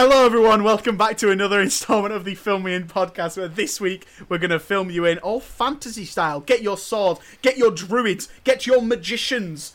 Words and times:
Hello, 0.00 0.24
everyone. 0.24 0.62
Welcome 0.62 0.96
back 0.96 1.16
to 1.16 1.30
another 1.32 1.60
installment 1.68 2.14
of 2.14 2.24
the 2.24 2.36
Film 2.36 2.62
Me 2.62 2.72
In 2.72 2.86
podcast. 2.86 3.36
Where 3.36 3.48
this 3.48 3.80
week 3.80 4.06
we're 4.28 4.38
going 4.38 4.52
to 4.52 4.60
film 4.60 4.90
you 4.90 5.04
in 5.04 5.18
all 5.18 5.40
fantasy 5.40 6.04
style. 6.04 6.38
Get 6.38 6.62
your 6.62 6.78
sword, 6.78 7.18
get 7.42 7.58
your 7.58 7.72
druids, 7.72 8.28
get 8.44 8.64
your 8.64 8.80
magicians. 8.80 9.74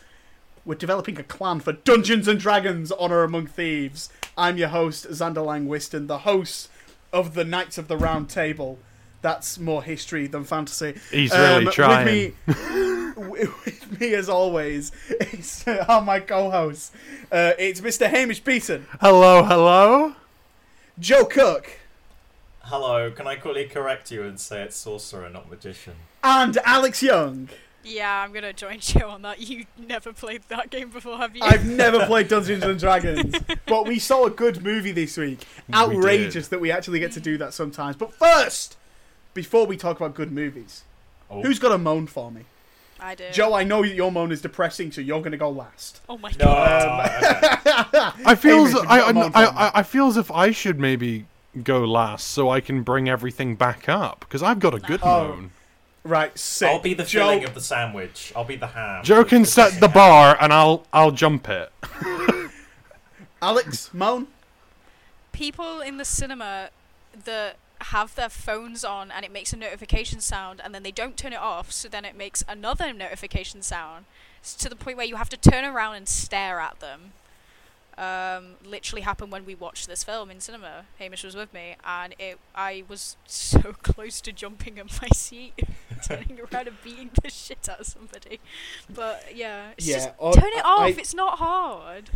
We're 0.63 0.75
developing 0.75 1.19
a 1.19 1.23
clan 1.23 1.59
for 1.59 1.73
Dungeons 1.73 2.29
and 2.29 2.39
Dragons: 2.39 2.89
Honor 2.93 3.23
Among 3.23 3.47
Thieves. 3.47 4.07
I'm 4.37 4.57
your 4.57 4.69
host, 4.69 5.09
Xander 5.09 5.45
Langwiston, 5.45 6.07
the 6.07 6.19
host 6.19 6.69
of 7.11 7.33
the 7.33 7.43
Knights 7.43 7.77
of 7.77 7.89
the 7.89 7.97
Round 7.97 8.29
Table. 8.29 8.79
That's 9.23 9.57
more 9.57 9.81
history 9.81 10.27
than 10.27 10.43
fantasy. 10.43 10.95
He's 11.09 11.31
really 11.31 11.65
trying. 11.67 12.05
With 12.05 13.15
me, 13.15 13.15
with 13.29 13.99
me 14.01 14.13
as 14.15 14.27
always, 14.27 14.91
is 15.31 15.63
uh, 15.65 16.01
my 16.05 16.19
co-host. 16.19 16.93
Uh, 17.31 17.53
it's 17.57 17.79
Mr. 17.79 18.09
Hamish 18.09 18.41
Beaton, 18.41 18.85
Hello, 18.99 19.41
hello. 19.43 20.13
Joe 20.99 21.23
Cook. 21.23 21.79
Hello, 22.63 23.11
can 23.11 23.25
I 23.25 23.35
quickly 23.37 23.65
correct 23.65 24.11
you 24.11 24.23
and 24.23 24.37
say 24.37 24.61
it's 24.63 24.75
sorcerer, 24.75 25.29
not 25.29 25.49
magician? 25.49 25.93
and 26.21 26.57
Alex 26.65 27.01
Young. 27.01 27.47
Yeah, 27.81 28.23
I'm 28.23 28.33
gonna 28.33 28.51
join 28.51 28.79
Joe 28.81 29.09
on 29.09 29.21
that. 29.21 29.39
You 29.39 29.65
never 29.77 30.11
played 30.11 30.41
that 30.49 30.69
game 30.69 30.89
before, 30.89 31.17
have 31.17 31.33
you? 31.33 31.43
I've 31.43 31.65
never 31.65 32.05
played 32.07 32.27
Dungeons 32.27 32.63
and 32.63 32.77
Dragons, 32.77 33.35
but 33.67 33.87
we 33.87 33.99
saw 33.99 34.25
a 34.25 34.29
good 34.29 34.63
movie 34.63 34.91
this 34.91 35.15
week. 35.15 35.45
Outrageous 35.73 36.49
that 36.49 36.59
we 36.59 36.71
actually 36.71 36.99
get 36.99 37.13
to 37.13 37.21
do 37.21 37.37
that 37.37 37.53
sometimes. 37.53 37.95
But 37.95 38.13
first, 38.13 38.75
before 39.33 39.65
we 39.65 39.77
talk 39.77 39.97
about 39.97 40.13
good 40.15 40.31
movies, 40.31 40.83
Oh. 41.29 41.41
who's 41.41 41.57
got 41.59 41.71
a 41.71 41.77
moan 41.77 42.07
for 42.07 42.31
me? 42.31 42.41
I 42.99 43.15
do. 43.15 43.25
Joe, 43.31 43.53
I 43.53 43.63
know 43.63 43.83
your 43.83 44.11
moan 44.11 44.31
is 44.31 44.41
depressing, 44.41 44.91
so 44.91 45.01
you're 45.01 45.19
going 45.19 45.31
to 45.31 45.37
go 45.37 45.49
last. 45.49 45.99
Oh 46.07 46.17
my 46.17 46.29
No, 46.39 46.45
god. 46.45 47.61
I 48.25 48.35
feel 48.35 48.65
Hamish, 48.65 48.75
as 48.75 48.85
I, 48.87 48.95
you 48.97 49.01
got 49.01 49.01
a 49.01 49.05
I, 49.07 49.11
moan 49.13 49.31
for 49.31 49.37
I. 49.37 49.43
I, 49.45 49.71
I 49.79 49.83
feel 49.83 50.07
as 50.07 50.17
if 50.17 50.31
I 50.31 50.51
should 50.51 50.79
maybe 50.79 51.25
go 51.63 51.83
last 51.83 52.27
so 52.27 52.49
I 52.49 52.61
can 52.61 52.81
bring 52.83 53.09
everything 53.09 53.55
back 53.55 53.89
up 53.89 54.21
because 54.21 54.41
I've 54.43 54.59
got 54.59 54.73
a 54.73 54.79
good 54.79 55.01
Oh. 55.03 55.27
moan. 55.27 55.51
Right, 56.05 56.37
sick. 56.37 56.67
I'll 56.69 56.79
be 56.79 56.93
the 56.93 57.03
Joe, 57.05 57.19
filling 57.29 57.45
of 57.45 57.53
the 57.53 57.61
sandwich. 57.61 58.33
I'll 58.35 58.43
be 58.43 58.57
the 58.57 58.67
ham. 58.67 59.03
Joe 59.05 59.23
can 59.23 59.45
set 59.45 59.79
the 59.79 59.87
bar 59.87 60.37
and 60.39 60.51
I'll 60.53 60.85
I'll 60.93 61.11
jump 61.11 61.47
it. 61.49 61.71
Alex, 63.41 63.89
moan. 63.93 64.27
People 65.31 65.81
in 65.81 65.97
the 65.97 66.05
cinema 66.05 66.69
that 67.25 67.55
have 67.83 68.15
their 68.15 68.29
phones 68.29 68.83
on 68.83 69.11
and 69.11 69.23
it 69.25 69.31
makes 69.31 69.53
a 69.53 69.57
notification 69.57 70.19
sound 70.21 70.61
and 70.63 70.73
then 70.73 70.83
they 70.83 70.91
don't 70.91 71.17
turn 71.17 71.33
it 71.33 71.39
off, 71.39 71.71
so 71.71 71.87
then 71.87 72.05
it 72.05 72.15
makes 72.17 72.43
another 72.47 72.93
notification 72.93 73.61
sound. 73.61 74.05
It's 74.39 74.55
to 74.55 74.69
the 74.69 74.75
point 74.75 74.97
where 74.97 75.05
you 75.05 75.15
have 75.17 75.29
to 75.29 75.37
turn 75.37 75.63
around 75.65 75.95
and 75.95 76.07
stare 76.07 76.59
at 76.59 76.79
them. 76.79 77.13
Um, 77.95 78.55
literally 78.65 79.03
happened 79.03 79.31
when 79.31 79.45
we 79.45 79.53
watched 79.53 79.87
this 79.87 80.03
film 80.03 80.31
in 80.31 80.39
cinema. 80.39 80.85
Hamish 80.97 81.23
was 81.23 81.35
with 81.35 81.53
me, 81.53 81.75
and 81.85 82.15
it 82.17 82.39
I 82.55 82.83
was 82.87 83.17
so 83.27 83.59
close 83.83 84.19
to 84.21 84.31
jumping 84.31 84.79
in 84.79 84.87
my 84.99 85.09
seat, 85.13 85.53
turning 86.07 86.39
around 86.39 86.67
and 86.69 86.77
beating 86.83 87.11
the 87.21 87.29
shit 87.29 87.69
out 87.69 87.81
of 87.81 87.85
somebody. 87.85 88.39
But 88.91 89.25
yeah, 89.35 89.71
it's 89.77 89.87
Yeah, 89.87 89.95
just 89.97 90.09
or- 90.17 90.33
turn 90.33 90.49
it 90.53 90.65
off. 90.65 90.79
I- 90.79 90.89
it's 90.97 91.13
not 91.13 91.37
hard. 91.37 92.09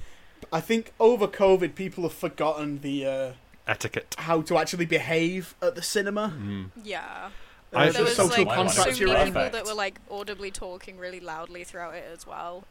I 0.52 0.62
think 0.62 0.94
over 1.00 1.28
COVID, 1.28 1.76
people 1.76 2.04
have 2.04 2.14
forgotten 2.14 2.80
the 2.82 3.06
uh, 3.06 3.32
Etiquette. 3.68 4.16
how 4.18 4.42
to 4.42 4.58
actually 4.58 4.86
behave 4.86 5.56
at 5.62 5.76
the 5.76 5.82
cinema. 5.82 6.34
Mm. 6.38 6.72
Yeah. 6.84 7.30
Uh, 7.74 7.78
I 7.80 7.90
there 7.90 8.04
was 8.04 8.18
like 8.18 8.30
so 8.30 8.46
many 8.46 8.46
people 8.46 9.14
in. 9.14 9.34
that 9.52 9.66
were 9.66 9.74
like 9.74 10.00
audibly 10.10 10.52
talking 10.52 10.98
really 10.98 11.20
loudly 11.20 11.64
throughout 11.64 11.96
it 11.96 12.06
as 12.12 12.26
well. 12.26 12.64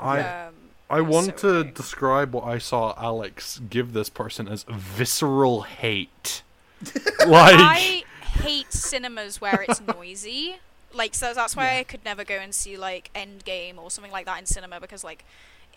I 0.00 0.20
um, 0.20 0.54
I 0.88 1.00
want 1.02 1.26
so 1.26 1.32
to 1.32 1.50
annoying. 1.60 1.74
describe 1.74 2.32
what 2.32 2.44
I 2.44 2.58
saw 2.58 2.94
Alex 2.96 3.60
give 3.68 3.92
this 3.92 4.08
person 4.08 4.48
as 4.48 4.64
visceral 4.64 5.62
hate. 5.62 6.42
like 7.26 7.54
I 7.58 8.04
hate 8.40 8.72
cinemas 8.72 9.40
where 9.40 9.64
it's 9.68 9.80
noisy. 9.94 10.56
Like 10.94 11.14
so 11.14 11.34
that's 11.34 11.54
why 11.54 11.64
Yeah. 11.74 11.80
I 11.80 11.84
could 11.84 12.04
never 12.04 12.24
go 12.24 12.36
and 12.36 12.54
see 12.54 12.76
like 12.78 13.10
Endgame 13.14 13.76
or 13.76 13.90
something 13.90 14.12
like 14.12 14.24
that 14.24 14.38
in 14.38 14.46
cinema 14.46 14.80
because 14.80 15.04
like 15.04 15.24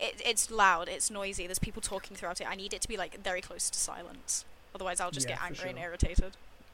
it, 0.00 0.22
it's 0.24 0.50
loud, 0.50 0.88
it's 0.88 1.10
noisy. 1.10 1.46
There's 1.46 1.58
people 1.58 1.82
talking 1.82 2.16
throughout 2.16 2.40
it. 2.40 2.46
I 2.48 2.54
need 2.54 2.72
it 2.72 2.80
to 2.80 2.88
be 2.88 2.96
like 2.96 3.22
very 3.22 3.42
close 3.42 3.68
to 3.68 3.78
silence. 3.78 4.46
Otherwise, 4.74 5.00
I'll 5.00 5.10
just 5.10 5.28
Yeah, 5.28 5.34
get 5.36 5.40
for 5.40 5.46
angry 5.46 5.70
and 5.70 5.78
irritated. 5.78 6.32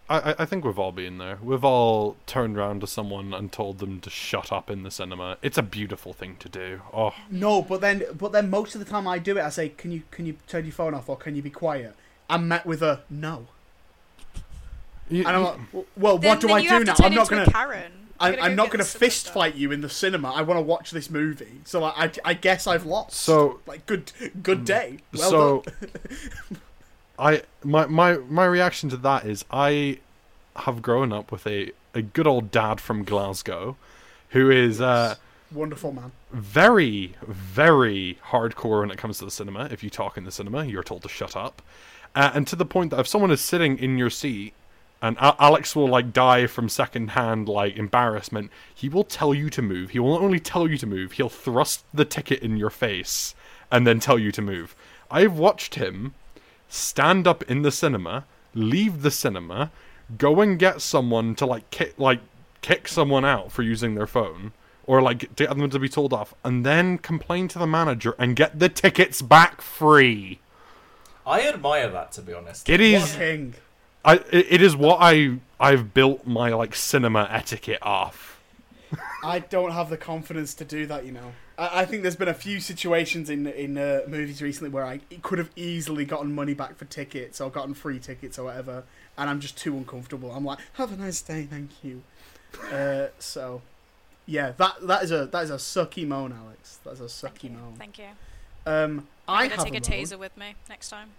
I, 0.09 0.19
I- 0.31 0.35
I 0.41 0.45
think 0.47 0.65
we've 0.65 0.79
all 0.79 0.93
been 0.93 1.19
there. 1.19 1.39
We've 1.43 1.65
all 1.65 2.17
turned 2.27 2.57
around 2.57 2.81
to 2.81 2.87
someone 2.87 3.35
and 3.35 3.53
told 3.53 3.79
them 3.79 4.01
to 4.01 4.09
shut 4.11 4.51
up 4.53 4.71
in 4.71 4.83
the 4.83 4.91
cinema. 4.91 5.37
It's 5.43 5.59
a 5.59 5.63
beautiful 5.63 6.13
thing 6.13 6.37
to 6.41 6.49
do. 6.49 6.81
Oh, 6.95 7.13
No, 7.31 7.61
but 7.63 7.81
then, 7.81 8.05
but 8.17 8.33
then 8.33 8.49
most 8.51 8.75
of 8.75 8.79
the 8.85 8.91
time 8.91 9.07
I 9.07 9.19
do 9.19 9.37
it. 9.37 9.43
I 9.43 9.51
say, 9.51 9.69
"Can 9.71 9.91
you, 9.93 10.03
can 10.11 10.25
you 10.27 10.37
turn 10.47 10.65
your 10.65 10.73
phone 10.73 10.95
off, 10.95 11.09
or 11.09 11.17
can 11.17 11.35
you 11.35 11.43
be 11.43 11.51
quiet?" 11.51 11.95
I'm 12.31 12.47
met 12.49 12.65
with 12.67 12.83
a 12.83 13.01
no, 13.11 13.49
You- 15.11 15.27
and 15.27 15.37
I'm 15.37 15.43
like, 15.45 15.87
"Well, 15.97 16.19
Then- 16.19 16.29
what 16.31 16.41
do 16.41 16.51
I 16.53 16.61
do 16.63 16.85
now? 16.85 16.95
I'm 17.01 17.15
not 17.15 17.29
gonna, 17.29 17.47
Karen. 17.51 17.93
I'm, 18.21 18.33
gotta 18.33 18.43
I'm 18.45 18.51
go 18.57 18.63
not 18.65 18.71
gonna 18.73 18.85
the 18.85 18.89
fist 18.91 19.21
stuff. 19.21 19.35
fight 19.35 19.55
you 19.55 19.71
in 19.73 19.81
the 19.81 19.89
cinema. 19.89 20.33
I 20.33 20.43
want 20.43 20.59
to 20.59 20.63
watch 20.63 20.91
this 20.91 21.09
movie, 21.09 21.61
so 21.65 21.81
like, 21.81 21.95
I, 22.25 22.31
I 22.31 22.35
guess 22.35 22.67
I've 22.67 22.85
lost. 22.85 23.17
So- 23.17 23.61
like, 23.67 23.87
good, 23.87 24.11
good 24.43 24.61
mm. 24.61 24.65
day. 24.67 24.99
Well 25.15 25.31
so 25.31 25.63
done. 25.63 26.61
I 27.19 27.43
my 27.65 27.87
my 27.87 28.19
my 28.29 28.45
reaction 28.45 28.89
to 28.91 28.97
that 28.99 29.27
is 29.27 29.45
I 29.51 29.99
have 30.57 30.83
grown 30.83 31.13
up 31.13 31.33
with 31.33 31.47
a 31.47 31.73
a 31.95 32.03
good 32.03 32.27
old 32.27 32.51
dad 32.51 32.81
from 32.81 33.05
Glasgow 33.05 33.77
who 34.31 34.51
is 34.51 34.81
uh 34.81 35.17
Wonderful 35.51 35.93
man. 35.93 36.13
very 36.31 37.15
very 37.27 38.19
hardcore 38.31 38.81
when 38.81 38.91
it 38.91 38.99
comes 38.99 39.19
to 39.19 39.25
the 39.25 39.31
cinema. 39.31 39.69
If 39.71 39.83
you 39.83 39.91
talk 39.91 40.19
in 40.19 40.25
the 40.25 40.31
cinema, 40.31 40.65
you're 40.65 40.83
told 40.83 41.03
to 41.03 41.09
shut 41.09 41.35
up. 41.35 41.63
Uh, 42.15 42.31
and 42.35 42.47
to 42.49 42.57
the 42.57 42.65
point 42.65 42.91
that 42.91 43.01
if 43.01 43.07
someone 43.07 43.31
is 43.31 43.41
sitting 43.41 43.79
in 43.79 43.99
your 43.99 44.11
seat 44.11 44.53
and 45.01 45.17
Alex 45.21 45.77
will 45.77 45.89
like 45.89 46.13
die 46.13 46.47
from 46.47 46.69
secondhand 46.69 47.49
like 47.49 47.77
embarrassment, 47.77 48.51
he 48.75 48.89
will 48.89 49.05
tell 49.05 49.33
you 49.33 49.49
to 49.51 49.63
move. 49.63 49.91
He 49.91 49.99
will 49.99 50.15
not 50.15 50.23
only 50.23 50.41
tell 50.41 50.69
you 50.69 50.77
to 50.79 50.87
move, 50.87 51.13
he'll 51.13 51.29
thrust 51.29 51.85
the 51.95 52.05
ticket 52.05 52.43
in 52.43 52.57
your 52.57 52.71
face 52.71 53.35
and 53.71 53.87
then 53.87 54.01
tell 54.01 54.19
you 54.19 54.33
to 54.33 54.43
move. 54.43 54.75
I've 55.11 55.39
watched 55.39 55.77
him 55.77 56.15
stand 56.69 57.27
up 57.27 57.43
in 57.45 57.63
the 57.63 57.71
cinema, 57.73 58.25
leave 58.55 59.03
the 59.03 59.11
cinema, 59.11 59.71
go 60.17 60.41
and 60.41 60.59
get 60.59 60.81
someone 60.81 61.35
to 61.37 61.47
like 61.47 61.71
kick 61.71 61.95
like 61.99 62.21
kick 62.61 62.89
someone 62.89 63.25
out 63.25 63.53
for 63.53 63.63
using 63.63 63.95
their 63.95 64.07
phone 64.07 64.53
or 64.87 65.03
like 65.03 65.35
get 65.37 65.51
them 65.51 65.69
to 65.69 65.79
be 65.79 65.89
told 65.89 66.13
off 66.13 66.35
and 66.45 66.65
then 66.65 66.99
complain 66.99 67.47
to 67.49 67.59
the 67.59 67.67
manager 67.67 68.15
and 68.19 68.37
get 68.37 68.59
the 68.59 68.69
tickets 68.69 69.21
back 69.23 69.61
free. 69.61 70.41
I 71.27 71.47
admire 71.47 71.91
that, 71.91 72.13
to 72.13 72.23
be 72.23 72.33
honest. 72.33 72.69
It 72.69 72.81
What 72.81 72.81
a 72.81 72.95
is 72.95 73.15
king. 73.15 73.55
I 74.05 74.15
it, 74.31 74.47
it 74.51 74.63
is 74.63 74.75
what 74.75 74.99
I 75.01 75.39
I've 75.61 75.93
built 75.93 76.27
my 76.27 76.51
like 76.55 76.75
cinema 76.75 77.29
etiquette 77.31 77.81
off. 77.83 78.41
I 79.23 79.41
don't 79.41 79.73
have 79.73 79.91
the 79.91 79.99
confidence 79.99 80.55
to 80.55 80.65
do 80.65 80.87
that, 80.87 81.05
you 81.05 81.13
know. 81.13 81.33
I, 81.59 81.81
I 81.81 81.85
think 81.85 82.03
there's 82.03 82.17
been 82.17 82.29
a 82.29 82.35
few 82.35 82.61
situations 82.61 83.29
in 83.29 83.47
in 83.47 83.77
uh, 83.77 84.03
movies 84.07 84.41
recently 84.41 84.71
where 84.71 84.85
I 84.85 84.99
could 85.23 85.39
have 85.39 85.51
easily 85.57 86.05
gotten 86.05 86.35
money 86.35 86.55
back 86.55 86.77
for 86.77 86.85
tickets 86.87 87.41
or 87.41 87.51
gotten 87.51 87.75
free 87.75 87.99
tickets 87.99 88.39
or 88.39 88.45
whatever, 88.45 88.85
and 89.19 89.29
I'm 89.29 89.41
just 89.41 89.59
too 89.59 89.77
uncomfortable. 89.77 90.31
I'm 90.33 90.45
like, 90.45 90.59
have 90.75 90.93
a 90.93 90.97
nice 90.97 91.21
day, 91.21 91.45
thank 91.51 91.71
you. 91.83 92.03
Uh, 92.73 93.09
so, 93.19 93.61
yeah, 94.27 94.53
that 94.57 94.77
that 94.87 95.03
is 95.03 95.11
a 95.13 95.27
that 95.27 95.45
is 95.45 95.51
a 95.51 95.57
sucky 95.57 96.07
moan, 96.07 96.33
Alex. 96.33 96.79
That's 96.85 97.01
a 97.01 97.05
sucky 97.05 97.45
you. 97.45 97.51
moan. 97.51 97.75
Thank 97.79 97.99
you. 97.99 98.07
Um, 98.67 99.07
I 99.27 99.45
I'm 99.45 99.51
have 99.51 99.59
gonna 99.59 99.81
take 99.81 99.89
a 99.89 99.91
moan. 99.91 100.05
taser 100.05 100.19
with 100.19 100.37
me 100.37 100.55
next 100.69 100.91
time. 100.91 101.11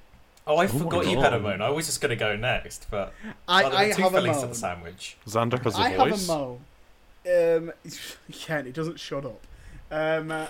Oh, 0.48 0.58
I 0.58 0.66
my 0.66 0.68
forgot 0.68 1.06
you 1.06 1.20
had 1.20 1.34
a 1.34 1.40
moan. 1.40 1.62
I 1.62 1.70
was 1.70 1.86
just 1.86 2.02
going 2.02 2.10
to 2.10 2.16
go 2.16 2.36
next, 2.36 2.88
but 2.90 3.14
I, 3.48 3.64
I 3.66 3.92
two 3.92 4.02
have 4.02 4.14
a 4.14 4.18
fillings 4.18 4.38
to 4.38 4.44
moan. 4.44 4.50
the 4.50 4.56
sandwich. 4.56 5.18
Xander 5.28 5.62
has 5.64 5.76
a 5.76 5.80
I 5.80 5.90
have 5.90 6.08
a 6.08 6.10
voice. 6.12 6.28
moan. 6.28 6.60
Um, 7.28 7.72
Ken, 8.32 8.66
it 8.66 8.74
doesn't 8.74 9.00
shut 9.00 9.26
up. 9.26 9.42
Um, 9.92 10.32
uh, 10.32 10.48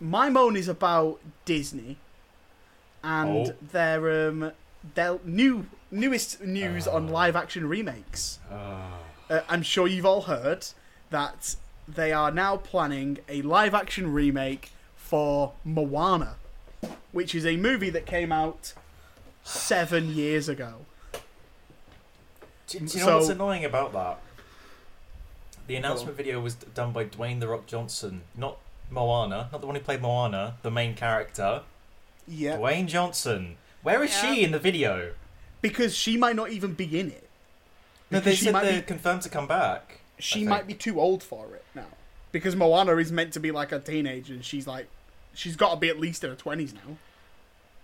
my 0.00 0.28
moan 0.30 0.56
is 0.56 0.68
about 0.68 1.20
Disney 1.44 1.98
and 3.02 3.48
Oh. 3.48 3.54
their 3.72 4.28
um, 4.28 4.52
their 4.94 5.18
new 5.24 5.66
newest 5.90 6.40
news 6.42 6.86
on 6.86 7.08
Oh. 7.08 7.12
live 7.12 7.36
action 7.36 7.68
remakes. 7.68 8.38
Ah. 8.50 8.98
Uh, 9.30 9.40
I'm 9.48 9.62
sure 9.62 9.86
you've 9.86 10.06
all 10.06 10.22
heard 10.22 10.66
that 11.10 11.56
they 11.86 12.12
are 12.12 12.30
now 12.30 12.56
planning 12.56 13.18
a 13.28 13.42
live 13.42 13.74
action 13.74 14.12
remake 14.12 14.70
for 14.96 15.52
Moana, 15.64 16.36
which 17.12 17.34
is 17.34 17.44
a 17.44 17.56
movie 17.56 17.90
that 17.90 18.06
came 18.06 18.32
out 18.32 18.72
seven 19.44 20.14
years 20.14 20.48
ago. 20.48 20.86
Do, 22.68 22.80
do 22.80 22.98
you 22.98 23.06
know 23.06 23.16
what's 23.16 23.28
annoying 23.30 23.64
about 23.64 23.92
that? 23.94 24.20
The 25.66 25.76
announcement 25.76 26.16
video 26.16 26.40
was 26.40 26.54
done 26.54 26.92
by 26.92 27.04
Dwayne 27.04 27.40
the 27.40 27.48
Rock 27.48 27.66
Johnson, 27.66 28.22
not 28.36 28.58
Moana, 28.90 29.48
not 29.52 29.60
the 29.60 29.66
one 29.66 29.76
who 29.76 29.82
played 29.82 30.00
Moana, 30.02 30.56
the 30.62 30.70
main 30.70 30.94
character. 30.94 31.62
Yeah, 32.26 32.56
Dwayne 32.56 32.86
Johnson. 32.86 33.56
Where 33.82 34.02
is 34.02 34.10
Yeah. 34.12 34.34
she 34.34 34.44
in 34.44 34.52
the 34.52 34.58
video? 34.58 35.12
because 35.60 35.96
she 35.96 36.16
might 36.16 36.36
not 36.36 36.50
even 36.50 36.72
be 36.74 37.00
in 37.00 37.10
it. 37.10 37.28
No, 38.12 38.20
they 38.20 38.36
she 38.36 38.44
said 38.44 38.52
might 38.52 38.62
they're 38.64 38.80
be 38.80 38.86
confirmed 38.86 39.22
to 39.22 39.28
come 39.28 39.48
back. 39.48 39.98
she 40.18 40.44
might 40.44 40.66
be 40.68 40.74
too 40.74 41.00
old 41.00 41.20
for 41.22 41.52
it 41.54 41.64
now 41.74 41.86
because 42.30 42.54
Moana 42.54 42.96
is 42.98 43.10
meant 43.10 43.32
to 43.32 43.40
be 43.40 43.50
like 43.50 43.72
a 43.72 43.80
teenager 43.80 44.34
and 44.34 44.44
she's 44.44 44.66
like 44.68 44.86
she's 45.34 45.56
got 45.56 45.70
to 45.70 45.76
be 45.76 45.88
at 45.88 45.98
least 45.98 46.22
in 46.22 46.30
her 46.30 46.36
20s 46.36 46.74
now 46.74 46.96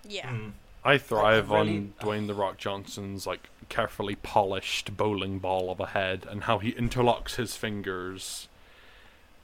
Yeah. 0.08 0.28
Hmm. 0.30 0.48
I 0.84 0.98
thrive 0.98 1.50
really- 1.50 1.76
on 1.78 1.94
Dwayne 2.00 2.26
the 2.28 2.34
Rock 2.34 2.58
Johnson's 2.58 3.26
like 3.26 3.48
carefully 3.68 4.14
polished 4.14 4.96
bowling 4.96 5.40
ball 5.40 5.70
of 5.70 5.80
a 5.80 5.86
head 5.86 6.26
and 6.30 6.44
how 6.44 6.58
he 6.58 6.72
interlocks 6.74 7.34
his 7.36 7.56
fingers 7.56 8.46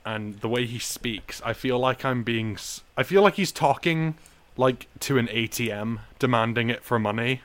and 0.05 0.41
the 0.41 0.49
way 0.49 0.67
he 0.67 0.79
speaks. 0.79 1.41
I 1.45 1.53
feel 1.53 1.79
like 1.79 2.05
I'm 2.05 2.23
being 2.23 2.57
I 2.97 3.03
feel 3.03 3.23
like 3.23 3.35
he's 3.35 3.53
talking 3.53 4.15
like 4.57 4.89
to 5.01 5.19
an 5.19 5.27
ATM 5.29 6.01
demanding 6.19 6.71
it 6.71 6.83
for 6.83 6.99
money. 6.99 7.43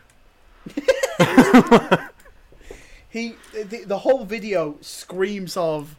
He 3.15 3.35
the, 3.53 3.85
the 3.85 3.99
whole 3.99 4.25
video 4.25 4.75
screams 4.81 5.55
of 5.55 5.95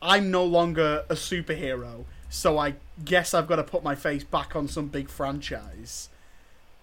I'm 0.00 0.30
no 0.30 0.44
longer 0.44 1.04
a 1.08 1.14
superhero, 1.14 2.04
so 2.30 2.58
I 2.58 2.76
guess 3.04 3.34
I've 3.34 3.48
got 3.48 3.56
to 3.56 3.64
put 3.64 3.82
my 3.82 3.96
face 3.96 4.22
back 4.22 4.54
on 4.54 4.68
some 4.68 4.86
big 4.86 5.08
franchise. 5.08 6.10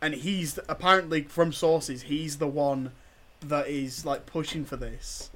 And 0.01 0.13
he's 0.13 0.59
apparently 0.67 1.21
from 1.21 1.53
sources, 1.53 2.01
he's 2.01 2.37
the 2.37 2.49
one 2.49 2.91
that 3.39 3.69
is 3.69 4.05
like 4.05 4.25
pushing 4.25 4.65
for 4.65 4.75
this. 4.75 5.31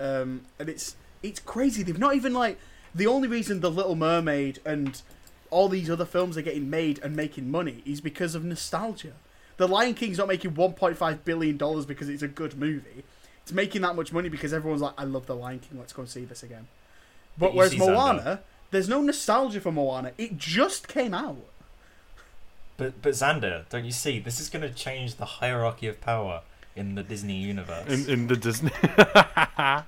Um, 0.00 0.46
and 0.58 0.70
it's 0.70 0.96
it's 1.22 1.40
crazy. 1.40 1.82
They've 1.82 1.98
not 1.98 2.14
even 2.14 2.32
like 2.32 2.58
the 2.96 3.06
only 3.06 3.28
reason 3.28 3.60
the 3.60 3.70
Little 3.70 3.94
Mermaid 3.94 4.58
and 4.64 5.00
all 5.50 5.68
these 5.68 5.88
other 5.90 6.04
films 6.06 6.36
are 6.36 6.42
getting 6.42 6.68
made 6.70 6.98
and 7.02 7.14
making 7.14 7.50
money 7.50 7.82
is 7.86 8.00
because 8.00 8.34
of 8.34 8.44
nostalgia. 8.44 9.12
The 9.58 9.68
Lion 9.68 9.94
King's 9.94 10.18
not 10.18 10.28
making 10.28 10.52
1.5 10.52 11.18
billion 11.24 11.56
dollars 11.56 11.86
because 11.86 12.08
it's 12.08 12.22
a 12.22 12.28
good 12.28 12.58
movie. 12.58 13.04
It's 13.42 13.52
making 13.52 13.82
that 13.82 13.94
much 13.94 14.12
money 14.12 14.28
because 14.28 14.52
everyone's 14.52 14.82
like, 14.82 14.94
"I 14.98 15.04
love 15.04 15.26
the 15.26 15.36
Lion 15.36 15.60
King. 15.60 15.78
Let's 15.78 15.92
go 15.92 16.02
and 16.02 16.08
see 16.10 16.24
this 16.24 16.42
again." 16.42 16.66
But 17.38 17.46
But 17.48 17.52
you 17.52 17.58
whereas 17.58 17.76
Moana, 17.76 18.20
Xander. 18.22 18.38
there's 18.72 18.88
no 18.88 19.00
nostalgia 19.02 19.60
for 19.60 19.70
Moana. 19.72 20.12
It 20.18 20.36
just 20.36 20.88
came 20.88 21.14
out. 21.14 21.36
But 22.76 23.00
but 23.02 23.12
Xander, 23.12 23.68
don't 23.70 23.84
you 23.84 23.92
see? 23.92 24.18
This 24.18 24.40
is 24.40 24.48
going 24.50 24.62
to 24.62 24.70
change 24.70 25.14
the 25.14 25.24
hierarchy 25.24 25.86
of 25.86 26.00
power 26.00 26.42
in 26.74 26.94
the 26.96 27.02
Disney 27.02 27.36
universe. 27.36 27.88
in, 27.88 28.10
in 28.10 28.26
the 28.26 28.36
Disney. 28.36 28.72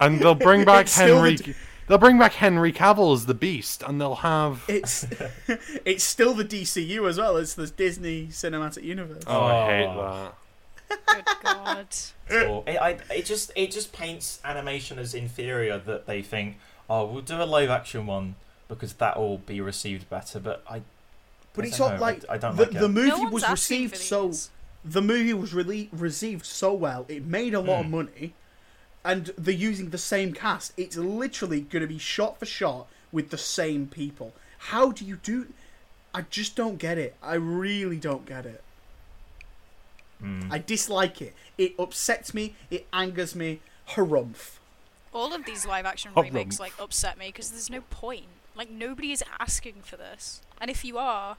and 0.00 0.18
they'll 0.20 0.34
bring 0.34 0.64
back 0.64 0.82
It's 0.86 0.92
still 0.94 1.16
Henry. 1.22 1.36
the- 1.36 1.54
They'll 1.90 1.98
bring 1.98 2.20
back 2.20 2.34
Henry 2.34 2.72
Cavill 2.72 3.12
as 3.12 3.26
the 3.26 3.34
Beast, 3.34 3.82
and 3.84 4.00
they'll 4.00 4.14
have. 4.14 4.62
It's 4.68 5.08
it's 5.84 6.04
still 6.04 6.34
the 6.34 6.44
DCU 6.44 7.08
as 7.08 7.18
well. 7.18 7.36
It's 7.36 7.54
the 7.54 7.66
Disney 7.66 8.28
Cinematic 8.28 8.84
Universe. 8.84 9.24
Oh, 9.26 9.40
I 9.40 9.66
hate 9.66 9.86
Oh. 9.88 10.32
that. 10.88 11.06
Good 11.06 11.24
God. 11.42 11.86
Or 12.48 12.62
it, 12.68 12.76
I, 12.80 12.90
it 13.12 13.24
just 13.24 13.50
it 13.56 13.72
just 13.72 13.92
paints 13.92 14.38
animation 14.44 15.00
as 15.00 15.14
inferior 15.14 15.78
that 15.78 16.06
they 16.06 16.22
think, 16.22 16.58
oh, 16.88 17.06
we'll 17.06 17.22
do 17.22 17.42
a 17.42 17.44
live 17.44 17.70
action 17.70 18.06
one 18.06 18.36
because 18.68 18.92
that 18.94 19.18
will 19.18 19.38
be 19.38 19.60
received 19.60 20.08
better. 20.08 20.38
But 20.38 20.62
I, 20.70 20.82
But 21.54 21.64
I 21.64 21.68
it's 21.68 21.78
don't 21.78 21.96
know, 21.96 22.00
like 22.00 22.24
I, 22.28 22.34
I 22.34 22.38
don't 22.38 22.54
the, 22.56 22.62
like 22.66 22.72
the 22.72 22.88
movie 22.88 23.08
no 23.24 23.30
was 23.30 23.50
received 23.50 23.96
so 23.96 24.32
the 24.84 25.02
movie 25.02 25.34
was 25.34 25.52
really 25.52 25.88
received 25.92 26.46
so 26.46 26.72
well. 26.72 27.04
It 27.08 27.26
made 27.26 27.52
a 27.52 27.60
lot 27.60 27.80
of 27.80 27.86
Hmm. 27.86 27.90
money, 27.96 28.34
and 29.04 29.32
they're 29.38 29.54
using 29.54 29.90
the 29.90 29.98
same 29.98 30.32
cast. 30.32 30.72
It's 30.76 30.96
literally 30.96 31.60
going 31.62 31.82
to 31.82 31.86
be 31.88 31.98
shot 31.98 32.38
for 32.38 32.46
shot 32.46 32.86
with 33.12 33.30
the 33.30 33.38
same 33.38 33.86
people. 33.86 34.32
How 34.58 34.92
do 34.92 35.04
you 35.04 35.16
do? 35.16 35.46
I 36.14 36.22
just 36.22 36.56
don't 36.56 36.76
get 36.78 36.98
it. 36.98 37.14
I 37.22 37.34
really 37.34 37.96
don't 37.96 38.26
get 38.26 38.44
it. 38.46 38.62
Mm. 40.22 40.48
I 40.52 40.58
dislike 40.58 41.22
it. 41.22 41.34
It 41.56 41.74
upsets 41.78 42.34
me. 42.34 42.54
It 42.70 42.86
angers 42.92 43.34
me. 43.34 43.60
Harumph. 43.90 44.58
All 45.12 45.32
of 45.34 45.44
these 45.44 45.66
live 45.66 45.86
action 45.86 46.12
Hot 46.12 46.24
remakes 46.24 46.60
like 46.60 46.72
upset 46.78 47.18
me 47.18 47.26
because 47.28 47.50
there's 47.50 47.70
no 47.70 47.80
point. 47.90 48.26
Like 48.54 48.70
nobody 48.70 49.12
is 49.12 49.24
asking 49.40 49.76
for 49.82 49.96
this, 49.96 50.42
and 50.60 50.70
if 50.70 50.84
you 50.84 50.98
are, 50.98 51.36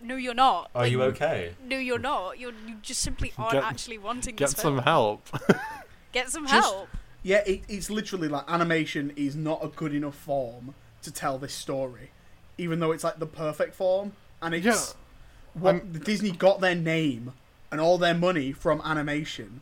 no, 0.00 0.16
you're 0.16 0.34
not. 0.34 0.70
Are 0.74 0.82
Like, 0.82 0.90
you 0.92 1.02
okay? 1.04 1.54
No, 1.64 1.76
you're 1.76 1.98
not. 1.98 2.38
You're 2.40 2.52
you 2.66 2.76
just 2.82 3.00
simply 3.00 3.32
aren't 3.38 3.52
Get- 3.52 3.64
actually 3.64 3.98
wanting 3.98 4.34
Get 4.36 4.48
this 4.50 4.56
some 4.60 4.74
film. 4.76 4.84
help. 4.84 5.28
Get 6.12 6.30
some 6.30 6.46
Just- 6.46 6.54
help. 6.64 6.88
Yeah, 7.22 7.42
it, 7.46 7.62
it's 7.68 7.90
literally 7.90 8.28
like 8.28 8.44
animation 8.48 9.12
is 9.16 9.34
not 9.34 9.64
a 9.64 9.68
good 9.68 9.92
enough 9.92 10.14
form 10.14 10.74
to 11.02 11.10
tell 11.10 11.38
this 11.38 11.52
story, 11.54 12.10
even 12.56 12.78
though 12.78 12.92
it's 12.92 13.02
like 13.02 13.18
the 13.18 13.26
perfect 13.26 13.74
form. 13.74 14.12
And 14.40 14.54
it's 14.54 14.64
Yeah. 14.64 15.60
what 15.60 15.74
I'm- 15.76 15.92
Disney 16.04 16.30
got 16.30 16.60
their 16.60 16.74
name 16.76 17.32
and 17.72 17.80
all 17.80 17.98
their 17.98 18.14
money 18.14 18.52
from 18.52 18.80
animation, 18.84 19.60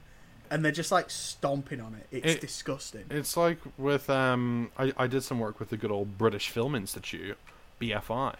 and 0.50 0.62
they're 0.62 0.73
just 0.73 0.93
like 0.93 1.08
stomping 1.11 1.81
on 1.81 1.94
it. 1.94 2.06
It's 2.11 2.35
It- 2.35 2.41
disgusting. 2.43 3.05
It's 3.08 3.35
like 3.37 3.58
with 3.79 4.11
um, 4.11 4.70
I, 4.76 4.93
I 4.99 5.06
did 5.06 5.23
some 5.23 5.41
work 5.41 5.58
with 5.58 5.70
the 5.70 5.79
good 5.79 5.91
old 5.91 6.19
British 6.19 6.50
Film 6.50 6.75
Institute, 6.75 7.38
BFI, 7.81 8.35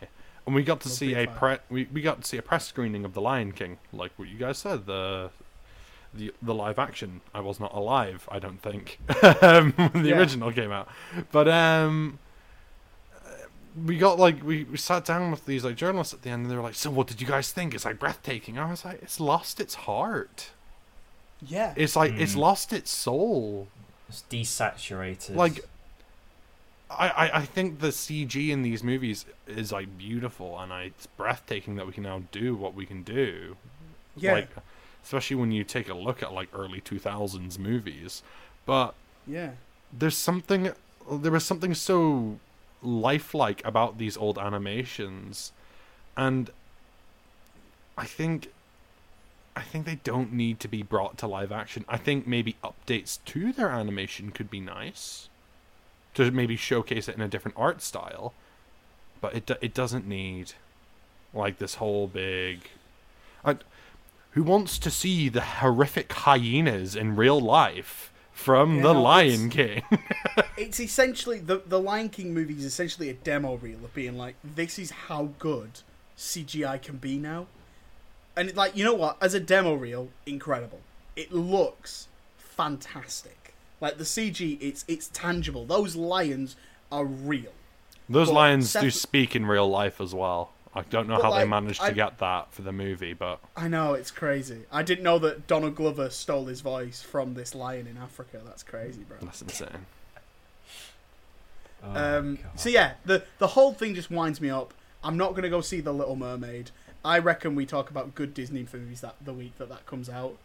and 0.47 0.55
we 0.55 0.62
got 0.62 0.81
to 0.83 0.89
Love 0.89 0.99
see 0.99 1.15
a 1.15 1.27
BFI. 1.27 1.39
pre 1.39 1.56
we, 1.71 1.85
we 1.91 2.03
got 2.03 2.21
to 2.21 2.29
see 2.29 2.37
a 2.37 2.43
press 2.43 2.67
screening 2.67 3.06
of 3.06 3.15
The 3.15 3.23
Lion 3.23 3.53
King, 3.53 3.79
like 3.91 4.12
what 4.17 4.29
you 4.29 4.37
guys 4.37 4.59
said 4.59 4.85
the. 4.85 5.31
The, 6.16 6.32
the 6.40 6.55
live 6.55 6.78
action 6.78 7.20
I 7.34 7.40
was 7.40 7.58
not 7.58 7.75
alive 7.75 8.28
I 8.31 8.38
don't 8.38 8.61
think 8.62 8.99
um, 9.43 9.72
when 9.76 10.02
the 10.05 10.11
Yeah. 10.11 10.19
original 10.19 10.52
came 10.52 10.70
out 10.70 10.88
but 11.32 11.49
um 11.49 12.19
we 13.84 13.99
got 13.99 14.19
like 14.20 14.43
we, 14.44 14.62
we 14.64 14.76
sat 14.76 15.05
down 15.05 15.31
with 15.32 15.46
these 15.46 15.64
like 15.64 15.75
journalists 15.75 16.14
at 16.14 16.22
the 16.22 16.31
end 16.31 16.43
and 16.43 16.50
they 16.50 16.55
were 16.56 16.62
like 16.62 16.76
so 16.76 16.90
what 16.90 17.08
did 17.08 17.20
you 17.20 17.26
guys 17.26 17.50
think 17.50 17.75
it's 17.75 17.84
like 17.84 17.99
breathtaking 17.99 18.58
I 18.58 18.70
was 18.70 18.84
like 18.84 19.02
it's 19.02 19.19
lost 19.19 19.58
its 19.61 19.75
heart 19.75 20.50
yeah, 21.46 21.75
it's 21.76 21.94
like 21.96 22.14
it's 22.19 22.34
Mm. 22.34 22.38
lost 22.38 22.72
its 22.72 22.90
soul 22.90 23.67
It's 24.08 24.22
desaturated. 24.31 25.34
like 25.34 25.64
I, 26.90 27.08
I, 27.08 27.37
I 27.38 27.44
think 27.44 27.81
the 27.81 27.88
CG 27.88 28.49
in 28.50 28.62
these 28.62 28.82
movies 28.84 29.26
is 29.49 29.72
like 29.72 29.99
beautiful 29.99 30.58
and 30.60 30.72
I, 30.72 30.82
it's 30.84 31.06
breathtaking 31.06 31.75
that 31.76 31.87
we 31.87 31.93
can 31.93 32.05
now 32.05 32.22
do 32.31 32.55
what 32.55 32.75
we 32.75 32.87
can 32.87 33.02
do. 33.02 33.56
yeah, 34.17 34.32
Like 34.34 34.49
especially 35.05 35.37
when 35.37 35.53
you 35.53 35.62
take 35.62 35.89
a 35.89 35.95
look 35.95 36.23
at 36.23 36.33
like 36.33 36.49
early 36.55 36.81
two 36.81 36.99
thousands 36.99 37.59
movies. 37.59 38.23
But 38.67 38.95
yeah. 39.27 39.51
there's 39.93 40.17
something 40.17 40.73
there 41.11 41.31
was 41.31 41.45
something 41.45 41.75
so 41.75 42.39
lifelike 42.83 43.62
about 43.65 43.99
these 43.99 44.17
old 44.17 44.39
animations 44.39 45.53
and 46.17 46.51
I 47.97 48.06
think 48.06 48.51
I 49.55 49.61
think 49.61 49.85
they 49.85 50.01
don't 50.03 50.33
need 50.33 50.59
to 50.61 50.69
be 50.69 50.83
brought 50.83 51.17
to 51.19 51.29
live 51.29 51.53
action. 51.53 51.85
I 51.89 51.97
think 51.97 52.27
maybe 52.27 52.56
updates 52.65 53.19
to 53.27 53.53
their 53.53 53.69
animation 53.69 54.33
could 54.33 54.51
be 54.51 54.59
nice 54.59 55.29
to 56.15 56.31
maybe 56.31 56.56
showcase 56.56 57.09
it 57.09 57.15
in 57.15 57.21
a 57.21 57.29
different 57.29 57.56
art 57.56 57.83
style, 57.83 58.33
but 59.21 59.35
it 59.35 59.51
it 59.61 59.75
doesn't 59.75 60.09
need 60.09 60.55
like 61.35 61.59
this 61.59 61.75
whole 61.75 62.06
big 62.06 62.71
I, 63.45 63.56
who 64.34 64.42
wants 64.42 64.78
to 64.81 64.90
see 64.90 65.28
the 65.28 65.40
horrific 65.40 66.12
hyenas 66.12 66.94
in 66.96 67.17
real 67.17 67.41
life 67.41 68.12
from 68.32 68.79
Yeah, 68.79 68.82
the 68.82 68.93
no, 68.93 69.03
Lion 69.03 69.50
King? 69.50 69.82
It's 70.56 70.79
essentially 70.81 71.41
the 71.41 71.62
the 71.67 71.81
Lion 71.81 72.08
King 72.08 72.32
movie 72.34 72.55
is 72.55 72.64
essentially 72.64 73.08
a 73.08 73.14
demo 73.14 73.56
reel 73.56 73.84
of 73.84 73.93
being 73.94 74.17
like, 74.17 74.36
this 74.44 74.79
is 74.79 74.91
how 75.08 75.31
good 75.38 75.81
CGI 76.17 76.81
can 76.81 76.96
be 76.98 77.19
now, 77.19 77.48
and 78.36 78.48
it, 78.50 78.56
like 78.56 78.76
you 78.76 78.84
know 78.84 78.94
what, 78.94 79.17
as 79.20 79.34
a 79.34 79.41
demo 79.41 79.74
reel, 79.74 80.10
incredible. 80.26 80.81
It 81.17 81.32
looks 81.32 82.08
fantastic. 82.38 83.55
Like 83.81 83.98
the 83.98 84.05
CG, 84.05 84.58
it's 84.60 84.84
it's 84.88 85.08
tangible. 85.08 85.64
Those 85.67 85.96
lions 85.96 86.56
are 86.93 87.05
real. 87.05 87.53
Those 88.08 88.29
But 88.29 88.34
lions 88.34 88.72
do 88.72 88.91
speak 88.91 89.34
in 89.34 89.46
real 89.46 89.69
life 89.69 90.00
as 90.00 90.14
well. 90.14 90.54
I 90.76 90.82
don't 90.82 91.06
know 91.08 91.16
But, 91.16 91.22
how 91.22 91.31
they 91.31 91.36
like, 91.40 91.48
managed 91.48 91.81
to 91.81 91.86
I- 91.86 91.93
get 91.93 92.19
that 92.19 92.52
for 92.52 92.62
the 92.62 92.72
movie, 92.72 93.12
but 93.12 93.38
I 93.56 93.69
know 93.69 93.94
it's 93.94 94.10
crazy. 94.10 94.62
I 94.72 94.82
didn't 94.82 95.04
know 95.04 95.19
that 95.20 95.46
Donald 95.46 95.76
Glover 95.76 96.10
stole 96.10 96.46
his 96.46 96.60
voice 96.62 97.00
from 97.00 97.34
this 97.34 97.54
lion 97.54 97.86
in 97.86 97.96
Africa. 97.96 98.40
That's 98.44 98.62
crazy, 98.64 99.02
bro. 99.02 99.19
that's 99.22 99.40
insane. 99.43 99.69
Oh 101.82 102.19
Um, 102.19 102.36
God. 102.36 102.58
so 102.58 102.69
yeah, 102.70 102.94
the 103.04 103.24
the 103.38 103.48
whole 103.48 103.72
thing 103.74 103.94
just 103.94 104.10
winds 104.10 104.40
me 104.40 104.50
up. 104.50 104.74
I'm 105.02 105.16
not 105.16 105.34
gonna 105.34 105.50
go 105.50 105.60
see 105.60 105.81
the 105.81 105.93
Little 105.93 106.16
Mermaid. 106.16 106.70
I 107.04 107.19
reckon 107.19 107.54
we 107.54 107.66
talk 107.66 107.90
about 107.90 108.14
good 108.14 108.32
Disney 108.34 108.66
movies 108.72 109.02
that 109.02 109.16
the 109.24 109.34
week 109.34 109.56
that 109.58 109.69
that 109.69 109.84
comes 109.86 110.08
out, 110.08 110.36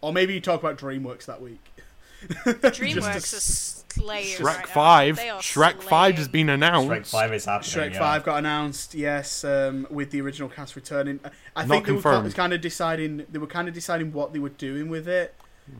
or 0.00 0.12
maybe 0.12 0.34
you 0.34 0.40
talk 0.40 0.60
about 0.60 0.76
DreamWorks 0.78 1.26
that 1.26 1.40
week. 1.40 1.64
DreamWorks 2.44 3.32
is 3.34 3.84
slaying 3.88 4.38
Shrek 4.38 4.44
right. 4.44 4.68
Five, 4.68 5.16
They 5.16 5.30
are 5.30 5.40
Shrek 5.40 5.82
Five 5.82 6.16
has 6.16 6.28
been 6.28 6.48
announced. 6.48 6.90
Shrek 6.90 7.06
Five 7.06 7.32
is 7.34 7.44
happening. 7.44 7.70
Shrek 7.70 7.92
yeah. 7.92 7.98
Five 7.98 8.24
got 8.24 8.38
announced, 8.38 8.94
yes, 8.94 9.44
um, 9.44 9.86
with 9.90 10.10
the 10.10 10.20
original 10.20 10.48
cast 10.48 10.76
returning. 10.76 11.20
I 11.56 11.62
Not 11.64 11.68
think 11.68 11.86
they 11.86 11.92
were 11.92 12.30
kind 12.30 12.52
of 12.52 12.60
deciding 12.60 13.26
they 13.30 13.38
were 13.38 13.46
kind 13.46 13.68
of 13.68 13.74
deciding 13.74 14.12
what 14.12 14.32
they 14.32 14.38
were 14.38 14.50
doing 14.50 14.88
with 14.88 15.08
it. 15.08 15.34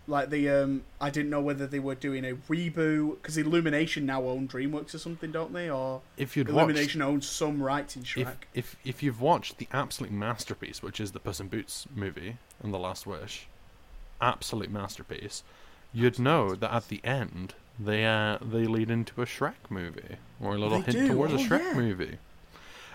Like 0.06 0.30
the 0.30 0.48
um, 0.48 0.84
I 1.00 1.10
didn't 1.10 1.30
know 1.30 1.40
whether 1.40 1.66
they 1.66 1.80
were 1.80 1.94
doing 1.94 2.24
a 2.24 2.34
reboot 2.34 3.16
because 3.16 3.36
Illumination 3.36 4.06
now 4.06 4.22
own 4.24 4.46
DreamWorks 4.46 4.94
or 4.94 4.98
something, 4.98 5.32
don't 5.32 5.52
they? 5.52 5.68
Or 5.68 6.02
If 6.16 6.36
you'd 6.36 6.48
watched, 6.48 6.56
Illumination 6.56 7.02
owns 7.02 7.28
some 7.28 7.62
rights 7.62 7.96
in 7.96 8.02
Shrek. 8.02 8.20
if 8.22 8.36
if 8.54 8.76
if 8.84 9.02
you've 9.02 9.20
watched 9.20 9.58
the 9.58 9.68
absolute 9.72 10.12
masterpiece, 10.12 10.82
which 10.82 11.00
is 11.00 11.12
the 11.12 11.20
Puss 11.20 11.40
in 11.40 11.48
Boots 11.48 11.86
movie 11.94 12.36
and 12.62 12.72
the 12.72 12.78
Last 12.78 13.06
Wish, 13.06 13.48
absolute 14.20 14.70
masterpiece, 14.70 15.42
you'd 15.92 16.18
know 16.18 16.54
that 16.54 16.72
at 16.72 16.88
the 16.88 17.00
end 17.04 17.54
they 17.78 18.04
uh, 18.04 18.38
they 18.40 18.66
lead 18.66 18.90
into 18.90 19.22
a 19.22 19.26
Shrek 19.26 19.54
movie 19.68 20.16
or 20.40 20.54
a 20.54 20.58
little 20.58 20.80
They 20.80 20.92
hint 20.92 21.08
do, 21.08 21.14
towards 21.14 21.32
a 21.32 21.36
oh, 21.36 21.38
Shrek 21.38 21.60
yeah. 21.60 21.74
movie. 21.74 22.18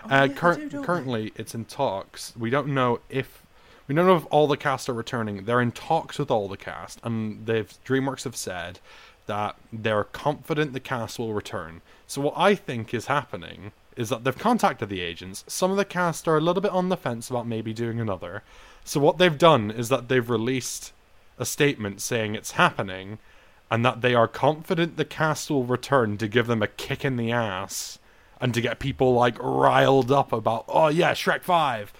Uh, 0.04 0.28
yeah, 0.30 0.34
cur- 0.34 0.54
do, 0.54 0.68
don't 0.68 0.80
they? 0.80 0.86
currently, 0.86 1.32
it's 1.36 1.54
in 1.54 1.64
talks. 1.64 2.32
We 2.36 2.50
don't 2.50 2.68
know 2.68 3.00
if 3.08 3.42
we 3.88 3.94
don't 3.94 4.06
know 4.06 4.16
if 4.16 4.26
all 4.30 4.46
the 4.46 4.56
cast 4.56 4.88
are 4.88 4.94
returning. 4.94 5.44
They're 5.44 5.60
in 5.60 5.72
talks 5.72 6.18
with 6.18 6.30
all 6.30 6.48
the 6.48 6.56
cast, 6.56 7.00
and 7.02 7.46
they've 7.46 7.72
DreamWorks 7.84 8.24
have 8.24 8.36
said 8.36 8.78
that 9.26 9.56
they're 9.72 10.04
confident 10.04 10.72
the 10.72 10.80
cast 10.80 11.18
will 11.18 11.34
return. 11.34 11.82
So 12.06 12.20
what 12.20 12.34
I 12.36 12.54
think 12.54 12.94
is 12.94 13.06
happening 13.06 13.72
is 13.96 14.08
that 14.10 14.22
they've 14.22 14.38
contacted 14.38 14.88
the 14.88 15.00
agents. 15.00 15.44
Some 15.48 15.70
of 15.70 15.76
the 15.76 15.84
cast 15.84 16.28
are 16.28 16.36
a 16.36 16.40
little 16.40 16.60
bit 16.60 16.70
on 16.70 16.90
the 16.90 16.96
fence 16.96 17.28
about 17.30 17.46
maybe 17.46 17.72
doing 17.72 17.98
another. 17.98 18.42
So 18.84 19.00
what 19.00 19.18
they've 19.18 19.36
done 19.36 19.70
is 19.70 19.88
that 19.88 20.08
they've 20.08 20.30
released 20.30 20.92
a 21.38 21.44
statement 21.44 22.00
saying 22.00 22.34
it's 22.34 22.52
happening, 22.52 23.18
and 23.70 23.84
that 23.84 24.00
they 24.00 24.14
are 24.14 24.28
confident 24.28 24.96
the 24.96 25.04
cast 25.04 25.50
will 25.50 25.64
return 25.64 26.16
to 26.18 26.28
give 26.28 26.46
them 26.46 26.62
a 26.62 26.66
kick 26.66 27.04
in 27.04 27.16
the 27.16 27.32
ass 27.32 27.98
and 28.40 28.52
to 28.54 28.60
get 28.60 28.78
people 28.78 29.14
like 29.14 29.36
riled 29.40 30.12
up 30.12 30.32
about 30.32 30.64
oh 30.68 30.88
yeah 30.88 31.12
Shrek 31.12 31.42
5 31.42 31.92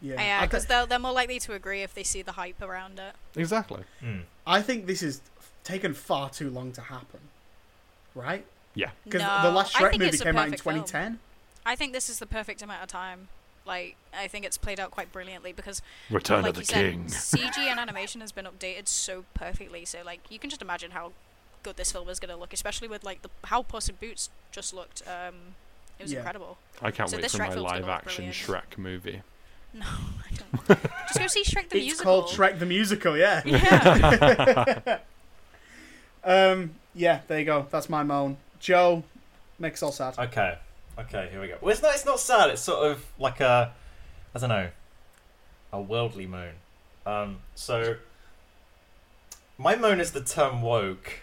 Yeah, 0.00 0.14
Yeah, 0.20 0.40
because 0.44 0.64
th- 0.64 0.68
they're 0.68 0.86
they're 0.86 0.98
more 0.98 1.12
likely 1.12 1.38
to 1.40 1.52
agree 1.54 1.82
if 1.82 1.94
they 1.94 2.02
see 2.02 2.22
the 2.22 2.32
hype 2.32 2.60
around 2.60 2.98
it. 2.98 3.14
exactly 3.40 3.82
Hmm. 4.00 4.20
I 4.46 4.62
think 4.62 4.86
this 4.86 5.02
is 5.02 5.20
taken 5.64 5.94
far 5.94 6.30
too 6.30 6.50
long 6.50 6.72
to 6.72 6.80
happen. 6.80 7.20
Right? 8.14 8.44
yeah 8.74 8.90
Because 9.04 9.22
No, 9.22 9.42
the 9.42 9.50
last 9.50 9.74
Shrek 9.74 9.98
movie 9.98 10.18
came 10.18 10.36
out 10.36 10.46
in 10.46 10.52
perfect 10.52 10.62
film. 10.62 10.74
2010. 10.84 11.18
I 11.64 11.74
think 11.74 11.92
this 11.92 12.08
is 12.08 12.18
the 12.18 12.26
perfect 12.26 12.62
amount 12.62 12.82
of 12.82 12.88
time. 12.88 13.28
Like, 13.66 13.96
I 14.16 14.28
think 14.28 14.44
it's 14.44 14.56
played 14.56 14.78
out 14.78 14.90
quite 14.92 15.10
brilliantly 15.12 15.52
because, 15.52 15.82
Return 16.10 16.42
like 16.42 16.50
of 16.50 16.54
the 16.54 16.60
you 16.60 16.66
said, 16.66 16.92
King 16.92 17.04
CG 17.08 17.58
and 17.58 17.80
animation 17.80 18.20
has 18.20 18.30
been 18.32 18.44
updated 18.46 18.86
so 18.88 19.24
perfectly. 19.34 19.84
So, 19.84 19.98
like, 20.04 20.20
you 20.30 20.38
can 20.38 20.50
just 20.50 20.62
imagine 20.62 20.92
how 20.92 21.12
good 21.62 21.76
this 21.76 21.90
film 21.90 22.08
is 22.08 22.20
going 22.20 22.32
to 22.32 22.36
look, 22.40 22.52
especially 22.52 22.86
with 22.86 23.02
like 23.02 23.22
the 23.22 23.28
how 23.44 23.62
Puss 23.62 23.88
in 23.88 23.96
Boots 23.96 24.30
just 24.52 24.72
looked. 24.72 25.02
Um, 25.06 25.34
it 25.98 26.04
was 26.04 26.12
Yeah. 26.12 26.18
incredible. 26.20 26.58
I 26.80 26.90
can't 26.92 27.10
So 27.10 27.16
wait 27.16 27.22
this 27.22 27.32
for 27.34 27.38
Shrek 27.42 27.48
my 27.48 27.54
live 27.56 27.88
action. 27.88 28.26
Shrek 28.30 28.76
movie 28.78 29.22
No, 29.74 29.84
I 29.86 30.34
don't. 30.68 30.82
just 31.08 31.18
go 31.18 31.26
see 31.26 31.42
Shrek 31.42 31.68
the 31.70 31.78
it's 31.78 31.86
musical. 31.86 32.22
called 32.22 32.30
Shrek 32.32 32.58
the 32.60 32.66
Musical, 32.66 33.16
yeah. 33.16 33.42
Yeah. 33.44 34.98
Um, 36.24 36.74
yeah, 36.94 37.20
there 37.28 37.38
you 37.38 37.44
go. 37.44 37.66
That's 37.70 37.88
my 37.88 38.02
moan. 38.02 38.36
Joe, 38.58 39.02
makes 39.58 39.82
us 39.82 39.82
all 39.82 39.92
sad. 39.92 40.18
Okay, 40.28 40.58
okay, 40.98 41.28
here 41.30 41.40
we 41.40 41.48
go. 41.48 41.56
Well, 41.60 41.72
it's 41.72 41.82
not. 41.82 41.94
It's 41.94 42.04
not 42.06 42.20
sad. 42.20 42.50
It's 42.50 42.62
sort 42.62 42.90
of 42.90 43.04
like 43.18 43.40
a, 43.40 43.72
I 44.34 44.38
don't 44.38 44.48
know, 44.48 44.68
a 45.72 45.80
worldly 45.80 46.26
moan. 46.26 46.54
Um, 47.04 47.38
so 47.54 47.96
my 49.58 49.76
moan 49.76 50.00
is 50.00 50.10
the 50.12 50.20
term 50.22 50.60
woke. 50.62 51.20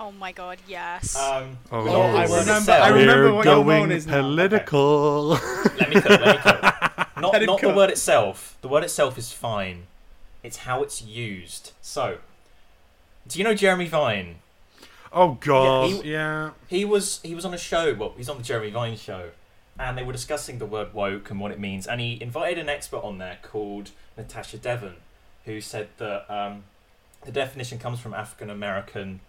oh 0.00 0.10
my 0.12 0.32
god, 0.32 0.58
yes. 0.66 1.16
Um, 1.16 1.58
oh, 1.70 1.84
no, 1.84 2.00
I 2.02 2.24
remember. 2.24 2.72
I 2.72 2.88
remember 2.88 3.24
We're 3.30 3.32
what 3.34 3.44
your 3.44 3.54
going 3.64 3.66
moan 3.66 3.92
is 3.92 4.06
now. 4.06 4.20
political 4.22 5.28
let 5.28 5.88
me 5.88 6.00
cook, 6.00 6.08
let 6.10 6.36
me 6.36 6.42
cook. 6.42 6.62
Not, 7.16 7.32
Let 7.32 7.42
him 7.42 7.46
not 7.46 7.60
the 7.60 7.72
word 7.72 7.90
itself. 7.90 8.58
The 8.60 8.66
word 8.68 8.82
itself 8.82 9.16
is 9.16 9.32
fine. 9.32 9.86
It's 10.42 10.58
how 10.58 10.82
it's 10.82 11.00
used. 11.00 11.72
So, 11.80 12.18
do 13.26 13.38
you 13.38 13.44
know 13.44 13.54
Jeremy 13.54 13.86
Vine? 13.86 14.36
Oh 15.14 15.38
god 15.40 15.88
he- 15.90 16.10
yeah 16.12 16.50
He 16.68 16.84
was 16.84 17.20
he 17.22 17.34
was 17.34 17.44
on 17.44 17.54
a 17.54 17.58
show. 17.58 17.94
Well, 17.94 18.12
he's 18.16 18.28
on 18.28 18.36
the 18.36 18.42
Jeremy 18.42 18.70
Vine 18.70 18.96
show, 18.96 19.30
and 19.78 19.96
they 19.96 20.02
were 20.02 20.12
discussing 20.12 20.58
the 20.58 20.66
word 20.66 20.92
woke 20.92 21.30
and 21.30 21.40
what 21.40 21.50
it 21.52 21.58
means. 21.60 21.86
And 21.86 22.00
he 22.00 22.20
invited 22.20 22.58
an 22.58 22.68
expert 22.68 22.98
on 23.02 23.18
there 23.18 23.38
called 23.42 23.90
Natasha 24.16 24.58
Devon, 24.58 24.96
who 25.44 25.60
said 25.60 25.88
that 25.98 26.30
um, 26.30 26.64
the 27.24 27.32
definition 27.32 27.78
comes 27.78 28.00
from 28.00 28.12
African 28.12 28.50
American 28.50 29.20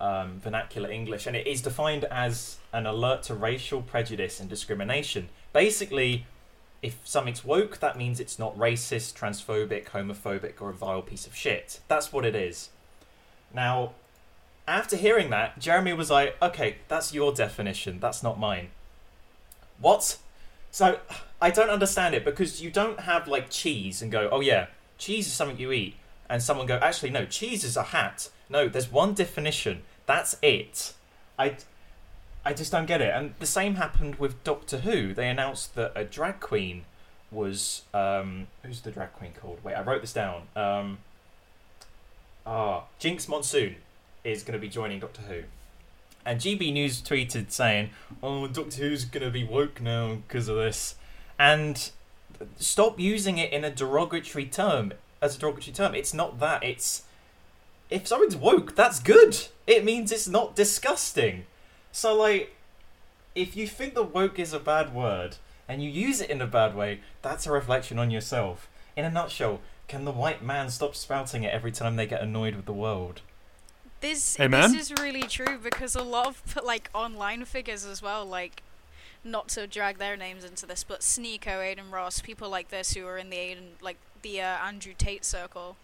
um, 0.00 0.40
vernacular 0.40 0.90
English, 0.90 1.26
and 1.26 1.36
it 1.36 1.46
is 1.46 1.62
defined 1.62 2.04
as 2.04 2.58
an 2.72 2.86
alert 2.86 3.22
to 3.24 3.34
racial 3.34 3.82
prejudice 3.82 4.40
and 4.40 4.48
discrimination. 4.48 5.28
Basically, 5.52 6.26
if 6.82 6.98
something's 7.04 7.44
woke, 7.44 7.78
that 7.80 7.98
means 7.98 8.18
it's 8.20 8.38
not 8.38 8.56
racist, 8.56 9.14
transphobic, 9.14 9.86
homophobic, 9.90 10.60
or 10.60 10.70
a 10.70 10.72
vile 10.72 11.02
piece 11.02 11.26
of 11.26 11.36
shit. 11.36 11.80
That's 11.88 12.12
what 12.12 12.24
it 12.24 12.34
is. 12.34 12.70
Now, 13.52 13.92
after 14.66 14.96
hearing 14.96 15.30
that, 15.30 15.58
Jeremy 15.58 15.92
was 15.92 16.10
like, 16.10 16.36
okay, 16.40 16.76
that's 16.88 17.12
your 17.12 17.32
definition, 17.32 17.98
that's 18.00 18.22
not 18.22 18.38
mine. 18.38 18.68
What? 19.80 20.18
So, 20.70 21.00
I 21.42 21.50
don't 21.50 21.70
understand 21.70 22.14
it 22.14 22.24
because 22.24 22.62
you 22.62 22.70
don't 22.70 23.00
have 23.00 23.26
like 23.26 23.50
cheese 23.50 24.02
and 24.02 24.12
go, 24.12 24.28
oh 24.30 24.40
yeah, 24.40 24.66
cheese 24.98 25.26
is 25.26 25.32
something 25.32 25.58
you 25.58 25.72
eat. 25.72 25.96
And 26.28 26.40
someone 26.42 26.66
go, 26.66 26.76
actually, 26.76 27.10
no, 27.10 27.24
cheese 27.24 27.64
is 27.64 27.76
a 27.76 27.82
hat. 27.82 28.30
No, 28.48 28.68
there's 28.68 28.90
one 28.90 29.14
definition. 29.14 29.82
That's 30.06 30.36
it. 30.42 30.94
I, 31.38 31.56
I 32.44 32.52
just 32.52 32.70
don't 32.70 32.86
get 32.86 33.00
it. 33.00 33.12
And 33.12 33.34
the 33.40 33.46
same 33.46 33.74
happened 33.74 34.16
with 34.16 34.42
Doctor 34.44 34.78
Who. 34.78 35.12
They 35.12 35.28
announced 35.28 35.74
that 35.74 35.92
a 35.96 36.04
drag 36.04 36.38
queen 36.38 36.84
was. 37.32 37.82
Um, 37.92 38.46
who's 38.62 38.82
the 38.82 38.92
drag 38.92 39.12
queen 39.14 39.32
called? 39.32 39.58
Wait, 39.64 39.74
I 39.74 39.82
wrote 39.82 40.02
this 40.02 40.12
down. 40.12 40.42
Um, 40.54 40.98
ah, 42.46 42.84
Jinkx 43.00 43.28
Monsoon 43.28 43.76
is 44.24 44.42
going 44.42 44.54
to 44.54 44.58
be 44.58 44.68
joining 44.68 45.00
Doctor 45.00 45.22
Who. 45.22 45.42
And 46.24 46.40
GB 46.40 46.72
News 46.72 47.00
tweeted 47.00 47.50
saying, 47.50 47.90
"Oh, 48.22 48.46
Doctor 48.46 48.82
Who's 48.82 49.04
going 49.04 49.24
to 49.24 49.30
be 49.30 49.44
woke 49.44 49.80
now 49.80 50.16
because 50.26 50.48
of 50.48 50.56
this," 50.56 50.96
and 51.38 51.90
stop 52.56 53.00
using 53.00 53.38
it 53.38 53.52
in 53.52 53.64
a 53.64 53.70
derogatory 53.70 54.46
term 54.46 54.92
as 55.22 55.36
a 55.36 55.38
derogatory 55.38 55.74
term. 55.74 55.94
It's 55.94 56.14
not 56.14 56.38
that. 56.40 56.62
It's 56.62 57.02
if 57.90 58.06
something's 58.06 58.36
woke, 58.36 58.76
that's 58.76 59.00
good. 59.00 59.36
It 59.66 59.84
means 59.84 60.12
it's 60.12 60.28
not 60.28 60.54
disgusting. 60.54 61.46
So 61.92 62.14
like, 62.14 62.54
if 63.34 63.56
you 63.56 63.66
think 63.66 63.94
that 63.94 64.14
woke 64.14 64.38
is 64.38 64.52
a 64.52 64.60
bad 64.60 64.94
word 64.94 65.36
and 65.68 65.82
you 65.82 65.90
use 65.90 66.20
it 66.20 66.30
in 66.30 66.40
a 66.40 66.46
bad 66.46 66.74
way, 66.74 67.00
that's 67.22 67.46
a 67.46 67.52
reflection 67.52 67.98
on 67.98 68.10
yourself. 68.10 68.68
In 68.96 69.04
a 69.04 69.10
nutshell, 69.10 69.60
can 69.88 70.04
the 70.04 70.12
white 70.12 70.42
man 70.42 70.70
stop 70.70 70.94
spouting 70.94 71.42
it 71.42 71.52
every 71.52 71.72
time 71.72 71.96
they 71.96 72.06
get 72.06 72.22
annoyed 72.22 72.54
with 72.54 72.66
the 72.66 72.72
world? 72.72 73.22
This 74.00 74.38
Amen. 74.40 74.72
this 74.72 74.90
is 74.90 75.00
really 75.00 75.24
true 75.24 75.58
because 75.62 75.94
a 75.94 76.02
lot 76.02 76.26
of 76.26 76.58
like 76.64 76.88
online 76.94 77.44
figures 77.44 77.84
as 77.84 78.02
well, 78.02 78.24
like 78.24 78.62
not 79.22 79.48
to 79.48 79.66
drag 79.66 79.98
their 79.98 80.16
names 80.16 80.44
into 80.44 80.66
this, 80.66 80.84
but 80.84 81.00
Sneako, 81.00 81.70
Adin 81.72 81.90
Ross, 81.90 82.20
people 82.20 82.48
like 82.48 82.70
this 82.70 82.94
who 82.94 83.06
are 83.06 83.18
in 83.18 83.30
the 83.30 83.36
Aiden 83.36 83.82
like 83.82 83.98
the 84.22 84.40
uh, 84.40 84.58
Andrew 84.64 84.94
Tate 84.96 85.24
circle. 85.24 85.76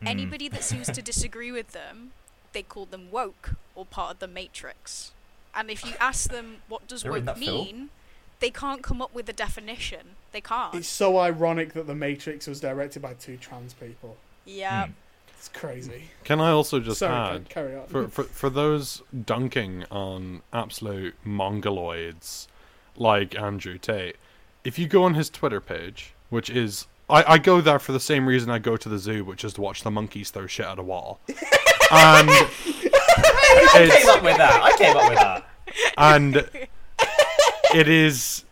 Hmm. 0.00 0.06
Anybody 0.08 0.48
that 0.48 0.62
seems 0.62 0.86
to 0.88 1.02
disagree 1.12 1.50
with 1.50 1.72
them, 1.72 2.12
they 2.52 2.62
call 2.62 2.86
them 2.86 3.10
woke 3.10 3.54
or 3.74 3.84
part 3.84 4.12
of 4.14 4.18
the 4.20 4.28
Matrix. 4.28 5.12
And 5.54 5.70
if 5.70 5.84
you 5.84 5.94
ask 5.98 6.30
them 6.30 6.58
what 6.68 6.86
does 6.86 7.02
They're 7.02 7.12
woke 7.12 7.24
that 7.24 7.38
film? 7.38 7.64
mean, 7.64 7.88
they 8.40 8.50
can't 8.50 8.82
come 8.82 9.00
up 9.02 9.14
with 9.14 9.28
a 9.28 9.32
definition. 9.32 10.16
They 10.32 10.40
can't. 10.42 10.74
It's 10.74 10.86
so 10.86 11.18
ironic 11.18 11.72
that 11.72 11.86
The 11.86 11.94
Matrix 11.94 12.46
was 12.46 12.60
directed 12.60 13.02
by 13.02 13.14
two 13.14 13.36
trans 13.36 13.74
people. 13.74 14.16
yeah. 14.44 14.86
Hmm. 14.86 14.92
It's 15.38 15.48
crazy. 15.48 16.04
can 16.24 16.40
I 16.40 16.50
also 16.50 16.80
just 16.80 16.98
Sorry, 16.98 17.36
add 17.36 17.48
carry 17.48 17.76
on. 17.76 17.86
for, 17.86 18.08
for 18.08 18.24
for 18.24 18.50
those 18.50 19.02
dunking 19.24 19.84
on 19.90 20.42
absolute 20.52 21.14
mongoloids 21.24 22.46
like 22.96 23.38
Andrew 23.38 23.78
Tate, 23.78 24.16
if 24.64 24.78
you 24.78 24.86
go 24.88 25.04
on 25.04 25.14
his 25.14 25.30
Twitter 25.30 25.60
page, 25.60 26.14
which 26.30 26.50
is 26.50 26.86
I, 27.08 27.34
I 27.34 27.38
go 27.38 27.60
there 27.60 27.78
for 27.78 27.92
the 27.92 28.00
same 28.00 28.26
reason 28.26 28.50
I 28.50 28.58
go 28.58 28.76
to 28.76 28.88
the 28.88 28.98
zoo, 28.98 29.24
which 29.24 29.44
is 29.44 29.52
to 29.54 29.60
watch 29.60 29.82
the 29.82 29.90
monkeys 29.90 30.30
throw 30.30 30.46
shit 30.46 30.66
at 30.66 30.78
a 30.78 30.82
wall. 30.82 31.20
and 31.28 31.38
I 31.90 33.88
came 33.92 34.08
up 34.08 34.22
with 34.22 34.36
that. 34.38 34.60
I 34.62 34.76
came 34.76 34.96
up 34.96 35.08
with 35.10 35.18
that. 35.18 35.46
and 35.96 36.36
it 37.74 37.88
is 37.88 38.44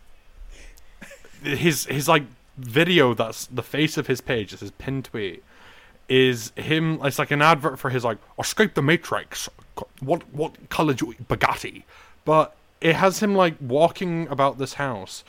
his 1.43 1.85
his 1.85 2.07
like 2.07 2.23
video 2.57 3.13
that's 3.13 3.47
the 3.47 3.63
face 3.63 3.97
of 3.97 4.07
his 4.07 4.21
page, 4.21 4.53
it's 4.53 4.61
his 4.61 4.71
pin 4.71 5.03
tweet 5.03 5.43
is 6.07 6.51
him 6.55 6.99
it's 7.03 7.19
like 7.19 7.31
an 7.31 7.41
advert 7.41 7.79
for 7.79 7.89
his 7.89 8.03
like 8.03 8.17
escape 8.39 8.73
the 8.73 8.81
matrix. 8.81 9.49
What 9.99 10.23
what 10.33 10.69
color 10.69 10.93
do 10.93 11.07
you 11.07 11.25
bugatti. 11.25 11.83
But 12.23 12.55
it 12.81 12.95
has 12.95 13.19
him 13.19 13.35
like 13.35 13.55
walking 13.59 14.27
about 14.27 14.57
this 14.57 14.75
house. 14.75 15.23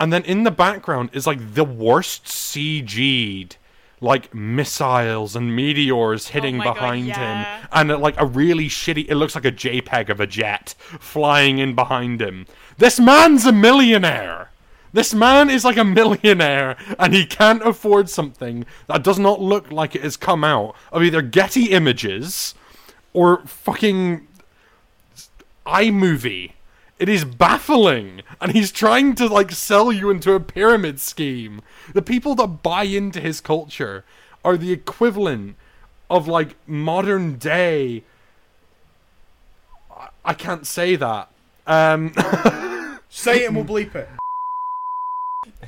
And 0.00 0.12
then 0.12 0.24
in 0.24 0.44
the 0.44 0.50
background 0.50 1.10
is 1.12 1.26
like 1.26 1.54
the 1.54 1.64
worst 1.64 2.26
cg'd 2.26 3.56
like 4.00 4.32
missiles 4.32 5.34
and 5.34 5.56
meteors 5.56 6.28
oh 6.28 6.32
hitting 6.32 6.54
Oh 6.56 6.58
my 6.58 6.64
God, 6.64 6.74
behind 6.74 7.06
yeah. 7.06 7.60
him 7.60 7.68
and 7.72 8.00
like 8.00 8.14
a 8.20 8.26
really 8.26 8.68
shitty 8.68 9.06
it 9.08 9.16
looks 9.16 9.34
like 9.34 9.44
a 9.44 9.50
jpeg 9.50 10.08
of 10.08 10.20
a 10.20 10.26
jet 10.26 10.74
flying 10.78 11.58
in 11.58 11.74
behind 11.74 12.22
him. 12.22 12.46
This 12.76 13.00
man's 13.00 13.44
a 13.44 13.52
millionaire 13.52 14.50
this 14.92 15.12
man 15.14 15.50
is 15.50 15.64
like 15.64 15.76
a 15.76 15.84
millionaire 15.84 16.76
and 16.98 17.14
he 17.14 17.26
can't 17.26 17.62
afford 17.66 18.08
something 18.08 18.64
that 18.86 19.04
does 19.04 19.18
not 19.18 19.40
look 19.40 19.70
like 19.70 19.94
it 19.94 20.02
has 20.02 20.16
come 20.16 20.44
out 20.44 20.74
of 20.92 21.02
either 21.02 21.22
Getty 21.22 21.70
Images 21.70 22.54
or 23.12 23.38
fucking 23.46 24.26
iMovie. 25.66 26.52
It 26.98 27.08
is 27.08 27.24
baffling 27.24 28.22
and 28.40 28.52
he's 28.52 28.72
trying 28.72 29.14
to 29.16 29.28
like 29.28 29.52
sell 29.52 29.92
you 29.92 30.10
into 30.10 30.32
a 30.32 30.40
pyramid 30.40 31.00
scheme. 31.00 31.60
The 31.92 32.02
people 32.02 32.34
that 32.36 32.62
buy 32.62 32.84
into 32.84 33.20
his 33.20 33.40
culture 33.40 34.04
are 34.44 34.56
the 34.56 34.72
equivalent 34.72 35.56
of 36.10 36.26
like 36.26 36.56
modern 36.66 37.36
day 37.36 38.04
I- 40.24 40.34
can't 40.34 40.66
say 40.66 40.96
that. 40.96 41.28
Um 41.66 42.12
Say 43.10 43.44
it 43.44 43.46
and 43.48 43.56
we'll 43.56 43.64
bleep 43.64 43.94
it. 43.94 44.08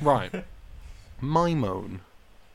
Right. 0.01 0.43
My 1.19 1.53
moan. 1.53 2.01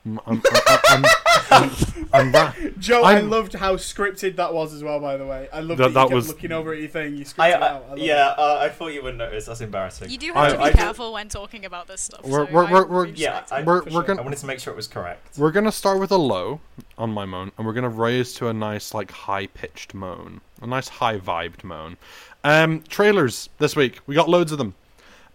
I'm, 0.04 0.20
I'm, 0.24 0.42
I'm, 0.88 1.04
I'm, 1.50 1.70
I'm 2.12 2.32
ra- 2.32 2.52
Joe, 2.78 3.02
i 3.02 3.14
I'm- 3.14 3.28
loved 3.28 3.54
how 3.54 3.74
scripted 3.74 4.36
that 4.36 4.54
was 4.54 4.72
as 4.72 4.84
well. 4.84 5.00
By 5.00 5.16
the 5.16 5.26
way, 5.26 5.48
I 5.52 5.58
loved 5.60 5.80
That- 5.80 5.88
that, 5.88 5.94
that 5.94 6.00
you 6.02 6.06
kept 6.08 6.14
was- 6.14 6.28
looking 6.28 6.52
over 6.52 6.72
at 6.72 6.78
your 6.78 6.86
thing. 6.88 7.16
You 7.16 7.24
scripted 7.24 7.40
I, 7.40 7.48
it 7.48 7.54
out. 7.54 7.62
I 7.62 7.66
I, 7.86 7.88
loved 7.90 7.98
yeah, 8.02 8.32
it. 8.32 8.38
uh, 8.38 8.58
I 8.60 8.68
thought 8.68 8.88
you 8.92 9.02
wouldn't 9.02 9.18
notice. 9.18 9.46
That's 9.46 9.60
embarrassing. 9.62 10.10
You 10.10 10.18
do 10.18 10.32
I- 10.34 10.44
have 10.44 10.52
to 10.52 10.58
be 10.58 10.64
I 10.64 10.66
did- 10.70 10.76
careful 10.78 11.12
when 11.12 11.28
talking 11.28 11.64
about 11.64 11.88
this 11.88 12.02
stuff. 12.02 12.22
We're- 12.24 12.46
so 12.46 12.52
we're- 12.52 12.66
I 12.68 12.72
we're- 12.72 12.86
we're- 12.86 13.12
Yeah, 13.16 13.40
respect 13.40 13.52
I. 13.52 13.62
We're- 13.64 13.80
for 13.80 13.84
we're 13.86 13.90
sure. 13.90 14.02
gonna- 14.04 14.20
I 14.20 14.24
wanted 14.24 14.38
to 14.38 14.46
make 14.46 14.60
sure 14.60 14.72
it 14.72 14.76
was 14.76 14.86
correct. 14.86 15.38
We're 15.38 15.50
gonna 15.50 15.72
start 15.72 15.98
with 15.98 16.12
a 16.12 16.16
low 16.16 16.60
on 16.96 17.10
my 17.10 17.24
moan, 17.24 17.50
and 17.58 17.66
we're 17.66 17.72
gonna 17.72 17.88
raise 17.88 18.32
to 18.34 18.46
a 18.46 18.52
nice, 18.52 18.94
like, 18.94 19.10
high-pitched 19.10 19.92
moan, 19.92 20.40
a 20.62 20.68
nice 20.68 20.86
high-vibed 20.88 21.64
moan. 21.64 21.96
Um, 22.44 22.82
trailers 22.88 23.48
this 23.58 23.74
week. 23.74 23.98
We 24.06 24.14
got 24.14 24.28
loads 24.28 24.52
of 24.52 24.58
them. 24.58 24.74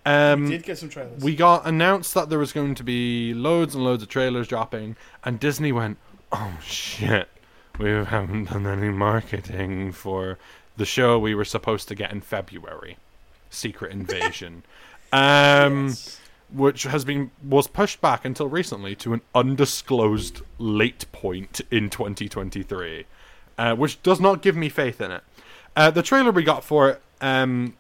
Um, 0.06 0.44
We 0.46 0.50
did 0.52 0.64
get 0.64 0.78
some 0.80 0.90
trailers. 0.90 1.22
we 1.22 1.36
got 1.36 1.66
announced 1.68 2.14
that 2.16 2.30
there 2.30 2.40
was 2.40 2.52
going 2.54 2.76
to 2.76 2.84
be 2.84 3.34
loads 3.34 3.76
and 3.76 3.84
loads 3.84 4.02
of 4.04 4.10
trailers 4.10 4.48
dropping, 4.48 4.96
and 5.24 5.40
Disney 5.40 5.72
went, 5.72 5.98
"Oh 6.32 6.58
shit, 6.64 7.30
we 7.78 7.90
haven't 7.90 8.46
done 8.46 8.66
any 8.66 8.90
marketing 8.90 9.92
for 9.92 10.40
the 10.78 10.86
show 10.86 11.20
we 11.20 11.36
were 11.36 11.46
supposed 11.46 11.88
to 11.90 11.96
get 11.96 12.12
in 12.12 12.22
February, 12.22 12.98
Secret 13.50 13.92
Invasion." 13.92 14.64
Um, 15.14 15.88
Yes. 15.90 16.22
which 16.50 16.84
has 16.84 17.04
been 17.04 17.32
was 17.46 17.68
pushed 17.68 18.00
back 18.00 18.24
until 18.24 18.48
recently 18.48 18.96
to 18.96 19.12
an 19.14 19.20
undisclosed 19.36 20.42
late 20.58 21.06
point 21.12 21.60
in 21.70 21.90
2023, 21.90 23.06
uh, 23.58 23.76
which 23.76 24.02
does 24.04 24.22
not 24.22 24.42
give 24.42 24.56
me 24.56 24.70
faith 24.70 25.02
in 25.02 25.12
it. 25.12 25.22
Uh, 25.76 25.92
the 25.92 26.02
trailer 26.02 26.32
we 26.32 26.44
got 26.44 26.64
for 26.64 26.90
it, 26.90 27.02
um, 27.20 27.76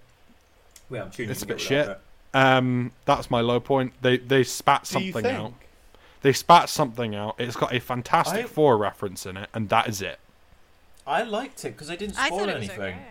Yeah, 0.89 1.03
I'm 1.03 1.11
It's 1.17 1.41
a 1.41 1.45
bit 1.45 1.61
shit. 1.61 1.85
of 1.87 1.91
it. 1.91 2.01
Um, 2.33 2.91
that's 3.05 3.29
my 3.31 3.41
low 3.41 3.59
point. 3.59 3.93
They 4.01 4.17
they 4.17 4.43
spat 4.43 4.83
Do 4.85 4.99
you 4.99 5.11
something 5.11 5.23
think? 5.31 5.39
out. 5.39 5.53
They 6.21 6.33
spat 6.33 6.69
something 6.69 7.15
out. 7.15 7.35
It's 7.39 7.55
got 7.55 7.73
a 7.73 7.79
Fantastic 7.79 8.45
I- 8.45 8.47
Four 8.47 8.77
reference 8.77 9.25
in 9.25 9.37
it, 9.37 9.49
and 9.53 9.69
that 9.69 9.87
is 9.89 10.01
it. 10.01 10.19
I 11.07 11.23
liked 11.23 11.65
it 11.65 11.69
because 11.71 11.87
they 11.87 11.97
didn't 11.97 12.17
I 12.19 12.27
spoil 12.27 12.39
thought 12.39 12.49
it 12.49 12.59
was 12.59 12.69
anything. 12.69 12.93
okay. 12.93 13.05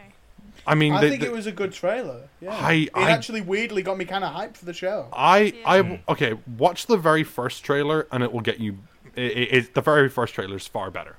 I 0.66 0.74
mean, 0.74 0.92
I 0.92 1.00
they, 1.00 1.08
think 1.10 1.22
they- 1.22 1.26
it 1.28 1.32
was 1.32 1.46
a 1.46 1.52
good 1.52 1.72
trailer. 1.72 2.28
Yeah, 2.40 2.54
I- 2.56 2.72
it 2.72 2.90
I- 2.94 3.10
actually 3.10 3.40
weirdly 3.40 3.82
got 3.82 3.98
me 3.98 4.04
kind 4.04 4.22
of 4.24 4.32
hyped 4.34 4.56
for 4.56 4.64
the 4.64 4.72
show. 4.74 5.08
I 5.12 5.54
I 5.66 6.00
okay. 6.08 6.34
Watch 6.56 6.86
the 6.86 6.96
very 6.96 7.24
first 7.24 7.64
trailer, 7.64 8.06
and 8.12 8.22
it 8.22 8.32
will 8.32 8.40
get 8.42 8.60
you. 8.60 8.78
It, 9.16 9.32
it, 9.32 9.52
it- 9.54 9.74
the 9.74 9.80
very 9.82 10.08
first 10.08 10.34
trailer 10.34 10.56
is 10.56 10.66
far 10.68 10.90
better, 10.90 11.16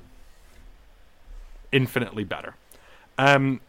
infinitely 1.72 2.24
better. 2.24 2.56
Um, 3.18 3.62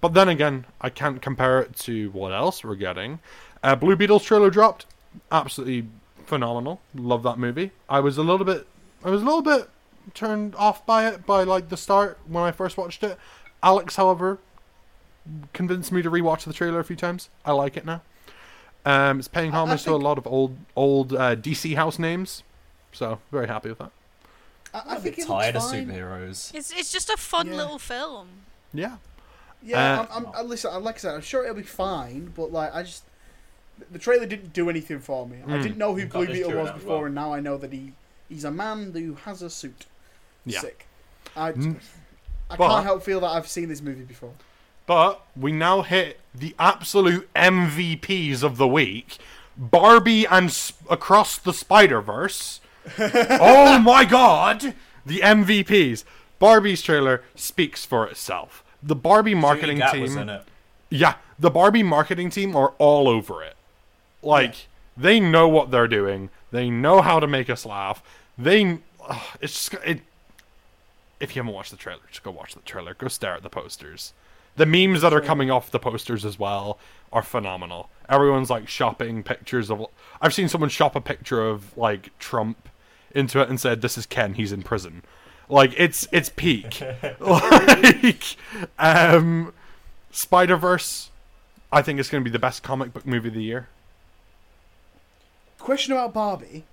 but 0.00 0.14
then 0.14 0.28
again, 0.28 0.66
I 0.80 0.90
can't 0.90 1.20
compare 1.22 1.60
it 1.60 1.76
to 1.80 2.10
what 2.10 2.32
else 2.32 2.62
we're 2.64 2.74
getting. 2.74 3.20
Uh, 3.62 3.74
Blue 3.74 3.96
Beetles 3.96 4.24
trailer 4.24 4.50
dropped, 4.50 4.86
absolutely 5.32 5.88
phenomenal. 6.26 6.80
Love 6.94 7.22
that 7.24 7.38
movie. 7.38 7.72
I 7.88 8.00
was 8.00 8.16
a 8.18 8.22
little 8.22 8.44
bit, 8.46 8.66
I 9.04 9.10
was 9.10 9.22
a 9.22 9.24
little 9.24 9.42
bit 9.42 9.68
turned 10.14 10.54
off 10.56 10.84
by 10.86 11.06
it 11.06 11.26
by 11.26 11.42
like 11.42 11.68
the 11.68 11.76
start 11.76 12.18
when 12.26 12.44
I 12.44 12.52
first 12.52 12.76
watched 12.76 13.02
it. 13.02 13.18
Alex, 13.62 13.96
however, 13.96 14.38
convinced 15.52 15.92
me 15.92 16.02
to 16.02 16.10
rewatch 16.10 16.44
the 16.44 16.52
trailer 16.52 16.78
a 16.80 16.84
few 16.84 16.96
times. 16.96 17.28
I 17.44 17.52
like 17.52 17.76
it 17.76 17.84
now. 17.84 18.02
Um, 18.84 19.18
it's 19.18 19.28
paying 19.28 19.52
I- 19.52 19.58
I 19.58 19.60
homage 19.60 19.82
to 19.84 19.92
a 19.94 19.96
lot 19.96 20.18
of 20.18 20.26
old 20.26 20.56
old 20.76 21.12
uh, 21.12 21.34
DC 21.36 21.74
house 21.76 21.98
names, 21.98 22.42
so 22.92 23.18
very 23.30 23.46
happy 23.48 23.68
with 23.68 23.78
that. 23.78 23.90
I, 24.72 24.78
I'm 24.80 24.88
I 24.88 24.96
a 24.96 25.00
think 25.00 25.16
bit 25.16 25.26
tired 25.26 25.56
of 25.56 25.62
superheroes. 25.62 26.54
It's 26.54 26.70
it's 26.70 26.92
just 26.92 27.10
a 27.10 27.16
fun 27.16 27.48
Yeah. 27.48 27.56
little 27.56 27.78
film. 27.78 28.28
Yeah, 28.72 28.96
Yeah, 29.62 30.00
Uh, 30.00 30.06
I'm, 30.14 30.26
I'm, 30.26 30.32
I, 30.34 30.42
listen. 30.42 30.70
I- 30.72 30.76
Like 30.76 30.96
I 30.96 30.98
said, 30.98 31.14
I'm 31.14 31.20
sure 31.22 31.42
it'll 31.42 31.56
be 31.56 31.62
fine. 31.62 32.32
But 32.36 32.52
like, 32.52 32.74
I 32.74 32.82
just 32.82 33.02
the 33.90 33.98
trailer 33.98 34.26
didn't 34.26 34.52
do 34.52 34.68
anything 34.70 35.00
for 35.00 35.26
me. 35.26 35.38
I 35.46 35.50
Mm. 35.50 35.62
didn't 35.62 35.78
know 35.78 35.94
who 35.94 36.04
Got 36.06 36.26
Blue 36.26 36.34
Beetle 36.34 36.52
was 36.52 36.70
before, 36.72 36.96
well. 36.98 37.04
and 37.06 37.14
now 37.14 37.32
I 37.32 37.40
know 37.40 37.56
that 37.58 37.72
he 37.72 37.92
he's 38.28 38.44
a 38.44 38.50
man 38.50 38.92
who 38.92 39.14
has 39.24 39.40
a 39.42 39.48
suit. 39.50 39.86
Yeah. 40.44 40.60
Sick. 40.60 40.86
I, 41.36 41.52
Mm. 41.52 41.76
I 42.50 42.56
But- 42.56 42.68
can't 42.68 42.84
help 42.84 43.02
feel 43.02 43.20
that 43.20 43.28
I've 43.28 43.48
seen 43.48 43.68
this 43.68 43.80
movie 43.82 44.04
before. 44.04 44.32
but 44.86 45.20
we 45.36 45.52
now 45.52 45.82
hit 45.82 46.20
the 46.34 46.54
absolute 46.58 47.28
MVPs 47.34 48.42
of 48.42 48.56
the 48.56 48.66
week: 48.68 49.18
Barbie 49.56 50.26
and 50.26 50.46
S- 50.46 50.72
Across 50.88 51.38
the 51.38 51.52
Spider 51.52 52.00
Verse. 52.00 52.60
oh 52.98 53.78
my 53.78 54.04
God! 54.04 54.74
The 55.04 55.20
MVPs. 55.20 56.04
Barbie's 56.38 56.80
trailer 56.82 57.22
speaks 57.34 57.84
for 57.84 58.06
itself. 58.06 58.62
The 58.82 58.94
Barbie 58.94 59.34
marketing 59.34 59.78
Julie 59.78 59.90
team. 59.92 60.02
was 60.02 60.16
in 60.16 60.28
it. 60.30 60.42
Yeah, 60.88 61.14
the 61.38 61.50
Barbie 61.50 61.82
marketing 61.82 62.30
team 62.30 62.56
are 62.56 62.70
all 62.78 63.08
over 63.08 63.42
it. 63.42 63.56
Like 64.22 64.66
they 64.96 65.20
know 65.20 65.48
what 65.48 65.70
they're 65.70 65.88
doing. 65.88 66.30
They 66.50 66.70
know 66.70 67.02
how 67.02 67.20
to 67.20 67.26
make 67.26 67.48
us 67.50 67.64
laugh. 67.64 68.02
They 68.36 68.78
ugh, 69.08 69.22
it's 69.40 69.70
just 69.70 69.84
it 69.84 70.00
if 71.20 71.34
you 71.34 71.40
haven't 71.40 71.54
watched 71.54 71.70
the 71.70 71.76
trailer, 71.76 72.00
just 72.10 72.22
go 72.22 72.30
watch 72.30 72.54
the 72.54 72.60
trailer. 72.60 72.94
Go 72.94 73.08
stare 73.08 73.34
at 73.34 73.42
the 73.42 73.50
posters. 73.50 74.12
The 74.56 74.66
memes 74.66 75.02
that 75.02 75.12
are 75.12 75.20
coming 75.20 75.50
off 75.50 75.70
the 75.70 75.78
posters 75.78 76.24
as 76.24 76.38
well 76.38 76.78
are 77.12 77.22
phenomenal. 77.22 77.90
Everyone's 78.08 78.50
like 78.50 78.68
shopping 78.68 79.22
pictures 79.22 79.70
of 79.70 79.86
I've 80.20 80.34
seen 80.34 80.48
someone 80.48 80.70
shop 80.70 80.96
a 80.96 81.00
picture 81.00 81.46
of 81.46 81.76
like 81.76 82.16
Trump 82.18 82.68
into 83.14 83.40
it 83.40 83.48
and 83.48 83.60
said 83.60 83.80
this 83.80 83.96
is 83.96 84.06
Ken, 84.06 84.34
he's 84.34 84.52
in 84.52 84.62
prison. 84.62 85.02
Like 85.48 85.72
it's 85.76 86.08
it's 86.12 86.28
peak. 86.28 86.82
like 87.20 88.36
um 88.78 89.52
Spider 90.10 90.56
Verse, 90.56 91.10
I 91.70 91.82
think 91.82 92.00
it's 92.00 92.08
going 92.10 92.22
to 92.22 92.28
be 92.28 92.32
the 92.32 92.38
best 92.38 92.62
comic 92.62 92.92
book 92.92 93.06
movie 93.06 93.28
of 93.28 93.34
the 93.34 93.42
year. 93.42 93.68
Question 95.68 95.92
about 95.92 96.14
Barbie. 96.14 96.64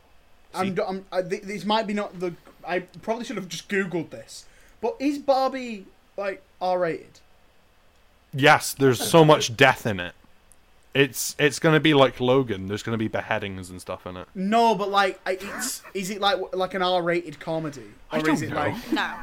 I'm, 0.53 0.69
um, 0.79 0.85
I'm, 0.87 1.05
I, 1.11 1.21
th- 1.21 1.41
this 1.41 1.65
might 1.65 1.85
be 1.85 1.93
not 1.93 2.17
the. 2.17 2.33
I 2.65 2.79
probably 3.01 3.25
should 3.25 3.35
have 3.35 3.49
just 3.49 3.67
googled 3.67 4.09
this. 4.09 4.45
But 4.79 4.95
is 5.01 5.17
Barbie 5.17 5.85
like 6.15 6.41
R-rated? 6.61 7.19
Yes, 8.33 8.73
there's 8.73 9.05
so 9.05 9.25
much 9.25 9.57
death 9.57 9.85
in 9.85 9.99
it. 9.99 10.13
It's 10.93 11.35
it's 11.37 11.59
going 11.59 11.73
to 11.75 11.81
be 11.81 11.93
like 11.93 12.21
Logan. 12.21 12.67
There's 12.69 12.83
going 12.83 12.93
to 12.93 12.97
be 12.97 13.09
beheadings 13.09 13.69
and 13.69 13.81
stuff 13.81 14.07
in 14.07 14.15
it. 14.15 14.29
No, 14.33 14.75
but 14.75 14.89
like, 14.89 15.19
I- 15.25 15.39
it's 15.41 15.81
is 15.93 16.09
it 16.09 16.21
like 16.21 16.37
like 16.55 16.73
an 16.73 16.81
R-rated 16.81 17.37
comedy, 17.41 17.91
I 18.09 18.19
or 18.19 18.21
don't 18.21 18.35
is 18.35 18.43
it 18.43 18.51
know. 18.51 18.55
like? 18.55 18.91
No. 18.93 19.13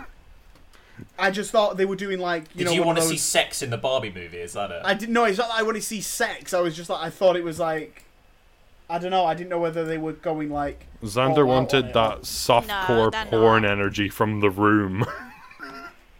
I 1.19 1.31
just 1.31 1.51
thought 1.51 1.79
they 1.79 1.87
were 1.87 1.97
doing 1.97 2.19
like 2.19 2.43
you 2.55 2.59
Did 2.59 2.65
know 2.67 2.73
you 2.73 2.83
want 2.83 2.99
to 2.99 3.05
those. 3.05 3.13
see 3.13 3.17
sex 3.17 3.63
in 3.63 3.71
the 3.71 3.79
Barbie 3.79 4.13
movie? 4.13 4.37
Is 4.37 4.53
that 4.53 4.71
it? 4.71 4.83
I 4.85 4.93
didn't 4.93 5.15
know. 5.15 5.25
It's 5.25 5.39
not 5.39 5.49
that 5.49 5.57
I 5.57 5.63
want 5.63 5.77
to 5.77 5.83
see 5.83 6.03
sex. 6.03 6.53
I 6.53 6.61
was 6.61 6.77
just 6.77 6.91
like 6.91 7.01
I 7.03 7.09
thought 7.09 7.37
it 7.37 7.43
was 7.45 7.59
like. 7.59 8.05
I 8.90 8.99
don't 8.99 9.11
know. 9.11 9.25
I 9.25 9.35
didn't 9.35 9.51
know 9.51 9.59
whether 9.61 9.85
they 9.85 9.99
were 9.99 10.12
going 10.12 10.51
like. 10.51 10.87
Xander 11.03 11.47
wanted 11.47 11.87
on 11.87 11.92
that 11.92 12.23
softcore 12.23 13.11
they're 13.12 13.27
porn 13.27 13.62
not. 13.62 13.71
energy 13.73 14.09
from 14.09 14.40
the 14.40 14.51
room. 14.51 15.05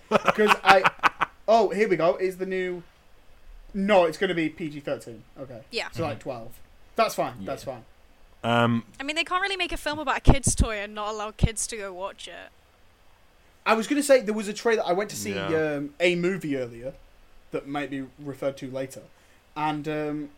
Because 0.09 0.55
I. 0.63 0.85
Oh, 1.49 1.71
here 1.71 1.89
we 1.89 1.97
go. 1.97 2.17
Is 2.17 2.37
the 2.37 2.45
new. 2.47 2.83
No, 3.73 4.05
it's 4.05 4.19
going 4.19 4.29
to 4.29 4.35
be 4.35 4.51
PG 4.51 4.81
thirteen. 4.81 5.23
Okay. 5.41 5.61
Yeah. 5.71 5.89
So 5.93 6.03
like 6.03 6.19
twelve. 6.21 6.53
That's 6.97 7.15
fine. 7.15 7.33
That's 7.47 7.65
fine. 7.65 7.85
um, 8.45 8.85
I 9.01 9.05
mean, 9.05 9.17
they 9.17 9.25
can't 9.25 9.41
really 9.41 9.57
make 9.57 9.73
a 9.73 9.79
film 9.79 9.99
about 9.99 10.19
a 10.19 10.21
kid's 10.21 10.55
toy 10.55 10.77
and 10.77 10.95
not 10.95 11.09
allow 11.15 11.31
kids 11.31 11.67
to 11.69 11.79
go 11.79 11.95
watch 11.95 12.29
it. 12.29 12.51
I 13.65 13.73
was 13.73 13.87
going 13.87 13.97
to 14.03 14.07
say 14.07 14.21
there 14.21 14.35
was 14.35 14.49
a 14.49 14.53
trailer. 14.53 14.83
I 14.85 14.93
went 14.93 15.09
to 15.11 15.17
see 15.17 15.35
Yeah. 15.35 15.77
um, 15.77 15.95
a 15.99 16.15
movie 16.17 16.59
earlier 16.59 16.93
that 17.53 17.67
might 17.67 17.89
be 17.89 18.05
referred 18.19 18.59
to 18.59 18.71
later, 18.71 19.03
and 19.57 19.89
um, 19.89 20.29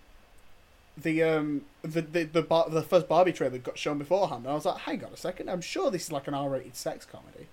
the 0.96 1.22
um, 1.22 1.62
the 1.82 2.02
the 2.02 2.24
the, 2.24 2.42
bar- 2.42 2.68
the 2.70 2.82
first 2.82 3.08
Barbie 3.08 3.32
trailer 3.32 3.58
got 3.58 3.76
shown 3.78 3.98
beforehand, 3.98 4.44
and 4.44 4.52
I 4.52 4.54
was 4.54 4.64
like, 4.64 4.78
"Hang 4.78 5.04
on 5.04 5.12
a 5.12 5.16
second, 5.16 5.48
I'm 5.50 5.60
sure 5.60 5.90
this 5.90 6.04
is 6.04 6.12
like 6.12 6.28
an 6.28 6.34
R-rated 6.34 6.76
sex 6.76 7.04
comedy." 7.06 7.46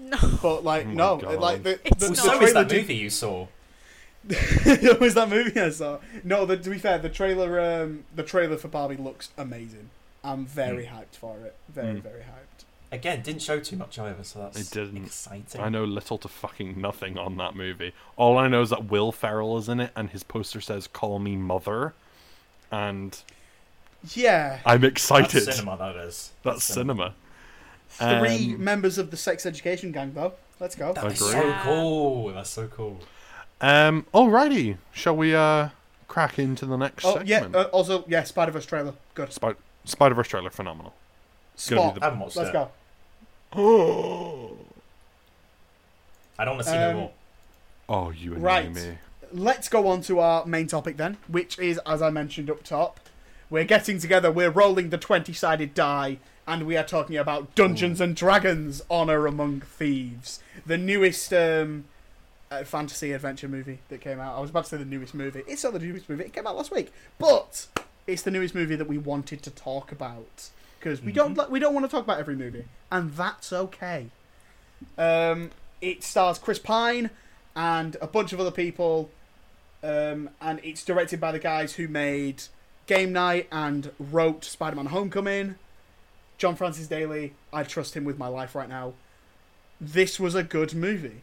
No. 0.00 0.16
But 0.42 0.64
like, 0.64 0.86
Oh 0.86 0.90
no, 0.92 1.16
God. 1.18 1.38
like 1.40 1.62
the, 1.62 1.78
It's 1.86 2.00
the, 2.02 2.08
the 2.10 2.16
so 2.16 2.32
is 2.32 2.38
trailer 2.38 2.52
that 2.64 2.68
did- 2.68 2.82
movie 2.82 2.94
you 2.94 3.10
saw. 3.10 3.46
it 4.28 5.00
was 5.00 5.14
that 5.14 5.28
movie 5.28 5.58
I 5.60 5.70
saw. 5.70 5.98
No, 6.24 6.44
the, 6.46 6.56
to 6.56 6.70
be 6.70 6.78
fair, 6.78 6.98
the 6.98 7.08
trailer, 7.08 7.60
um, 7.60 8.04
the 8.14 8.22
trailer 8.22 8.56
for 8.56 8.68
Barbie 8.68 8.96
looks 8.96 9.30
amazing. 9.38 9.90
I'm 10.22 10.44
very 10.44 10.86
hyped 10.86 11.16
for 11.16 11.38
it. 11.44 11.54
Very, 11.68 11.94
Mm. 11.98 12.02
very 12.02 12.20
hyped. 12.20 12.64
Again, 12.92 13.22
didn't 13.22 13.40
show 13.42 13.60
too 13.60 13.76
much 13.76 13.98
either, 13.98 14.24
so 14.24 14.40
that's 14.40 14.58
It 14.60 14.70
didn't. 14.74 15.04
exciting. 15.06 15.60
I 15.60 15.68
know 15.68 15.84
little 15.84 16.18
to 16.18 16.28
fucking 16.28 16.78
nothing 16.80 17.16
on 17.16 17.36
that 17.36 17.54
movie. 17.54 17.92
All 18.16 18.36
I 18.36 18.48
know 18.48 18.62
is 18.62 18.70
that 18.70 18.86
Will 18.90 19.12
Ferrell 19.12 19.56
is 19.58 19.68
in 19.68 19.80
it, 19.80 19.92
and 19.94 20.10
his 20.10 20.22
poster 20.24 20.60
says 20.60 20.86
"Call 20.88 21.18
me 21.20 21.36
mother," 21.36 21.94
and 22.70 23.18
Yeah, 24.14 24.60
I'm 24.64 24.84
excited. 24.84 25.24
That's 25.30 25.34
excited. 25.34 25.54
cinema, 25.58 25.76
that 25.78 25.96
is. 25.96 26.30
That's 26.42 26.64
cinema. 26.64 27.14
three 27.88 28.54
Um, 28.54 28.64
members 28.64 28.98
of 28.98 29.10
the 29.10 29.16
sex 29.16 29.44
education 29.46 29.92
gang, 29.92 30.12
though. 30.14 30.32
Let's 30.60 30.74
go. 30.76 30.92
That 30.92 31.06
is 31.12 31.18
so 31.18 31.54
cool. 31.62 32.28
That's 32.32 32.50
so 32.50 32.66
cool. 32.68 33.00
Um. 33.60 34.06
Alrighty. 34.14 34.76
Shall 34.92 35.16
we 35.16 35.34
uh 35.34 35.68
crack 36.08 36.38
into 36.38 36.66
the 36.66 36.76
next 36.76 37.04
Oh 37.04 37.20
yeah. 37.24 37.46
Uh, 37.52 37.64
also, 37.72 38.04
yeah, 38.08 38.22
Spider 38.24 38.52
Verse 38.52 38.66
trailer. 38.66 38.94
Good. 39.14 39.32
Spy- 39.32 39.54
Spider 39.84 40.14
Verse 40.14 40.28
trailer, 40.28 40.50
phenomenal. 40.50 40.92
gonna 41.68 41.80
be 41.80 41.84
Spot. 41.88 41.94
the- 41.94 42.00
I 42.02 42.04
haven't 42.10 42.36
Let's 42.36 42.36
it. 42.50 42.52
go. 42.52 42.70
Oh. 43.56 44.56
I 46.38 46.44
don't 46.44 46.54
want 46.56 46.66
to 46.66 46.72
see 46.72 46.78
Um, 46.78 46.92
no 46.94 47.00
more. 47.00 47.10
Oh, 47.88 48.10
you 48.10 48.34
and 48.34 48.42
Right. 48.42 48.72
me. 48.72 48.98
Let's 49.32 49.68
go 49.68 49.88
on 49.88 50.00
to 50.02 50.18
our 50.20 50.44
main 50.46 50.66
topic 50.66 50.96
then, 50.96 51.16
which 51.28 51.58
is, 51.58 51.78
as 51.86 52.02
I 52.02 52.10
mentioned 52.10 52.50
up 52.50 52.62
top, 52.62 53.00
we're 53.48 53.64
getting 53.64 53.98
together, 53.98 54.30
we're 54.30 54.50
rolling 54.50 54.90
the 54.90 54.98
20 54.98 55.32
sided 55.32 55.74
die, 55.74 56.18
and 56.46 56.66
we 56.66 56.76
are 56.76 56.84
talking 56.84 57.16
about 57.16 57.54
Dungeons 57.54 58.00
and 58.00 58.14
Dragons 58.14 58.82
Honor 58.90 59.26
Among 59.26 59.60
Thieves, 59.60 60.40
the 60.64 60.78
newest 60.78 61.32
um, 61.32 61.84
uh, 62.50 62.64
fantasy 62.64 63.12
adventure 63.12 63.48
movie 63.48 63.80
that 63.88 64.00
came 64.00 64.20
out. 64.20 64.36
I 64.36 64.40
was 64.40 64.50
about 64.50 64.64
to 64.64 64.70
say 64.70 64.76
the 64.76 64.84
newest 64.84 65.14
movie. 65.14 65.42
It's 65.46 65.64
not 65.64 65.72
the 65.72 65.78
newest 65.80 66.08
movie, 66.08 66.24
it 66.24 66.32
came 66.32 66.46
out 66.46 66.56
last 66.56 66.70
week, 66.70 66.92
but 67.18 67.66
it's 68.06 68.22
the 68.22 68.30
newest 68.30 68.54
movie 68.54 68.76
that 68.76 68.88
we 68.88 68.98
wanted 68.98 69.42
to 69.42 69.50
talk 69.50 69.92
about. 69.92 70.50
Because 70.78 71.02
we 71.02 71.12
don't 71.12 71.36
li- 71.36 71.46
we 71.50 71.58
don't 71.58 71.74
want 71.74 71.84
to 71.84 71.90
talk 71.90 72.04
about 72.04 72.18
every 72.18 72.36
movie, 72.36 72.64
and 72.90 73.12
that's 73.12 73.52
okay. 73.52 74.06
Um, 74.96 75.50
it 75.82 76.02
stars 76.02 76.38
Chris 76.38 76.58
Pine 76.58 77.10
and 77.54 77.96
a 78.00 78.06
bunch 78.06 78.32
of 78.32 78.40
other 78.40 78.50
people, 78.50 79.10
um, 79.82 80.30
and 80.40 80.60
it's 80.62 80.84
directed 80.84 81.20
by 81.20 81.32
the 81.32 81.38
guys 81.38 81.74
who 81.74 81.88
made 81.88 82.42
Game 82.86 83.12
Night 83.12 83.48
and 83.50 83.90
wrote 83.98 84.44
Spider-Man: 84.44 84.86
Homecoming. 84.86 85.56
John 86.38 86.56
Francis 86.56 86.86
Daly, 86.86 87.34
I 87.52 87.64
trust 87.64 87.94
him 87.94 88.04
with 88.04 88.16
my 88.16 88.28
life 88.28 88.54
right 88.54 88.68
now. 88.68 88.94
This 89.78 90.18
was 90.18 90.34
a 90.34 90.42
good 90.42 90.74
movie. 90.74 91.20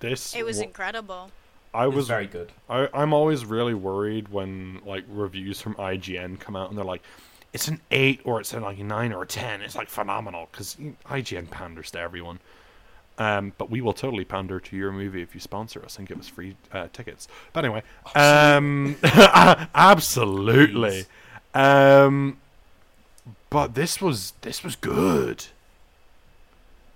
This 0.00 0.36
It 0.36 0.44
was 0.44 0.58
wa- 0.58 0.64
incredible. 0.64 1.30
I 1.72 1.86
was 1.86 1.96
was 1.96 2.08
very 2.08 2.26
good. 2.26 2.52
I, 2.68 2.88
I'm 2.92 3.12
always 3.14 3.44
really 3.46 3.72
worried 3.74 4.28
when 4.28 4.80
like 4.84 5.04
reviews 5.08 5.60
from 5.60 5.74
IGN 5.76 6.38
come 6.38 6.56
out 6.56 6.68
and 6.68 6.78
they're 6.78 6.84
like, 6.84 7.02
it's 7.54 7.68
an 7.68 7.80
eight 7.90 8.20
or 8.24 8.38
it's 8.38 8.52
a 8.52 8.60
like 8.60 8.78
a 8.78 8.84
nine 8.84 9.12
or 9.12 9.22
a 9.22 9.26
ten. 9.26 9.62
It's 9.62 9.76
like 9.76 9.88
phenomenal 9.88 10.48
because 10.52 10.76
IGN 11.06 11.50
panders 11.50 11.90
to 11.92 12.00
everyone. 12.00 12.38
Um, 13.16 13.52
but 13.58 13.70
we 13.70 13.80
will 13.80 13.92
totally 13.92 14.24
pander 14.24 14.58
to 14.58 14.76
your 14.76 14.90
movie 14.90 15.22
if 15.22 15.34
you 15.34 15.40
sponsor 15.40 15.84
us 15.84 15.98
and 15.98 16.08
give 16.08 16.18
us 16.18 16.26
free 16.28 16.56
uh, 16.72 16.88
tickets. 16.92 17.28
But 17.52 17.64
anyway, 17.64 17.82
um, 18.16 18.96
absolutely. 19.74 21.06
Um, 21.54 22.38
but 23.50 23.74
this 23.74 24.00
was 24.00 24.32
this 24.42 24.64
was 24.64 24.74
good. 24.76 25.44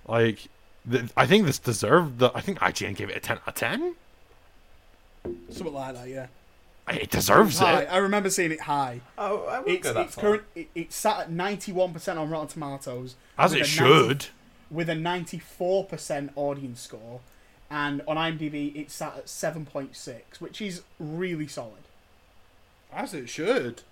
Like, 0.08 0.48
th- 0.90 1.04
I 1.16 1.26
think 1.26 1.46
this 1.46 1.58
deserved 1.58 2.18
the. 2.18 2.32
I 2.34 2.40
think 2.40 2.58
IGN 2.58 2.96
gave 2.96 3.10
it 3.10 3.16
a 3.16 3.20
ten 3.20 3.36
out 3.36 3.48
of 3.48 3.54
ten. 3.54 3.94
Something 5.50 5.74
like 5.74 5.94
that, 5.94 6.08
yeah. 6.08 6.26
It 6.88 7.10
deserves 7.10 7.58
High. 7.58 7.82
it. 7.82 7.88
I 7.92 7.98
remember 7.98 8.30
seeing 8.30 8.50
it 8.50 8.62
high. 8.62 9.02
Oh, 9.18 9.44
I 9.44 9.58
wouldn't 9.58 9.76
It's, 9.76 9.86
go 9.86 9.92
that 9.92 10.06
it's 10.06 10.14
far. 10.14 10.22
current. 10.24 10.42
It, 10.54 10.68
it's 10.74 10.96
sat 10.96 11.20
at 11.20 11.30
ninety-one 11.30 11.92
percent 11.92 12.18
on 12.18 12.30
Rotten 12.30 12.48
Tomatoes, 12.48 13.14
As 13.36 13.52
it 13.52 13.60
a 13.60 13.64
should. 13.64 14.26
With 14.70 14.88
a 14.88 14.94
ninety-four 14.94 15.84
percent 15.84 16.32
audience 16.36 16.80
score, 16.80 17.20
and 17.70 18.02
on 18.06 18.16
IMDb 18.16 18.74
it's 18.76 18.94
sat 18.94 19.16
at 19.16 19.28
seven 19.28 19.64
point 19.66 19.96
six, 19.96 20.40
which 20.40 20.60
is 20.60 20.82
really 20.98 21.46
solid. 21.46 21.84
As 22.92 23.12
it 23.14 23.28
should. 23.28 23.82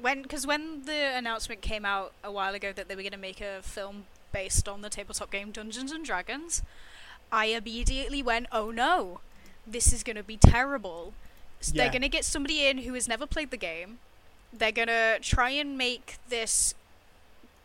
When, 0.00 0.22
because 0.22 0.46
when 0.46 0.84
the 0.86 1.14
announcement 1.14 1.60
came 1.60 1.84
out 1.84 2.12
a 2.24 2.32
while 2.32 2.54
ago 2.54 2.72
that 2.72 2.88
they 2.88 2.96
were 2.96 3.02
going 3.02 3.12
to 3.12 3.18
make 3.18 3.40
a 3.40 3.62
film 3.62 4.04
based 4.32 4.66
on 4.68 4.80
the 4.80 4.88
tabletop 4.88 5.30
game 5.30 5.52
Dungeons 5.52 5.92
and 5.92 6.04
Dragons, 6.04 6.62
I 7.30 7.46
immediately 7.46 8.22
went, 8.22 8.46
"Oh 8.50 8.70
no, 8.70 9.20
this 9.66 9.92
is 9.92 10.02
going 10.02 10.16
to 10.16 10.22
be 10.22 10.36
terrible." 10.36 11.12
S 11.60 11.72
Yeah. 11.72 11.82
They're 11.82 11.92
going 11.92 12.02
to 12.02 12.08
get 12.08 12.24
somebody 12.24 12.66
in 12.66 12.78
who 12.78 12.94
has 12.94 13.06
never 13.06 13.26
played 13.26 13.50
the 13.50 13.56
game. 13.56 13.98
They're 14.52 14.72
going 14.72 14.88
to 14.88 15.18
try 15.20 15.50
and 15.50 15.78
make 15.78 16.16
this 16.28 16.74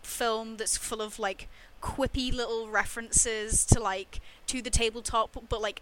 film 0.03 0.57
that's 0.57 0.77
full 0.77 1.01
of 1.01 1.19
like 1.19 1.47
quippy 1.87 2.33
little 2.33 2.67
references 2.69 3.65
to 3.65 3.79
like 3.79 4.19
to 4.47 4.61
the 4.61 4.69
tabletop, 4.69 5.35
but 5.49 5.61
like 5.61 5.81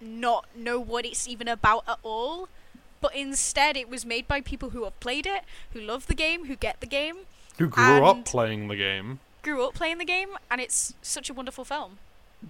not 0.00 0.46
know 0.56 0.78
what 0.80 1.04
it's 1.06 1.28
even 1.28 1.48
about 1.48 1.84
at 1.88 1.98
all. 2.02 2.48
But 3.00 3.14
instead, 3.14 3.76
it 3.76 3.88
was 3.88 4.04
made 4.04 4.26
by 4.26 4.40
people 4.40 4.70
who 4.70 4.82
have 4.84 4.98
played 4.98 5.26
it, 5.26 5.42
who 5.72 5.80
love 5.80 6.06
the 6.08 6.14
game, 6.16 6.46
who 6.46 6.56
get 6.56 6.80
the 6.80 6.86
game, 6.86 7.16
Who 7.58 7.68
grew 7.68 8.04
up 8.04 8.24
playing 8.24 8.66
the 8.68 8.74
game. 8.76 9.20
grew 9.42 9.64
up 9.64 9.74
playing 9.74 9.98
the 9.98 10.04
game, 10.04 10.30
and 10.50 10.60
it's 10.60 10.94
such 11.00 11.30
a 11.30 11.34
wonderful 11.34 11.64
film. 11.64 11.98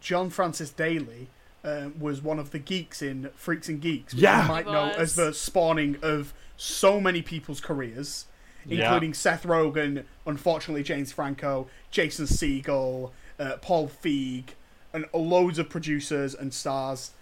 John 0.00 0.30
Francis 0.30 0.70
Daly 0.70 1.28
uh, 1.62 1.90
was 1.98 2.22
one 2.22 2.38
of 2.38 2.50
the 2.50 2.58
geeks 2.58 3.02
in 3.02 3.28
Freaks 3.36 3.68
and 3.68 3.80
Geeks, 3.80 4.14
which 4.14 4.22
Yeah. 4.22 4.42
you 4.42 4.48
might 4.48 4.66
know 4.66 4.88
as 4.96 5.14
the 5.16 5.34
spawning 5.34 5.96
of 6.00 6.32
so 6.56 6.98
many 7.00 7.20
people's 7.20 7.60
careers, 7.60 8.24
Yeah. 8.66 8.84
including 8.86 9.14
Seth 9.14 9.44
Rogen, 9.44 10.04
unfortunately 10.26 10.82
James 10.82 11.12
Franco, 11.12 11.68
Jason 11.90 12.26
Segel, 12.26 13.10
uh, 13.38 13.56
Paul 13.60 13.88
Feig, 13.88 14.44
and 14.92 15.06
loads 15.14 15.58
of 15.58 15.68
producers 15.68 16.34
and 16.34 16.52
stars. 16.52 17.12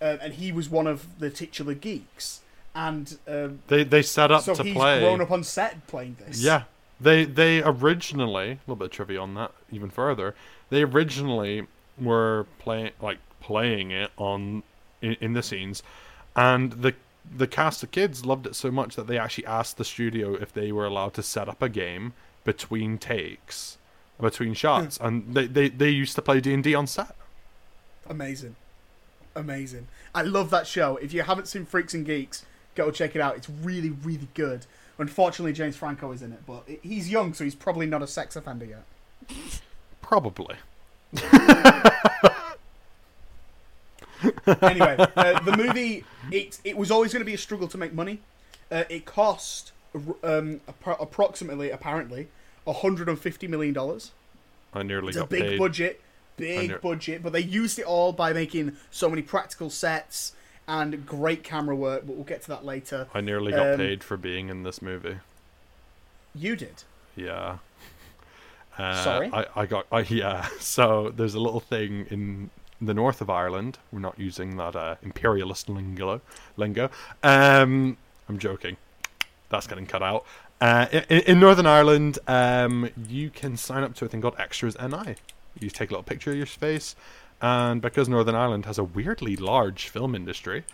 Uh, 0.00 0.16
and 0.20 0.34
he 0.34 0.52
was 0.52 0.68
one 0.68 0.86
of 0.86 1.18
the 1.18 1.30
titular 1.30 1.74
geeks, 1.74 2.40
and 2.74 3.16
um, 3.26 3.60
They 3.68 3.84
they 3.84 4.02
set 4.02 4.30
up 4.30 4.42
so 4.42 4.54
to 4.54 4.62
he's 4.62 4.74
play. 4.74 5.00
grown 5.00 5.20
up 5.20 5.30
on 5.30 5.42
set 5.44 5.86
playing 5.86 6.16
this. 6.26 6.40
Yeah. 6.40 6.64
They 7.00 7.24
they 7.24 7.62
originally 7.62 8.44
a 8.52 8.58
little 8.66 8.76
bit 8.76 8.84
of 8.86 8.90
trivia 8.92 9.20
on 9.20 9.34
that 9.34 9.52
even 9.70 9.90
further. 9.90 10.34
They 10.70 10.82
originally 10.82 11.66
were 12.00 12.46
playing 12.58 12.92
like 13.00 13.18
playing 13.40 13.90
it 13.90 14.10
on 14.16 14.62
in, 15.02 15.16
in 15.20 15.32
the 15.32 15.42
scenes, 15.42 15.82
and 16.36 16.72
the 16.72 16.94
the 17.36 17.46
cast 17.46 17.82
of 17.82 17.90
kids 17.90 18.24
loved 18.24 18.46
it 18.46 18.54
so 18.54 18.70
much 18.70 18.96
that 18.96 19.06
they 19.06 19.18
actually 19.18 19.46
asked 19.46 19.76
the 19.76 19.84
studio 19.84 20.34
if 20.34 20.52
they 20.52 20.72
were 20.72 20.86
allowed 20.86 21.14
to 21.14 21.22
set 21.22 21.48
up 21.48 21.62
a 21.62 21.68
game 21.68 22.12
between 22.44 22.98
takes, 22.98 23.78
between 24.20 24.50
hmm. 24.50 24.54
shots, 24.54 24.98
and 25.00 25.34
they, 25.34 25.46
they 25.46 25.68
they 25.68 25.90
used 25.90 26.14
to 26.16 26.22
play 26.22 26.40
D 26.40 26.52
and 26.52 26.62
D 26.62 26.74
on 26.74 26.86
set. 26.86 27.14
Amazing. 28.08 28.56
Amazing. 29.36 29.88
I 30.14 30.22
love 30.22 30.50
that 30.50 30.66
show. 30.66 30.96
If 30.98 31.12
you 31.12 31.22
haven't 31.22 31.48
seen 31.48 31.64
Freaks 31.64 31.94
and 31.94 32.06
Geeks, 32.06 32.44
go 32.74 32.90
check 32.90 33.16
it 33.16 33.20
out. 33.20 33.36
It's 33.36 33.50
really, 33.50 33.90
really 33.90 34.28
good. 34.34 34.66
Unfortunately, 34.98 35.52
James 35.52 35.76
Franco 35.76 36.12
is 36.12 36.22
in 36.22 36.32
it, 36.32 36.46
but 36.46 36.68
he's 36.82 37.10
young, 37.10 37.34
so 37.34 37.42
he's 37.42 37.54
probably 37.54 37.86
not 37.86 38.02
a 38.02 38.06
sex 38.06 38.36
offender 38.36 38.66
yet. 38.66 38.84
Probably. 40.02 40.54
Anyway, 44.46 44.96
uh, 44.98 45.40
the 45.40 45.56
movie 45.56 46.04
it 46.30 46.58
it 46.64 46.76
was 46.76 46.90
always 46.90 47.12
going 47.12 47.20
to 47.20 47.26
be 47.26 47.34
a 47.34 47.38
struggle 47.38 47.68
to 47.68 47.78
make 47.78 47.92
money. 47.92 48.20
Uh, 48.70 48.84
it 48.88 49.04
cost 49.04 49.72
um, 49.94 50.60
appro- 50.68 51.00
approximately, 51.00 51.70
apparently, 51.70 52.28
150 52.64 53.46
million 53.48 53.72
dollars. 53.74 54.12
I 54.72 54.82
nearly 54.82 55.12
got 55.12 55.30
paid. 55.30 55.36
It's 55.36 55.42
a 55.42 55.44
big 55.44 55.50
paid. 55.52 55.58
budget, 55.58 56.00
big 56.36 56.58
Under- 56.58 56.78
budget, 56.78 57.22
but 57.22 57.32
they 57.32 57.40
used 57.42 57.78
it 57.78 57.84
all 57.84 58.12
by 58.12 58.32
making 58.32 58.76
so 58.90 59.08
many 59.08 59.22
practical 59.22 59.70
sets 59.70 60.32
and 60.66 61.06
great 61.06 61.44
camera 61.44 61.76
work. 61.76 62.06
But 62.06 62.16
we'll 62.16 62.24
get 62.24 62.42
to 62.42 62.48
that 62.48 62.64
later. 62.64 63.06
I 63.14 63.20
nearly 63.20 63.52
got 63.52 63.72
Um, 63.74 63.76
paid 63.78 64.02
for 64.02 64.16
being 64.16 64.48
in 64.48 64.62
this 64.64 64.82
movie. 64.82 65.18
You 66.34 66.56
did. 66.56 66.82
Yeah. 67.16 67.58
Uh, 68.76 69.04
Sorry? 69.04 69.30
I, 69.32 69.46
I 69.54 69.66
got 69.66 69.86
I, 69.92 70.00
yeah. 70.00 70.48
So 70.58 71.12
there's 71.14 71.34
a 71.34 71.38
little 71.38 71.60
thing 71.60 72.06
in 72.10 72.50
the 72.86 72.94
north 72.94 73.20
of 73.20 73.30
Ireland. 73.30 73.78
We're 73.92 74.00
not 74.00 74.18
using 74.18 74.56
that 74.56 74.76
uh, 74.76 74.96
imperialist 75.02 75.68
lingo. 75.68 76.20
Lingo. 76.56 76.90
Um, 77.22 77.96
I'm 78.28 78.38
joking. 78.38 78.76
That's 79.50 79.66
getting 79.66 79.86
cut 79.86 80.02
out. 80.02 80.24
Uh, 80.60 80.86
in, 81.08 81.20
in 81.20 81.40
Northern 81.40 81.66
Ireland, 81.66 82.18
um, 82.26 82.88
you 83.08 83.30
can 83.30 83.56
sign 83.56 83.82
up 83.82 83.94
to 83.96 84.04
a 84.04 84.08
thing 84.08 84.22
called 84.22 84.36
Extras 84.38 84.76
NI. 84.80 85.16
You 85.58 85.70
take 85.70 85.90
a 85.90 85.92
little 85.92 86.02
picture 86.02 86.30
of 86.30 86.36
your 86.36 86.46
face, 86.46 86.96
and 87.40 87.80
because 87.82 88.08
Northern 88.08 88.34
Ireland 88.34 88.66
has 88.66 88.78
a 88.78 88.84
weirdly 88.84 89.36
large 89.36 89.88
film 89.88 90.14
industry, 90.14 90.64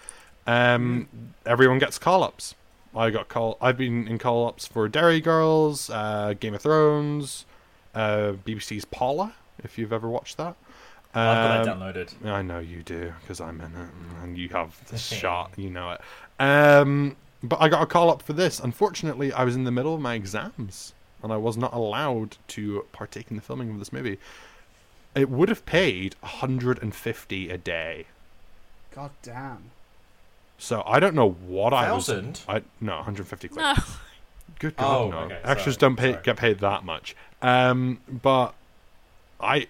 um, 0.47 1.09
everyone 1.45 1.79
gets 1.79 1.99
call-ups. 1.99 2.55
I 2.95 3.11
got 3.11 3.29
call. 3.29 3.57
I've 3.61 3.77
been 3.77 4.09
in 4.09 4.19
call-ups 4.19 4.67
for 4.67 4.89
Derry 4.89 5.21
Girls, 5.21 5.91
uh, 5.91 6.35
Game 6.39 6.55
of 6.55 6.63
Thrones, 6.63 7.47
uh, 7.95 8.33
BBC's 8.45 8.85
Paula. 8.85 9.35
If 9.63 9.79
you've 9.79 9.93
ever 9.93 10.09
watched 10.09 10.37
that, 10.39 10.57
I've 11.15 11.65
got 11.65 11.69
Um, 11.69 11.81
that 11.81 11.95
downloaded. 11.97 12.27
I 12.31 12.43
know 12.43 12.59
you 12.61 12.83
do 12.83 13.13
because 13.21 13.41
I'm 13.41 13.61
in 13.61 13.75
it, 13.75 13.89
and 14.23 14.39
you 14.39 14.49
have 14.51 14.77
the 14.89 14.97
shot. 14.99 15.53
You 15.57 15.71
know 15.71 15.91
it. 15.93 16.01
Um, 16.39 17.17
but 17.43 17.61
I 17.61 17.69
got 17.69 17.83
a 17.83 17.87
call 17.87 18.11
up 18.11 18.23
for 18.23 18.33
this. 18.33 18.61
Unfortunately, 18.61 19.33
I 19.33 19.45
was 19.45 19.57
in 19.57 19.65
the 19.65 19.71
middle 19.73 19.95
of 19.95 20.01
my 20.01 20.15
exams, 20.15 20.93
and 21.23 21.33
I 21.33 21.37
was 21.37 21.57
not 21.57 21.73
allowed 21.73 22.37
to 22.49 22.85
partake 22.93 23.27
in 23.31 23.37
the 23.37 23.43
filming 23.43 23.71
of 23.71 23.79
this 23.79 23.93
movie. 23.93 24.19
It 25.15 25.29
would 25.29 25.49
have 25.49 25.67
paid 25.67 26.15
150 26.21 27.51
a 27.51 27.59
day. 27.59 28.07
God 28.95 29.11
damn. 29.23 29.71
So 30.59 30.83
I 30.87 31.01
don't 31.01 31.15
know 31.15 31.31
what 31.31 31.73
I 31.73 31.91
was. 31.93 32.07
Thousand? 32.07 32.43
I 32.49 32.63
no 32.81 32.97
150 32.97 33.49
quid. 33.49 33.61
No, 33.61 33.75
Good 34.59 34.77
God, 34.77 34.87
Oh, 35.03 35.11
no. 35.11 35.19
okay, 35.21 35.41
Extras 35.43 35.75
sorry, 35.77 35.81
don't 35.81 35.97
pay, 35.97 36.13
sorry. 36.13 36.23
get 36.23 36.37
paid 36.37 36.59
that 36.61 36.85
much. 36.85 37.17
Um, 37.41 38.01
but 38.09 38.55
I, 39.41 39.69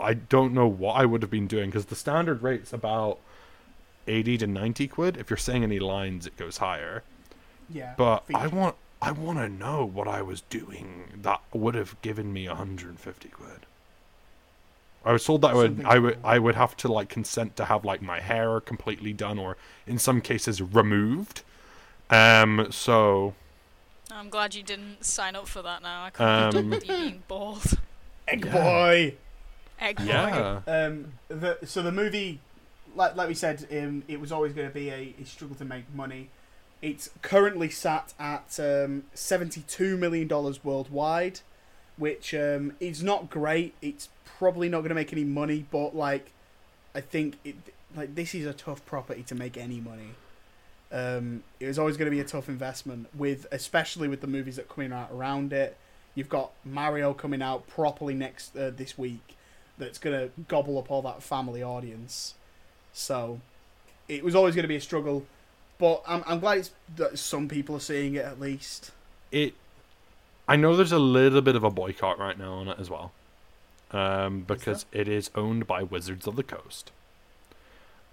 I 0.00 0.14
don't 0.14 0.54
know 0.54 0.66
what 0.68 0.94
I 0.94 1.04
would 1.04 1.22
have 1.22 1.30
been 1.30 1.46
doing 1.48 1.70
because 1.70 1.86
the 1.86 1.96
standard 1.96 2.42
rate's 2.42 2.72
about 2.72 3.18
eighty 4.06 4.38
to 4.38 4.46
ninety 4.46 4.86
quid. 4.88 5.16
If 5.16 5.30
you're 5.30 5.36
saying 5.36 5.62
any 5.64 5.78
lines, 5.78 6.26
it 6.26 6.36
goes 6.36 6.58
higher. 6.58 7.02
Yeah. 7.68 7.94
But 7.96 8.24
I 8.32 8.46
want, 8.46 8.76
I 9.02 9.10
want 9.12 9.38
to 9.38 9.48
know 9.48 9.84
what 9.84 10.08
I 10.08 10.22
was 10.22 10.40
doing 10.42 11.12
that 11.22 11.40
would 11.52 11.74
have 11.74 12.00
given 12.02 12.32
me 12.32 12.48
150 12.48 13.28
quid. 13.28 13.66
I 15.04 15.12
was 15.12 15.24
told 15.24 15.42
that 15.42 15.48
I 15.50 15.54
would 15.54 15.84
I 15.84 15.98
would 15.98 16.14
small. 16.14 16.30
I 16.30 16.38
would 16.38 16.54
have 16.54 16.76
to 16.78 16.88
like 16.92 17.08
consent 17.08 17.56
to 17.56 17.66
have 17.66 17.84
like 17.84 18.02
my 18.02 18.20
hair 18.20 18.60
completely 18.60 19.12
done 19.12 19.38
or 19.38 19.56
in 19.86 19.98
some 19.98 20.20
cases 20.20 20.60
removed. 20.60 21.42
Um 22.10 22.68
so 22.70 23.34
I'm 24.10 24.30
glad 24.30 24.54
you 24.54 24.62
didn't 24.62 25.04
sign 25.04 25.36
up 25.36 25.46
for 25.46 25.62
that 25.62 25.82
now. 25.82 26.04
I 26.04 26.10
can't 26.10 26.54
Um, 26.54 26.56
um, 26.56 26.72
you 26.72 26.80
being 26.80 27.22
bald. 27.28 27.78
Egg 28.26 28.44
Yeah. 28.46 28.52
boy. 28.52 29.14
Egg 29.80 30.00
yeah. 30.00 30.60
Um, 30.66 31.12
the, 31.28 31.58
so 31.64 31.82
the 31.82 31.92
movie, 31.92 32.40
like 32.96 33.16
like 33.16 33.28
we 33.28 33.34
said, 33.34 33.66
um, 33.70 34.02
it 34.08 34.20
was 34.20 34.32
always 34.32 34.52
going 34.52 34.68
to 34.68 34.74
be 34.74 34.90
a, 34.90 35.14
a 35.20 35.24
struggle 35.24 35.56
to 35.56 35.64
make 35.64 35.92
money. 35.94 36.30
It's 36.80 37.10
currently 37.22 37.70
sat 37.70 38.14
at 38.18 38.58
um, 38.60 39.04
seventy-two 39.14 39.96
million 39.96 40.28
dollars 40.28 40.64
worldwide, 40.64 41.40
which 41.96 42.34
um, 42.34 42.72
is 42.80 43.02
not 43.02 43.30
great. 43.30 43.74
It's 43.82 44.08
probably 44.38 44.68
not 44.68 44.78
going 44.78 44.90
to 44.90 44.94
make 44.94 45.12
any 45.12 45.24
money, 45.24 45.66
but 45.70 45.94
like, 45.94 46.32
I 46.94 47.00
think 47.00 47.36
it 47.44 47.56
like 47.96 48.14
this 48.14 48.34
is 48.34 48.46
a 48.46 48.52
tough 48.52 48.84
property 48.86 49.22
to 49.24 49.34
make 49.34 49.56
any 49.56 49.80
money. 49.80 50.10
Um, 50.90 51.42
it 51.60 51.66
was 51.66 51.78
always 51.78 51.96
going 51.96 52.06
to 52.06 52.10
be 52.10 52.20
a 52.20 52.24
tough 52.24 52.48
investment 52.48 53.08
with, 53.14 53.46
especially 53.52 54.08
with 54.08 54.20
the 54.22 54.26
movies 54.26 54.56
that 54.56 54.64
are 54.64 54.74
coming 54.74 54.92
out 54.92 55.10
around 55.12 55.52
it. 55.52 55.76
You've 56.14 56.28
got 56.28 56.50
Mario 56.64 57.12
coming 57.12 57.42
out 57.42 57.68
properly 57.68 58.14
next 58.14 58.56
uh, 58.56 58.70
this 58.74 58.96
week 58.96 59.36
that's 59.78 59.98
going 59.98 60.18
to 60.18 60.30
gobble 60.48 60.78
up 60.78 60.90
all 60.90 61.02
that 61.02 61.22
family 61.22 61.62
audience. 61.62 62.34
So 62.92 63.40
it 64.08 64.24
was 64.24 64.34
always 64.34 64.54
going 64.54 64.64
to 64.64 64.68
be 64.68 64.76
a 64.76 64.80
struggle, 64.80 65.24
but 65.78 66.02
I'm 66.06 66.22
I'm 66.26 66.40
glad 66.40 66.58
it's, 66.58 66.70
that 66.96 67.18
some 67.18 67.48
people 67.48 67.76
are 67.76 67.80
seeing 67.80 68.14
it 68.14 68.24
at 68.24 68.40
least. 68.40 68.90
It 69.30 69.54
I 70.48 70.56
know 70.56 70.76
there's 70.76 70.92
a 70.92 70.98
little 70.98 71.42
bit 71.42 71.56
of 71.56 71.64
a 71.64 71.70
boycott 71.70 72.18
right 72.18 72.38
now 72.38 72.54
on 72.54 72.68
it 72.68 72.78
as 72.78 72.90
well. 72.90 73.12
Um 73.90 74.40
because 74.40 74.86
it 74.92 75.08
is 75.08 75.30
owned 75.34 75.66
by 75.66 75.82
Wizards 75.82 76.26
of 76.26 76.36
the 76.36 76.42
Coast. 76.42 76.90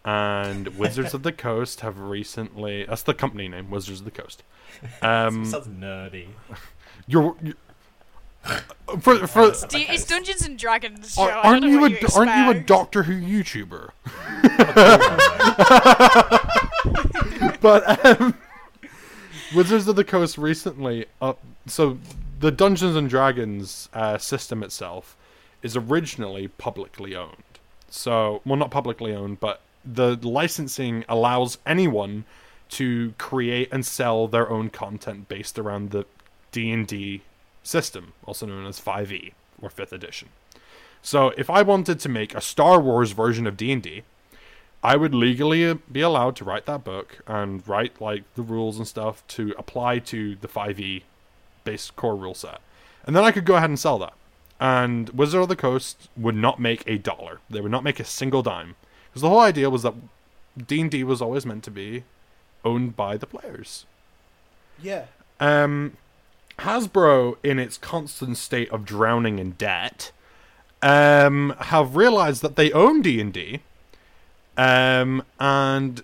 And 0.03 0.67
Wizards 0.77 1.13
of 1.13 1.23
the 1.23 1.31
Coast 1.31 1.81
have 1.81 1.99
recently 1.99 2.85
that's 2.85 3.03
the 3.03 3.13
company 3.13 3.47
name, 3.47 3.71
Wizards 3.71 3.99
of 3.99 4.05
the 4.05 4.11
Coast. 4.11 4.43
Um 5.01 5.45
sounds 5.45 5.67
nerdy. 5.67 6.27
you're, 7.07 7.35
you 7.41 7.55
for, 9.01 9.27
for, 9.27 9.51
Do 9.67 9.79
you- 9.79 9.85
it's 9.89 10.05
Dungeons 10.05 10.45
and 10.45 10.57
Dragons. 10.57 11.15
Joe. 11.15 11.23
Ar- 11.23 11.31
aren't 11.31 11.63
you 11.65 11.85
a 11.85 11.89
you 11.89 11.97
aren't 12.15 12.35
you 12.35 12.51
a. 12.51 12.63
Doctor 12.63 13.03
Who 13.03 13.13
YouTuber? 13.13 13.89
but 17.61 18.05
um, 18.05 18.35
Wizards 19.55 19.87
of 19.87 19.95
the 19.95 20.03
Coast 20.03 20.37
recently 20.37 21.05
up. 21.21 21.39
So 21.67 21.97
the 22.39 22.51
Dungeons 22.51 22.95
and 22.95 23.09
Dragons 23.09 23.89
uh, 23.93 24.17
system 24.17 24.63
itself 24.63 25.15
is 25.63 25.75
originally 25.75 26.47
publicly 26.47 27.15
owned. 27.15 27.35
So 27.89 28.41
well, 28.45 28.57
not 28.57 28.71
publicly 28.71 29.13
owned, 29.15 29.39
but 29.39 29.61
the 29.83 30.17
licensing 30.21 31.05
allows 31.07 31.57
anyone 31.65 32.25
to 32.67 33.13
create 33.17 33.69
and 33.71 33.85
sell 33.85 34.27
their 34.27 34.49
own 34.49 34.69
content 34.69 35.27
based 35.27 35.59
around 35.59 35.91
the 35.91 36.05
D 36.51 36.71
and 36.71 36.87
D 36.87 37.21
system, 37.65 38.13
also 38.25 38.45
known 38.45 38.65
as 38.65 38.79
5e 38.79 39.33
or 39.61 39.69
5th 39.69 39.91
edition. 39.91 40.29
So 41.01 41.29
if 41.37 41.49
I 41.49 41.61
wanted 41.61 41.99
to 41.99 42.09
make 42.09 42.33
a 42.33 42.41
Star 42.41 42.79
Wars 42.79 43.11
version 43.11 43.45
of 43.45 43.57
D&D, 43.57 44.03
I 44.83 44.95
would 44.95 45.15
legally 45.15 45.73
be 45.91 46.01
allowed 46.01 46.35
to 46.37 46.43
write 46.43 46.65
that 46.67 46.83
book 46.83 47.19
and 47.27 47.67
write 47.67 47.99
like 47.99 48.23
the 48.35 48.41
rules 48.41 48.77
and 48.77 48.87
stuff 48.87 49.25
to 49.29 49.53
apply 49.57 49.99
to 49.99 50.35
the 50.35 50.47
5e 50.47 51.03
base 51.63 51.91
core 51.91 52.15
rule 52.15 52.35
set. 52.35 52.61
And 53.03 53.15
then 53.15 53.23
I 53.23 53.31
could 53.31 53.45
go 53.45 53.55
ahead 53.55 53.69
and 53.69 53.79
sell 53.79 53.99
that. 53.99 54.13
And 54.59 55.09
Wizard 55.09 55.41
of 55.41 55.49
the 55.49 55.55
Coast 55.55 56.09
would 56.15 56.35
not 56.35 56.59
make 56.59 56.83
a 56.87 56.97
dollar. 56.97 57.39
They 57.49 57.61
would 57.61 57.71
not 57.71 57.83
make 57.83 57.99
a 57.99 58.05
single 58.05 58.41
dime. 58.41 58.75
Because 59.09 59.21
the 59.21 59.29
whole 59.29 59.39
idea 59.39 59.69
was 59.69 59.83
that 59.83 59.95
D&D 60.67 61.03
was 61.03 61.21
always 61.21 61.45
meant 61.45 61.63
to 61.65 61.71
be 61.71 62.03
owned 62.63 62.95
by 62.95 63.17
the 63.17 63.27
players. 63.27 63.85
Yeah. 64.81 65.05
Um, 65.39 65.97
Hasbro, 66.59 67.37
in 67.43 67.59
its 67.59 67.77
constant 67.77 68.37
state 68.37 68.69
of 68.69 68.85
drowning 68.85 69.39
in 69.39 69.51
debt, 69.51 70.11
um, 70.81 71.55
have 71.59 71.95
realized 71.95 72.41
that 72.41 72.55
they 72.55 72.71
own 72.71 73.01
D 73.01 73.19
and 73.19 73.33
D, 73.33 73.59
um, 74.57 75.23
and 75.39 76.03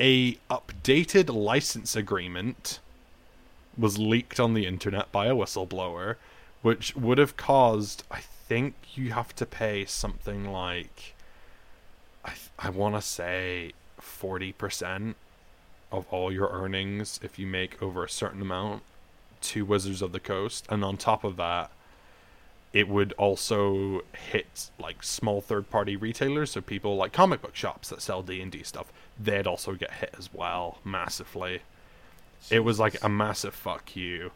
a 0.00 0.34
updated 0.50 1.32
license 1.32 1.94
agreement 1.94 2.80
was 3.76 3.98
leaked 3.98 4.40
on 4.40 4.54
the 4.54 4.66
internet 4.66 5.10
by 5.12 5.26
a 5.26 5.34
whistleblower, 5.34 6.16
which 6.62 6.96
would 6.96 7.18
have 7.18 7.36
caused, 7.36 8.02
I 8.10 8.20
think, 8.20 8.74
you 8.94 9.12
have 9.12 9.34
to 9.36 9.46
pay 9.46 9.84
something 9.84 10.50
like, 10.50 11.14
I 12.24 12.32
I 12.58 12.70
want 12.70 12.96
to 12.96 13.02
say, 13.02 13.72
forty 13.96 14.52
percent 14.52 15.16
of 15.92 16.06
all 16.10 16.32
your 16.32 16.48
earnings 16.50 17.20
if 17.22 17.38
you 17.38 17.46
make 17.46 17.80
over 17.82 18.04
a 18.04 18.08
certain 18.10 18.42
amount 18.42 18.82
to 19.42 19.64
Wizards 19.64 20.02
of 20.02 20.12
the 20.12 20.20
Coast, 20.20 20.66
and 20.68 20.84
on 20.84 20.96
top 20.96 21.24
of 21.24 21.36
that, 21.36 21.70
it 22.72 22.86
would 22.88 23.12
also 23.14 24.02
hit 24.30 24.70
like 24.78 25.02
small 25.02 25.40
third-party 25.40 25.96
retailers, 25.96 26.50
so 26.50 26.60
people 26.60 26.96
like 26.96 27.12
comic 27.12 27.40
book 27.40 27.56
shops 27.56 27.88
that 27.88 28.02
sell 28.02 28.22
D 28.22 28.40
and 28.40 28.52
D 28.52 28.62
stuff. 28.62 28.92
They'd 29.18 29.46
also 29.46 29.72
get 29.74 29.92
hit 29.92 30.14
as 30.18 30.32
well 30.32 30.78
massively. 30.84 31.62
It 32.50 32.60
was 32.60 32.78
like 32.78 33.02
a 33.02 33.08
massive 33.08 33.54
fuck 33.54 33.96
you, 33.96 34.30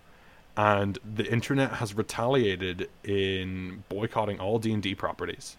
and 0.56 0.98
the 1.04 1.30
internet 1.30 1.74
has 1.74 1.94
retaliated 1.94 2.88
in 3.04 3.84
boycotting 3.88 4.40
all 4.40 4.58
D 4.58 4.72
and 4.72 4.82
D 4.82 4.94
properties, 4.94 5.56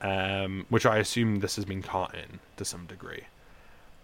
um, 0.00 0.66
which 0.68 0.86
I 0.86 0.98
assume 0.98 1.40
this 1.40 1.56
has 1.56 1.64
been 1.64 1.82
caught 1.82 2.14
in 2.14 2.40
to 2.56 2.64
some 2.64 2.86
degree. 2.86 3.24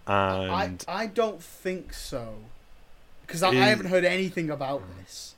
And 0.07 0.85
I 0.89 1.03
I 1.03 1.07
don't 1.07 1.43
think 1.43 1.93
so, 1.93 2.37
because 3.27 3.43
I, 3.43 3.49
I 3.51 3.55
haven't 3.55 3.87
heard 3.87 4.05
anything 4.05 4.51
about 4.51 4.83
this, 5.01 5.35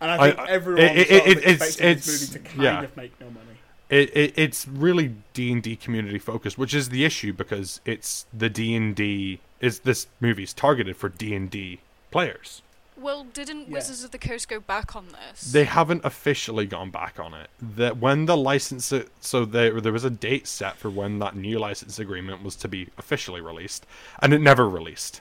and 0.00 0.10
I 0.10 0.14
I- 0.14 0.26
think 0.28 0.38
I- 0.40 0.50
everyone 0.50 0.82
it- 0.84 0.96
it- 0.98 1.08
sort 1.08 1.20
of 1.20 1.26
it- 1.28 1.38
it's- 1.38 1.58
this 1.58 1.80
it's- 1.80 2.06
movie 2.06 2.32
to 2.32 2.38
kind 2.50 2.62
yeah. 2.62 2.82
of 2.82 2.96
make 2.96 3.20
no 3.20 3.26
money. 3.26 3.58
it, 3.90 4.16
it 4.16 4.34
it's 4.36 4.68
really 4.68 5.14
D 5.32 5.50
and 5.52 5.62
D 5.62 5.76
community 5.76 6.18
focused, 6.18 6.58
which 6.58 6.74
is 6.74 6.88
the 6.90 7.04
issue 7.04 7.32
because 7.32 7.80
it's 7.84 8.26
the 8.36 8.48
D 8.50 8.74
and 8.74 8.94
D 8.94 9.40
is 9.60 9.80
this 9.80 10.06
movie's 10.20 10.52
targeted 10.52 10.96
for 10.96 11.08
D 11.08 11.34
and 11.34 11.50
D 11.50 11.80
players. 12.10 12.62
Well, 12.96 13.24
didn't 13.32 13.68
Yeah. 13.68 13.74
Wizards 13.74 14.02
of 14.02 14.10
the 14.10 14.18
Coast 14.18 14.48
go 14.48 14.58
back 14.58 14.96
on 14.96 15.06
this? 15.08 15.52
They 15.52 15.62
haven't 15.64 16.04
officially 16.04 16.66
gone 16.66 16.90
back 16.90 17.20
on 17.20 17.32
it. 17.32 17.48
That 17.62 17.98
when 17.98 18.26
the 18.26 18.36
license, 18.36 18.92
so 19.20 19.44
there 19.44 19.80
there 19.80 19.92
was 19.92 20.02
a 20.04 20.10
date 20.10 20.48
set 20.48 20.76
for 20.78 20.90
when 20.90 21.20
that 21.20 21.36
new 21.36 21.60
license 21.60 22.00
agreement 22.00 22.42
was 22.42 22.56
to 22.56 22.66
be 22.68 22.88
officially 22.98 23.40
released, 23.40 23.86
and 24.20 24.34
it 24.34 24.40
never 24.40 24.68
released. 24.68 25.20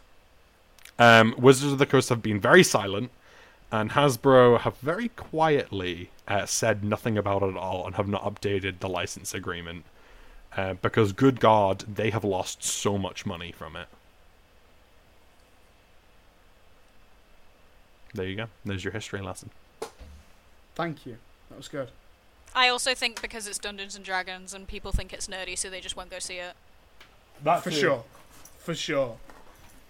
Um, 0.99 1.35
Wizards 1.37 1.73
of 1.73 1.79
the 1.79 1.85
Coast 1.85 2.09
have 2.09 2.21
been 2.21 2.39
very 2.39 2.63
silent, 2.63 3.11
and 3.71 3.91
Hasbro 3.91 4.61
have 4.61 4.77
very 4.77 5.09
quietly 5.09 6.09
uh, 6.27 6.45
said 6.45 6.83
nothing 6.83 7.17
about 7.17 7.43
it 7.43 7.49
at 7.49 7.57
all 7.57 7.85
and 7.85 7.95
have 7.95 8.07
not 8.07 8.23
updated 8.23 8.79
the 8.79 8.89
license 8.89 9.33
agreement. 9.33 9.85
Uh, 10.55 10.73
because, 10.75 11.11
good 11.11 11.39
God, 11.39 11.83
they 11.87 12.09
have 12.09 12.23
lost 12.23 12.63
so 12.63 12.97
much 12.97 13.25
money 13.25 13.51
from 13.51 13.75
it. 13.75 13.87
There 18.13 18.25
you 18.25 18.35
go. 18.35 18.47
There's 18.65 18.83
your 18.83 18.93
history 18.93 19.21
lesson. 19.21 19.51
Thank 20.73 21.05
you. 21.05 21.17
That 21.49 21.57
was 21.57 21.67
good. 21.67 21.89
I 22.55 22.69
also 22.69 22.95
think 22.95 23.21
because 23.21 23.47
it's 23.47 23.59
Dungeons 23.59 23.95
and 23.95 24.03
Dragons 24.03 24.53
and 24.53 24.67
people 24.67 24.91
think 24.91 25.13
it's 25.13 25.27
nerdy, 25.27 25.55
so 25.57 25.69
they 25.69 25.81
just 25.81 25.95
won't 25.95 26.09
go 26.09 26.17
see 26.17 26.37
it. 26.37 26.53
That 27.43 27.63
For 27.63 27.69
too. 27.69 27.75
sure. 27.75 28.03
For 28.57 28.73
sure. 28.73 29.17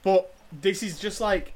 But 0.04 0.34
this 0.52 0.84
is 0.84 1.00
just 1.00 1.20
like 1.22 1.54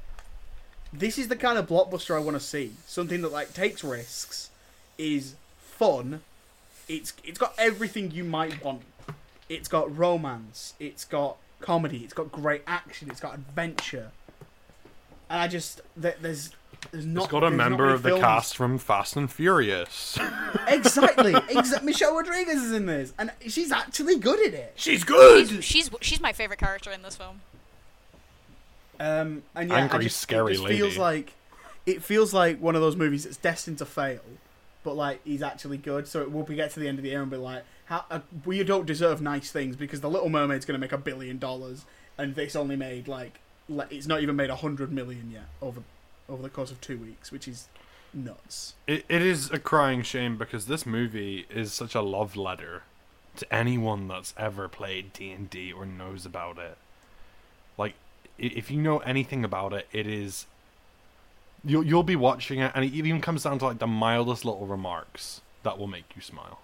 this 0.92 1.18
is 1.18 1.28
the 1.28 1.36
kind 1.36 1.58
of 1.58 1.66
blockbuster 1.66 2.14
I 2.14 2.18
want 2.18 2.36
to 2.36 2.40
see. 2.40 2.72
Something 2.86 3.22
that 3.22 3.32
like 3.32 3.54
takes 3.54 3.82
risks, 3.82 4.50
is 4.98 5.34
fun. 5.58 6.20
It's 6.88 7.12
it's 7.24 7.38
got 7.38 7.54
everything 7.58 8.10
you 8.10 8.24
might 8.24 8.62
want. 8.64 8.82
It's 9.48 9.68
got 9.68 9.96
romance, 9.96 10.74
it's 10.78 11.04
got 11.04 11.36
comedy, 11.60 11.98
it's 11.98 12.14
got 12.14 12.32
great 12.32 12.62
action, 12.66 13.10
it's 13.10 13.20
got 13.20 13.34
adventure. 13.34 14.10
And 15.28 15.40
I 15.40 15.48
just 15.48 15.80
there, 15.96 16.14
there's 16.20 16.50
there's 16.90 17.06
not 17.06 17.24
It's 17.24 17.32
got 17.32 17.44
a 17.44 17.50
member 17.50 17.84
many 17.84 17.94
of 17.94 18.02
the 18.02 18.18
cast 18.18 18.56
from 18.56 18.78
Fast 18.78 19.16
and 19.16 19.30
Furious. 19.30 20.18
Exactly. 20.68 21.32
Exa- 21.32 21.82
Michelle 21.84 22.14
Rodriguez 22.14 22.62
is 22.62 22.72
in 22.72 22.86
this 22.86 23.12
and 23.18 23.30
she's 23.46 23.70
actually 23.72 24.18
good 24.18 24.40
at 24.46 24.54
it. 24.54 24.72
She's 24.76 25.04
good. 25.04 25.48
She's, 25.48 25.64
she's 25.64 25.90
she's 26.00 26.20
my 26.20 26.32
favorite 26.32 26.58
character 26.58 26.90
in 26.90 27.02
this 27.02 27.16
film. 27.16 27.40
Um, 29.02 29.42
and 29.56 29.68
yeah, 29.68 29.78
Angry, 29.78 30.04
just, 30.04 30.20
scary 30.20 30.52
it 30.52 30.56
just 30.58 30.68
feels 30.68 30.96
like 30.96 31.32
it 31.86 32.04
feels 32.04 32.32
like 32.32 32.60
one 32.60 32.76
of 32.76 32.80
those 32.80 32.94
movies 32.94 33.24
that's 33.24 33.36
destined 33.36 33.78
to 33.78 33.84
fail, 33.84 34.20
but 34.84 34.94
like 34.94 35.20
he's 35.24 35.42
actually 35.42 35.78
good. 35.78 36.06
So 36.06 36.22
it 36.22 36.30
will 36.30 36.44
be 36.44 36.54
get 36.54 36.70
to 36.72 36.80
the 36.80 36.86
end 36.86 37.00
of 37.00 37.02
the 37.02 37.10
year 37.10 37.20
and 37.20 37.28
be 37.28 37.36
like, 37.36 37.64
how, 37.86 38.04
uh, 38.12 38.20
we 38.44 38.62
don't 38.62 38.86
deserve 38.86 39.20
nice 39.20 39.50
things 39.50 39.74
because 39.74 40.02
the 40.02 40.08
Little 40.08 40.28
Mermaid's 40.28 40.64
going 40.64 40.76
to 40.76 40.80
make 40.80 40.92
a 40.92 40.98
billion 40.98 41.38
dollars, 41.38 41.84
and 42.16 42.36
this 42.36 42.54
only 42.54 42.76
made 42.76 43.08
like 43.08 43.40
le- 43.68 43.88
it's 43.90 44.06
not 44.06 44.22
even 44.22 44.36
made 44.36 44.50
a 44.50 44.56
hundred 44.56 44.92
million 44.92 45.32
yet 45.32 45.48
over 45.60 45.82
over 46.28 46.40
the 46.40 46.48
course 46.48 46.70
of 46.70 46.80
two 46.80 46.98
weeks, 46.98 47.32
which 47.32 47.48
is 47.48 47.66
nuts. 48.14 48.74
It, 48.86 49.04
it 49.08 49.22
is 49.22 49.50
a 49.50 49.58
crying 49.58 50.02
shame 50.02 50.36
because 50.36 50.66
this 50.66 50.86
movie 50.86 51.46
is 51.50 51.72
such 51.72 51.96
a 51.96 52.02
love 52.02 52.36
letter 52.36 52.84
to 53.34 53.52
anyone 53.52 54.06
that's 54.06 54.32
ever 54.36 54.68
played 54.68 55.12
D 55.12 55.32
and 55.32 55.50
D 55.50 55.72
or 55.72 55.84
knows 55.86 56.24
about 56.24 56.58
it. 56.58 56.78
Like, 58.38 58.52
i- 58.52 58.54
if 58.56 58.70
you 58.70 58.80
know 58.80 58.98
anything 59.00 59.44
about 59.44 59.72
it, 59.72 59.88
it 59.92 60.06
is. 60.06 60.46
You'll 61.64 61.84
you'll 61.84 62.02
be 62.02 62.16
watching 62.16 62.58
it, 62.60 62.72
and 62.74 62.84
it 62.84 62.92
even 62.92 63.20
comes 63.20 63.44
down 63.44 63.58
to 63.60 63.66
like 63.66 63.78
the 63.78 63.86
mildest 63.86 64.44
little 64.44 64.66
remarks 64.66 65.40
that 65.62 65.78
will 65.78 65.86
make 65.86 66.16
you 66.16 66.22
smile. 66.22 66.60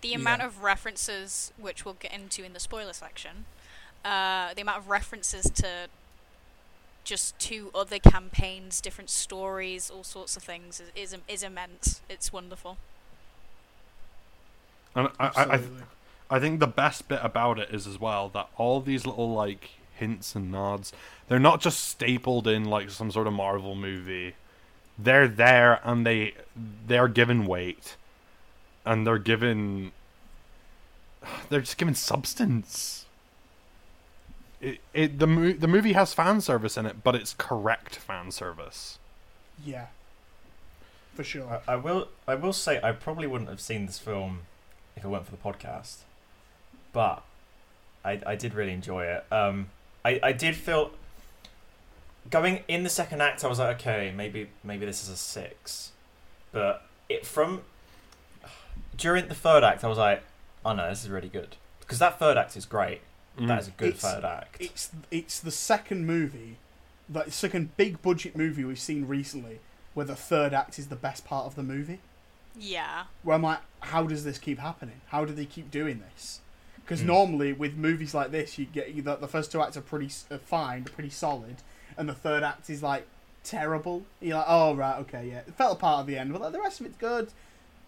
The 0.00 0.14
amount 0.14 0.40
Yeah. 0.40 0.46
of 0.46 0.62
references, 0.62 1.52
which 1.58 1.84
we'll 1.84 1.94
get 1.94 2.12
into 2.12 2.42
in 2.44 2.52
the 2.54 2.60
spoiler 2.60 2.92
section, 2.94 3.44
uh, 4.04 4.54
the 4.54 4.62
amount 4.62 4.78
of 4.78 4.88
references 4.88 5.50
to 5.50 5.88
just 7.04 7.38
two 7.38 7.70
other 7.74 7.98
campaigns, 7.98 8.80
different 8.80 9.10
stories, 9.10 9.90
all 9.90 10.04
sorts 10.04 10.36
of 10.38 10.42
things 10.42 10.80
is 10.80 10.90
is, 11.12 11.18
is 11.28 11.42
immense. 11.42 12.00
It's 12.08 12.32
wonderful. 12.32 12.78
And 14.94 15.08
I, 15.18 15.26
I, 15.26 15.26
I, 15.26 15.42
Absolutely. 15.54 15.82
I 16.30 16.40
think 16.40 16.60
the 16.60 16.66
best 16.66 17.08
bit 17.08 17.20
about 17.22 17.58
it 17.58 17.68
is 17.70 17.86
as 17.86 17.98
well 18.00 18.28
that 18.30 18.48
all 18.56 18.80
these 18.80 19.04
little 19.06 19.34
like 19.34 19.70
hints 19.94 20.34
and 20.34 20.50
nods, 20.50 20.92
they're 21.28 21.38
not 21.38 21.60
just 21.60 21.80
stapled 21.84 22.46
in 22.46 22.64
like 22.64 22.90
some 22.90 23.10
sort 23.10 23.26
of 23.26 23.32
Marvel 23.32 23.74
movie. 23.74 24.34
They're 24.98 25.28
there 25.28 25.80
and 25.84 26.06
they 26.06 26.34
they're 26.86 27.08
given 27.08 27.46
weight. 27.46 27.96
And 28.86 29.06
they're 29.06 29.18
given 29.18 29.92
they're 31.48 31.60
just 31.60 31.78
given 31.78 31.94
substance. 31.94 33.06
It, 34.60 34.80
it 34.92 35.18
the 35.18 35.26
mo- 35.26 35.52
the 35.52 35.68
movie 35.68 35.92
has 35.92 36.14
fan 36.14 36.40
service 36.40 36.76
in 36.76 36.86
it, 36.86 37.02
but 37.02 37.14
it's 37.14 37.34
correct 37.36 37.96
fan 37.96 38.30
service. 38.30 38.98
yeah, 39.62 39.86
for 41.14 41.24
sure. 41.24 41.60
I, 41.68 41.72
I 41.74 41.76
will. 41.76 42.08
I 42.26 42.34
will 42.34 42.52
say 42.52 42.80
I 42.82 42.92
probably 42.92 43.26
wouldn't 43.26 43.50
have 43.50 43.60
seen 43.60 43.86
this 43.86 43.98
film 43.98 44.42
if 44.96 45.04
it 45.04 45.08
weren't 45.08 45.26
for 45.26 45.30
the 45.32 45.36
podcast, 45.36 45.98
but 46.92 47.22
I 48.04 48.20
I 48.26 48.36
did 48.36 48.54
really 48.54 48.72
enjoy 48.72 49.04
it. 49.04 49.24
Um, 49.32 49.68
I 50.04 50.20
I 50.22 50.32
did 50.32 50.54
feel 50.56 50.90
going 52.30 52.62
in 52.68 52.82
the 52.82 52.90
second 52.90 53.20
act. 53.22 53.44
I 53.44 53.48
was 53.48 53.58
like, 53.58 53.76
okay, 53.80 54.12
maybe 54.16 54.48
maybe 54.62 54.86
this 54.86 55.02
is 55.02 55.08
a 55.08 55.16
six, 55.16 55.92
but 56.52 56.84
it 57.08 57.26
from 57.26 57.62
during 58.96 59.28
the 59.28 59.34
third 59.34 59.64
act, 59.64 59.84
I 59.84 59.88
was 59.88 59.98
like, 59.98 60.22
oh 60.64 60.72
no, 60.72 60.88
this 60.88 61.02
is 61.04 61.10
really 61.10 61.28
good 61.28 61.56
because 61.80 61.98
that 61.98 62.18
third 62.18 62.36
act 62.36 62.56
is 62.56 62.64
great. 62.66 63.00
Mm. 63.38 63.48
That 63.48 63.60
is 63.60 63.68
a 63.68 63.72
good 63.72 63.88
It's- 63.94 64.02
third 64.02 64.24
act. 64.24 64.56
It's 64.60 64.90
it's 65.10 65.40
the 65.40 65.50
second 65.50 66.06
movie, 66.06 66.56
that 67.08 67.32
second 67.32 67.76
big 67.76 68.00
budget 68.02 68.36
movie 68.36 68.64
we've 68.64 68.78
seen 68.78 69.06
recently, 69.06 69.60
where 69.94 70.06
the 70.06 70.16
third 70.16 70.54
act 70.54 70.78
is 70.78 70.88
the 70.88 70.96
best 70.96 71.24
part 71.24 71.46
of 71.46 71.54
the 71.56 71.62
movie. 71.62 72.00
Yeah. 72.56 73.04
Where 73.24 73.34
I'm 73.34 73.42
like, 73.42 73.58
how 73.80 74.04
does 74.04 74.22
this 74.22 74.38
keep 74.38 74.60
happening? 74.60 75.00
How 75.08 75.24
do 75.24 75.32
they 75.32 75.44
keep 75.46 75.72
doing 75.72 76.00
this? 76.14 76.40
Because 76.84 77.00
Hmm. 77.00 77.06
normally 77.08 77.52
with 77.52 77.76
movies 77.76 78.14
like 78.14 78.30
this, 78.30 78.58
you 78.58 78.66
get 78.66 78.92
you 78.94 79.02
the, 79.02 79.16
the 79.16 79.28
first 79.28 79.50
two 79.50 79.62
acts 79.62 79.76
are 79.76 79.80
pretty 79.82 80.10
are 80.30 80.38
fine, 80.38 80.84
pretty 80.84 81.10
solid, 81.10 81.56
and 81.96 82.08
the 82.08 82.14
third 82.14 82.42
act 82.42 82.68
is 82.68 82.82
like 82.82 83.06
terrible. 83.42 84.02
You're 84.20 84.36
like, 84.38 84.46
oh 84.48 84.74
right, 84.74 84.98
okay, 85.00 85.28
yeah, 85.28 85.38
it 85.38 85.54
fell 85.54 85.72
apart 85.72 86.00
at 86.00 86.06
the 86.06 86.18
end, 86.18 86.32
but 86.32 86.42
like, 86.42 86.52
the 86.52 86.60
rest 86.60 86.80
of 86.80 86.86
it's 86.86 86.96
good. 86.96 87.28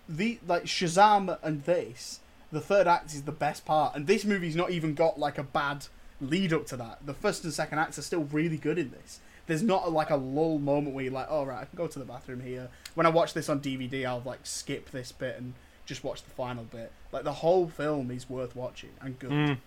The 0.09 0.39
like 0.47 0.65
Shazam 0.65 1.37
and 1.43 1.65
this, 1.65 2.21
the 2.53 2.61
third 2.61 2.87
act 2.87 3.13
is 3.13 3.23
the 3.23 3.33
best 3.33 3.65
part, 3.65 3.95
and 3.97 4.07
this 4.07 4.25
movie's 4.25 4.57
not 4.57 4.71
even 4.71 4.95
got 4.95 5.19
like 5.19 5.37
a 5.39 5.43
bad 5.43 5.87
lead 6.21 6.53
up 6.53 6.67
to 6.69 6.77
that. 6.79 7.05
The 7.05 7.13
first 7.15 7.45
and 7.45 7.53
second 7.53 7.79
acts 7.79 7.99
are 7.99 8.03
still 8.03 8.25
really 8.25 8.57
good 8.57 8.79
in 8.79 8.91
this. 8.93 9.21
There's 9.47 9.63
not 9.63 9.93
like 9.93 10.11
a 10.11 10.17
lull 10.17 10.59
moment 10.59 10.95
where 10.95 11.05
you're 11.05 11.13
like, 11.13 11.27
oh 11.29 11.45
right, 11.45 11.61
I 11.61 11.65
can 11.67 11.77
go 11.77 11.87
to 11.87 11.99
the 11.99 12.05
bathroom 12.05 12.41
here. 12.41 12.69
When 12.95 13.07
I 13.07 13.11
watch 13.11 13.35
this 13.35 13.49
on 13.49 13.61
DVD, 13.61 14.05
I'll 14.07 14.23
like 14.25 14.41
skip 14.45 14.91
this 14.91 15.13
bit 15.13 15.37
and 15.39 15.55
just 15.87 16.05
watch 16.05 16.23
the 16.23 16.31
final 16.31 16.65
bit. 16.65 16.93
Like 17.13 17.25
the 17.25 17.33
whole 17.33 17.69
film 17.69 18.11
is 18.11 18.29
worth 18.29 18.55
watching 18.55 18.91
and 19.01 19.19
good. 19.19 19.31
Mm. 19.31 19.59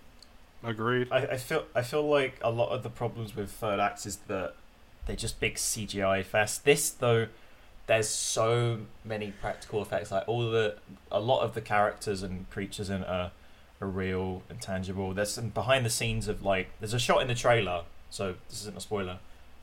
Agreed. 0.63 1.07
I, 1.11 1.17
I 1.19 1.37
feel 1.37 1.65
I 1.73 1.81
feel 1.81 2.07
like 2.07 2.37
a 2.41 2.51
lot 2.51 2.69
of 2.69 2.83
the 2.83 2.89
problems 2.89 3.35
with 3.35 3.49
third 3.49 3.79
acts 3.79 4.05
is 4.05 4.17
that 4.27 4.53
they're 5.05 5.15
just 5.15 5.39
big 5.39 5.55
CGI 5.55 6.23
fest. 6.23 6.65
This 6.65 6.89
though, 6.89 7.27
there's 7.87 8.09
so 8.09 8.81
many 9.05 9.31
practical 9.31 9.81
effects. 9.81 10.11
Like 10.11 10.27
all 10.27 10.51
the 10.51 10.75
a 11.11 11.21
lot 11.21 11.41
of 11.41 11.53
the 11.53 11.61
characters 11.61 12.21
and 12.21 12.49
creatures 12.49 12.89
in 12.89 13.01
it 13.01 13.07
are, 13.07 13.31
are 13.81 13.87
real 13.87 14.43
and 14.49 14.61
tangible. 14.61 15.13
There's 15.13 15.31
some 15.31 15.49
behind 15.49 15.85
the 15.85 15.89
scenes 15.89 16.27
of 16.27 16.43
like 16.43 16.69
there's 16.81 16.93
a 16.93 16.99
shot 16.99 17.21
in 17.21 17.29
the 17.29 17.35
trailer, 17.35 17.83
so 18.09 18.35
this 18.49 18.61
isn't 18.61 18.77
a 18.77 18.81
spoiler. 18.81 19.19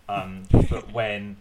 Um, 0.08 0.44
but 0.70 0.92
when 0.92 1.36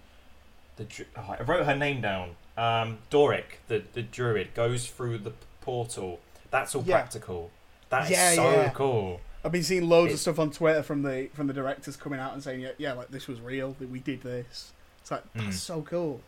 the 0.75 0.85
oh, 1.15 1.35
I 1.39 1.43
wrote 1.43 1.65
her 1.65 1.75
name 1.75 2.01
down, 2.01 2.31
um, 2.57 2.99
Doric, 3.09 3.59
the 3.67 3.83
the 3.93 4.01
druid, 4.01 4.53
goes 4.53 4.87
through 4.87 5.19
the 5.19 5.33
portal. 5.61 6.19
That's 6.51 6.73
all 6.75 6.83
Yeah. 6.85 6.95
practical. 7.01 7.51
That 7.89 8.05
is 8.05 8.11
Yeah, 8.11 8.33
so 8.35 8.51
yeah. 8.51 8.69
cool. 8.69 9.21
I've 9.43 9.51
been 9.51 9.63
seeing 9.63 9.87
loads 9.87 10.11
It- 10.11 10.13
of 10.15 10.19
stuff 10.21 10.39
on 10.39 10.51
Twitter 10.51 10.81
from 10.83 11.03
the 11.03 11.29
from 11.33 11.47
the 11.47 11.53
directors 11.53 11.95
coming 11.97 12.19
out 12.19 12.33
and 12.33 12.43
saying, 12.43 12.61
yeah, 12.61 12.69
yeah, 12.77 12.93
like 12.93 13.09
this 13.09 13.27
was 13.27 13.39
real, 13.41 13.73
that 13.79 13.89
we 13.89 13.99
did 13.99 14.21
this. 14.23 14.71
It's 15.01 15.11
like 15.11 15.23
Mm. 15.33 15.45
that's 15.45 15.59
so 15.61 15.81
cool. 15.81 16.21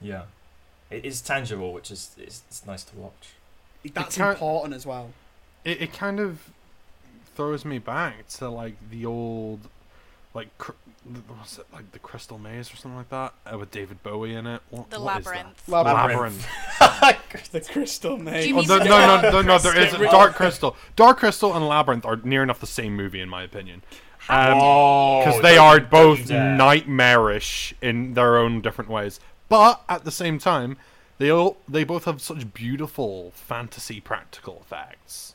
Yeah, 0.00 0.24
it 0.90 1.04
is 1.04 1.20
tangible, 1.20 1.72
which 1.72 1.90
is 1.90 2.10
it's, 2.18 2.42
it's 2.48 2.66
nice 2.66 2.84
to 2.84 2.96
watch. 2.96 3.30
That's 3.94 4.16
can't- 4.16 4.32
important 4.36 4.74
as 4.74 4.84
well. 4.86 5.10
it, 5.64 5.80
it 5.82 5.92
kind 5.92 6.20
of 6.20 6.50
throws 7.34 7.64
me 7.64 7.78
back 7.78 8.28
to 8.28 8.48
like 8.48 8.74
the 8.90 9.04
old 9.06 9.68
like 10.34 10.56
cr- 10.58 10.72
what 10.72 10.85
was 11.40 11.58
it 11.58 11.66
like 11.72 11.92
the 11.92 11.98
crystal 11.98 12.38
maze 12.38 12.72
or 12.72 12.76
something 12.76 12.96
like 12.98 13.08
that 13.10 13.32
uh, 13.52 13.56
with 13.58 13.70
david 13.70 14.02
bowie 14.02 14.34
in 14.34 14.46
it 14.46 14.60
what, 14.70 14.90
The 14.90 15.00
what 15.00 15.18
is 15.20 15.24
that? 15.26 15.30
labyrinth. 15.68 15.68
Labyrinth. 15.68 16.46
Labyrinth. 16.80 17.50
the 17.52 17.60
crystal 17.60 18.16
maze. 18.18 18.50
Oh, 18.52 18.56
mean 18.56 18.66
no, 18.68 18.78
no, 18.78 18.84
no, 18.84 18.90
Dark 19.20 19.32
no, 19.32 19.42
no, 19.42 19.58
there 19.58 19.78
is 19.78 19.90
Crystal? 19.94 20.10
Dark 20.10 20.34
Crystal. 20.34 20.76
Dark 20.96 21.18
Crystal 21.18 21.54
and 21.54 21.68
Labyrinth 21.68 22.04
are 22.04 22.16
near 22.16 22.42
enough 22.42 22.58
the 22.60 22.66
same 22.66 22.96
movie, 22.96 23.20
in 23.20 23.28
my 23.28 23.42
opinion. 23.42 23.82
Um, 24.28 24.58
Oh, 24.60 25.24
because 25.24 25.42
they 25.42 25.56
are 25.56 25.78
both 25.80 26.18
you 26.20 26.24
dare. 26.26 26.56
nightmarish 26.56 27.74
in 27.80 28.14
their 28.14 28.36
own 28.36 28.60
different 28.60 28.90
ways. 28.90 29.20
But 29.48 29.82
at 29.88 30.04
the 30.04 30.10
same 30.10 30.38
time, 30.38 30.76
they 31.18 31.30
all 31.30 31.58
they 31.68 31.84
both 31.84 32.04
have 32.06 32.20
such 32.20 32.52
beautiful 32.52 33.30
fantasy 33.34 34.00
practical 34.00 34.62
effects, 34.64 35.34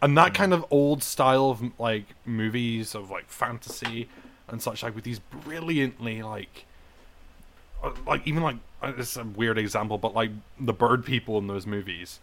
and 0.00 0.16
that 0.16 0.32
kind 0.32 0.54
of 0.54 0.64
old 0.70 1.02
style 1.02 1.50
of 1.50 1.62
like 1.78 2.06
movies 2.24 2.94
of 2.94 3.10
like 3.10 3.28
fantasy 3.28 4.08
and 4.48 4.60
such 4.62 4.82
like 4.82 4.94
with 4.94 5.04
these 5.04 5.18
brilliantly 5.18 6.22
like 6.22 6.64
uh, 7.82 7.90
like 8.06 8.26
even 8.26 8.42
like 8.42 8.56
uh, 8.82 8.92
it's 8.96 9.16
a 9.16 9.24
weird 9.24 9.58
example, 9.58 9.98
but 9.98 10.14
like 10.14 10.30
the 10.58 10.72
bird 10.72 11.04
people 11.04 11.38
in 11.38 11.46
those 11.46 11.66
movies, 11.66 12.20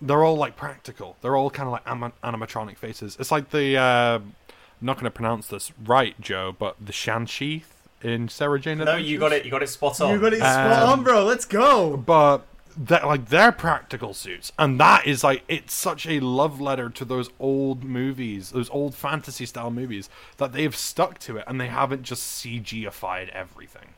they're 0.00 0.24
all 0.24 0.36
like 0.36 0.56
practical. 0.56 1.16
They're 1.22 1.36
all 1.36 1.50
kind 1.50 1.66
of 1.66 1.72
like 1.72 1.82
anim- 1.86 2.12
animatronic 2.22 2.76
faces. 2.76 3.16
It's 3.18 3.30
like 3.30 3.50
the 3.50 3.76
uh, 3.76 4.18
I'm 4.18 4.34
not 4.80 4.96
going 4.96 5.04
to 5.04 5.10
pronounce 5.10 5.46
this 5.48 5.72
right, 5.84 6.18
Joe, 6.20 6.54
but 6.58 6.76
the 6.84 6.92
Shansheeth 6.92 7.64
in 8.02 8.28
Sarah 8.28 8.60
Jane. 8.60 8.78
No, 8.78 8.96
you 8.96 9.18
got 9.18 9.32
it. 9.32 9.44
You 9.44 9.50
got 9.50 9.62
it 9.62 9.68
spot 9.68 10.00
on. 10.00 10.12
You 10.12 10.20
got 10.20 10.32
it 10.34 10.38
spot 10.38 10.82
Um, 10.82 10.98
on, 11.00 11.04
bro. 11.04 11.24
Let's 11.24 11.44
go. 11.46 11.96
But 11.96 12.46
that 12.76 13.06
like 13.06 13.26
they're 13.30 13.52
practical 13.52 14.12
suits, 14.14 14.52
and 14.58 14.78
that 14.80 15.06
is 15.06 15.24
like 15.24 15.42
it's 15.48 15.72
such 15.74 16.06
a 16.06 16.20
love 16.20 16.60
letter 16.60 16.88
to 16.90 17.04
those 17.04 17.30
old 17.40 17.84
movies, 17.84 18.50
those 18.50 18.68
old 18.70 18.94
fantasy 18.94 19.46
style 19.46 19.70
movies 19.70 20.08
that 20.36 20.52
they've 20.52 20.76
stuck 20.76 21.18
to 21.20 21.36
it, 21.38 21.44
and 21.46 21.60
they 21.60 21.68
haven't 21.68 22.02
just 22.02 22.22
CGified 22.44 23.28
everything. 23.30 23.88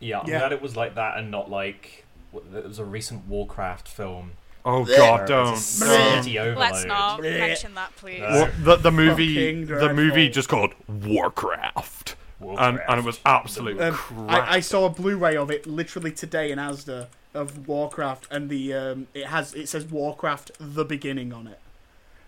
Yeah, 0.00 0.20
I'm 0.20 0.28
Yeah. 0.28 0.40
glad 0.40 0.52
it 0.52 0.60
was 0.62 0.76
like 0.76 0.94
that 0.96 1.16
and 1.16 1.30
not 1.30 1.50
like 1.50 2.04
it 2.34 2.64
was 2.66 2.78
a 2.78 2.84
recent 2.84 3.26
Warcraft 3.26 3.88
film. 3.88 4.32
Oh 4.66 4.84
where 4.84 4.96
God, 4.96 5.26
don't. 5.28 5.54
a. 5.82 6.54
Let's 6.56 6.84
not 6.86 7.20
mention 7.20 7.74
that, 7.74 7.94
please. 7.96 8.20
No. 8.20 8.28
Wa- 8.42 8.50
the 8.62 8.76
the 8.76 8.90
movie 8.90 9.34
Fucking 9.64 9.78
the 9.78 9.92
movie 9.94 10.28
just 10.28 10.48
called 10.48 10.72
Warcraft, 10.88 12.16
and 12.58 12.80
and 12.88 12.98
it 13.00 13.04
was 13.04 13.20
absolute 13.24 13.80
Um, 13.80 13.94
crap. 13.94 14.30
I, 14.30 14.54
I 14.56 14.60
saw 14.60 14.86
a 14.86 14.90
Blu-ray 14.90 15.36
of 15.36 15.50
it 15.50 15.66
literally 15.66 16.12
today 16.12 16.50
in 16.50 16.58
Asda 16.58 17.06
of 17.34 17.66
Warcraft, 17.66 18.28
and 18.30 18.48
the 18.48 18.72
um, 18.74 19.06
it 19.14 19.26
has 19.26 19.54
it 19.54 19.68
says 19.68 19.84
Warcraft: 19.86 20.52
The 20.60 20.84
Beginning 20.84 21.32
on 21.32 21.46
it. 21.46 21.58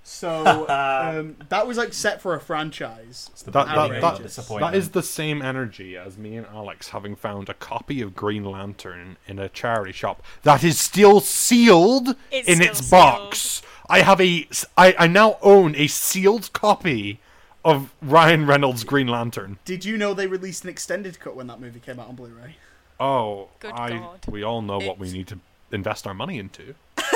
So 0.02 0.68
um, 0.68 1.37
that 1.48 1.66
was 1.66 1.76
like 1.76 1.92
set 1.92 2.20
for 2.22 2.35
a 2.35 2.40
franchise. 2.40 3.29
That- 3.44 3.52
that- 3.74 4.00
that- 4.00 4.22
That 4.61 4.74
is 4.76 4.90
the 4.90 5.03
same 5.03 5.43
energy 5.43 5.97
as 5.97 6.16
me 6.16 6.36
and 6.36 6.47
Alex 6.47 6.90
having 6.90 7.16
found 7.16 7.49
a 7.49 7.55
copy 7.55 8.01
of 8.03 8.14
Green 8.14 8.45
Lantern 8.45 9.16
in 9.26 9.38
a 9.40 9.49
charity 9.49 9.93
shop 9.93 10.22
that 10.45 10.62
is 10.62 10.78
still 10.78 11.20
sealed 11.20 12.14
It's 12.30 12.49
in 12.49 12.57
still 12.57 12.70
its 12.70 12.88
box. 12.88 13.62
I 13.88 14.01
have 14.03 14.20
a 14.20 14.49
I, 14.76 14.95
I 14.99 15.07
now 15.09 15.38
own 15.43 15.74
a 15.76 15.86
sealed 15.88 16.53
copy 16.53 17.20
of 17.66 17.92
Ryan 18.00 18.46
Reynolds' 18.46 18.84
Green 18.84 19.08
Lantern. 19.08 19.58
Did 19.64 19.84
you 19.84 19.96
know 19.96 20.14
they 20.14 20.26
released 20.26 20.64
an 20.64 20.70
extended 20.70 21.18
cut 21.20 21.34
when 21.36 21.46
that 21.48 21.60
movie 21.60 21.80
came 21.80 21.98
out 22.00 22.08
on 22.08 22.14
Blu-ray? 22.14 22.56
Oh, 22.98 23.48
Good 23.60 23.72
I 23.72 23.90
God. 23.98 24.20
we 24.28 24.42
all 24.42 24.62
know 24.62 24.78
what 24.78 24.98
we 24.98 25.10
need 25.12 25.26
to 25.28 25.38
invest 25.72 26.06
our 26.06 26.14
money 26.14 26.38
into. 26.38 26.74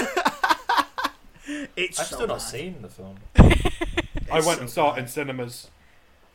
It's 1.77 1.99
I've 1.99 2.07
so 2.07 2.17
still 2.17 2.29
not 2.29 2.39
bad. 2.39 2.43
seen 2.43 2.83
the 2.83 2.89
film. 2.89 3.17
I 4.31 4.41
went 4.41 4.45
so 4.45 4.61
and 4.61 4.71
saw 4.71 4.95
it 4.95 4.99
in 5.01 5.09
cinemas. 5.09 5.69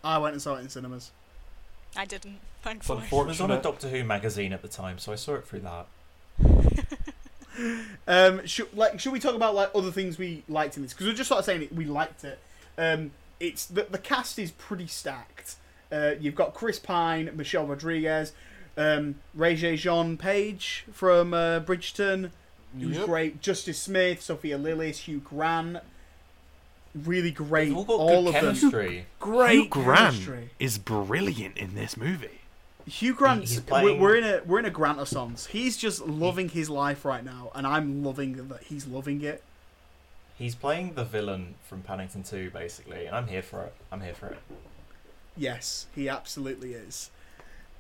I 0.04 0.18
went 0.18 0.34
and 0.34 0.42
saw 0.42 0.56
it 0.56 0.60
in 0.62 0.68
cinemas. 0.70 1.12
I 1.96 2.04
didn't, 2.04 2.40
thankfully. 2.62 3.04
It 3.06 3.12
was 3.12 3.40
on 3.40 3.52
a. 3.52 3.62
Doctor 3.62 3.88
Who 3.88 4.04
magazine 4.04 4.52
at 4.52 4.62
the 4.62 4.68
time, 4.68 4.98
so 4.98 5.14
I 5.14 5.16
saw 5.16 5.36
it 5.36 5.48
through 5.48 5.62
that. 5.62 5.88
Um, 8.06 8.46
should 8.46 8.76
like 8.76 9.00
should 9.00 9.14
we 9.14 9.20
talk 9.20 9.34
about 9.34 9.56
like 9.56 9.70
other 9.74 9.90
things 9.90 10.18
we 10.18 10.44
liked 10.50 10.76
in 10.76 10.84
this? 10.84 10.92
Because 10.92 11.08
we're 11.08 11.14
just 11.14 11.30
sort 11.30 11.40
of 11.40 11.46
saying 11.46 11.62
it, 11.62 11.74
we 11.74 11.86
liked 11.86 12.26
it. 12.26 12.38
Um, 12.78 13.12
it's 13.40 13.66
the 13.66 13.84
the 13.90 13.98
cast 13.98 14.40
is 14.40 14.52
pretty 14.52 14.88
stacked. 14.88 15.56
Uh, 15.92 16.12
you've 16.20 16.36
got 16.36 16.54
Chris 16.54 16.80
Pine, 16.80 17.30
Michelle 17.36 17.66
Rodriguez, 17.68 18.34
um, 18.76 19.16
Regé-Jean 19.38 20.18
Page 20.18 20.86
from 20.92 21.34
uh, 21.34 21.60
Bridgerton, 21.62 22.32
who's 22.80 22.98
Yep. 22.98 23.06
great. 23.06 23.42
Justice 23.42 23.82
Smith, 23.82 24.22
Sophia 24.22 24.58
Lillis, 24.58 24.98
Hugh 25.02 25.20
Grant. 25.20 25.78
Really 26.94 27.32
great. 27.32 27.66
They've 27.70 27.78
all 27.78 27.84
got 27.84 27.94
all 27.94 28.24
good 28.24 28.28
of 28.36 28.42
them. 28.42 28.56
chemistry. 28.56 29.06
Great 29.20 29.54
Hugh 29.64 29.68
Grant 29.70 29.98
chemistry. 30.16 30.50
is 30.60 30.78
brilliant 30.78 31.58
in 31.58 31.76
this 31.76 31.98
movie. 31.98 32.40
Hugh 32.88 33.14
Grant's 33.16 33.52
he's 33.52 33.60
we're, 33.62 33.66
playing- 33.66 34.00
we're 34.00 34.16
in 34.16 34.24
a 34.24 34.42
we're 34.46 34.60
in 34.60 34.66
a 34.66 34.70
Grant 34.70 34.98
Renaissance. 34.98 35.48
He's 35.48 35.76
just 35.76 36.06
loving 36.06 36.50
his 36.50 36.70
life 36.70 37.04
right 37.04 37.24
now, 37.26 37.52
and 37.54 37.68
I'm 37.68 38.04
loving 38.04 38.48
that 38.48 38.64
he's 38.64 38.86
loving 38.88 39.22
it. 39.24 39.44
He's 40.38 40.56
playing 40.56 40.94
the 40.96 41.06
villain 41.06 41.56
from 41.64 41.82
Paddington 41.82 42.24
2, 42.24 42.50
basically, 42.52 43.06
and 43.06 43.16
I'm 43.16 43.28
here 43.28 43.42
for 43.42 43.64
it. 43.64 43.74
I'm 43.92 44.02
here 44.02 44.14
for 44.14 44.28
it. 44.28 44.38
Yes, 45.38 45.88
he 45.96 46.10
absolutely 46.10 46.74
is. 46.74 47.10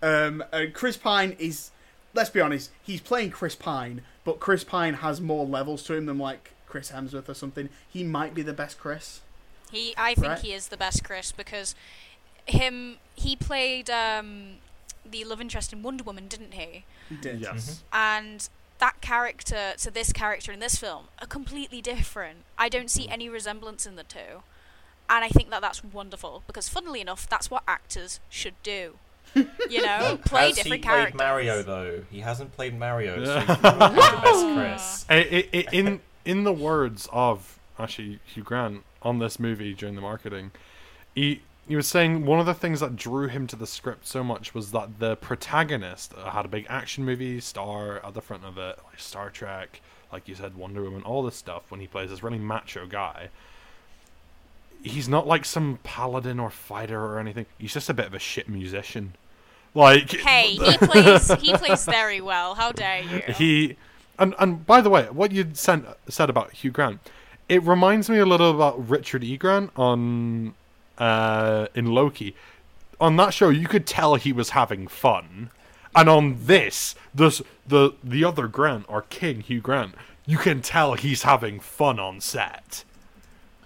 Um, 0.01 0.43
and 0.53 0.74
Chris 0.74 0.95
Pine 0.97 1.36
is, 1.39 1.72
let's 2.14 2.30
be 2.30 2.39
honest, 2.39 2.72
he's 2.82 3.01
playing 3.01 3.32
Chris 3.32 3.56
Pine, 3.56 4.01
but 4.24 4.39
Chris 4.39 4.64
Pine 4.64 4.95
has 4.95 5.20
more 5.20 5.45
levels 5.45 5.84
to 5.84 5.93
him 5.95 6.06
than 6.06 6.18
like 6.18 6.51
Chris 6.68 6.91
Hemsworth 6.91 7.28
or 7.30 7.34
something. 7.34 7.70
He 7.89 8.03
might 8.03 8.34
be 8.34 8.41
the 8.41 8.53
best 8.53 8.78
Chris. 8.80 9.22
He, 9.72 9.93
I 9.97 10.14
think 10.14 10.28
Right. 10.28 10.39
he 10.39 10.53
is 10.53 10.68
the 10.70 10.78
best 10.78 11.03
Chris 11.03 11.32
because 11.32 11.76
him, 12.45 12.97
he 13.16 13.36
played 13.36 13.89
um, 13.89 14.56
the 15.10 15.24
love 15.26 15.41
interest 15.41 15.74
in 15.74 15.82
Wonder 15.82 16.03
Woman, 16.03 16.28
didn't 16.28 16.53
he? 16.53 16.86
He 17.10 17.16
did. 17.16 17.39
Yes. 17.41 17.84
And 17.91 18.47
that 18.80 19.01
character 19.01 19.73
to 19.78 19.91
this 19.91 20.11
character 20.11 20.51
in 20.51 20.59
this 20.59 20.76
film 20.76 21.05
are 21.21 21.28
completely 21.28 21.82
different. 21.82 22.39
I 22.57 22.69
don't 22.69 22.89
see 22.89 23.05
hmm. 23.05 23.13
any 23.13 23.30
resemblance 23.30 23.86
in 23.86 23.95
the 23.95 24.03
two, 24.03 24.43
and 25.09 25.23
I 25.23 25.30
think 25.30 25.49
that 25.49 25.61
that's 25.61 25.84
wonderful 25.84 26.43
because, 26.47 26.69
funnily 26.69 27.01
enough, 27.01 27.30
that's 27.30 27.49
what 27.49 27.63
actors 27.67 28.19
should 28.30 28.55
do. 28.63 28.95
You 29.69 29.82
know, 29.82 30.19
play 30.23 30.47
Has 30.47 30.57
different 30.57 30.86
he 30.86 30.89
played. 30.89 31.15
Mario 31.15 31.61
though? 31.63 32.03
He 32.09 32.21
hasn't 32.21 32.53
played 32.53 32.78
Mario, 32.78 33.26
so 33.26 33.39
he's 33.39 33.47
not 33.47 33.61
the 33.61 33.69
best 33.69 34.45
ah. 34.45 34.55
Chris. 34.55 35.05
I- 35.09 35.15
I- 35.15 35.49
I- 35.53 35.65
in 35.73 35.99
in 36.23 36.43
the 36.43 36.53
words 36.53 37.09
of 37.11 37.59
actually 37.78 38.19
Hugh 38.26 38.43
Grant 38.43 38.84
on 39.01 39.19
this 39.19 39.39
movie 39.39 39.73
during 39.73 39.95
the 39.95 40.01
marketing, 40.01 40.51
he 41.15 41.41
he 41.68 41.76
was 41.76 41.88
saying 41.88 42.26
one 42.26 42.39
of 42.39 42.45
the 42.45 42.53
things 42.53 42.80
that 42.80 42.95
drew 42.95 43.28
him 43.28 43.47
to 43.47 43.55
the 43.55 43.66
script 43.66 44.07
so 44.07 44.24
much 44.24 44.53
was 44.53 44.72
that 44.72 44.99
the 44.99 45.16
protagonist 45.16 46.13
uh, 46.16 46.30
had 46.30 46.45
a 46.45 46.47
big 46.47 46.66
action 46.70 47.03
movie 47.03 47.39
star 47.39 48.05
at 48.05 48.13
the 48.13 48.22
front 48.22 48.45
of 48.45 48.57
it, 48.57 48.78
like 48.86 48.99
Star 48.99 49.30
Trek, 49.30 49.82
like 50.11 50.28
you 50.28 50.36
said, 50.36 50.55
Wonder 50.55 50.84
Woman, 50.84 51.01
all 51.03 51.24
this 51.24 51.36
stuff. 51.36 51.63
When 51.70 51.80
he 51.80 51.88
plays 51.88 52.11
this 52.11 52.22
really 52.22 52.38
macho 52.38 52.86
guy, 52.86 53.30
he's 54.84 55.09
not 55.09 55.26
like 55.26 55.43
some 55.43 55.80
paladin 55.84 56.39
or 56.39 56.51
fighter 56.51 57.03
or 57.03 57.20
anything. 57.20 57.47
He's 57.57 57.74
just 57.74 57.89
a 57.89 57.93
bit 57.93 58.05
of 58.05 58.13
a 58.13 58.20
shit 58.20 58.47
musician. 58.47 59.16
Like 59.74 60.11
Hey, 60.11 60.51
he 60.51 60.78
plays. 60.82 61.32
He 61.34 61.53
plays 61.53 61.86
very 61.86 62.22
well. 62.22 62.53
How 62.55 62.72
dare 62.72 63.01
you? 63.01 63.22
he 63.34 63.78
and 64.20 64.36
and 64.39 64.66
by 64.66 64.82
the 64.82 64.89
way, 64.89 65.05
what 65.05 65.32
you 65.32 65.47
sent 65.53 65.86
said 66.07 66.30
about 66.30 66.53
Hugh 66.53 66.72
Grant, 66.72 66.99
it 67.49 67.63
reminds 67.63 68.09
me 68.09 68.20
a 68.20 68.26
little 68.26 68.51
about 68.51 68.88
Richard 68.88 69.24
E. 69.24 69.36
Grant 69.36 69.72
on 69.76 70.53
uh 70.98 71.68
in 71.76 71.88
Loki. 71.88 72.36
On 73.00 73.18
that 73.18 73.34
show, 73.34 73.50
you 73.50 73.68
could 73.68 73.86
tell 73.86 74.16
he 74.16 74.32
was 74.32 74.52
having 74.52 74.88
fun, 74.88 75.50
and 75.96 76.08
on 76.10 76.38
this, 76.46 76.96
the 77.14 77.43
the 77.68 77.91
the 78.04 78.24
other 78.24 78.48
Grant 78.48 78.86
or 78.88 79.02
King 79.04 79.41
Hugh 79.41 79.60
Grant, 79.62 79.96
you 80.26 80.38
can 80.38 80.62
tell 80.62 80.93
he's 80.93 81.24
having 81.24 81.60
fun 81.60 82.00
on 82.00 82.22
set. 82.22 82.84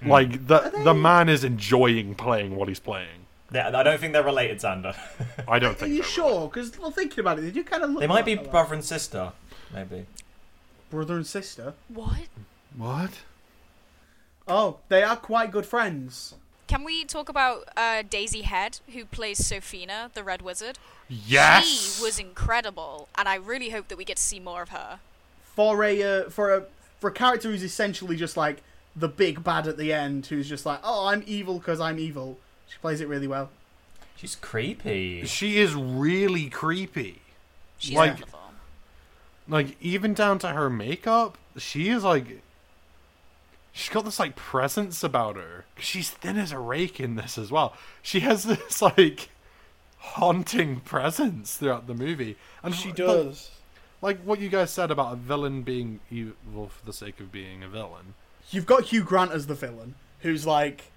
Like 0.06 0.48
the 0.48 0.72
the 0.84 0.94
man 0.94 1.28
is 1.30 1.44
enjoying 1.44 2.16
playing 2.16 2.56
what 2.56 2.70
he's 2.70 2.80
playing. 2.80 3.26
Yeah, 3.52 3.78
I 3.78 3.84
don't 3.84 4.00
think 4.00 4.14
they're 4.14 4.24
related, 4.24 4.60
Xander. 4.60 4.96
I 5.48 5.60
don't 5.60 5.78
think. 5.78 5.92
Are 5.92 5.94
you 5.94 6.02
they're 6.02 6.10
sure? 6.10 6.48
Because 6.48 6.78
well, 6.80 6.92
thinking 6.92 7.20
about 7.20 7.38
it, 7.40 7.42
they 7.42 7.52
do 7.52 7.64
kind 7.64 7.84
of 7.84 7.90
look. 7.90 8.00
they 8.00 8.08
might 8.08 8.24
be 8.26 8.36
like- 8.36 8.50
brother 8.50 8.76
and 8.76 8.86
sister, 8.86 9.32
maybe. 9.74 10.06
brother 10.90 11.16
and 11.18 11.28
sister. 11.28 11.74
What? 11.90 12.28
What? 12.78 13.12
Oh, 14.48 14.78
they 14.88 15.04
are 15.04 15.16
quite 15.18 15.52
good 15.52 15.66
friends. 15.66 16.36
Can 16.70 16.84
we 16.84 17.03
talk 17.03 17.30
about 17.30 17.67
uh, 17.76 18.03
Daisy 18.07 18.43
Head, 18.43 18.80
who 18.93 19.03
plays 19.03 19.39
Sofina, 19.39 20.13
the 20.13 20.24
Red 20.24 20.43
Wizard? 20.43 20.78
Yes. 21.09 21.65
She 21.97 22.03
was 22.03 22.20
incredible, 22.20 23.09
and 23.17 23.28
I 23.28 23.34
really 23.36 23.72
hope 23.72 23.88
that 23.88 23.97
we 23.97 24.05
get 24.05 24.17
to 24.17 24.24
see 24.24 24.39
more 24.39 24.61
of 24.61 24.70
her. 24.70 24.99
For 25.55 25.84
a 25.84 26.03
uh, 26.03 26.30
for 26.30 26.53
a 26.53 26.65
for 26.99 27.09
a 27.09 27.11
character 27.11 27.49
who's 27.49 27.63
essentially 27.63 28.15
just 28.15 28.38
like 28.38 28.61
the 28.95 29.07
big 29.07 29.43
bad 29.43 29.67
at 29.67 29.78
the 29.80 29.91
end, 29.91 30.28
who's 30.28 30.47
just 30.47 30.63
like, 30.63 30.80
oh, 30.84 31.07
I'm 31.07 31.24
evil 31.26 31.57
because 31.57 31.80
I'm 31.80 31.97
evil. 31.97 32.38
She 32.67 32.78
plays 32.78 33.01
it 33.01 33.07
really 33.07 33.28
well. 33.28 33.49
She's 34.15 34.36
creepy. 34.36 35.26
She 35.26 35.57
is 35.57 35.74
really 35.74 36.49
creepy. 36.51 37.22
She's 37.80 37.95
Like- 37.95 38.11
wonderful. 38.11 38.39
Like 39.47 39.76
even 39.82 40.13
down 40.13 40.38
to 40.39 40.49
her 40.49 40.70
makeup, 40.70 41.36
she 41.57 41.89
is 41.89 42.03
like 42.03 42.43
she's 43.72 43.89
got 43.89 44.05
this 44.05 44.20
like 44.20 44.36
presence 44.36 45.03
about 45.03 45.36
her. 45.36 45.65
She's 45.78 46.09
thin 46.09 46.38
as 46.38 46.51
a 46.51 46.59
rake 46.59 46.99
in 46.99 47.15
this 47.15 47.38
as 47.38 47.51
well. 47.51 47.76
She 48.01 48.22
has 48.22 48.43
this 48.45 48.82
like 48.82 49.30
haunting 49.99 50.80
presence 50.80 51.55
throughout 51.57 51.88
the 51.88 51.93
movie. 51.93 52.38
And 52.63 52.74
She 52.74 52.91
does. 52.91 53.51
Like 54.01 54.22
what 54.22 54.39
you 54.39 54.49
guys 54.49 54.72
said 54.72 54.91
about 54.91 55.13
a 55.13 55.15
villain 55.17 55.61
being 55.61 55.99
evil 56.09 56.70
for 56.70 56.86
the 56.86 56.93
sake 56.93 57.20
of 57.20 57.32
being 57.32 57.63
a 57.63 57.67
villain. 57.67 58.13
You've 58.49 58.65
got 58.65 58.86
Hugh 58.86 59.03
Grant 59.03 59.32
as 59.32 59.47
the 59.47 59.53
villain, 59.55 59.95
who's 60.22 60.47
like 60.47 60.91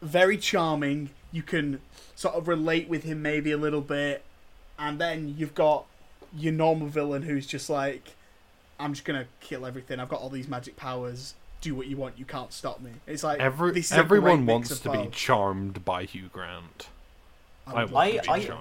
very 0.00 0.38
charming. 0.38 1.10
You 1.32 1.42
can 1.42 1.80
sort 2.14 2.36
of 2.36 2.46
relate 2.46 2.88
with 2.88 3.02
him 3.02 3.22
maybe 3.22 3.50
a 3.50 3.56
little 3.56 3.80
bit, 3.80 4.24
and 4.78 5.00
then 5.00 5.34
you've 5.36 5.54
got 5.54 5.84
your 6.36 6.52
normal 6.52 6.86
villain 6.86 7.22
who's 7.22 7.46
just 7.46 7.68
like, 7.68 8.14
I'm 8.78 8.94
just 8.94 9.04
gonna 9.04 9.26
kill 9.40 9.66
everything. 9.66 9.98
I've 9.98 10.08
got 10.08 10.20
all 10.20 10.30
these 10.30 10.48
magic 10.48 10.76
powers. 10.76 11.34
Do 11.64 11.74
what 11.74 11.86
you 11.86 11.96
want. 11.96 12.18
You 12.18 12.26
can't 12.26 12.52
stop 12.52 12.82
me. 12.82 12.90
It's 13.06 13.24
like 13.24 13.40
Every 13.40 13.72
this 13.72 13.86
is 13.90 13.96
everyone 13.96 14.44
wants 14.44 14.78
to 14.80 14.90
be 14.92 15.08
charmed 15.10 15.82
by 15.82 16.04
Hugh 16.04 16.28
Grant. 16.30 16.88
I 17.66 17.84
I 17.84 18.20
I- 18.28 18.58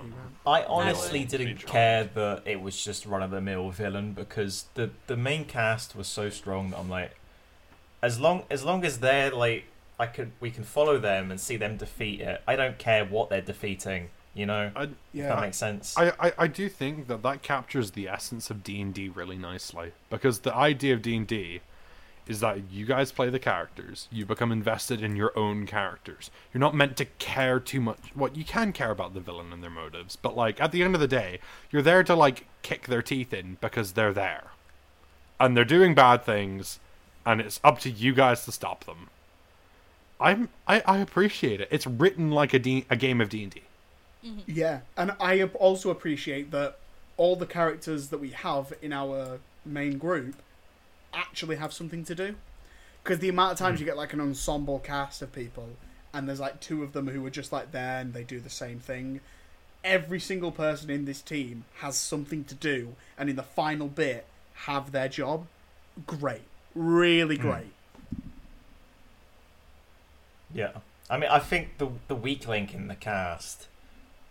I- 0.47 0.63
honestly 0.63 1.19
would. 1.19 1.27
didn't 1.27 1.65
care 1.65 2.05
that 2.05 2.43
it 2.45 2.61
was 2.61 2.81
just 2.81 3.05
run 3.05 3.21
of 3.21 3.31
the 3.31 3.41
mill 3.41 3.71
villain 3.71 4.13
because 4.13 4.67
the 4.75 4.91
the 5.07 5.17
main 5.17 5.43
cast 5.43 5.97
was 5.97 6.07
so 6.07 6.29
strong 6.29 6.69
that 6.69 6.79
I'm 6.79 6.89
like, 6.89 7.11
as 8.01 8.21
long 8.21 8.43
as 8.49 8.63
long 8.63 8.85
as 8.85 8.99
they're 8.99 9.31
like, 9.31 9.65
I 9.99 10.05
could 10.05 10.31
we 10.39 10.49
can 10.49 10.63
follow 10.63 10.97
them 10.97 11.29
and 11.29 11.41
see 11.41 11.57
them 11.57 11.75
defeat 11.75 12.21
it. 12.21 12.41
I 12.47 12.55
don't 12.55 12.77
care 12.77 13.03
what 13.03 13.29
they're 13.29 13.41
defeating. 13.41 14.11
You 14.33 14.45
know, 14.45 14.71
I, 14.77 14.83
if 14.83 14.89
Yeah. 15.11 15.27
that 15.27 15.41
makes 15.41 15.57
sense. 15.57 15.97
I, 15.97 16.13
I, 16.17 16.33
I 16.37 16.47
do 16.47 16.69
think 16.69 17.07
that 17.07 17.21
that 17.23 17.41
captures 17.41 17.91
the 17.91 18.07
essence 18.07 18.49
of 18.49 18.63
D&D 18.63 19.09
really 19.09 19.37
nicely 19.37 19.91
because 20.09 20.39
the 20.39 20.55
idea 20.55 20.93
of 20.95 21.01
D&D 21.01 21.59
is 22.27 22.39
that 22.39 22.71
you 22.71 22.85
guys 22.85 23.11
play 23.11 23.29
the 23.29 23.39
characters. 23.39 24.07
You 24.11 24.25
become 24.25 24.51
invested 24.51 25.01
in 25.01 25.15
your 25.15 25.37
own 25.37 25.65
characters. 25.65 26.31
You're 26.53 26.59
not 26.59 26.75
meant 26.75 26.97
to 26.97 27.05
care 27.05 27.59
too 27.59 27.81
much. 27.81 27.99
What 28.13 28.35
you 28.35 28.45
can 28.45 28.71
care 28.71 28.91
about 28.91 29.13
the 29.13 29.19
villain 29.19 29.51
and 29.51 29.61
their 29.63 29.69
motives 29.69 30.15
but 30.15 30.35
like 30.35 30.61
at 30.61 30.71
the 30.71 30.83
end 30.83 30.95
of 30.95 31.01
the 31.01 31.07
day 31.07 31.39
you're 31.71 31.81
there 31.81 32.03
to 32.03 32.15
like 32.15 32.45
kick 32.61 32.87
their 32.87 33.01
teeth 33.01 33.33
in 33.33 33.57
because 33.61 33.93
they're 33.93 34.13
there. 34.13 34.51
And 35.39 35.57
they're 35.57 35.65
doing 35.65 35.93
bad 35.93 36.23
things 36.23 36.79
and 37.25 37.41
it's 37.41 37.59
up 37.63 37.79
to 37.79 37.89
you 37.89 38.13
guys 38.13 38.45
to 38.45 38.51
stop 38.51 38.85
them. 38.85 39.09
I'm 40.19 40.49
I, 40.67 40.81
I 40.85 40.97
appreciate 40.99 41.59
it. 41.59 41.67
It's 41.71 41.85
written 41.85 42.31
like 42.31 42.53
a, 42.53 42.59
D, 42.59 42.85
a 42.89 42.95
game 42.95 43.19
of 43.19 43.29
D&D 43.29 43.61
mm-hmm. 44.25 44.39
Yeah, 44.47 44.81
and 44.95 45.11
I 45.19 45.43
also 45.43 45.89
appreciate 45.89 46.51
that 46.51 46.77
all 47.17 47.35
the 47.35 47.45
characters 47.45 48.07
that 48.09 48.19
we 48.19 48.29
have 48.29 48.73
in 48.81 48.93
our 48.93 49.39
main 49.65 49.97
group 49.97 50.35
actually 51.13 51.57
have 51.57 51.73
something 51.73 52.03
to 52.05 52.15
do. 52.15 52.35
Because 53.03 53.19
the 53.19 53.29
amount 53.29 53.53
of 53.53 53.57
times 53.57 53.79
you 53.79 53.85
get 53.85 53.97
like 53.97 54.13
an 54.13 54.21
ensemble 54.21 54.79
cast 54.79 55.21
of 55.21 55.33
people, 55.33 55.69
and 56.13 56.27
there's 56.27 56.39
like 56.39 56.59
two 56.61 56.83
of 56.83 56.93
them 56.93 57.07
who 57.07 57.25
are 57.25 57.29
just 57.29 57.51
like 57.51 57.71
there 57.71 57.99
and 57.99 58.13
they 58.13 58.23
do 58.23 58.39
the 58.39 58.49
same 58.49 58.79
thing. 58.79 59.19
Every 59.83 60.19
single 60.19 60.51
person 60.51 60.89
in 60.89 61.03
this 61.03 61.21
team 61.21 61.65
has 61.79 61.97
something 61.97 62.45
to 62.45 62.55
do, 62.55 62.95
and 63.17 63.29
in 63.29 63.35
the 63.35 63.43
final 63.43 63.87
bit, 63.87 64.25
have 64.53 64.91
their 64.93 65.09
job. 65.09 65.47
Great. 66.07 66.43
Really 66.73 67.37
great. 67.37 67.73
Yeah, 70.53 70.71
I 71.09 71.17
mean, 71.17 71.29
I 71.29 71.39
think 71.39 71.77
the 71.79 71.89
the 72.07 72.15
weak 72.15 72.47
link 72.47 72.73
in 72.73 72.87
the 72.87 72.95
cast 72.95 73.67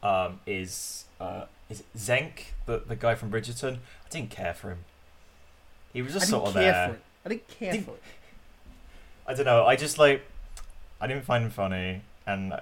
um, 0.03 0.41
is 0.47 1.05
uh, 1.21 1.45
is 1.69 1.83
Xenk, 1.97 2.53
the 2.67 2.83
the 2.87 2.97
guy 2.97 3.15
from 3.15 3.31
Bridgerton. 3.31 3.77
I 4.07 4.09
didn't 4.09 4.31
care 4.31 4.55
for 4.55 4.71
him. 4.71 4.85
He 5.93 6.03
was 6.03 6.13
just 6.15 6.29
sort 6.29 6.49
of 6.49 6.55
there. 6.55 6.89
for 6.89 6.95
it. 6.95 7.01
I 7.25 7.29
didn't 7.29 7.49
care 7.49 7.73
Didn't- 7.73 7.87
for 7.87 7.93
it. 7.93 8.03
I 9.27 9.35
don't 9.35 9.45
know. 9.47 9.65
I 9.67 9.77
just 9.77 9.99
like 9.99 10.25
I 11.01 11.07
didn't 11.07 11.25
find 11.25 11.45
him 11.45 11.51
funny, 11.51 12.03
and 12.27 12.53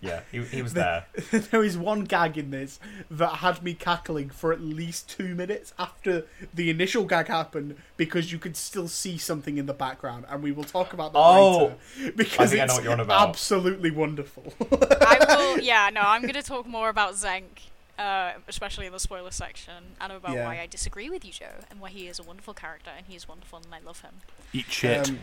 Yeah, 0.00 0.20
he, 0.32 0.42
he 0.44 0.62
was 0.62 0.72
there. 0.74 1.06
there 1.30 1.62
is 1.64 1.76
one 1.76 2.04
gag 2.04 2.38
in 2.38 2.50
this 2.50 2.78
that 3.10 3.34
had 3.36 3.62
me 3.62 3.74
cackling 3.74 4.30
for 4.30 4.52
at 4.52 4.60
least 4.60 5.08
two 5.10 5.34
minutes 5.34 5.74
after 5.78 6.24
the 6.54 6.70
initial 6.70 7.04
gag 7.04 7.26
happened 7.26 7.76
because 7.96 8.32
you 8.32 8.38
could 8.38 8.56
still 8.56 8.88
see 8.88 9.18
something 9.18 9.58
in 9.58 9.66
the 9.66 9.74
background, 9.74 10.24
and 10.30 10.42
we 10.42 10.52
will 10.52 10.64
talk 10.64 10.92
about 10.92 11.12
that 11.12 11.18
Oh, 11.18 11.74
later 11.98 12.12
because 12.16 12.50
think 12.50 12.60
I 12.60 12.64
it's 12.64 12.72
know 12.72 12.76
what 12.76 12.84
you're 12.84 12.92
on 12.92 13.00
about. 13.00 13.28
absolutely 13.30 13.90
wonderful. 13.90 14.52
I 14.60 15.18
will. 15.28 15.58
Yeah, 15.60 15.90
no, 15.92 16.00
I'm 16.02 16.22
going 16.22 16.34
to 16.34 16.42
talk 16.42 16.66
more 16.66 16.88
about 16.88 17.14
Xenk, 17.14 17.68
uh, 18.00 18.32
especially 18.48 18.86
in 18.86 18.92
the 18.92 18.98
spoiler 19.00 19.30
section, 19.30 19.94
and 20.00 20.12
about 20.12 20.34
Yeah. 20.34 20.46
why 20.46 20.58
I 20.60 20.66
disagree 20.66 21.10
with 21.10 21.24
you, 21.24 21.32
Joe, 21.32 21.64
and 21.70 21.80
why 21.80 21.90
he 21.90 22.06
is 22.08 22.18
a 22.18 22.22
wonderful 22.22 22.54
character 22.54 22.90
and 22.96 23.06
he 23.06 23.14
is 23.14 23.28
wonderful 23.28 23.58
and 23.64 23.74
I 23.74 23.78
love 23.80 24.00
him. 24.00 24.14
Eat 24.52 24.66
shit. 24.70 25.10
Um, 25.10 25.18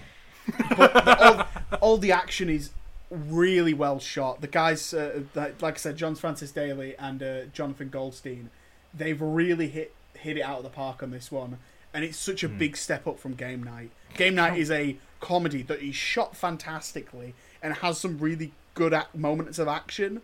all, 0.77 1.45
all 1.81 1.97
the 1.97 2.11
action 2.11 2.49
is 2.49 2.69
really 3.09 3.73
well 3.73 3.99
shot. 3.99 4.41
The 4.41 4.47
guys, 4.47 4.93
uh, 4.93 5.21
that, 5.33 5.61
like 5.61 5.75
I 5.75 5.77
said, 5.77 5.97
John 5.97 6.15
Francis 6.15 6.51
Daly 6.51 6.95
and 6.97 7.21
uh, 7.23 7.45
Jonathan 7.53 7.89
Goldstein, 7.89 8.49
they've 8.93 9.21
really 9.21 9.67
hit 9.69 9.93
hit 10.13 10.37
it 10.37 10.41
out 10.41 10.57
of 10.57 10.63
the 10.63 10.69
park 10.69 11.03
on 11.03 11.11
this 11.11 11.31
one, 11.31 11.57
and 11.93 12.03
it's 12.03 12.17
such 12.17 12.43
a 12.43 12.49
big 12.49 12.75
step 12.75 13.05
up 13.07 13.19
from 13.19 13.33
Game 13.35 13.61
Night. 13.63 13.91
Game 14.15 14.33
Night 14.35 14.57
is 14.57 14.71
a 14.71 14.97
comedy 15.19 15.61
that 15.63 15.79
is 15.81 15.95
shot 15.95 16.35
fantastically 16.35 17.33
and 17.61 17.75
has 17.75 17.99
some 17.99 18.17
really 18.17 18.51
good 18.73 18.93
ac- 18.93 19.05
moments 19.13 19.59
of 19.59 19.67
action, 19.67 20.21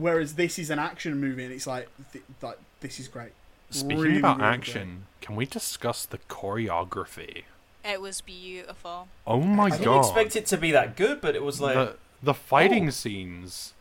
whereas 0.00 0.34
this 0.34 0.58
is 0.58 0.70
an 0.70 0.78
action 0.78 1.20
movie, 1.20 1.44
and 1.44 1.52
it's 1.52 1.66
like, 1.66 1.88
th- 2.12 2.24
like 2.42 2.58
this 2.80 2.98
is 2.98 3.08
great. 3.08 3.32
Speaking 3.70 3.98
really, 3.98 4.18
about 4.18 4.38
really 4.38 4.48
action, 4.50 5.06
can 5.20 5.36
we 5.36 5.46
discuss 5.46 6.04
the 6.06 6.18
choreography? 6.28 7.44
It 7.84 8.00
was 8.00 8.20
beautiful. 8.20 9.08
Oh 9.26 9.40
my 9.40 9.70
god. 9.70 9.74
I 9.74 9.78
didn't 9.84 9.98
expect 9.98 10.36
it 10.36 10.46
to 10.46 10.56
be 10.56 10.70
that 10.72 10.96
good, 10.96 11.20
but 11.20 11.34
it 11.34 11.42
was 11.42 11.60
like 11.60 11.74
the 11.74 11.96
the 12.22 12.34
fighting 12.34 12.88
Oh. 12.88 12.90
scenes 12.90 13.72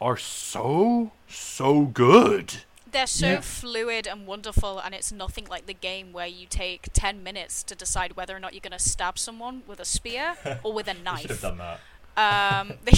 are 0.00 0.16
so 0.16 1.12
so 1.28 1.82
good. 1.82 2.62
They're 2.90 3.06
so 3.06 3.26
Yeah. 3.32 3.40
fluid 3.40 4.06
and 4.08 4.26
wonderful, 4.26 4.78
and 4.78 4.94
it's 4.94 5.12
nothing 5.12 5.46
like 5.46 5.66
the 5.66 5.74
game 5.74 6.12
where 6.14 6.26
you 6.26 6.46
take 6.46 6.88
10 6.94 7.22
minutes 7.22 7.62
to 7.64 7.74
decide 7.74 8.16
whether 8.16 8.34
or 8.34 8.40
not 8.40 8.54
you're 8.54 8.62
going 8.62 8.72
to 8.72 8.78
stab 8.78 9.18
someone 9.18 9.62
with 9.66 9.78
a 9.78 9.84
spear 9.84 10.36
or 10.62 10.72
with 10.72 10.88
a 10.88 10.92
we 10.92 10.96
should 11.20 11.30
have 11.30 11.42
knife. 11.42 11.42
done 11.42 11.58
that. 11.58 11.80
Um, 12.18 12.72
they 12.84 12.92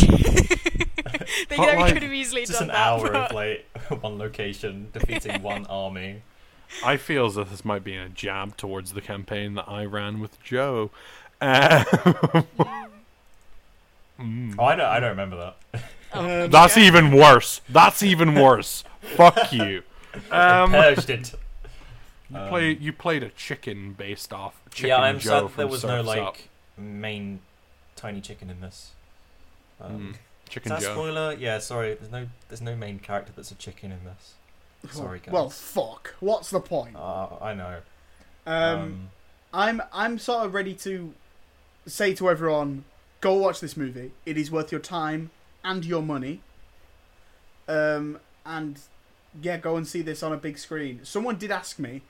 they 1.48 1.56
But, 1.56 1.76
like, 1.78 1.92
could 1.94 2.02
have 2.02 2.12
easily 2.12 2.42
Just 2.46 2.54
done 2.54 2.62
an 2.62 2.68
that. 2.68 2.76
hour 2.76 3.12
but- 3.12 3.16
of 3.30 3.32
like 3.32 3.66
one 4.02 4.18
location 4.18 4.88
defeating 4.92 5.42
one 5.42 5.66
army. 5.66 6.22
I 6.84 6.96
feel 6.96 7.26
as 7.26 7.36
if 7.36 7.50
this 7.50 7.64
might 7.64 7.82
be 7.84 7.96
a 7.96 8.08
jab 8.08 8.56
towards 8.56 8.92
the 8.92 9.00
campaign 9.00 9.54
that 9.54 9.68
I 9.68 9.84
ran 9.84 10.20
with 10.20 10.40
Joe. 10.42 10.90
Uh, 11.40 11.84
mm. 14.20 14.54
Oh, 14.58 14.64
I 14.64 14.76
don't. 14.76 14.86
I 14.86 15.00
don't 15.00 15.10
remember 15.10 15.36
that. 15.72 15.82
Oh, 16.12 16.44
Um, 16.44 16.50
That's 16.50 16.74
okay. 16.76 16.86
even 16.86 17.12
worse. 17.12 17.60
That's 17.68 18.02
even 18.02 18.34
worse. 18.34 18.84
Fuck 19.16 19.52
you. 19.52 19.82
Um, 20.30 20.70
Purged 20.72 21.10
it. 21.10 21.34
you 22.30 22.36
Um, 22.36 22.48
play. 22.48 22.72
You 22.72 22.92
played 22.92 23.22
a 23.22 23.30
chicken 23.30 23.92
based 23.94 24.32
off 24.32 24.60
Chicken 24.70 24.88
yeah, 24.90 24.98
I'm 24.98 25.18
Joe 25.18 25.30
sad 25.30 25.42
that 25.44 25.48
from 25.50 25.56
there 25.56 25.66
was 25.66 25.84
no 25.84 26.00
like 26.02 26.20
Up. 26.20 26.36
main 26.78 27.40
tiny 27.96 28.20
chicken 28.20 28.50
in 28.50 28.60
this. 28.60 28.92
Um, 29.80 30.14
Mm, 30.50 30.56
Is 30.56 30.62
that 30.70 30.80
Joe. 30.80 30.92
spoiler? 30.94 31.34
Yeah, 31.38 31.58
sorry. 31.58 31.94
There's 31.94 32.10
no. 32.10 32.26
There's 32.48 32.60
no 32.60 32.74
main 32.74 32.98
character 32.98 33.32
that's 33.34 33.50
a 33.52 33.54
chicken 33.54 33.92
in 33.92 34.00
this. 34.04 34.34
Sorry, 34.96 35.20
guys. 35.20 35.32
Well, 35.32 35.50
fuck. 35.50 36.14
What's 36.20 36.50
the 36.50 36.58
point? 36.60 36.96
Uh, 36.96 37.28
I 37.40 37.54
know. 37.54 37.78
Um, 38.46 39.10
I'm 39.52 39.80
I'm 39.92 40.18
sort 40.18 40.44
of 40.46 40.54
ready 40.54 40.74
to 40.74 41.12
say 41.86 42.14
to 42.14 42.28
everyone, 42.30 42.84
go 43.20 43.34
watch 43.34 43.60
this 43.60 43.76
movie. 43.76 44.12
It 44.26 44.36
is 44.38 44.50
worth 44.50 44.72
your 44.72 44.80
time 44.80 45.30
and 45.62 45.84
your 45.84 46.02
money. 46.02 46.40
Um, 47.68 48.18
and 48.44 48.80
yeah, 49.40 49.56
go 49.58 49.76
and 49.76 49.86
see 49.86 50.02
this 50.02 50.22
on 50.22 50.32
a 50.32 50.36
big 50.36 50.58
screen. 50.58 51.00
Someone 51.04 51.36
did 51.36 51.50
ask 51.50 51.78
me 51.78 52.02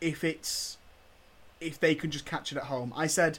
if 0.00 0.24
it's 0.24 0.78
if 1.60 1.78
they 1.78 1.94
can 1.94 2.10
just 2.10 2.26
catch 2.26 2.50
it 2.50 2.58
at 2.58 2.64
home. 2.64 2.92
I 2.96 3.06
said, 3.06 3.38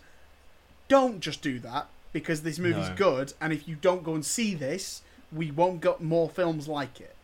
don't 0.88 1.20
just 1.20 1.42
do 1.42 1.60
that 1.60 1.88
because 2.20 2.42
this 2.42 2.58
movie's 2.58 2.90
No. 2.90 2.96
good, 2.96 3.34
and 3.40 3.54
if 3.54 3.68
you 3.68 3.76
don't 3.76 4.04
go 4.04 4.16
and 4.16 4.26
see 4.26 4.56
this, 4.56 5.02
we 5.32 5.52
won't 5.52 5.82
get 5.82 6.02
more 6.02 6.28
films 6.30 6.68
like 6.68 7.00
it. 7.00 7.16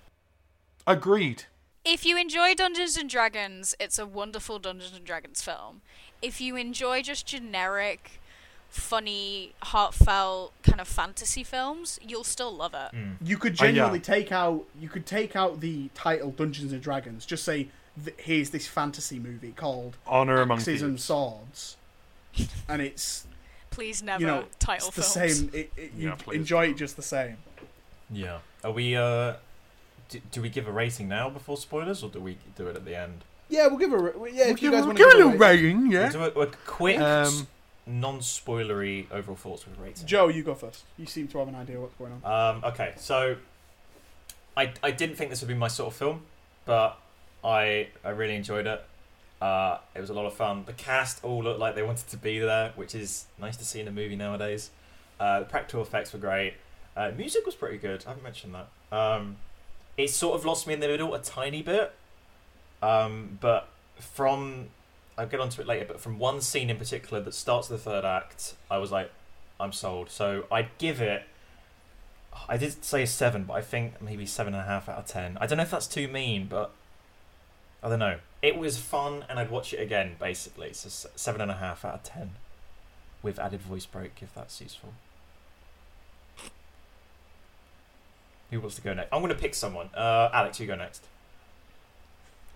Agreed. 0.85 1.45
If 1.85 2.05
you 2.05 2.15
enjoy 2.17 2.53
Dungeons 2.53 2.95
and 2.95 3.09
Dragons, 3.09 3.73
it's 3.79 3.97
a 3.97 4.05
wonderful 4.05 4.59
Dungeons 4.59 4.93
and 4.95 5.03
Dragons 5.05 5.41
film. 5.41 5.81
If 6.21 6.39
you 6.39 6.55
enjoy 6.55 7.01
just 7.01 7.25
generic, 7.25 8.21
funny, 8.69 9.53
heartfelt 9.63 10.53
kind 10.63 10.79
of 10.79 10.87
fantasy 10.87 11.43
films, 11.43 11.99
you'll 12.01 12.23
still 12.23 12.55
love 12.55 12.73
it. 12.73 12.95
Mm. 12.95 13.15
You 13.23 13.37
could 13.37 13.53
Oh, 13.53 13.65
yeah. 13.65 13.71
genuinely 13.71 13.99
take 13.99 14.31
out 14.31 14.65
you 14.79 14.89
could 14.89 15.05
take 15.05 15.35
out 15.35 15.59
the 15.59 15.89
title 15.93 16.31
Dungeons 16.31 16.71
and 16.71 16.81
Dragons. 16.81 17.25
Just 17.25 17.43
say 17.43 17.69
here's 18.17 18.49
this 18.51 18.67
fantasy 18.67 19.19
movie 19.19 19.51
called 19.51 19.97
Honor 20.07 20.41
among 20.41 20.59
Axes 20.59 20.81
and 20.81 20.93
thieves. 20.93 21.03
Swords, 21.03 21.77
and 22.67 22.81
it's 22.81 23.25
Please 23.73 24.03
never 24.03 24.21
you 24.21 24.27
know 24.27 24.45
title 24.59 24.87
it's 24.89 24.95
the 24.95 25.01
films. 25.03 25.39
same. 25.39 25.49
It, 25.53 25.71
it, 25.75 25.91
you 25.97 26.09
Yeah, 26.09 26.33
enjoy 26.33 26.67
it 26.67 26.77
just 26.77 26.95
the 26.95 27.01
same. 27.01 27.37
Yeah. 28.11 28.39
Are 28.63 28.71
we? 28.71 28.95
Uh, 28.95 29.33
do, 30.09 30.19
do 30.31 30.41
we 30.41 30.49
give 30.49 30.67
a 30.67 30.71
rating 30.71 31.07
now 31.07 31.29
before 31.29 31.57
spoilers, 31.57 32.03
or 32.03 32.09
do 32.09 32.19
we 32.19 32.37
do 32.55 32.67
it 32.67 32.75
at 32.75 32.85
the 32.85 32.95
end? 32.97 33.23
Yeah, 33.49 33.67
we'll 33.67 33.77
give 33.79 33.93
a 33.93 33.97
ra- 33.97 34.25
yeah. 34.25 34.47
If 34.49 34.61
you 34.61 34.71
guys 34.71 34.85
want 34.85 34.97
give 34.97 35.09
to 35.09 35.17
it 35.17 35.21
a 35.21 35.25
little 35.25 35.39
rating, 35.39 35.91
yeah. 35.91 36.11
We'll 36.15 36.29
do 36.31 36.39
a, 36.41 36.43
a 36.43 36.47
quick, 36.65 36.99
Um, 36.99 37.47
non-spoilery 37.85 39.11
overall 39.11 39.35
thoughts 39.35 39.65
with 39.67 39.77
a 39.77 39.81
rating. 39.81 40.05
Joe, 40.05 40.27
you 40.29 40.43
go 40.43 40.55
first. 40.55 40.83
You 40.97 41.05
seem 41.05 41.27
to 41.29 41.39
have 41.39 41.47
an 41.47 41.55
idea 41.55 41.79
what's 41.79 41.95
going 41.95 42.13
on. 42.23 42.55
Um, 42.57 42.63
okay, 42.65 42.93
so 42.97 43.35
I 44.55 44.71
I 44.83 44.91
didn't 44.91 45.15
think 45.15 45.29
this 45.29 45.41
would 45.41 45.47
be 45.47 45.53
my 45.55 45.67
sort 45.67 45.91
of 45.93 45.97
film, 45.97 46.21
but 46.65 46.97
I 47.43 47.87
I 48.03 48.09
really 48.09 48.35
enjoyed 48.35 48.67
it. 48.67 48.83
Uh, 49.43 49.77
it 49.93 49.99
was 49.99 50.09
a 50.09 50.13
lot 50.13 50.25
of 50.25 50.33
fun. 50.33 50.63
The 50.65 50.71
cast 50.71 51.21
all 51.21 51.43
looked 51.43 51.59
like 51.59 51.75
they 51.75 51.83
wanted 51.83 52.07
to 52.07 52.15
be 52.15 52.39
there, 52.39 52.71
which 52.77 52.95
is 52.95 53.25
nice 53.37 53.57
to 53.57 53.65
see 53.65 53.81
in 53.81 53.89
a 53.89 53.91
movie 53.91 54.15
nowadays. 54.15 54.69
Uh, 55.19 55.39
the 55.39 55.45
practical 55.45 55.81
effects 55.81 56.13
were 56.13 56.19
great. 56.19 56.53
Uh, 56.95 57.11
music 57.17 57.45
was 57.45 57.53
pretty 57.53 57.77
good. 57.77 58.05
I 58.05 58.11
haven't 58.11 58.23
mentioned 58.23 58.55
that. 58.55 58.97
Um, 58.97 59.35
it 59.97 60.11
sort 60.11 60.35
of 60.35 60.45
lost 60.45 60.65
me 60.65 60.73
in 60.73 60.79
the 60.79 60.87
middle 60.87 61.13
a 61.13 61.19
tiny 61.19 61.61
bit, 61.61 61.91
um, 62.81 63.37
but 63.41 63.67
from 63.99 64.69
I'll 65.17 65.27
get 65.27 65.41
onto 65.41 65.59
it 65.59 65.67
later. 65.67 65.87
But 65.89 65.99
from 65.99 66.19
one 66.19 66.39
scene 66.39 66.69
in 66.69 66.77
particular 66.77 67.21
that 67.21 67.33
starts 67.33 67.67
the 67.67 67.77
third 67.77 68.05
act, 68.05 68.55
I 68.71 68.77
was 68.77 68.93
like, 68.93 69.11
I'm 69.59 69.73
sold. 69.73 70.09
So 70.09 70.45
I'd 70.53 70.69
give 70.77 71.01
it. 71.01 71.23
I 72.47 72.55
did 72.55 72.85
say 72.85 73.03
a 73.03 73.07
seven, 73.07 73.43
but 73.43 73.55
I 73.55 73.61
think 73.61 74.01
maybe 74.01 74.25
seven 74.25 74.53
and 74.53 74.63
a 74.63 74.65
half 74.65 74.87
out 74.87 74.99
of 74.99 75.05
ten. 75.05 75.37
I 75.41 75.47
don't 75.47 75.57
know 75.57 75.63
if 75.63 75.71
that's 75.71 75.87
too 75.87 76.07
mean, 76.07 76.47
but 76.49 76.71
I 77.83 77.89
don't 77.89 77.99
know. 77.99 78.19
It 78.43 78.57
was 78.57 78.77
fun, 78.77 79.23
and 79.29 79.39
I'd 79.39 79.49
watch 79.49 79.73
it 79.73 79.77
again. 79.77 80.17
Basically, 80.19 80.73
so 80.73 81.09
seven 81.15 81.39
and 81.39 81.49
a 81.49 81.55
half 81.55 81.85
out 81.85 81.93
of 81.93 82.03
ten, 82.03 82.31
with 83.23 83.39
added 83.39 83.61
voice 83.61 83.85
break 83.85 84.17
if 84.21 84.35
that's 84.35 84.59
useful. 84.59 84.93
Who 88.51 88.59
wants 88.59 88.75
to 88.75 88.81
go 88.81 88.93
next? 88.93 89.07
I'm 89.13 89.21
going 89.21 89.33
to 89.33 89.39
pick 89.39 89.55
someone. 89.55 89.89
Uh, 89.95 90.29
Alex, 90.33 90.59
you 90.59 90.67
go 90.67 90.75
next. 90.75 91.05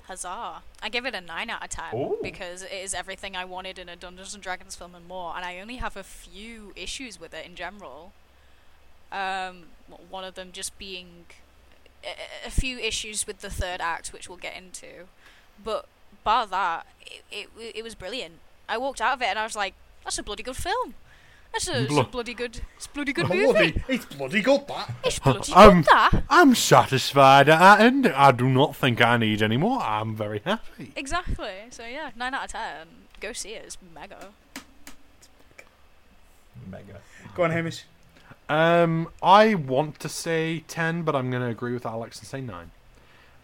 Huzzah! 0.08 0.62
I 0.84 0.90
give 0.90 1.06
it 1.06 1.16
a 1.16 1.22
nine 1.22 1.50
out 1.50 1.64
of 1.64 1.70
ten 1.70 1.96
Ooh. 1.96 2.18
because 2.22 2.64
it 2.64 2.72
is 2.72 2.94
everything 2.94 3.38
I 3.38 3.46
wanted 3.46 3.80
in 3.80 3.88
a 3.88 3.96
Dungeons 3.96 4.34
and 4.34 4.44
Dragons 4.44 4.76
film 4.76 4.94
and 4.94 5.08
more. 5.08 5.34
And 5.36 5.46
I 5.46 5.60
only 5.60 5.78
have 5.78 5.96
a 5.96 6.04
few 6.04 6.74
issues 6.76 7.20
with 7.20 7.34
it 7.34 7.46
in 7.46 7.56
general. 7.56 8.12
Um, 9.12 9.68
one 10.10 10.26
of 10.26 10.36
them 10.36 10.50
just 10.52 10.78
being 10.78 11.26
a, 12.04 12.48
a 12.48 12.52
few 12.52 12.78
issues 12.78 13.26
with 13.26 13.40
the 13.40 13.50
third 13.50 13.80
act, 13.80 14.12
which 14.12 14.28
we'll 14.28 14.38
get 14.38 14.56
into. 14.56 15.08
But 15.64 15.86
bar 16.24 16.48
that, 16.48 16.86
it, 17.32 17.50
it 17.60 17.76
it 17.78 17.84
was 17.84 17.96
brilliant. 17.96 18.36
I 18.70 18.78
walked 18.78 19.02
out 19.02 19.14
of 19.14 19.22
it 19.22 19.26
and 19.28 19.40
I 19.40 19.44
was 19.44 19.56
like, 19.56 19.74
"That's 20.04 20.18
a 20.18 20.24
bloody 20.24 20.44
good 20.44 20.56
film. 20.58 20.94
That's 21.54 21.70
a, 21.70 21.84
it's 21.84 21.92
a 21.92 21.94
Blo- 21.96 22.04
bloody 22.04 22.34
good, 22.34 22.60
it's 22.76 22.88
bloody 22.88 23.14
good 23.14 23.26
Oh, 23.26 23.30
movie. 23.34 23.46
bloody- 23.72 23.84
it's 23.88 24.06
bloody 24.06 24.42
good 24.42 24.68
that. 24.68 24.92
It's 25.06 25.20
bloody 25.28 25.54
Um, 25.54 25.76
good 25.82 25.86
that." 25.86 26.24
I'm 26.30 26.54
satisfied 26.56 27.48
at 27.50 27.60
that 27.60 27.80
end. 27.80 28.08
I 28.08 28.32
do 28.32 28.48
not 28.50 28.76
think 28.76 29.02
I 29.02 29.18
need 29.18 29.42
any 29.42 29.58
more. 29.58 29.82
I'm 29.82 30.16
very 30.16 30.42
happy. 30.46 30.92
Exactly. 30.96 31.54
So 31.72 31.86
yeah, 31.86 32.12
nine 32.16 32.34
out 32.34 32.46
of 32.46 32.52
ten. 32.52 32.88
Go 33.22 33.34
see 33.34 33.54
it. 33.54 33.64
It's 33.66 33.78
mega. 33.96 34.30
Mega. 36.70 37.00
Go 37.36 37.44
on, 37.44 37.52
Hamish. 37.52 37.84
Um, 38.50 39.10
I 39.22 39.56
want 39.56 40.00
to 40.02 40.10
say 40.10 40.64
ten, 40.68 41.04
but 41.04 41.16
I'm 41.16 41.30
going 41.30 41.42
to 41.44 41.50
agree 41.50 41.74
with 41.74 41.86
Alex 41.86 42.20
and 42.20 42.28
say 42.28 42.42
nine. 42.42 42.72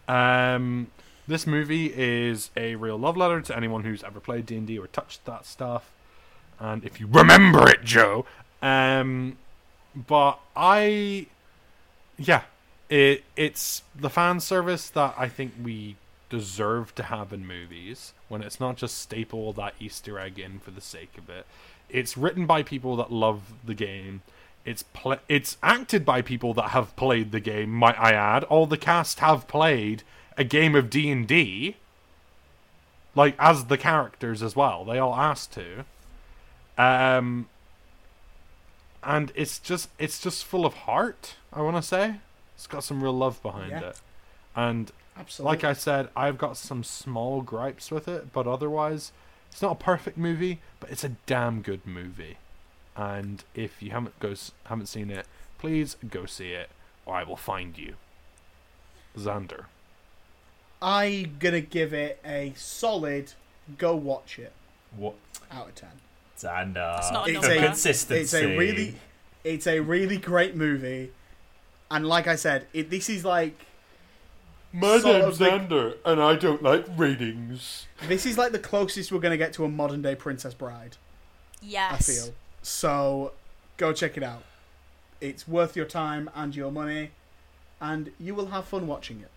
Um, 0.08 0.88
this 1.26 1.46
movie 1.46 1.92
is 1.94 2.50
a 2.56 2.74
real 2.76 2.98
love 2.98 3.16
letter 3.16 3.40
to 3.40 3.56
anyone 3.56 3.84
who's 3.84 4.02
ever 4.04 4.20
played 4.20 4.46
D 4.46 4.56
and 4.56 4.66
D 4.66 4.78
or 4.78 4.86
touched 4.86 5.24
that 5.26 5.46
stuff, 5.46 5.90
and 6.60 6.84
if 6.84 7.00
you 7.00 7.06
remember 7.10 7.68
it, 7.68 7.82
Joe. 7.84 8.26
Um, 8.62 9.36
but 9.94 10.38
I, 10.56 11.26
yeah, 12.18 12.42
it 12.88 13.24
it's 13.36 13.82
the 13.94 14.10
fan 14.10 14.40
service 14.40 14.88
that 14.90 15.14
I 15.16 15.28
think 15.28 15.52
we 15.62 15.96
deserve 16.30 16.94
to 16.96 17.04
have 17.04 17.32
in 17.32 17.46
movies 17.46 18.12
when 18.28 18.42
it's 18.42 18.58
not 18.58 18.76
just 18.76 18.98
staple 18.98 19.52
that 19.54 19.74
Easter 19.78 20.18
egg 20.18 20.38
in 20.38 20.58
for 20.58 20.70
the 20.72 20.80
sake 20.80 21.16
of 21.18 21.28
it. 21.30 21.46
It's 21.88 22.16
written 22.16 22.46
by 22.46 22.62
people 22.62 22.96
that 22.96 23.12
love 23.12 23.52
the 23.64 23.74
game 23.74 24.22
It's 24.64 24.82
pl- 24.82 25.18
it's 25.28 25.58
acted 25.62 26.04
by 26.04 26.22
people 26.22 26.54
that 26.54 26.70
have 26.70 26.96
played 26.96 27.32
the 27.32 27.40
game. 27.40 27.70
Might 27.70 27.98
I 27.98 28.12
add? 28.12 28.44
All 28.44 28.66
the 28.66 28.78
cast 28.78 29.20
have 29.20 29.46
played 29.46 30.02
a 30.36 30.44
game 30.44 30.74
of 30.74 30.90
D 30.90 31.10
and 31.10 31.26
D, 31.26 31.76
like 33.14 33.34
as 33.38 33.66
the 33.66 33.78
characters 33.78 34.42
as 34.42 34.56
well. 34.56 34.84
They 34.84 34.98
all 34.98 35.14
asked 35.14 35.52
to. 35.54 35.84
Um, 36.76 37.48
and 39.02 39.32
it's 39.34 39.58
just 39.58 39.88
it's 39.98 40.20
just 40.20 40.44
full 40.44 40.66
of 40.66 40.74
heart. 40.74 41.36
I 41.52 41.62
want 41.62 41.76
to 41.76 41.82
say 41.82 42.16
it's 42.54 42.66
got 42.66 42.84
some 42.84 43.02
real 43.02 43.12
love 43.12 43.40
behind 43.42 43.70
Yeah. 43.70 43.80
it, 43.90 44.00
and 44.56 44.90
Absolutely. 45.16 45.56
like 45.56 45.64
I 45.64 45.72
said, 45.72 46.08
I've 46.16 46.38
got 46.38 46.56
some 46.56 46.82
small 46.82 47.42
gripes 47.42 47.90
with 47.90 48.08
it, 48.08 48.32
but 48.32 48.46
otherwise, 48.46 49.12
it's 49.52 49.62
not 49.62 49.72
a 49.72 49.84
perfect 49.84 50.16
movie, 50.18 50.60
but 50.80 50.90
it's 50.90 51.04
a 51.04 51.10
damn 51.26 51.62
good 51.62 51.86
movie. 51.86 52.38
And 52.96 53.44
if 53.54 53.82
you 53.82 53.90
haven't 53.90 54.18
goes 54.20 54.52
haven't 54.64 54.86
seen 54.86 55.10
it, 55.10 55.26
please 55.58 55.96
go 56.08 56.26
see 56.26 56.50
it, 56.52 56.70
or 57.06 57.14
I 57.14 57.22
will 57.24 57.36
find 57.36 57.76
you. 57.78 57.94
Xander. 59.16 59.66
I'm 60.84 61.36
gonna 61.40 61.62
give 61.62 61.92
it 61.94 62.20
a 62.24 62.52
solid 62.56 63.32
go 63.78 63.96
watch 63.96 64.38
it 64.38 64.52
What? 64.96 65.14
out 65.50 65.68
of 65.68 65.74
ten. 65.74 65.88
Xander. 66.38 66.74
That's 66.74 67.10
not 67.10 67.26
a 67.28 67.32
It's 67.32 67.40
number. 67.42 67.56
a- 67.58 67.66
consistency. 67.66 68.20
It's 68.20 68.34
a 68.34 68.56
really, 68.58 68.96
it's 69.44 69.66
a 69.66 69.80
really 69.80 70.18
great 70.18 70.54
movie, 70.56 71.10
and 71.90 72.06
like 72.06 72.26
I 72.26 72.36
said, 72.36 72.66
it, 72.74 72.90
this 72.90 73.08
is 73.08 73.24
like 73.24 73.64
My 74.72 74.98
Sort 74.98 75.22
name's 75.22 75.40
of 75.40 75.70
like- 75.70 75.96
and 76.04 76.20
I 76.20 76.34
don't 76.36 76.62
like 76.62 76.84
ratings. 76.96 77.86
this 78.08 78.26
is 78.26 78.36
like 78.36 78.52
the 78.52 78.58
closest 78.58 79.10
we're 79.12 79.20
gonna 79.20 79.36
get 79.38 79.52
to 79.54 79.64
a 79.64 79.68
modern 79.68 80.02
day 80.02 80.14
Princess 80.16 80.52
Bride. 80.52 80.96
Yes. 81.62 81.92
I 81.92 82.12
feel 82.12 82.34
so. 82.62 83.32
Go 83.78 83.92
check 83.92 84.16
it 84.16 84.22
out. 84.22 84.42
It's 85.20 85.48
worth 85.48 85.74
your 85.76 85.86
time 85.86 86.28
and 86.34 86.54
your 86.54 86.70
money, 86.70 87.12
and 87.80 88.12
you 88.20 88.34
will 88.34 88.46
have 88.46 88.66
fun 88.66 88.86
watching 88.86 89.20
it. 89.20 89.30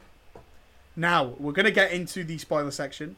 Now 0.97 1.35
we're 1.39 1.53
gonna 1.53 1.71
get 1.71 1.91
into 1.93 2.23
the 2.25 2.37
spoiler 2.39 2.71
section. 2.71 3.15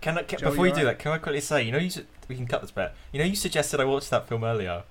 Can 0.00 0.18
I, 0.18 0.24
can, 0.24 0.38
Joe, 0.40 0.50
before 0.50 0.66
you 0.66 0.72
you 0.72 0.74
do 0.74 0.80
alright? 0.82 0.98
that, 0.98 1.02
can 1.02 1.12
I 1.12 1.18
quickly 1.18 1.40
say, 1.40 1.62
you 1.62 1.72
know, 1.72 1.78
you 1.78 1.88
su- 1.88 2.04
we 2.28 2.34
can 2.34 2.46
cut 2.46 2.60
this 2.60 2.70
bit. 2.72 2.92
You 3.12 3.20
know, 3.20 3.24
you 3.24 3.36
suggested 3.36 3.80
I 3.80 3.84
watch 3.84 4.10
that 4.10 4.28
film 4.28 4.44
earlier. 4.44 4.82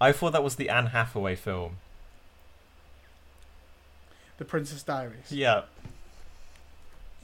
I 0.00 0.12
thought 0.12 0.32
that 0.32 0.42
was 0.42 0.56
the 0.56 0.68
Anne 0.70 0.86
Hathaway 0.86 1.36
film. 1.36 1.76
The 4.38 4.44
Princess 4.46 4.82
Diaries. 4.82 5.30
Yeah. 5.30 5.62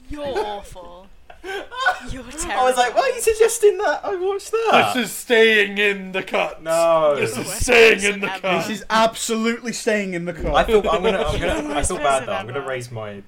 You're 0.09 0.23
awful. 0.25 1.07
You're 2.11 2.23
terrible. 2.23 2.51
I 2.51 2.63
was 2.63 2.77
like, 2.77 2.95
why 2.95 3.01
are 3.03 3.15
you 3.15 3.21
suggesting 3.21 3.77
that? 3.79 4.01
I 4.03 4.15
watched 4.15 4.51
that. 4.51 4.93
This 4.95 5.05
is 5.09 5.15
staying 5.15 5.77
in 5.77 6.11
the 6.11 6.23
cut. 6.23 6.61
no. 6.61 7.13
You're 7.17 7.21
This 7.27 7.37
is 7.37 7.51
staying 7.51 8.03
in 8.03 8.19
the 8.21 8.31
ever. 8.31 8.41
cut. 8.41 8.67
This 8.67 8.79
is 8.79 8.85
absolutely 8.89 9.73
staying 9.73 10.13
in 10.13 10.25
the 10.25 10.33
cut. 10.33 10.53
I 10.55 10.63
feel 10.65 10.77
I'm 10.89 11.03
gonna. 11.03 11.19
I'm 11.23 11.37
You're 11.39 11.53
the 11.55 11.61
gonna. 11.61 11.75
I 11.75 11.83
feel 11.83 11.97
bad 11.97 12.25
though. 12.27 12.33
I'm 12.33 12.47
gonna 12.47 12.65
raise 12.65 12.91
my 12.91 13.23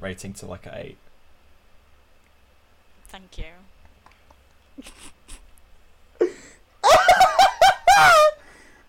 rating 0.00 0.32
to 0.34 0.46
like 0.46 0.66
an 0.66 0.72
eight. 0.76 0.98
Thank 3.08 3.38
you. 3.38 3.44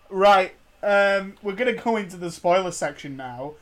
Right. 0.08 0.54
Um, 0.82 1.34
we're 1.42 1.54
gonna 1.56 1.72
go 1.74 1.96
into 1.96 2.16
the 2.16 2.30
spoiler 2.30 2.70
section 2.70 3.16
now. 3.16 3.54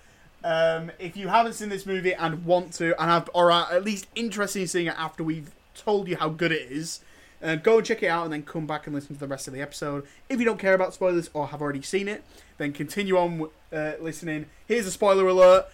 Um, 0.44 0.92
if 0.98 1.16
you 1.16 1.28
haven't 1.28 1.54
seen 1.54 1.70
this 1.70 1.86
movie 1.86 2.12
and 2.12 2.44
want 2.44 2.74
to, 2.74 3.00
and 3.00 3.10
have, 3.10 3.30
or 3.32 3.50
are 3.50 3.72
at 3.72 3.82
least 3.82 4.06
interested 4.14 4.60
in 4.60 4.68
seeing 4.68 4.86
it 4.88 4.94
after 4.98 5.24
we've 5.24 5.50
told 5.74 6.06
you 6.06 6.16
how 6.16 6.28
good 6.28 6.52
it 6.52 6.70
is, 6.70 7.00
uh, 7.42 7.56
go 7.56 7.78
and 7.78 7.86
check 7.86 8.02
it 8.02 8.08
out, 8.08 8.24
and 8.24 8.32
then 8.32 8.42
come 8.42 8.66
back 8.66 8.86
and 8.86 8.94
listen 8.94 9.16
to 9.16 9.20
the 9.20 9.26
rest 9.26 9.48
of 9.48 9.54
the 9.54 9.62
episode. 9.62 10.06
If 10.28 10.38
you 10.38 10.44
don't 10.44 10.58
care 10.58 10.74
about 10.74 10.92
spoilers 10.92 11.30
or 11.32 11.46
have 11.46 11.62
already 11.62 11.80
seen 11.80 12.08
it, 12.08 12.22
then 12.58 12.74
continue 12.74 13.16
on 13.16 13.48
uh, 13.72 13.92
listening. 13.98 14.44
Here's 14.68 14.86
a 14.86 14.90
spoiler 14.90 15.26
alert, 15.26 15.64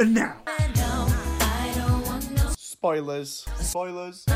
and 0.00 0.12
now 0.12 0.38
spoilers, 2.56 3.46
spoilers. 3.60 4.26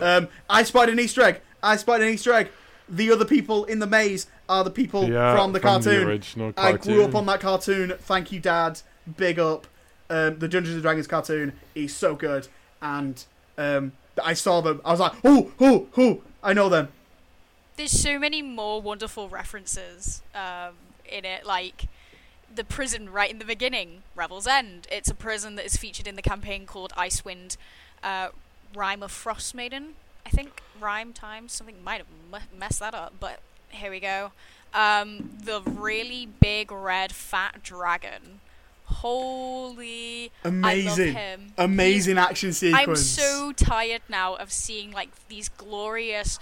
Um, 0.00 0.28
I 0.48 0.62
spied 0.62 0.90
an 0.90 1.00
Easter 1.00 1.22
egg. 1.22 1.40
I 1.60 1.76
spied 1.76 2.02
an 2.02 2.08
Easter 2.08 2.32
egg. 2.32 2.50
The 2.88 3.10
other 3.10 3.24
people 3.24 3.64
in 3.64 3.80
the 3.80 3.86
maze 3.86 4.28
are 4.48 4.64
the 4.64 4.70
people 4.70 5.08
Yeah, 5.08 5.34
from 5.36 5.52
the 5.52 5.60
from 5.60 5.82
the 5.82 5.90
cartoon. 5.90 6.08
original 6.08 6.52
I 6.56 6.72
grew 6.72 7.04
up 7.04 7.14
on 7.14 7.26
that 7.26 7.40
cartoon. 7.40 7.94
Thank 8.00 8.32
you, 8.32 8.40
Dad. 8.40 8.80
Big 9.16 9.38
up. 9.38 9.66
Um, 10.10 10.38
the 10.38 10.48
Dungeons 10.48 10.74
and 10.74 10.82
Dragons 10.82 11.06
cartoon 11.06 11.52
is 11.74 11.94
so 11.94 12.14
good, 12.14 12.48
and 12.80 13.22
um, 13.58 13.92
I 14.24 14.32
saw 14.34 14.60
them. 14.62 14.80
I 14.84 14.90
was 14.92 15.00
like, 15.00 15.12
oh, 15.24 15.52
oh, 15.60 15.86
oh, 15.98 16.22
I 16.42 16.52
know 16.54 16.68
them. 16.70 16.88
There's 17.76 17.90
so 17.92 18.18
many 18.18 18.40
more 18.42 18.80
wonderful 18.80 19.28
references 19.28 20.22
um, 20.34 20.74
in 21.08 21.24
it, 21.24 21.44
like 21.46 21.84
the 22.52 22.64
prison 22.64 23.10
right 23.12 23.30
in 23.30 23.38
the 23.38 23.44
beginning, 23.44 24.02
Revel's 24.16 24.46
End. 24.46 24.86
It's 24.90 25.10
a 25.10 25.14
prison 25.14 25.56
that 25.56 25.66
is 25.66 25.76
featured 25.76 26.06
in 26.06 26.16
the 26.16 26.22
campaign 26.22 26.64
called 26.66 26.92
Icewind 26.96 27.56
uh, 28.02 28.28
Rime 28.74 29.02
of 29.02 29.12
Frost 29.12 29.54
Maiden, 29.54 29.94
I 30.26 30.30
think. 30.30 30.62
Rhyme 30.80 31.12
times, 31.12 31.52
something 31.52 31.82
might 31.84 31.98
have 31.98 32.06
m- 32.32 32.58
messed 32.58 32.80
that 32.80 32.94
up, 32.94 33.12
but 33.20 33.40
here 33.70 33.90
we 33.90 34.00
go. 34.00 34.32
Um, 34.74 35.30
the 35.42 35.62
really 35.62 36.26
big 36.26 36.70
red 36.70 37.12
fat 37.12 37.62
dragon. 37.62 38.40
Holy. 38.84 40.32
Amazing, 40.44 40.88
I 40.88 40.88
love 40.88 41.16
him. 41.16 41.52
amazing 41.58 42.18
action 42.18 42.52
sequence. 42.52 42.88
I'm 42.88 42.96
so 42.96 43.52
tired 43.52 44.02
now 44.08 44.34
of 44.36 44.50
seeing 44.50 44.92
like 44.92 45.10
these 45.28 45.48
glorious, 45.50 46.38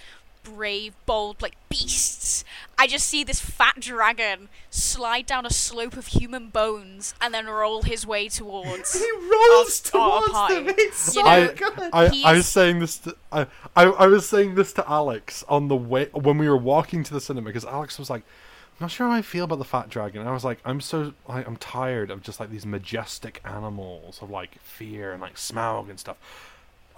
brave, 0.46 0.94
bold 1.06 1.42
like 1.42 1.56
beasts. 1.68 2.44
I 2.78 2.86
just 2.86 3.06
see 3.06 3.24
this 3.24 3.40
fat 3.40 3.80
dragon 3.80 4.48
slide 4.70 5.26
down 5.26 5.44
a 5.46 5.50
slope 5.50 5.96
of 5.96 6.06
human 6.08 6.48
bones 6.48 7.14
and 7.20 7.32
then 7.34 7.46
roll 7.46 7.82
his 7.82 8.06
way 8.06 8.28
towards. 8.28 8.94
He 9.06 9.10
rolls 9.12 9.90
Our- 9.94 10.00
our 10.00 10.18
towards 10.20 10.32
party. 10.32 10.54
them. 10.54 10.74
It's 10.78 10.98
so 10.98 11.20
You 11.20 11.24
know, 11.24 11.30
I, 11.30 11.46
good. 11.54 11.78
I, 11.92 12.04
I 12.04 12.08
He's- 12.08 12.36
was 12.36 12.46
saying 12.46 12.78
this 12.80 12.98
to 12.98 13.16
I, 13.32 13.46
I, 13.74 13.84
I 13.84 14.06
was 14.06 14.28
saying 14.28 14.54
this 14.54 14.72
to 14.74 14.88
Alex 14.90 15.44
on 15.48 15.68
the 15.68 15.76
way 15.76 16.06
when 16.12 16.38
we 16.38 16.48
were 16.48 16.56
walking 16.56 17.02
to 17.04 17.14
the 17.14 17.20
cinema 17.20 17.46
because 17.46 17.64
Alex 17.64 17.98
was 17.98 18.08
like, 18.10 18.22
"I'm 18.22 18.84
not 18.84 18.90
sure 18.90 19.08
how 19.08 19.14
I 19.14 19.22
feel 19.22 19.44
about 19.44 19.58
the 19.58 19.64
fat 19.64 19.88
dragon." 19.88 20.20
And 20.20 20.28
I 20.28 20.32
was 20.32 20.44
like, 20.44 20.58
"I'm 20.64 20.80
so 20.80 21.12
like, 21.28 21.46
I'm 21.46 21.56
tired 21.56 22.10
of 22.10 22.22
just 22.22 22.40
like 22.40 22.50
these 22.50 22.66
majestic 22.66 23.40
animals 23.44 24.20
of 24.22 24.30
like 24.30 24.60
fear 24.62 25.12
and 25.12 25.20
like 25.20 25.34
Smaug 25.36 25.90
and 25.90 25.98
stuff. 26.00 26.16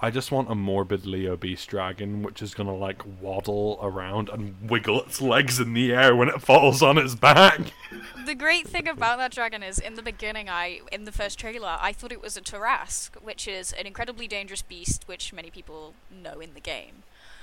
I 0.00 0.10
just 0.10 0.30
want 0.30 0.50
a 0.50 0.54
morbidly 0.54 1.26
obese 1.26 1.66
dragon 1.66 2.22
which 2.22 2.40
is 2.40 2.54
gonna 2.54 2.74
like 2.74 3.02
waddle 3.20 3.78
around 3.82 4.28
and 4.28 4.70
wiggle 4.70 5.02
its 5.02 5.20
legs 5.20 5.58
in 5.58 5.74
the 5.74 5.92
air 5.92 6.14
when 6.14 6.28
it 6.28 6.40
falls 6.40 6.82
on 6.82 6.98
its 6.98 7.14
back." 7.14 7.60
the 8.26 8.34
great 8.34 8.66
thing 8.66 8.86
about 8.88 9.18
that 9.18 9.32
dragon 9.32 9.62
is 9.62 9.78
in 9.78 9.94
the 9.94 10.02
beginning 10.02 10.48
I 10.48 10.80
in 10.92 11.04
the 11.04 11.12
first 11.12 11.38
trailer 11.38 11.76
I 11.80 11.92
thought 11.92 12.12
it 12.12 12.22
was 12.22 12.36
a 12.36 12.40
Tarrasque, 12.40 13.20
which 13.22 13.48
is 13.48 13.72
an 13.72 13.86
incredibly 13.86 14.28
dangerous 14.28 14.62
beast 14.62 15.04
which 15.06 15.32
many 15.32 15.50
people 15.50 15.94
know 16.10 16.40
in 16.40 16.54
the 16.54 16.60
game. 16.60 17.02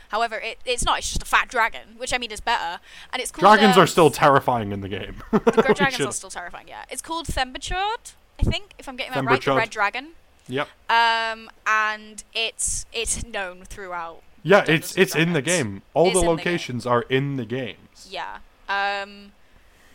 However, 0.09 0.35
it, 0.35 0.59
it's 0.65 0.85
not, 0.85 0.99
it's 0.99 1.09
just 1.09 1.23
a 1.23 1.25
fat 1.25 1.49
dragon, 1.49 1.95
which 1.97 2.13
I 2.13 2.17
mean 2.17 2.31
is 2.31 2.39
better. 2.39 2.79
And 3.11 3.21
it's 3.21 3.31
called 3.31 3.41
Dragons 3.41 3.75
um, 3.75 3.83
are 3.83 3.87
still 3.87 4.11
terrifying 4.11 4.71
in 4.71 4.81
the 4.81 4.89
game. 4.89 5.23
The 5.31 5.39
dragons 5.75 5.95
should- 5.95 6.07
are 6.07 6.11
still 6.11 6.29
terrifying, 6.29 6.67
yeah. 6.67 6.85
It's 6.89 7.01
called 7.01 7.25
Themberchaud, 7.27 8.13
I 8.39 8.43
think, 8.43 8.73
if 8.77 8.87
I'm 8.87 8.95
getting 8.95 9.13
that 9.13 9.25
right. 9.25 9.41
The 9.41 9.55
red 9.55 9.69
dragon. 9.69 10.09
Yep. 10.47 10.67
Um, 10.89 11.49
and 11.65 12.23
it's 12.33 12.85
it's 12.93 13.25
known 13.25 13.63
throughout. 13.65 14.21
Yeah, 14.43 14.57
Dungeons 14.63 14.91
it's 14.91 14.97
it's 14.97 15.15
in 15.15 15.33
the 15.33 15.41
game. 15.41 15.81
All 15.93 16.07
It's 16.07 16.13
the 16.15 16.19
in 16.19 16.25
the 16.25 16.31
locations 16.31 16.85
are 16.85 17.01
in 17.03 17.35
the 17.37 17.45
games. 17.45 18.07
Yeah. 18.09 18.37
Um, 18.69 19.31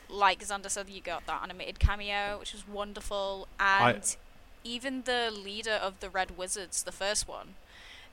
like 0.08 0.40
Xander 0.40 0.70
said, 0.70 0.88
you 0.88 1.00
got 1.00 1.26
that 1.26 1.42
animated 1.42 1.78
cameo, 1.78 2.38
which 2.38 2.52
was 2.52 2.66
wonderful, 2.66 3.46
and 3.58 4.16
even 4.64 5.02
the 5.02 5.30
leader 5.30 5.72
of 5.72 6.00
the 6.00 6.10
Red 6.10 6.36
Wizards, 6.36 6.82
the 6.82 6.92
first 6.92 7.28
one, 7.28 7.54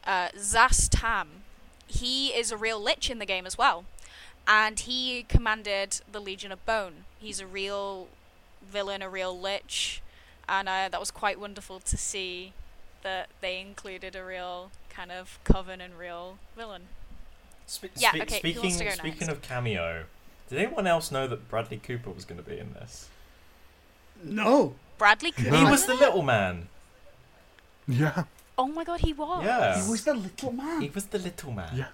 uh, 0.06 0.30
Szass 0.38 0.88
Tam, 0.90 1.44
he 1.88 2.30
is 2.30 2.52
a 2.52 2.58
real 2.58 2.80
lich 2.80 3.10
in 3.10 3.20
the 3.20 3.26
game 3.26 3.46
as 3.46 3.58
well, 3.58 3.86
and 4.48 4.80
he 4.80 5.26
commanded 5.28 6.02
the 6.12 6.20
Legion 6.20 6.52
of 6.52 6.64
Bone. 6.66 7.06
He's 7.20 7.40
a 7.40 7.48
real 7.48 8.08
villain, 8.62 9.02
a 9.02 9.10
real 9.10 9.38
lich, 9.40 10.02
and 10.50 10.68
uh, 10.70 10.90
that 10.90 11.00
was 11.00 11.12
quite 11.12 11.40
wonderful 11.40 11.80
to 11.82 11.98
see 11.98 12.54
that 13.04 13.30
they 13.42 13.60
included 13.60 14.16
a 14.16 14.24
real 14.24 14.72
kind 14.90 15.12
of 15.12 15.40
coven 15.44 15.80
and 15.82 15.98
real 15.98 16.38
villain. 16.56 16.84
Spe- 17.66 17.86
Yeah, 17.98 18.12
spe- 18.12 18.22
okay, 18.22 18.40
Speaking 18.40 18.62
wants 18.64 18.78
to 18.78 18.84
go 18.86 18.90
speaking 18.92 19.28
next? 19.28 19.32
of 19.32 19.42
cameo, 19.42 20.04
did 20.50 20.60
anyone 20.60 20.88
else 20.88 21.12
know 21.12 21.28
that 21.28 21.50
Bradley 21.50 21.78
Cooper 21.78 22.10
was 22.12 22.26
going 22.26 22.42
to 22.42 22.50
be 22.50 22.58
in 22.58 22.74
this? 22.74 23.10
no. 24.24 24.74
Bradley 24.98 25.32
Cooper. 25.32 25.52
No. 25.52 25.58
He 25.66 25.72
was 25.72 25.86
the 25.86 25.94
little 25.94 26.24
man. 26.24 26.70
Yeah. 27.88 28.24
Oh 28.58 28.66
my 28.68 28.84
god, 28.84 29.02
he 29.02 29.14
was. 29.14 29.44
Yeah. 29.46 29.80
He 29.84 29.90
was 29.92 30.04
the 30.04 30.16
little 30.16 30.52
man. 30.52 30.82
He 30.82 30.90
was 30.90 31.06
the 31.06 31.20
little 31.20 31.52
man. 31.52 31.70
Yeah. 31.78 31.86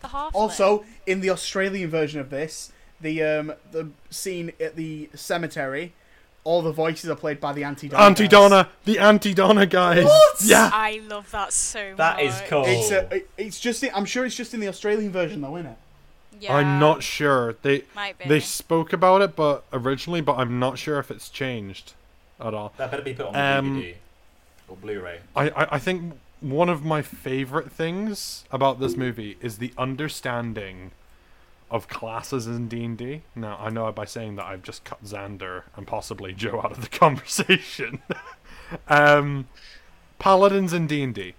The 0.00 0.08
half. 0.08 0.32
Also, 0.34 0.84
in 1.06 1.20
the 1.22 1.30
Australian 1.30 1.90
version 1.90 2.20
of 2.20 2.30
this, 2.30 2.70
the 3.00 3.20
um, 3.22 3.52
the 3.72 3.88
scene 4.10 4.52
at 4.60 4.76
the 4.76 5.10
cemetery, 5.14 5.92
all 6.46 6.62
the 6.62 6.72
voices 6.72 7.10
are 7.10 7.16
played 7.16 7.40
by 7.40 7.52
the 7.52 7.64
Auntie 7.64 7.88
Donna. 7.88 8.04
Auntie 8.04 8.28
Donna, 8.28 8.68
the 8.84 8.98
Auntie 9.00 9.34
Donna 9.34 9.66
guys. 9.66 10.04
What? 10.04 10.36
Yeah. 10.44 10.70
I 10.72 11.02
love 11.08 11.28
that 11.32 11.52
so 11.52 11.88
much. 11.90 11.96
That 11.98 12.20
is 12.20 12.40
cool. 12.48 12.64
It's 12.66 12.90
a, 12.92 13.14
it- 13.16 13.30
it's 13.36 13.58
just 13.60 13.80
the, 13.80 13.90
I'm 13.94 14.04
sure 14.04 14.24
it's 14.24 14.36
just 14.36 14.54
in 14.54 14.60
the 14.60 14.68
Australian 14.68 15.10
version 15.10 15.40
though, 15.40 15.56
isn't 15.56 15.72
it? 15.72 15.78
Yeah, 16.40 16.54
I'm 16.54 16.78
not 16.78 17.02
sure. 17.02 17.56
They 17.62 17.82
Might 17.94 18.18
be. 18.18 18.28
they 18.28 18.40
spoke 18.40 18.92
about 18.92 19.22
it, 19.22 19.34
but 19.34 19.64
originally, 19.72 20.20
but 20.20 20.36
I'm 20.38 20.58
not 20.58 20.78
sure 20.78 20.98
if 20.98 21.10
it's 21.10 21.28
changed 21.30 21.94
at 22.38 22.52
all. 22.54 22.72
That 22.76 22.90
better 22.90 23.02
be 23.02 23.14
put 23.14 23.26
on 23.26 23.34
Um, 23.36 23.80
DVD 23.82 23.94
or 24.68 24.76
Blu-ray. 24.76 25.20
I, 25.34 25.48
I, 25.50 25.68
I 25.76 25.78
think 25.78 26.12
one 26.40 26.68
of 26.68 26.84
my 26.84 27.00
favorite 27.02 27.72
things 27.72 28.44
about 28.52 28.78
this 28.80 28.96
movie 28.96 29.36
is 29.40 29.56
the 29.58 29.72
understanding 29.78 30.90
of 31.70 31.88
classes 31.88 32.46
in 32.46 32.68
D&D. 32.68 33.22
Now, 33.34 33.58
I 33.60 33.70
know 33.70 33.90
by 33.92 34.04
saying 34.04 34.36
that 34.36 34.46
I've 34.46 34.62
just 34.62 34.84
cut 34.84 35.04
Xander 35.04 35.62
and 35.76 35.86
possibly 35.86 36.32
Joe 36.32 36.60
out 36.62 36.72
of 36.72 36.80
the 36.80 36.88
conversation. 36.98 38.02
um, 38.88 39.48
paladins 40.18 40.72
in 40.72 40.86
D&D. 40.86 41.34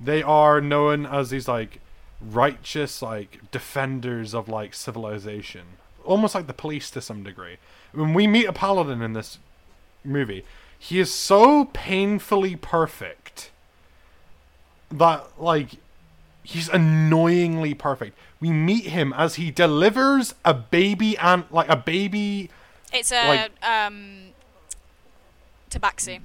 They 0.00 0.22
are 0.22 0.60
known 0.60 1.06
as 1.06 1.30
these 1.30 1.48
like 1.48 1.80
righteous 2.20 3.02
like 3.02 3.50
defenders 3.50 4.34
of 4.34 4.48
like 4.48 4.74
civilization. 4.74 5.62
Almost 6.04 6.34
like 6.34 6.46
the 6.46 6.54
police 6.54 6.90
to 6.92 7.00
some 7.00 7.24
degree. 7.24 7.56
When 7.92 8.14
we 8.14 8.26
meet 8.26 8.46
a 8.46 8.52
paladin 8.52 9.02
in 9.02 9.12
this 9.12 9.38
movie, 10.04 10.44
he 10.78 11.00
is 11.00 11.12
so 11.12 11.64
painfully 11.66 12.54
perfect 12.54 13.50
that 14.90 15.26
like 15.38 15.70
he's 16.50 16.68
annoyingly 16.68 17.74
perfect. 17.74 18.16
We 18.40 18.50
meet 18.50 18.86
him 18.86 19.12
as 19.16 19.34
he 19.34 19.50
delivers 19.50 20.34
a 20.44 20.54
baby 20.54 21.16
and 21.18 21.44
like 21.50 21.68
a 21.68 21.76
baby 21.76 22.50
It's 22.92 23.12
a 23.12 23.28
like- 23.28 23.64
um, 23.64 24.28
tabaxi. 25.70 26.20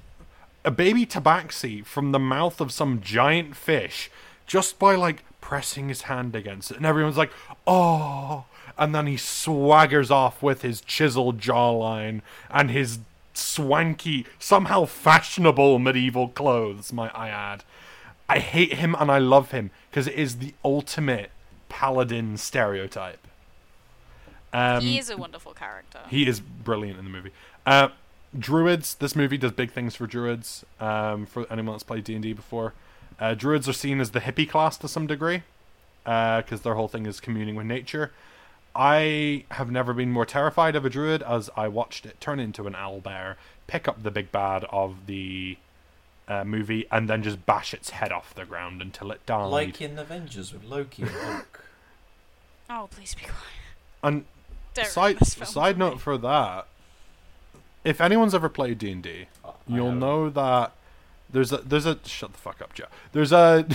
a 0.64 0.72
baby 0.72 1.06
tabaxi 1.06 1.86
from 1.86 2.12
the 2.12 2.20
mouth 2.20 2.62
of 2.62 2.72
some 2.72 3.02
giant 3.02 3.56
fish 3.56 4.10
just 4.48 4.80
by 4.80 4.96
like 4.96 5.24
pressing 5.42 5.90
his 5.90 6.04
hand 6.04 6.36
against 6.36 6.72
it 6.72 6.78
and 6.78 6.86
everyone's 6.86 7.18
like 7.18 7.32
oh 7.68 8.46
and 8.78 8.96
then 8.96 9.06
he 9.08 9.16
swaggers 9.16 10.10
off 10.10 10.42
with 10.42 10.62
his 10.62 10.80
chiseled 10.80 11.38
jawline 11.38 12.22
and 12.50 12.72
his 12.72 13.00
swanky 13.34 14.26
somehow 14.40 14.86
fashionable 14.86 15.80
medieval 15.80 16.30
clothes 16.30 16.94
might 16.94 17.12
i 17.14 17.28
add 17.28 17.64
i 18.30 18.40
hate 18.40 18.74
him 18.76 18.96
and 19.00 19.12
i 19.12 19.18
love 19.18 19.52
him 19.52 19.70
because 19.94 20.08
it 20.08 20.16
is 20.16 20.38
the 20.38 20.56
ultimate 20.66 21.30
paladin 21.70 22.36
stereotype 22.36 23.28
um, 24.54 24.82
he 24.82 24.98
is 25.00 25.10
a 25.10 25.18
wonderful 25.18 25.54
character. 25.54 26.00
he 26.10 26.28
is 26.28 26.40
brilliant 26.40 27.00
in 27.00 27.06
the 27.06 27.12
movie. 27.12 27.32
Uh, 27.66 27.90
druids. 28.38 28.96
This 28.96 29.16
movie 29.16 29.38
does 29.38 29.52
big 29.52 29.72
things 29.72 29.96
for 29.96 30.06
druids. 30.06 30.64
Um, 30.80 31.26
for 31.26 31.52
anyone 31.52 31.74
that's 31.74 31.84
played 31.84 32.04
D 32.04 32.14
and 32.14 32.22
D 32.22 32.34
before, 32.34 32.74
uh, 33.20 33.34
druids 33.34 33.68
are 33.68 33.74
seen 33.74 34.00
as 34.00 34.12
the 34.12 34.22
hippie 34.22 34.48
class 34.48 34.78
to 34.78 34.88
some 34.88 35.08
degree, 35.08 35.42
because 36.04 36.62
their 36.62 36.76
whole 36.76 36.88
thing 36.88 37.08
is 37.08 37.20
communing 37.20 37.56
with 37.56 37.66
nature. 37.66 38.12
I 38.76 39.46
have 39.52 39.72
never 39.72 39.94
been 39.94 40.12
more 40.12 40.26
terrified 40.26 40.76
of 40.76 40.86
a 40.86 40.90
druid 40.90 41.22
as 41.24 41.50
I 41.56 41.68
watched 41.68 42.06
it 42.06 42.20
turn 42.20 42.40
into 42.40 42.66
an 42.68 42.76
owl 42.76 43.02
bear, 43.02 43.38
pick 43.68 43.88
up 43.88 44.02
the 44.04 44.12
big 44.12 44.32
bad 44.32 44.66
of 44.72 45.06
the 45.08 45.58
uh, 46.28 46.44
movie, 46.44 46.86
and 46.92 47.10
then 47.10 47.24
just 47.24 47.46
bash 47.46 47.74
its 47.74 47.92
head 47.92 48.12
off 48.12 48.34
the 48.34 48.46
ground 48.46 48.82
until 48.82 49.12
it 49.12 49.26
died. 49.26 49.48
Like 49.48 49.82
in 49.82 49.98
Avengers 49.98 50.54
with 50.54 50.64
Loki 50.64 51.04
and 51.04 51.12
Hulk. 51.12 51.64
oh, 52.70 52.88
please 52.92 53.16
be 53.16 53.22
quiet. 53.22 53.36
and 54.04 54.26
Don't 54.74 54.88
side 54.88 55.08
ruin 55.16 55.18
this 55.20 55.34
film 55.34 55.48
side 55.48 55.78
note 55.78 56.00
for 56.00 56.18
that, 56.18 56.68
if 57.84 58.00
anyone's 58.00 58.34
ever 58.34 58.50
played 58.50 58.78
D 58.78 58.92
and 58.92 59.04
D, 59.04 59.28
you'll 59.68 59.86
haven't. 59.86 60.00
know 60.00 60.30
that 60.30 60.74
there's 61.30 61.52
a 61.52 61.58
there's 61.58 61.86
a 61.86 62.00
shut 62.06 62.32
the 62.32 62.38
fuck 62.40 62.62
up, 62.62 62.74
Joe. 62.74 62.86
There's 63.12 63.32
a 63.32 63.66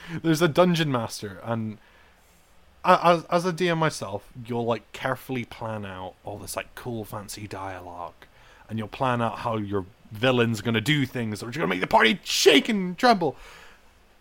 there's 0.22 0.42
a 0.42 0.48
dungeon 0.48 0.92
master, 0.92 1.40
and 1.44 1.78
as 2.84 3.24
as 3.30 3.46
a 3.46 3.52
DM 3.52 3.78
myself, 3.78 4.24
you'll 4.46 4.66
like 4.66 4.90
carefully 4.92 5.44
plan 5.44 5.86
out 5.86 6.14
all 6.24 6.38
this 6.38 6.56
like 6.56 6.74
cool 6.74 7.04
fancy 7.04 7.46
dialogue, 7.46 8.26
and 8.68 8.78
you'll 8.78 8.88
plan 8.88 9.22
out 9.22 9.38
how 9.38 9.56
your 9.56 9.86
villain's 10.14 10.60
gonna 10.60 10.80
do 10.80 11.06
things 11.06 11.40
that 11.40 11.46
are 11.46 11.50
gonna 11.50 11.66
make 11.66 11.80
the 11.80 11.86
party 11.86 12.20
shake 12.24 12.68
and 12.68 12.96
tremble. 12.96 13.36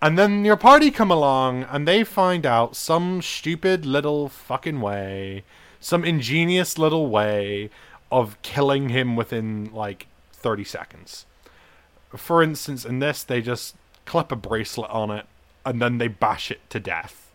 And 0.01 0.17
then 0.19 0.43
your 0.43 0.57
party 0.57 0.91
come 0.91 1.11
along 1.11 1.63
and 1.63 1.87
they 1.87 2.03
find 2.03 2.45
out 2.45 2.75
some 2.75 3.21
stupid 3.21 3.85
little 3.85 4.27
fucking 4.27 4.81
way, 4.81 5.43
some 5.79 6.03
ingenious 6.03 6.77
little 6.77 7.07
way 7.07 7.69
of 8.11 8.39
killing 8.41 8.89
him 8.89 9.15
within 9.15 9.71
like 9.73 10.07
30 10.33 10.65
seconds. 10.65 11.25
For 12.15 12.43
instance, 12.43 12.83
in 12.83 12.99
this, 12.99 13.23
they 13.23 13.41
just 13.41 13.75
clip 14.05 14.31
a 14.31 14.35
bracelet 14.35 14.91
on 14.91 15.09
it 15.09 15.25
and 15.65 15.81
then 15.81 15.99
they 15.99 16.09
bash 16.09 16.51
it 16.51 16.59
to 16.69 16.79
death. 16.79 17.31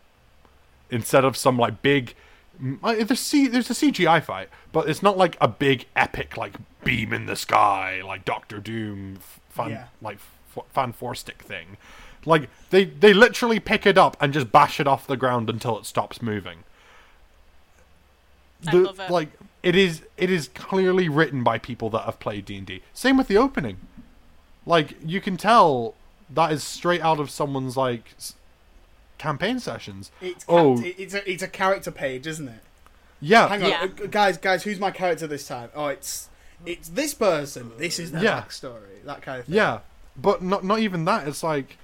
Instead 0.91 1.25
of 1.25 1.37
some 1.37 1.57
like 1.57 1.81
big. 1.83 2.15
uh, 2.83 2.95
There's, 3.03 3.31
there's 3.31 3.71
a 3.71 3.75
CGI 3.75 4.23
fight, 4.23 4.51
but 4.73 4.89
it's 4.91 5.03
not 5.03 5.17
like 5.17 5.39
a 5.41 5.49
big 5.49 5.87
epic 5.97 6.37
like 6.37 6.55
beam 6.89 7.13
in 7.13 7.27
the 7.27 7.37
sky 7.37 8.01
like 8.05 8.25
Doctor 8.25 8.59
Doom 8.61 9.17
f- 9.19 9.41
fan 9.51 9.71
Yeah. 9.71 9.85
like 10.01 10.17
f- 10.57 10.65
fan 10.73 10.93
four 10.93 11.15
stick 11.15 11.43
thing. 11.43 11.77
Like 12.25 12.49
they 12.71 12.85
they 12.85 13.13
literally 13.13 13.61
pick 13.61 13.85
it 13.87 13.99
up 13.99 14.17
and 14.21 14.33
just 14.33 14.51
bash 14.51 14.81
it 14.81 14.87
off 14.87 15.07
the 15.07 15.17
ground 15.17 15.51
until 15.51 15.79
it 15.79 15.85
stops 15.87 16.23
moving. 16.23 16.65
I 18.67 18.73
love 18.73 18.99
it. 19.01 19.11
Like 19.11 19.29
it 19.63 19.77
is 19.77 20.03
it 20.17 20.31
is 20.31 20.49
clearly 20.49 21.09
written 21.09 21.43
by 21.45 21.59
people 21.59 21.91
that 21.91 22.03
have 22.05 22.19
played 22.19 22.45
D&D. 22.45 22.83
Same 22.93 23.17
with 23.17 23.29
the 23.29 23.37
opening. 23.37 23.77
Like 24.67 24.97
you 25.05 25.21
can 25.21 25.37
tell 25.37 25.95
that 26.31 26.53
is 26.53 26.63
straight 26.65 27.01
out 27.01 27.21
of 27.21 27.31
someone's 27.31 27.77
like 27.77 28.15
campaign 29.19 29.61
sessions. 29.61 30.11
It's 30.21 30.45
Oh. 30.49 30.81
it's 30.83 31.15
a, 31.15 31.31
it's 31.31 31.43
a 31.43 31.49
character 31.49 31.91
page, 31.91 32.27
isn't 32.27 32.49
it? 32.49 32.61
Yeah. 33.21 33.49
Hang 33.49 33.63
on, 33.63 33.69
Yeah. 33.71 33.83
uh, 33.83 34.07
guys, 34.11 34.39
guys, 34.39 34.63
who's 34.65 34.79
my 34.79 34.91
character 34.91 35.27
this 35.27 35.47
time? 35.47 35.71
Oh, 35.75 35.87
it's 35.89 36.29
it's 36.67 36.89
this 36.89 37.15
person. 37.15 37.73
This 37.79 37.99
is 37.99 38.13
their 38.13 38.23
Yeah. 38.23 38.43
backstory. 38.43 39.05
That 39.05 39.23
kind 39.23 39.41
of 39.41 39.47
thing. 39.47 39.55
Yeah, 39.55 39.79
but 40.17 40.43
not 40.43 40.65
not 40.65 40.81
even 40.81 41.05
that. 41.07 41.27
It's 41.29 41.43
like, 41.43 41.77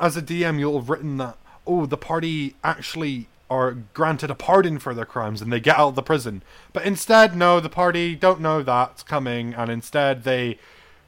as 0.00 0.16
a 0.16 0.22
DM, 0.22 0.58
you'll 0.58 0.78
have 0.78 0.90
written 0.90 1.16
that. 1.18 1.36
Oh, 1.66 1.86
the 1.86 1.96
party 1.96 2.56
actually 2.64 3.26
are 3.50 3.72
granted 3.92 4.30
a 4.30 4.34
pardon 4.34 4.78
for 4.78 4.94
their 4.94 5.04
crimes, 5.04 5.42
and 5.42 5.52
they 5.52 5.60
get 5.60 5.78
out 5.78 5.88
of 5.88 5.94
the 5.94 6.02
prison. 6.02 6.42
But 6.72 6.84
instead, 6.84 7.36
no, 7.36 7.60
the 7.60 7.68
party 7.68 8.14
don't 8.14 8.40
know 8.40 8.62
that's 8.62 9.02
coming, 9.02 9.52
and 9.54 9.70
instead 9.70 10.24
they 10.24 10.58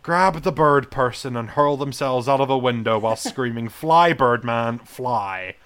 grab 0.02 0.42
the 0.42 0.52
bird 0.52 0.90
person 0.90 1.36
and 1.36 1.50
hurl 1.50 1.78
themselves 1.78 2.28
out 2.28 2.40
of 2.40 2.50
a 2.50 2.58
window 2.58 2.98
while 2.98 3.16
screaming, 3.30 3.68
"Fly, 3.68 4.12
Birdman, 4.12 4.78
fly!" 4.80 5.56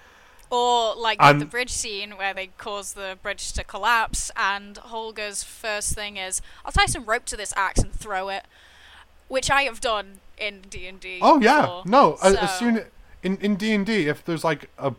Or 0.51 0.95
like 0.95 1.17
And- 1.21 1.39
the 1.41 1.45
bridge 1.45 1.69
scene 1.71 2.17
where 2.17 2.33
they 2.33 2.47
cause 2.57 2.93
the 2.93 3.17
bridge 3.21 3.51
to 3.53 3.63
collapse, 3.63 4.31
and 4.35 4.77
Holga's 4.77 5.43
first 5.43 5.93
thing 5.93 6.17
is, 6.17 6.41
"I'll 6.65 6.71
tie 6.71 6.87
some 6.87 7.05
rope 7.05 7.25
to 7.25 7.37
this 7.37 7.53
axe 7.55 7.79
and 7.79 7.93
throw 7.93 8.29
it," 8.29 8.45
which 9.27 9.51
I 9.51 9.63
have 9.63 9.79
done 9.79 10.21
in 10.37 10.61
D 10.61 10.87
and 10.87 10.99
D. 10.99 11.19
Oh 11.21 11.39
yeah, 11.39 11.81
no. 11.85 12.17
As, 12.23 12.35
as 12.35 12.57
soon 12.57 12.85
in 13.21 13.37
in 13.37 13.55
D 13.57 13.73
and 13.73 13.85
D, 13.85 14.07
if 14.07 14.25
there's 14.25 14.43
like 14.43 14.69
a, 14.79 14.93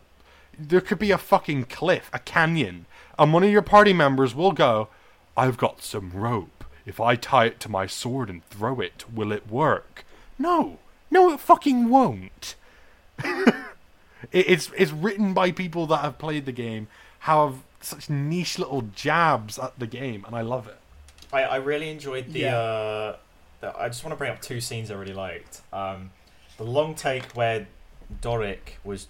there 0.57 0.80
could 0.80 0.98
be 1.01 1.11
a 1.11 1.18
fucking 1.18 1.64
cliff, 1.64 2.11
a 2.12 2.20
canyon, 2.20 2.86
and 3.18 3.32
one 3.32 3.42
of 3.42 3.51
your 3.51 3.62
party 3.62 3.92
members 3.92 4.34
will 4.34 4.53
go, 4.53 4.88
"I've 5.36 5.57
got 5.57 5.82
some 5.82 6.12
rope. 6.12 6.64
If 6.86 7.01
I 7.01 7.16
tie 7.16 7.46
it 7.46 7.59
to 7.61 7.68
my 7.68 7.86
sword 7.86 8.30
and 8.30 8.44
throw 8.51 8.80
it, 8.80 9.05
will 9.12 9.32
it 9.32 9.48
work?" 9.51 10.05
No, 10.38 10.78
no, 11.11 11.32
it 11.32 11.40
fucking 11.40 11.88
won't. 11.88 12.55
it, 14.33 14.51
it's 14.51 14.71
it's 14.77 14.93
written 14.93 15.35
by 15.35 15.51
people 15.53 15.87
that 15.89 15.99
have 15.99 16.18
played 16.18 16.47
the 16.47 16.53
game, 16.53 16.89
have 17.21 17.57
such 17.81 18.11
niche 18.11 18.59
little 18.59 18.83
jabs 18.95 19.59
at 19.59 19.79
the 19.79 19.87
game, 19.87 20.25
and 20.27 20.35
I 20.35 20.43
love 20.43 20.68
it. 20.68 20.79
I, 21.33 21.43
I 21.43 21.57
really 21.57 21.91
enjoyed 21.91 22.33
the. 22.33 22.41
Yeah. 22.41 22.57
Uh, 22.57 23.16
the 23.61 23.79
I 23.79 23.89
just 23.89 24.05
want 24.05 24.12
to 24.12 24.16
bring 24.16 24.31
up 24.31 24.41
two 24.41 24.61
scenes 24.61 24.91
I 24.91 24.95
really 24.95 25.14
liked. 25.14 25.61
Um, 25.73 26.11
the 26.57 26.64
long 26.64 26.95
take 26.95 27.25
where 27.33 27.66
Doric 28.21 28.79
was 28.85 29.09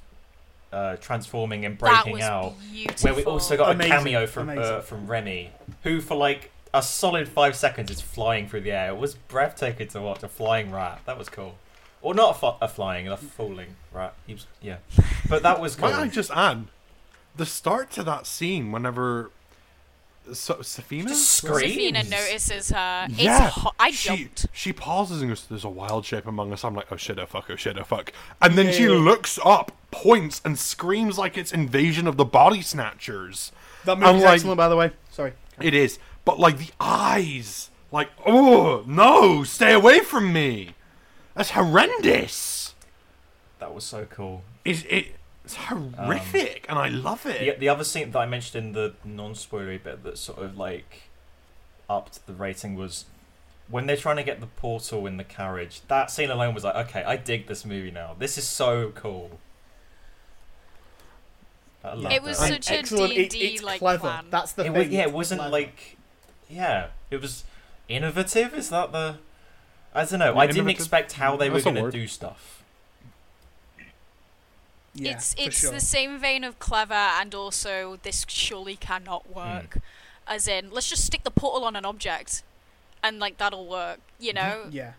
uh, 0.73 0.97
transforming 0.97 1.65
and 1.65 1.79
that 1.79 2.05
breaking 2.05 2.13
was 2.15 2.23
out, 2.23 2.55
beautiful. 2.73 3.05
where 3.05 3.15
we 3.15 3.25
also 3.25 3.57
got 3.57 3.73
Amazing, 3.73 3.93
a 3.93 3.97
cameo 3.97 4.27
from 4.27 4.49
uh, 4.51 4.81
from 4.81 5.07
Remy, 5.07 5.51
who 5.83 6.01
for 6.01 6.15
like 6.15 6.51
a 6.73 6.83
solid 6.83 7.29
five 7.29 7.57
seconds 7.57 7.91
is 7.91 8.01
flying 8.01 8.49
through 8.49 8.61
the 8.61 8.73
air. 8.73 8.91
It 8.91 8.97
was 8.97 9.15
breathtaking 9.15 9.89
to 9.89 10.01
watch 10.01 10.23
a 10.23 10.29
flying 10.29 10.71
rat. 10.71 11.01
That 11.07 11.19
was 11.19 11.29
cool. 11.29 11.57
Or 12.03 12.15
not 12.15 12.31
a, 12.37 12.39
fl- 12.39 12.47
a 12.63 12.69
flying, 12.69 13.09
a 13.09 13.17
falling 13.17 13.77
rat. 13.93 14.15
He 14.27 14.33
was, 14.35 14.47
yeah, 14.63 14.77
but 15.29 15.43
that 15.43 15.61
was 15.61 15.77
cool. 15.77 15.91
Might 15.91 15.99
I 15.99 16.09
just 16.09 16.31
add, 16.31 16.67
the 17.37 17.45
start 17.47 17.91
to 17.93 18.03
that 18.05 18.27
scene 18.27 18.73
whenever. 18.73 19.31
So, 20.33 20.57
Safina? 20.57 21.11
Screams. 21.11 21.77
Safina 21.77 22.09
notices 22.11 22.71
her. 22.71 23.07
It's 23.11 23.19
Yeah, 23.19 23.49
ho- 23.51 23.73
I 23.81 23.91
she 23.91 24.09
jumped. 24.17 24.47
she 24.53 24.73
pauses 24.73 25.23
and 25.23 25.31
goes, 25.31 25.45
"There's 25.47 25.65
a 25.65 25.69
wild 25.69 26.05
shape 26.05 26.27
among 26.27 26.53
us." 26.53 26.63
I'm 26.65 26.75
like, 26.75 26.87
"Oh 26.93 26.97
shit, 26.97 27.19
oh 27.19 27.27
fuck, 27.27 27.47
oh 27.51 27.57
shit, 27.57 27.77
oh 27.79 27.85
fuck," 27.85 28.13
and 28.41 28.57
then 28.57 28.67
Yeah, 28.67 28.73
she 28.73 28.83
yeah. 28.85 28.91
looks 28.91 29.39
up, 29.45 29.73
points, 29.91 30.41
and 30.45 30.59
screams 30.59 31.19
like 31.19 31.37
it's 31.37 31.53
Invasion 31.53 32.07
of 32.07 32.17
the 32.17 32.25
Body 32.25 32.63
Snatchers. 32.63 33.51
That 33.87 33.99
movie's 33.99 34.15
I'm 34.17 34.21
like- 34.21 34.35
excellent, 34.35 34.59
by 34.59 34.69
the 34.69 34.77
way. 34.77 34.93
Sorry. 35.11 35.33
It 35.61 35.75
is, 35.75 35.99
but 36.25 36.39
like 36.39 36.59
the 36.59 36.71
eyes 36.79 37.71
Like, 37.93 38.11
oh 38.25 38.85
no, 38.87 39.43
stay 39.43 39.73
away 39.73 40.01
from 40.01 40.33
me. 40.33 40.75
That's 41.35 41.51
horrendous. 41.51 42.75
That 43.59 43.75
was 43.75 43.85
so 43.85 44.07
cool. 44.07 44.43
It's, 44.65 44.83
it, 44.89 45.15
it's 45.45 45.57
um, 45.71 45.93
horrific, 45.95 46.67
and 46.69 46.79
I 46.79 46.89
love 46.89 47.27
it. 47.27 47.41
The, 47.41 47.61
the 47.61 47.69
other 47.69 47.85
scene 47.85 48.11
that 48.11 48.19
I 48.19 48.27
mentioned 48.27 48.67
in 48.67 48.73
the 48.73 48.95
non-spoilery 49.05 49.83
bit 49.83 50.03
that 50.05 50.19
sort 50.19 50.39
of 50.39 50.57
like 50.57 51.03
upped 51.89 52.27
the 52.27 52.33
rating 52.33 52.75
was 52.75 53.05
when 53.69 53.87
they're 53.87 53.97
trying 53.97 54.17
to 54.17 54.23
get 54.23 54.41
the 54.41 54.47
portal 54.47 55.07
in 55.07 55.17
the 55.17 55.25
carriage. 55.25 55.83
That 55.89 56.11
scene 56.11 56.31
alone 56.31 56.55
was 56.55 56.65
like, 56.65 56.75
okay, 56.89 57.05
I 57.05 57.17
dig 57.17 57.47
this 57.47 57.65
movie 57.65 57.91
now. 57.91 58.17
This 58.19 58.37
is 58.39 58.49
so 58.49 58.91
cool. 58.95 59.39
I 61.85 61.95
love 61.95 62.13
It 62.13 62.17
It 62.17 62.23
was 62.23 62.39
that. 62.41 62.49
such 62.65 62.71
a 62.71 62.79
Excellent. 62.79 63.15
D&D 63.15 63.39
it's 63.39 63.63
like 63.63 63.79
clever. 63.79 64.01
plan. 64.01 64.27
That's 64.31 64.53
the 64.53 64.63
it 64.63 64.65
thing. 64.67 64.73
was, 64.75 64.89
yeah, 64.89 65.03
it 65.03 65.13
wasn't 65.13 65.41
clever. 65.41 65.53
like, 65.53 65.97
yeah, 66.49 66.89
it 67.11 67.21
was 67.21 67.45
innovative. 67.89 68.55
Is 68.55 68.71
that 68.71 68.93
the? 68.93 69.17
I 69.95 70.05
don't 70.05 70.19
know. 70.19 70.33
Yeah, 70.35 70.39
I 70.39 70.47
didn't 70.47 70.59
innovative. 70.59 70.81
expect 70.81 71.13
how 71.13 71.37
they 71.37 71.49
were 71.51 71.55
That's 71.61 71.67
a 71.67 71.73
going 71.73 71.85
to 71.85 71.91
do 71.91 72.07
stuff. 72.07 72.63
Yeah, 74.95 75.13
it's 75.13 75.35
it's 75.39 75.61
sure. 75.61 75.71
the 75.71 75.81
same 75.81 76.19
vein 76.19 76.43
of 76.43 76.59
clever 76.59 76.95
and 76.95 77.35
also 77.35 77.99
this 78.03 78.25
surely 78.29 78.77
cannot 78.77 79.33
work. 79.35 79.79
As 80.27 80.47
in, 80.49 80.71
let's 80.71 80.89
just 80.89 81.05
stick 81.05 81.23
the 81.23 81.31
portal 81.31 81.65
on 81.65 81.77
an 81.77 81.85
object, 81.85 82.43
and 83.03 83.19
like 83.19 83.39
that'll 83.39 83.67
work. 83.67 84.01
You 84.19 84.33
know, 84.33 84.67
Yeah. 84.71 84.93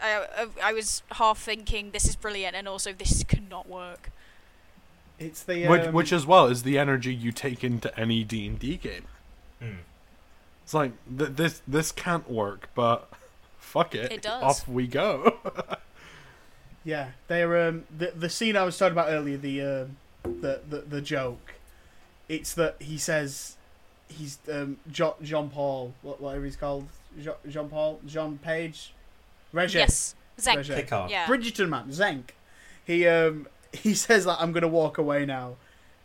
I, 0.00 0.26
I 0.36 0.70
I 0.70 0.72
was 0.72 1.02
half 1.12 1.38
thinking 1.38 1.90
this 1.90 2.06
is 2.08 2.16
brilliant, 2.16 2.54
and 2.54 2.68
also 2.68 2.92
this 2.92 3.24
cannot 3.24 3.68
work. 3.68 4.10
It's 5.18 5.42
the 5.42 5.66
which, 5.66 5.82
um, 5.82 5.94
which 5.94 6.12
as 6.12 6.26
well 6.26 6.46
is 6.46 6.62
the 6.62 6.78
energy 6.78 7.14
you 7.14 7.32
take 7.32 7.64
into 7.64 7.96
any 7.98 8.22
D 8.22 8.46
and 8.46 8.58
D 8.58 8.76
game. 8.76 9.06
Hmm. 9.60 9.78
It's 10.62 10.74
like 10.74 10.92
th- 11.16 11.30
this 11.36 11.62
this 11.66 11.90
can't 11.90 12.30
work, 12.30 12.68
but 12.74 13.08
fuck 13.66 13.94
it, 13.94 14.12
It 14.12 14.22
does. 14.22 14.42
off 14.42 14.68
we 14.68 14.86
go. 14.86 15.38
Yeah, 16.84 17.08
they're 17.26 17.66
um 17.68 17.82
the 17.98 18.12
the 18.14 18.28
scene 18.30 18.56
I 18.56 18.62
was 18.62 18.78
talking 18.78 18.92
about 18.92 19.08
earlier, 19.10 19.36
the 19.36 19.60
um 19.60 19.96
the, 20.22 20.60
the 20.68 20.78
the 20.88 21.00
joke. 21.00 21.54
It's 22.28 22.54
that 22.54 22.76
he 22.80 22.96
says 22.96 23.56
he's 24.08 24.38
um 24.52 24.76
John 24.92 25.14
Jean 25.20 25.50
Paul, 25.50 25.94
whatever 26.02 26.44
he's 26.44 26.54
called, 26.54 26.86
Jean 27.48 27.68
Paul, 27.68 27.98
Jean 28.06 28.38
Page, 28.38 28.94
Regé, 29.52 29.74
Yes, 29.74 30.14
Xenk. 30.38 30.58
Regé. 30.58 30.76
Picard. 30.76 31.10
Yeah. 31.10 31.26
Bridgerton 31.26 31.68
man, 31.68 31.88
Xenk. 31.88 32.30
He 32.84 33.04
um 33.08 33.48
he 33.72 33.92
says 33.92 34.24
that 34.26 34.36
I'm 34.40 34.52
gonna 34.52 34.68
walk 34.68 34.96
away 34.96 35.26
now, 35.26 35.56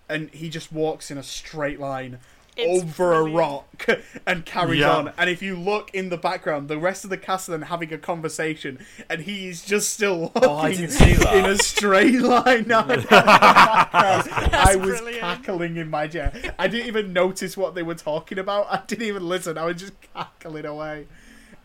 and 0.09 0.31
he 0.31 0.49
just 0.49 0.71
walks 0.71 1.11
in 1.11 1.17
a 1.19 1.23
straight 1.23 1.79
line 1.79 2.17
It's 2.57 2.83
over 2.83 2.93
brilliant. 3.11 3.33
a 3.35 3.37
rock 3.37 3.85
and 4.27 4.45
carries 4.45 4.81
Yeah. 4.81 4.95
on. 4.97 5.13
And 5.17 5.29
if 5.29 5.41
you 5.41 5.55
look 5.55 5.89
in 5.93 6.09
the 6.09 6.17
background, 6.17 6.67
the 6.67 6.77
rest 6.77 7.03
of 7.05 7.09
the 7.09 7.17
cast 7.17 7.47
are 7.47 7.53
then 7.53 7.61
having 7.63 7.93
a 7.93 7.97
conversation, 7.97 8.85
and 9.09 9.21
he's 9.21 9.63
just 9.63 9.93
still 9.93 10.19
walking 10.19 10.43
Oh, 10.43 10.57
I 10.57 10.71
didn't 10.73 10.89
see 10.91 11.13
that. 11.13 11.35
in 11.37 11.45
a 11.45 11.57
straight 11.57 12.19
line. 12.21 12.65
Now, 12.67 12.85
I 12.87 14.75
was 14.77 14.99
brilliant. 14.99 15.19
cackling 15.19 15.77
in 15.77 15.89
my 15.89 16.07
chair. 16.07 16.31
I 16.59 16.67
didn't 16.67 16.87
even 16.87 17.13
notice 17.13 17.55
what 17.57 17.75
they 17.75 17.83
were 17.83 17.95
talking 17.95 18.37
about. 18.39 18.67
I 18.69 18.81
didn't 18.85 19.07
even 19.07 19.27
listen. 19.27 19.57
I 19.57 19.65
was 19.65 19.77
just 19.77 19.93
cackling 20.13 20.65
away. 20.65 21.07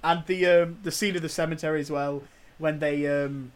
And 0.04 0.24
the 0.26 0.46
um, 0.46 0.78
the 0.82 0.92
scene 0.92 1.16
of 1.16 1.22
the 1.22 1.28
cemetery 1.28 1.80
as 1.80 1.90
well, 1.90 2.22
when 2.58 2.78
they 2.78 3.06
um, 3.06 3.52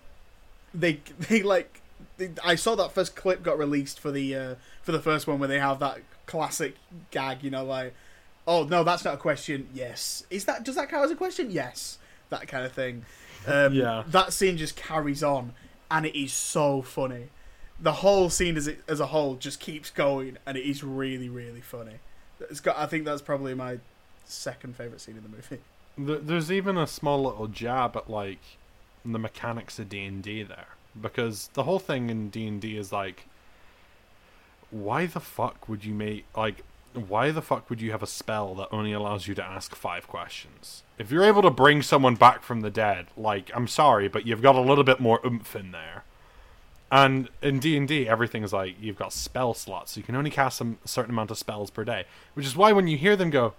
they 0.74 1.00
they 1.28 1.42
like 1.42 1.80
they, 2.16 2.30
I 2.44 2.54
saw 2.56 2.74
that 2.76 2.92
first 2.92 3.14
clip 3.14 3.42
got 3.42 3.58
released 3.58 4.00
for 4.00 4.10
the 4.10 4.34
uh, 4.34 4.54
for 4.82 4.90
the 4.92 5.00
first 5.00 5.26
one 5.26 5.38
where 5.38 5.48
they 5.48 5.60
have 5.60 5.78
that 5.80 5.98
classic 6.30 6.76
gag, 7.10 7.42
you 7.42 7.50
know, 7.50 7.64
like 7.64 7.94
oh 8.46 8.64
no, 8.64 8.82
that's 8.84 9.04
not 9.04 9.14
a 9.14 9.18
question. 9.18 9.68
Yes, 9.74 10.24
is 10.30 10.44
that 10.46 10.64
does 10.64 10.76
that 10.76 10.88
count 10.88 11.04
as 11.04 11.10
a 11.10 11.16
question? 11.16 11.50
Yes, 11.50 11.98
that 12.30 12.46
kind 12.48 12.64
of 12.64 12.72
thing. 12.72 13.04
Um, 13.46 13.72
Yeah. 13.74 14.04
that 14.08 14.32
scene 14.32 14.56
just 14.56 14.76
carries 14.76 15.22
on, 15.22 15.52
and 15.90 16.06
it 16.06 16.18
is 16.18 16.32
so 16.32 16.82
funny. 16.82 17.28
The 17.80 17.92
whole 17.94 18.28
scene 18.28 18.56
as 18.56 18.66
it, 18.68 18.82
as 18.86 19.00
a 19.00 19.06
whole 19.06 19.34
just 19.36 19.60
keeps 19.60 19.90
going, 19.90 20.36
and 20.46 20.56
it 20.56 20.64
is 20.68 20.82
really 20.84 21.28
really 21.28 21.60
funny. 21.60 21.96
It's 22.50 22.60
got. 22.60 22.78
I 22.78 22.86
think 22.86 23.04
that's 23.04 23.22
probably 23.22 23.54
my 23.54 23.78
second 24.24 24.76
favorite 24.76 25.00
scene 25.00 25.16
in 25.16 25.22
the 25.22 25.28
movie. 25.28 25.58
There's 26.26 26.50
even 26.52 26.78
a 26.78 26.86
small 26.86 27.22
little 27.24 27.46
jab 27.48 27.96
at 27.96 28.08
like 28.08 28.40
the 29.04 29.18
mechanics 29.18 29.78
of 29.78 29.88
D 29.88 30.04
and 30.04 30.22
D 30.22 30.42
there, 30.42 30.68
because 31.00 31.48
the 31.54 31.64
whole 31.64 31.78
thing 31.78 32.08
in 32.10 32.30
D 32.30 32.46
and 32.46 32.60
D 32.60 32.76
is 32.76 32.92
like, 32.92 33.26
why 34.70 35.06
the 35.06 35.20
fuck 35.20 35.68
would 35.68 35.84
you 35.84 35.94
make 35.94 36.24
like, 36.36 36.62
why 36.94 37.30
the 37.30 37.42
fuck 37.42 37.70
would 37.70 37.80
you 37.80 37.92
have 37.92 38.02
a 38.02 38.06
spell 38.06 38.54
that 38.56 38.68
only 38.72 38.92
allows 38.92 39.28
you 39.28 39.34
to 39.34 39.44
ask 39.44 39.74
five 39.74 40.08
questions? 40.08 40.82
If 40.98 41.10
you're 41.10 41.24
able 41.24 41.42
to 41.42 41.50
bring 41.50 41.82
someone 41.82 42.16
back 42.16 42.42
from 42.42 42.60
the 42.60 42.70
dead, 42.70 43.06
like, 43.16 43.50
I'm 43.54 43.68
sorry, 43.68 44.08
but 44.08 44.26
you've 44.26 44.42
got 44.42 44.56
a 44.56 44.60
little 44.60 44.84
bit 44.84 45.00
more 45.00 45.20
oomph 45.24 45.54
in 45.54 45.70
there. 45.70 46.04
And 46.92 47.28
in 47.40 47.60
D 47.60 47.76
and 47.76 47.86
D, 47.86 48.08
everything's 48.08 48.52
like 48.52 48.74
you've 48.80 48.98
got 48.98 49.12
spell 49.12 49.54
slots, 49.54 49.92
so 49.92 49.98
you 50.00 50.04
can 50.04 50.16
only 50.16 50.30
cast 50.30 50.58
some, 50.58 50.78
a 50.84 50.88
certain 50.88 51.12
amount 51.12 51.30
of 51.30 51.38
spells 51.38 51.70
per 51.70 51.84
day. 51.84 52.04
Which 52.34 52.44
is 52.44 52.56
why 52.56 52.72
when 52.72 52.88
you 52.88 52.96
hear 52.96 53.14
them 53.14 53.30
go, 53.30 53.54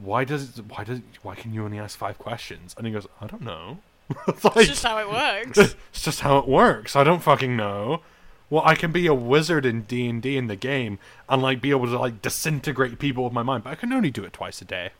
why 0.00 0.22
does 0.24 0.62
why 0.62 0.84
does 0.84 1.00
why 1.22 1.34
can 1.34 1.52
you 1.52 1.64
only 1.64 1.78
ask 1.78 1.98
five 1.98 2.18
questions? 2.18 2.74
And 2.78 2.86
he 2.86 2.92
goes, 2.92 3.06
I 3.20 3.26
don't 3.26 3.42
know. 3.42 3.78
it's 4.28 4.44
like 4.44 4.56
It's 4.56 4.68
just 4.68 4.84
how 4.84 4.98
it 4.98 5.08
works. 5.08 5.58
it's 5.90 6.02
just 6.02 6.20
how 6.20 6.38
it 6.38 6.46
works. 6.46 6.94
I 6.94 7.02
don't 7.02 7.22
fucking 7.22 7.56
know. 7.56 8.02
Well, 8.50 8.62
I 8.64 8.74
can 8.74 8.92
be 8.92 9.06
a 9.06 9.14
wizard 9.14 9.66
in 9.66 9.82
D 9.82 10.08
and 10.08 10.22
D 10.22 10.36
in 10.36 10.46
the 10.46 10.56
game 10.56 10.98
and 11.28 11.42
like 11.42 11.60
be 11.60 11.70
able 11.70 11.86
to 11.86 11.98
like 11.98 12.22
disintegrate 12.22 12.98
people 12.98 13.24
with 13.24 13.32
my 13.32 13.42
mind, 13.42 13.64
but 13.64 13.70
I 13.70 13.74
can 13.74 13.92
only 13.92 14.10
do 14.10 14.24
it 14.24 14.32
twice 14.32 14.60
a 14.62 14.64
day. 14.64 14.90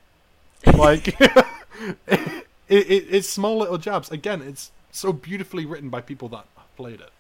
Like 0.67 1.21
it, 1.21 2.45
it, 2.69 3.07
it's 3.11 3.29
small 3.29 3.59
little 3.59 3.79
jabs. 3.79 4.11
Again, 4.11 4.43
it's 4.43 4.73
so 4.91 5.13
beautifully 5.13 5.65
written 5.65 5.89
by 5.89 6.01
people 6.01 6.29
that 6.31 6.47
played 6.77 7.01
it. 7.01 7.11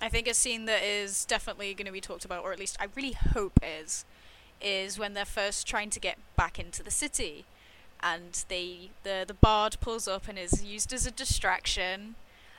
I 0.00 0.08
think 0.08 0.26
a 0.26 0.34
scene 0.34 0.64
that 0.64 0.82
is 0.82 1.24
definitely 1.24 1.74
going 1.74 1.86
to 1.86 1.92
be 1.92 2.00
talked 2.00 2.24
about, 2.24 2.42
or 2.42 2.52
at 2.52 2.58
least 2.58 2.76
I 2.80 2.88
really 2.96 3.12
hope 3.12 3.60
is, 3.62 4.04
is 4.60 4.98
when 4.98 5.14
they're 5.14 5.24
first 5.24 5.66
trying 5.66 5.90
to 5.90 6.00
get 6.00 6.18
back 6.36 6.58
into 6.58 6.82
the 6.82 6.90
city, 6.90 7.44
and 8.02 8.44
they 8.48 8.90
the 9.04 9.24
the 9.26 9.34
bard 9.34 9.76
pulls 9.80 10.08
up 10.08 10.26
and 10.26 10.38
is 10.38 10.64
used 10.64 10.92
as 10.92 11.06
a 11.06 11.12
distraction, 11.12 12.16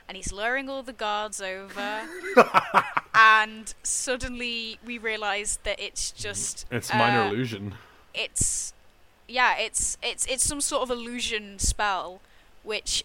and 0.07 0.17
he's 0.17 0.31
luring 0.31 0.69
all 0.69 0.83
the 0.83 0.93
guards 0.93 1.41
over, 1.41 2.01
and 3.15 3.73
suddenly 3.83 4.79
we 4.85 4.97
realise 4.97 5.57
that 5.63 5.79
it's 5.79 6.11
just 6.11 6.65
It's 6.71 6.93
minor 6.93 7.21
uh, 7.21 7.27
illusion. 7.29 7.75
it's 8.13 8.73
yeah 9.27 9.55
it's 9.57 9.97
it's 10.03 10.25
it's 10.25 10.43
some 10.43 10.59
sort 10.61 10.83
of 10.83 10.91
illusion 10.91 11.57
spell 11.57 12.19
which 12.63 13.03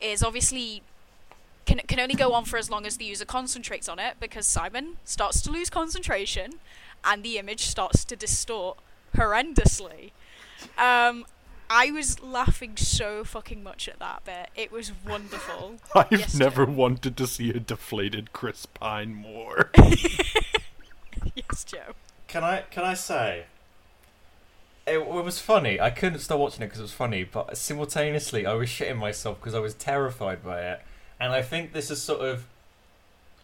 is 0.00 0.22
obviously 0.22 0.82
can 1.66 1.78
can 1.86 2.00
only 2.00 2.14
go 2.14 2.32
on 2.32 2.44
for 2.44 2.56
as 2.58 2.70
long 2.70 2.86
as 2.86 2.96
the 2.96 3.04
user 3.04 3.24
concentrates 3.26 3.88
on 3.88 3.98
it 3.98 4.16
because 4.20 4.46
Simon 4.46 4.96
starts 5.04 5.42
to 5.42 5.50
lose 5.50 5.68
concentration 5.70 6.54
and 7.04 7.22
the 7.22 7.36
image 7.38 7.66
starts 7.66 8.04
to 8.06 8.16
distort 8.16 8.78
horrendously 9.14 10.10
um 10.78 11.24
I 11.76 11.90
was 11.90 12.22
laughing 12.22 12.76
so 12.76 13.24
fucking 13.24 13.64
much 13.64 13.88
at 13.88 13.98
that 13.98 14.24
bit. 14.24 14.48
It 14.54 14.70
was 14.70 14.92
wonderful. 15.04 15.74
I've 15.96 16.12
yes, 16.12 16.34
never 16.36 16.64
wanted 16.64 17.16
to 17.16 17.26
see 17.26 17.50
a 17.50 17.58
deflated 17.58 18.32
Chris 18.32 18.64
Pine 18.64 19.12
more. 19.12 19.72
yes, 21.34 21.64
Joe. 21.64 21.94
Can 22.28 22.44
I 22.44 22.60
can 22.70 22.84
I 22.84 22.94
say? 22.94 23.46
It, 24.86 24.98
it 24.98 25.04
was 25.04 25.40
funny. 25.40 25.80
I 25.80 25.90
couldn't 25.90 26.20
stop 26.20 26.38
watching 26.38 26.62
it 26.62 26.66
because 26.66 26.78
it 26.78 26.82
was 26.82 26.92
funny, 26.92 27.24
but 27.24 27.56
simultaneously 27.56 28.46
I 28.46 28.52
was 28.52 28.68
shitting 28.68 28.98
myself 28.98 29.40
because 29.40 29.54
I 29.54 29.58
was 29.58 29.74
terrified 29.74 30.44
by 30.44 30.60
it. 30.60 30.80
And 31.18 31.32
I 31.32 31.42
think 31.42 31.72
this 31.72 31.90
is 31.90 32.00
sort 32.00 32.20
of, 32.20 32.46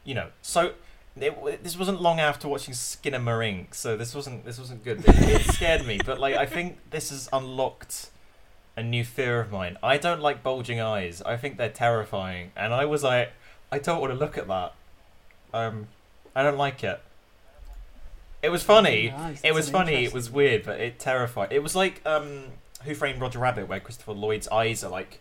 you 0.05 0.14
know, 0.14 0.28
so 0.41 0.74
it, 1.16 1.64
this 1.64 1.76
wasn't 1.76 2.01
long 2.01 2.20
after 2.20 2.47
watching 2.47 2.74
Skinamarink, 2.74 3.74
so 3.74 3.97
this 3.97 4.14
wasn't 4.14 4.45
this 4.45 4.61
wasn't 4.61 4.85
good. 4.85 5.01
It, 5.01 5.18
it 5.18 5.43
scared 5.53 5.85
me, 5.85 5.99
but 6.07 6.20
like 6.20 6.37
I 6.37 6.47
think 6.47 6.78
this 6.91 7.11
has 7.11 7.28
unlocked 7.33 8.11
a 8.77 8.83
new 8.83 9.05
fear 9.05 9.41
of 9.41 9.51
mine. 9.51 9.77
I 9.83 9.97
don't 9.99 10.21
like 10.21 10.43
bulging 10.43 10.81
eyes. 10.81 11.21
I 11.23 11.37
think 11.37 11.57
they're 11.57 11.68
terrifying, 11.68 12.53
and 12.57 12.73
I 12.73 12.85
was 12.85 13.03
like, 13.03 13.33
I 13.73 13.79
don't 13.79 14.01
want 14.01 14.12
to 14.12 14.18
look 14.18 14.37
at 14.39 14.49
that. 14.49 14.75
Um, 15.53 15.89
I 16.35 16.43
don't 16.43 16.59
like 16.59 16.83
it. 16.85 17.01
It 18.43 18.49
was 18.49 18.62
funny. 18.62 19.11
Nice, 19.11 19.41
It 19.45 19.53
was 19.53 19.68
funny. 19.68 20.05
It 20.05 20.14
was 20.14 20.31
weird, 20.31 20.64
but 20.64 20.81
it 20.81 20.99
terrified. 20.99 21.53
It 21.53 21.62
was 21.62 21.77
like 21.77 22.01
um, 22.07 22.45
Who 22.85 22.95
Framed 22.95 23.21
Roger 23.21 23.39
Rabbit, 23.39 23.68
where 23.68 23.81
Christopher 23.81 24.12
Lloyd's 24.12 24.49
eyes 24.49 24.83
are 24.83 24.91
like 24.91 25.21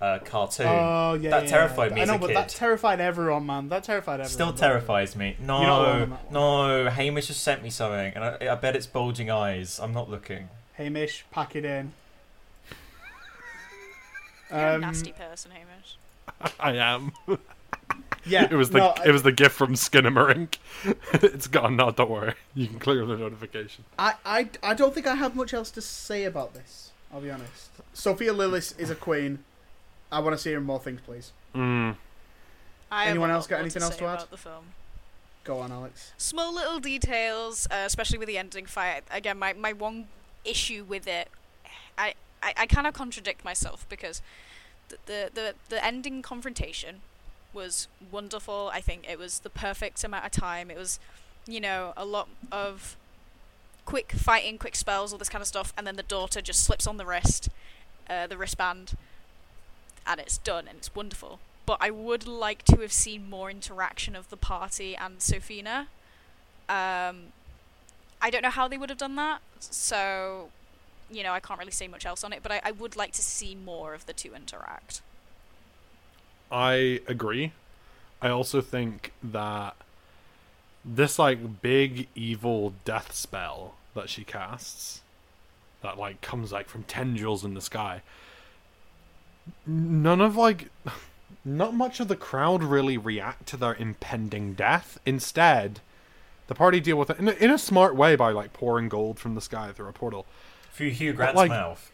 uh, 0.00 0.18
cartoon. 0.24 0.66
Oh 0.66 1.14
yeah, 1.14 1.30
That 1.30 1.44
yeah, 1.44 1.48
terrified 1.48 1.90
yeah. 1.90 1.94
me 1.94 2.00
I 2.02 2.04
know, 2.06 2.18
but 2.18 2.26
kid. 2.28 2.36
that 2.36 2.48
terrified 2.48 3.00
everyone, 3.00 3.46
man. 3.46 3.68
That 3.68 3.84
terrified 3.84 4.14
everyone. 4.14 4.30
Still 4.30 4.52
terrifies 4.52 5.14
me. 5.14 5.36
You're 5.38 5.46
not 5.46 5.62
alone 5.62 5.84
No, 5.98 6.02
on 6.02 6.10
that 6.10 6.24
one. 6.32 6.84
no. 6.84 6.90
Hamish 6.90 7.28
just 7.28 7.42
sent 7.42 7.62
me 7.62 7.70
something, 7.70 8.12
and 8.16 8.24
I, 8.24 8.48
I 8.50 8.54
bet 8.56 8.74
it's 8.74 8.86
bulging 8.86 9.30
eyes. 9.30 9.78
I'm 9.78 9.92
not 9.92 10.10
looking. 10.10 10.48
Hamish, 10.74 11.24
pack 11.30 11.54
it 11.54 11.64
in. 11.64 11.92
You're 14.50 14.58
a 14.60 14.74
Um, 14.76 14.80
nasty 14.82 15.12
person, 15.12 15.50
Hamish. 15.52 15.96
I 16.60 16.72
am. 16.76 17.12
Yeah, 18.24 18.48
It 18.50 18.56
was 18.56 18.70
the 18.70 18.78
no, 18.78 18.94
it 19.04 19.12
was 19.12 19.22
the 19.22 19.30
gift 19.30 19.54
from 19.54 19.74
Skinamarink. 19.74 20.56
it's 21.12 21.46
gone 21.46 21.76
now. 21.76 21.90
Don't 21.92 22.10
worry. 22.10 22.34
You 22.54 22.66
can 22.66 22.80
clear 22.80 23.06
the 23.06 23.16
notification. 23.16 23.84
I, 23.98 24.14
I, 24.24 24.48
I 24.64 24.74
don't 24.74 24.92
think 24.92 25.06
I 25.06 25.14
have 25.14 25.36
much 25.36 25.54
else 25.54 25.70
to 25.70 25.80
say 25.80 26.24
about 26.24 26.52
this. 26.52 26.90
I'll 27.12 27.20
be 27.20 27.30
honest. 27.30 27.70
Sophia 27.92 28.34
Lillis 28.34 28.76
is 28.80 28.90
a 28.90 28.96
queen. 28.96 29.44
I 30.10 30.18
want 30.18 30.34
to 30.36 30.42
see 30.42 30.50
her 30.50 30.58
in 30.58 30.64
more 30.64 30.80
things, 30.80 31.00
please. 31.06 31.32
Mm. 31.54 31.96
I 32.90 33.06
Anyone 33.06 33.30
else 33.30 33.46
got 33.46 33.56
more 33.56 33.60
anything 33.62 33.82
else 33.82 33.96
to 33.96 34.04
add? 34.06 34.14
about 34.14 34.30
The 34.32 34.36
film. 34.36 34.64
Go 35.44 35.60
on, 35.60 35.70
Alex. 35.70 36.12
Small 36.18 36.52
little 36.52 36.80
details, 36.80 37.68
uh, 37.70 37.84
especially 37.86 38.18
with 38.18 38.26
the 38.26 38.38
ending 38.38 38.66
fight. 38.66 39.04
Again, 39.12 39.38
my, 39.38 39.52
my 39.52 39.72
one 39.72 40.08
issue 40.44 40.82
with 40.82 41.06
it, 41.06 41.28
I, 41.96 42.14
I, 42.42 42.54
I 42.56 42.66
kind 42.66 42.86
of 42.86 42.94
contradict 42.94 43.44
myself 43.44 43.86
because 43.88 44.22
the, 44.88 44.96
the, 45.06 45.30
the, 45.34 45.54
the 45.68 45.84
ending 45.84 46.22
confrontation 46.22 47.00
was 47.52 47.88
wonderful. 48.12 48.70
I 48.72 48.80
think 48.80 49.08
it 49.08 49.18
was 49.18 49.40
the 49.40 49.50
perfect 49.50 50.04
amount 50.04 50.26
of 50.26 50.30
time. 50.30 50.70
It 50.70 50.76
was, 50.76 51.00
you 51.46 51.60
know, 51.60 51.92
a 51.96 52.04
lot 52.04 52.28
of 52.52 52.96
quick 53.84 54.12
fighting, 54.12 54.58
quick 54.58 54.76
spells, 54.76 55.12
all 55.12 55.18
this 55.18 55.28
kind 55.28 55.42
of 55.42 55.48
stuff, 55.48 55.72
and 55.76 55.86
then 55.86 55.96
the 55.96 56.02
daughter 56.02 56.40
just 56.40 56.62
slips 56.64 56.86
on 56.86 56.98
the 56.98 57.06
wrist, 57.06 57.48
uh, 58.10 58.26
the 58.26 58.36
wristband, 58.36 58.96
and 60.06 60.20
it's 60.20 60.38
done, 60.38 60.66
and 60.68 60.78
it's 60.78 60.94
wonderful. 60.94 61.38
But 61.64 61.78
I 61.80 61.90
would 61.90 62.28
like 62.28 62.62
to 62.64 62.76
have 62.82 62.92
seen 62.92 63.30
more 63.30 63.50
interaction 63.50 64.14
of 64.14 64.28
the 64.28 64.36
party 64.36 64.94
and 64.94 65.18
Sofina. 65.18 65.86
Um, 66.68 67.32
I 68.20 68.30
don't 68.30 68.42
know 68.42 68.50
how 68.50 68.68
they 68.68 68.76
would 68.76 68.90
have 68.90 68.98
done 68.98 69.16
that, 69.16 69.40
so 69.58 70.50
you 71.10 71.22
know 71.22 71.32
I 71.32 71.40
can't 71.40 71.58
really 71.58 71.72
say 71.72 71.88
much 71.88 72.06
else 72.06 72.24
on 72.24 72.32
it. 72.32 72.42
But 72.42 72.52
I, 72.52 72.60
I 72.64 72.70
would 72.72 72.96
like 72.96 73.12
to 73.12 73.22
see 73.22 73.54
more 73.54 73.94
of 73.94 74.06
the 74.06 74.12
two 74.12 74.34
interact. 74.34 75.00
I 76.50 77.00
agree. 77.06 77.52
I 78.22 78.28
also 78.28 78.60
think 78.60 79.12
that 79.22 79.76
this 80.84 81.18
like 81.18 81.60
big 81.60 82.08
evil 82.14 82.72
death 82.84 83.14
spell 83.14 83.74
that 83.94 84.08
she 84.08 84.24
casts 84.24 85.02
that 85.82 85.98
like 85.98 86.20
comes 86.20 86.52
like 86.52 86.68
from 86.68 86.84
tendrils 86.84 87.44
in 87.44 87.54
the 87.54 87.60
sky. 87.60 88.02
None 89.66 90.20
of 90.20 90.36
like 90.36 90.70
not 91.44 91.74
much 91.74 92.00
of 92.00 92.08
the 92.08 92.16
crowd 92.16 92.62
really 92.62 92.98
react 92.98 93.46
to 93.48 93.56
their 93.56 93.74
impending 93.74 94.54
death. 94.54 94.98
Instead, 95.04 95.80
the 96.48 96.54
party 96.54 96.80
deal 96.80 96.96
with 96.96 97.10
it 97.10 97.18
in 97.18 97.28
a, 97.28 97.32
in 97.32 97.50
a 97.50 97.58
smart 97.58 97.94
way 97.96 98.16
by 98.16 98.30
like 98.30 98.52
pouring 98.52 98.88
gold 98.88 99.18
from 99.18 99.34
the 99.34 99.40
sky 99.40 99.72
through 99.72 99.88
a 99.88 99.92
portal. 99.92 100.26
Through 100.76 100.90
Hugh 100.90 101.14
Grant's 101.14 101.36
like- 101.36 101.48
mouth. 101.48 101.90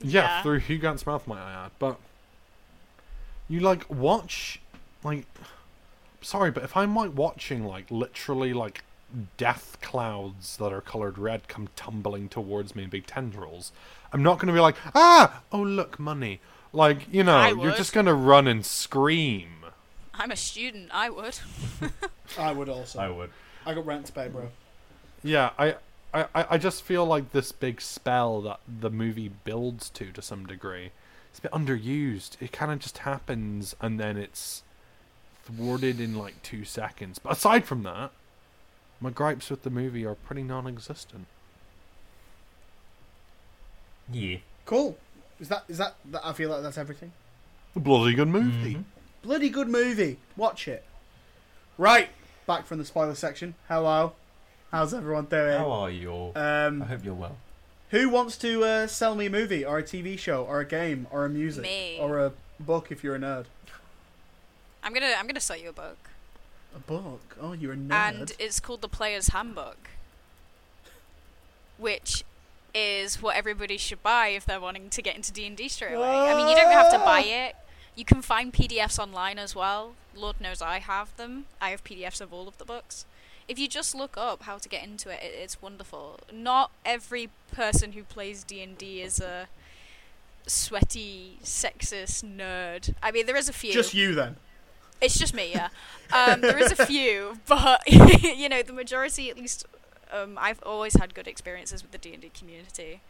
Yeah, 0.00 0.22
Yeah. 0.22 0.42
through 0.42 0.58
Hugh 0.60 0.78
Grant's 0.78 1.04
mouth, 1.04 1.26
might 1.26 1.40
I 1.42 1.64
add. 1.66 1.72
But 1.80 1.98
you 3.48 3.58
like 3.60 3.88
watch, 3.90 4.60
like, 5.02 5.26
sorry, 6.20 6.50
but 6.52 6.62
if 6.62 6.76
I'm 6.76 6.94
like 6.94 7.10
watching 7.16 7.64
like 7.64 7.90
literally 7.90 8.52
like 8.52 8.84
death 9.36 9.76
clouds 9.82 10.56
that 10.58 10.72
are 10.72 10.80
colored 10.80 11.18
red 11.18 11.48
come 11.48 11.68
tumbling 11.76 12.28
towards 12.28 12.76
me 12.76 12.84
in 12.84 12.90
big 12.90 13.06
tendrils, 13.06 13.72
I'm 14.12 14.22
not 14.22 14.38
gonna 14.38 14.52
be 14.52 14.60
like, 14.60 14.76
ah, 14.94 15.42
oh 15.50 15.62
look, 15.62 15.98
money. 15.98 16.40
Like 16.72 17.08
you 17.12 17.24
know, 17.24 17.48
you're 17.48 17.72
just 17.74 17.92
gonna 17.92 18.14
run 18.14 18.46
and 18.46 18.64
scream. 18.64 19.48
I'm 20.14 20.30
a 20.30 20.36
student. 20.36 20.90
I 20.92 21.10
would. 21.10 21.38
I 22.38 22.52
would 22.52 22.68
also. 22.68 23.00
I 23.00 23.08
would. 23.10 23.30
I 23.66 23.74
got 23.74 23.84
rent 23.84 24.06
to 24.06 24.12
pay, 24.12 24.28
bro. 24.28 24.48
Yeah, 25.24 25.50
I, 25.58 25.76
I, 26.14 26.26
I 26.34 26.46
I 26.50 26.58
just 26.58 26.82
feel 26.82 27.04
like 27.04 27.32
this 27.32 27.52
big 27.52 27.80
spell 27.80 28.40
that 28.42 28.60
the 28.66 28.90
movie 28.90 29.30
builds 29.44 29.88
to 29.90 30.12
to 30.12 30.22
some 30.22 30.46
degree. 30.46 30.90
It's 31.30 31.38
a 31.38 31.42
bit 31.42 31.52
underused. 31.52 32.36
It 32.40 32.52
kind 32.52 32.70
of 32.70 32.78
just 32.78 32.98
happens 32.98 33.74
and 33.80 33.98
then 33.98 34.16
it's 34.18 34.62
thwarted 35.44 36.00
in 36.00 36.14
like 36.16 36.42
two 36.42 36.64
seconds. 36.64 37.18
But 37.18 37.32
aside 37.32 37.64
from 37.64 37.82
that, 37.84 38.10
my 39.00 39.10
gripes 39.10 39.48
with 39.50 39.62
the 39.62 39.70
movie 39.70 40.04
are 40.04 40.14
pretty 40.14 40.42
non-existent. 40.42 41.26
Yeah. 44.10 44.38
Cool. 44.66 44.98
Is 45.40 45.48
that 45.48 45.64
is 45.68 45.78
that, 45.78 45.96
that? 46.10 46.20
I 46.24 46.32
feel 46.32 46.50
like 46.50 46.62
that's 46.62 46.78
everything. 46.78 47.12
A 47.74 47.80
bloody 47.80 48.14
good 48.14 48.28
movie. 48.28 48.74
Mhm. 48.74 48.84
Bloody 49.22 49.48
good 49.48 49.68
movie. 49.68 50.18
Watch 50.36 50.68
it. 50.68 50.84
Right. 51.78 52.10
Back 52.46 52.66
from 52.66 52.78
the 52.78 52.84
spoiler 52.84 53.14
section. 53.14 53.54
Hello. 53.68 54.12
How's 54.72 54.94
everyone 54.94 55.26
doing? 55.26 55.58
How 55.58 55.70
are 55.70 55.90
you 55.90 56.10
all? 56.10 56.32
I 56.34 56.64
Um, 56.66 56.80
hope 56.82 57.04
you're 57.04 57.14
well. 57.14 57.36
who 57.90 58.08
wants 58.08 58.38
to 58.38 58.64
uh, 58.64 58.86
sell 58.86 59.14
me 59.14 59.26
a 59.26 59.30
movie 59.30 59.64
or 59.64 59.78
a 59.78 59.82
TV 59.82 60.18
show 60.18 60.44
or 60.44 60.60
a 60.60 60.64
game 60.64 61.06
or 61.10 61.26
a 61.26 61.28
music 61.28 61.62
Me. 61.62 61.98
or 62.00 62.18
a 62.18 62.32
book 62.58 62.90
if 62.90 63.04
you're 63.04 63.14
a 63.14 63.18
nerd? 63.18 63.44
I'm 64.82 64.92
gonna 64.94 65.12
I'm 65.18 65.26
gonna 65.26 65.40
sell 65.40 65.56
you 65.58 65.68
a 65.68 65.72
book, 65.74 66.08
A 66.74 66.78
book? 66.78 67.36
Oh, 67.40 67.52
you're 67.52 67.74
a 67.74 67.76
nerd. 67.76 67.92
and 67.92 68.32
it's 68.38 68.58
called 68.60 68.80
The 68.80 68.88
Player's 68.88 69.28
Handbook, 69.28 69.90
which 71.78 72.24
is 72.74 73.20
what 73.22 73.36
everybody 73.36 73.76
should 73.76 74.02
buy 74.02 74.28
if 74.28 74.46
they're 74.46 74.58
wanting 74.60 74.88
to 74.88 75.02
get 75.02 75.14
into 75.16 75.30
D 75.32 75.46
and 75.46 75.56
D 75.56 75.68
straight 75.68 75.92
away. 75.94 76.08
I 76.30 76.34
mean, 76.34 76.48
you 76.48 76.56
don't 76.56 76.72
have 76.72 76.90
to 76.92 76.98
buy 76.98 77.20
it. 77.20 77.56
You 77.94 78.06
can 78.06 78.22
find 78.22 78.52
PDFs 78.54 78.98
online 78.98 79.38
as 79.38 79.54
well. 79.54 79.92
Lord 80.16 80.40
knows 80.40 80.62
I 80.62 80.78
have 80.78 81.14
them. 81.18 81.44
I 81.60 81.70
have 81.70 81.84
PDFs 81.84 82.22
of 82.22 82.32
all 82.32 82.48
of 82.48 82.56
the 82.56 82.64
books. 82.64 83.04
If 83.48 83.58
you 83.58 83.68
just 83.68 83.94
look 83.94 84.16
up 84.16 84.42
how 84.42 84.58
to 84.58 84.68
get 84.68 84.84
into 84.84 85.10
it, 85.10 85.20
it 85.22 85.32
it's 85.36 85.60
wonderful. 85.60 86.20
Not 86.32 86.70
every 86.84 87.30
person 87.50 87.92
who 87.92 88.04
plays 88.04 88.44
D 88.44 88.62
and 88.62 88.78
D 88.78 89.00
is 89.00 89.20
a 89.20 89.48
sweaty, 90.46 91.38
sexist 91.42 92.24
nerd. 92.24 92.94
I 93.02 93.10
mean, 93.10 93.26
there 93.26 93.36
is 93.36 93.48
a 93.48 93.52
few. 93.52 93.72
Just 93.72 93.94
you 93.94 94.14
then. 94.14 94.36
It's 95.00 95.18
just 95.18 95.34
me, 95.34 95.50
yeah. 95.52 95.68
Um, 96.12 96.42
there 96.42 96.58
is 96.58 96.70
a 96.70 96.84
few, 96.84 97.38
but 97.46 97.80
you 97.88 98.46
know, 98.46 98.62
the 98.62 98.74
majority, 98.74 99.30
at 99.30 99.38
least, 99.38 99.64
um, 100.12 100.36
I've 100.38 100.62
always 100.62 100.94
had 100.94 101.14
good 101.14 101.26
experiences 101.26 101.82
with 101.82 101.90
the 101.90 101.96
D 101.96 102.12
and 102.12 102.20
D 102.20 102.30
community. 102.38 103.00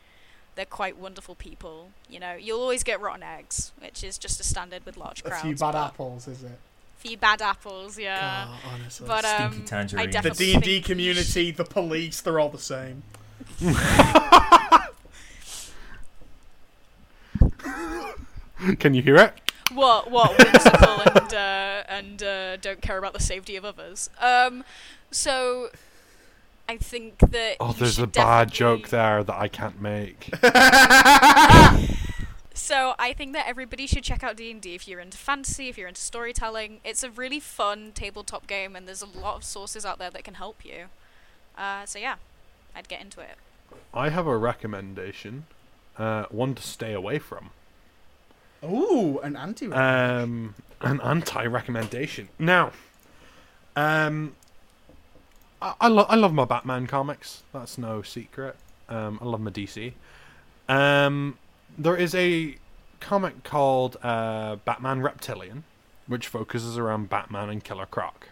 They're 0.54 0.64
quite 0.64 0.96
wonderful 0.96 1.34
people. 1.34 1.88
You 2.08 2.20
know, 2.20 2.34
you'll 2.34 2.60
always 2.60 2.84
get 2.84 3.00
rotten 3.00 3.24
eggs, 3.24 3.72
which 3.80 4.04
is 4.04 4.18
just 4.18 4.38
a 4.38 4.44
standard 4.44 4.86
with 4.86 4.96
large 4.96 5.24
crowds. 5.24 5.42
A 5.42 5.46
few 5.46 5.56
bad 5.56 5.74
apples, 5.74 6.28
is 6.28 6.44
it? 6.44 6.60
Few 7.02 7.16
bad 7.16 7.42
apples, 7.42 7.98
yeah. 7.98 8.46
God, 8.46 8.58
honestly. 8.74 9.08
But 9.08 9.24
um, 9.24 9.50
Stinky 9.50 9.66
tangerine. 9.66 10.06
The 10.06 10.06
the 10.06 10.12
definitely 10.12 10.46
D 10.46 10.54
and 10.54 10.62
D 10.62 10.70
think 10.76 10.88
you 10.88 10.94
community, 10.94 11.50
the 11.50 11.64
police, 11.64 12.20
they're 12.20 12.38
all 12.38 12.48
the 12.48 12.58
same. 12.58 13.02
Can 18.78 18.94
you 18.94 19.02
hear 19.02 19.16
it? 19.16 19.32
What? 19.74 20.12
What? 20.12 20.38
Whimsical 20.38 21.00
and 21.00 21.34
uh, 21.34 21.82
and 21.88 22.22
uh, 22.22 22.56
don't 22.58 22.80
care 22.80 22.98
about 22.98 23.14
the 23.14 23.20
safety 23.20 23.56
of 23.56 23.64
others. 23.64 24.08
Um, 24.20 24.62
so 25.10 25.70
I 26.68 26.76
think 26.76 27.18
that. 27.18 27.56
Oh, 27.58 27.70
you 27.70 27.74
there's 27.80 27.98
a 27.98 28.02
should 28.02 28.12
bad 28.12 28.50
definitely- 28.50 28.82
joke 28.82 28.90
there 28.90 29.24
that 29.24 29.36
I 29.36 29.48
can't 29.48 29.80
make. 29.80 30.30
So 32.62 32.94
I 32.96 33.12
think 33.12 33.32
that 33.32 33.48
everybody 33.48 33.88
should 33.88 34.04
check 34.04 34.22
out 34.22 34.36
D 34.36 34.48
and 34.48 34.60
D 34.60 34.76
if 34.76 34.86
you're 34.86 35.00
into 35.00 35.18
fantasy, 35.18 35.68
if 35.68 35.76
you're 35.76 35.88
into 35.88 36.00
storytelling. 36.00 36.78
It's 36.84 37.02
a 37.02 37.10
really 37.10 37.40
fun 37.40 37.90
tabletop 37.92 38.46
game, 38.46 38.76
and 38.76 38.86
there's 38.86 39.02
a 39.02 39.18
lot 39.18 39.34
of 39.34 39.42
sources 39.42 39.84
out 39.84 39.98
there 39.98 40.10
that 40.10 40.22
can 40.22 40.34
help 40.34 40.64
you. 40.64 40.84
Uh, 41.58 41.84
so 41.86 41.98
yeah, 41.98 42.14
I'd 42.72 42.86
get 42.88 43.00
into 43.00 43.20
it. 43.20 43.36
I 43.92 44.10
have 44.10 44.28
a 44.28 44.36
recommendation, 44.36 45.46
uh, 45.98 46.26
one 46.30 46.54
to 46.54 46.62
stay 46.62 46.92
away 46.92 47.18
from. 47.18 47.50
Ooh, 48.62 49.18
an 49.24 49.36
anti. 49.36 49.66
um, 49.72 50.54
an 50.82 51.00
anti-recommendation. 51.00 52.28
Now, 52.38 52.70
um, 53.74 54.36
I, 55.60 55.74
I, 55.80 55.88
lo- 55.88 56.06
I 56.08 56.14
love 56.14 56.32
my 56.32 56.44
Batman 56.44 56.86
comics. 56.86 57.42
That's 57.52 57.76
no 57.76 58.02
secret. 58.02 58.54
Um, 58.88 59.18
I 59.20 59.24
love 59.24 59.40
my 59.40 59.50
DC. 59.50 59.94
Um, 60.68 61.38
there 61.78 61.96
is 61.96 62.14
a 62.14 62.56
comic 63.00 63.42
called 63.44 63.96
uh, 64.02 64.56
Batman 64.64 65.00
Reptilian, 65.00 65.64
which 66.06 66.28
focuses 66.28 66.78
around 66.78 67.08
Batman 67.08 67.48
and 67.48 67.62
Killer 67.62 67.86
Croc. 67.86 68.28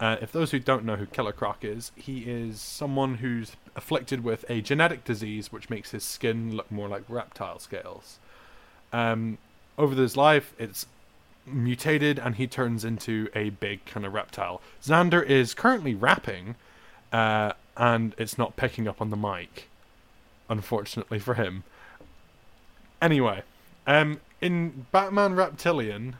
Uh, 0.00 0.16
if 0.20 0.32
those 0.32 0.50
who 0.50 0.58
don't 0.58 0.84
know 0.84 0.96
who 0.96 1.06
Killer 1.06 1.32
Croc 1.32 1.64
is, 1.64 1.92
he 1.94 2.20
is 2.20 2.60
someone 2.60 3.16
who's 3.16 3.52
afflicted 3.76 4.24
with 4.24 4.44
a 4.48 4.60
genetic 4.60 5.04
disease 5.04 5.52
which 5.52 5.70
makes 5.70 5.92
his 5.92 6.02
skin 6.02 6.56
look 6.56 6.70
more 6.72 6.88
like 6.88 7.04
reptile 7.08 7.60
scales. 7.60 8.18
Um, 8.92 9.38
over 9.78 9.94
his 9.94 10.16
life, 10.16 10.54
it's 10.58 10.86
mutated 11.46 12.18
and 12.18 12.34
he 12.34 12.46
turns 12.46 12.84
into 12.84 13.28
a 13.34 13.50
big 13.50 13.84
kind 13.84 14.04
of 14.04 14.12
reptile. 14.12 14.60
Xander 14.82 15.24
is 15.24 15.54
currently 15.54 15.94
rapping, 15.94 16.56
uh, 17.12 17.52
and 17.76 18.14
it's 18.18 18.36
not 18.36 18.56
picking 18.56 18.88
up 18.88 19.00
on 19.00 19.10
the 19.10 19.16
mic, 19.16 19.68
unfortunately 20.48 21.20
for 21.20 21.34
him. 21.34 21.62
Anyway, 23.02 23.42
um, 23.86 24.20
in 24.40 24.86
Batman 24.92 25.34
Reptilian, 25.34 26.14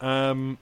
um, 0.00 0.58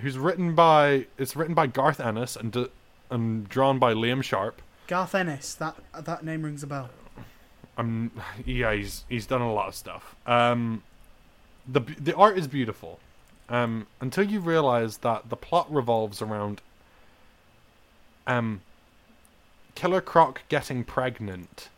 who's 0.00 0.16
written 0.16 0.54
by 0.54 1.06
it's 1.18 1.36
written 1.36 1.54
by 1.54 1.66
Garth 1.66 2.00
Ennis 2.00 2.34
and 2.34 2.50
d- 2.50 2.68
and 3.10 3.46
drawn 3.48 3.78
by 3.78 3.92
Liam 3.92 4.22
Sharp. 4.24 4.62
Garth 4.86 5.14
Ennis. 5.14 5.54
That 5.54 5.76
that 5.94 6.24
name 6.24 6.42
rings 6.42 6.62
a 6.62 6.66
bell. 6.66 6.88
Um, 7.76 8.10
yeah, 8.46 8.72
he's 8.72 9.04
he's 9.08 9.26
done 9.26 9.42
a 9.42 9.52
lot 9.52 9.68
of 9.68 9.74
stuff. 9.74 10.16
Um, 10.26 10.82
the 11.70 11.80
the 11.80 12.16
art 12.16 12.38
is 12.38 12.48
beautiful. 12.48 12.98
Um, 13.50 13.86
until 14.00 14.24
you 14.24 14.40
realize 14.40 14.98
that 14.98 15.28
the 15.28 15.36
plot 15.36 15.70
revolves 15.70 16.22
around 16.22 16.62
um, 18.26 18.62
Killer 19.74 20.00
Croc 20.00 20.42
getting 20.48 20.84
pregnant 20.84 21.68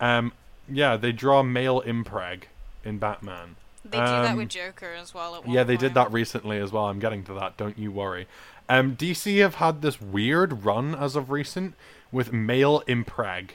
Um, 0.00 0.32
yeah, 0.68 0.96
they 0.96 1.12
draw 1.12 1.42
male 1.42 1.82
impreg 1.82 2.44
in 2.84 2.98
Batman. 2.98 3.56
They 3.84 3.98
do 3.98 4.04
that 4.04 4.32
Um, 4.32 4.36
with 4.36 4.48
Joker 4.48 4.92
as 4.92 5.14
well. 5.14 5.36
At 5.36 5.46
one 5.46 5.54
Yeah, 5.54 5.64
they 5.64 5.76
did 5.76 5.94
that 5.94 6.12
recently 6.12 6.58
as 6.58 6.70
well. 6.72 6.86
I'm 6.86 6.98
getting 7.00 7.24
to 7.24 7.34
that. 7.34 7.56
Don't 7.56 7.78
you 7.78 7.90
worry. 7.90 8.26
Um, 8.68 8.94
DC 8.94 9.38
have 9.40 9.56
had 9.56 9.82
this 9.82 10.00
weird 10.00 10.64
run 10.64 10.94
as 10.94 11.16
of 11.16 11.30
recent 11.30 11.74
with 12.12 12.32
male 12.32 12.82
impreg 12.86 13.50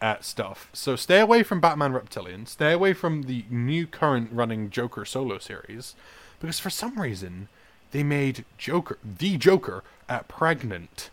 at 0.00 0.24
stuff. 0.24 0.68
So 0.72 0.96
stay 0.96 1.20
away 1.20 1.42
from 1.42 1.60
Batman 1.60 1.92
Reptilian. 1.92 2.46
Stay 2.46 2.72
away 2.72 2.92
from 2.94 3.22
the 3.22 3.44
new 3.48 3.86
current 3.86 4.30
running 4.32 4.70
Joker 4.70 5.04
solo 5.04 5.38
series, 5.38 5.94
because 6.40 6.58
for 6.58 6.70
some 6.70 6.98
reason 7.00 7.48
they 7.92 8.02
made 8.02 8.44
Joker 8.58 8.98
the 9.04 9.36
Joker 9.36 9.84
uh, 10.08 10.20
pregnant, 10.20 11.10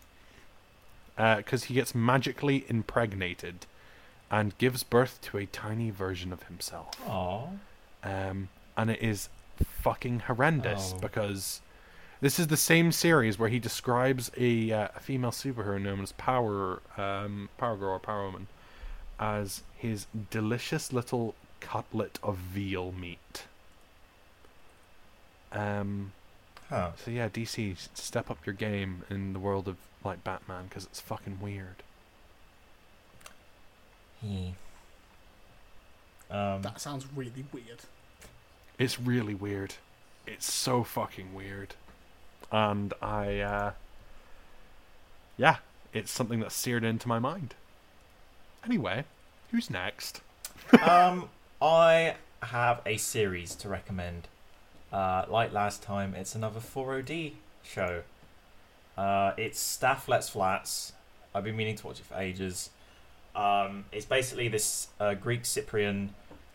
because 1.15 1.65
he 1.65 1.75
gets 1.75 1.93
magically 1.93 2.65
impregnated 2.67 3.65
and 4.31 4.57
gives 4.57 4.81
birth 4.83 5.19
to 5.21 5.37
a 5.37 5.45
tiny 5.45 5.89
version 5.91 6.31
of 6.33 6.43
himself 6.43 6.95
Aw. 7.07 7.47
um, 8.03 8.47
and 8.77 8.89
it 8.89 9.01
is 9.01 9.27
fucking 9.61 10.21
horrendous 10.21 10.93
Oh. 10.95 10.99
because 10.99 11.61
this 12.21 12.39
is 12.39 12.47
the 12.47 12.57
same 12.57 12.91
series 12.91 13.37
where 13.37 13.49
he 13.49 13.59
describes 13.59 14.31
a, 14.37 14.71
uh, 14.71 14.87
a 14.95 14.99
female 15.01 15.31
superhero 15.31 15.79
known 15.81 16.01
as 16.01 16.11
Power 16.13 16.81
um, 16.97 17.49
Power 17.57 17.75
Girl 17.77 17.91
or 17.95 17.99
Power 17.99 18.25
Woman 18.25 18.47
as 19.19 19.63
his 19.77 20.07
delicious 20.31 20.93
little 20.93 21.35
cutlet 21.59 22.17
of 22.23 22.37
veal 22.37 22.91
meat. 22.91 23.43
Um, 25.51 26.13
Huh. 26.69 26.91
so 27.03 27.11
yeah, 27.11 27.27
DC, 27.27 27.75
step 27.93 28.31
up 28.31 28.45
your 28.45 28.55
game 28.55 29.03
in 29.09 29.33
the 29.33 29.39
world 29.39 29.67
of 29.67 29.75
like 30.05 30.23
Batman 30.23 30.67
because 30.69 30.85
it's 30.85 31.01
fucking 31.01 31.39
weird. 31.41 31.83
He. 34.21 34.53
Um, 36.29 36.61
That 36.61 36.79
sounds 36.79 37.05
really 37.15 37.45
weird. 37.51 37.79
It's 38.77 38.99
really 38.99 39.35
weird. 39.35 39.75
It's 40.25 40.51
so 40.51 40.83
fucking 40.83 41.33
weird. 41.33 41.75
And 42.51 42.93
I, 43.01 43.39
uh. 43.39 43.71
Yeah, 45.37 45.57
it's 45.93 46.11
something 46.11 46.39
that's 46.39 46.55
seared 46.55 46.83
into 46.83 47.07
my 47.07 47.19
mind. 47.19 47.55
Anyway, 48.65 49.05
who's 49.51 49.69
next? 49.69 50.21
um, 50.81 51.29
I 51.61 52.15
have 52.43 52.81
a 52.85 52.97
series 52.97 53.55
to 53.55 53.69
recommend. 53.69 54.27
Uh, 54.91 55.25
like 55.27 55.51
last 55.53 55.81
time, 55.81 56.13
it's 56.13 56.35
another 56.35 56.59
4OD 56.59 57.33
show. 57.63 58.03
Uh, 58.97 59.31
it's 59.37 59.59
Stath 59.59 60.07
Lets 60.07 60.29
Flats. 60.29 60.93
I've 61.33 61.43
been 61.45 61.55
meaning 61.55 61.75
to 61.77 61.87
watch 61.87 61.99
it 61.99 62.05
for 62.05 62.15
ages. 62.19 62.69
Um, 63.35 63.85
it's 63.91 64.05
basically 64.05 64.47
this 64.47 64.87
uh, 64.99 65.13
Greek 65.13 65.45
Cyprian 65.45 66.13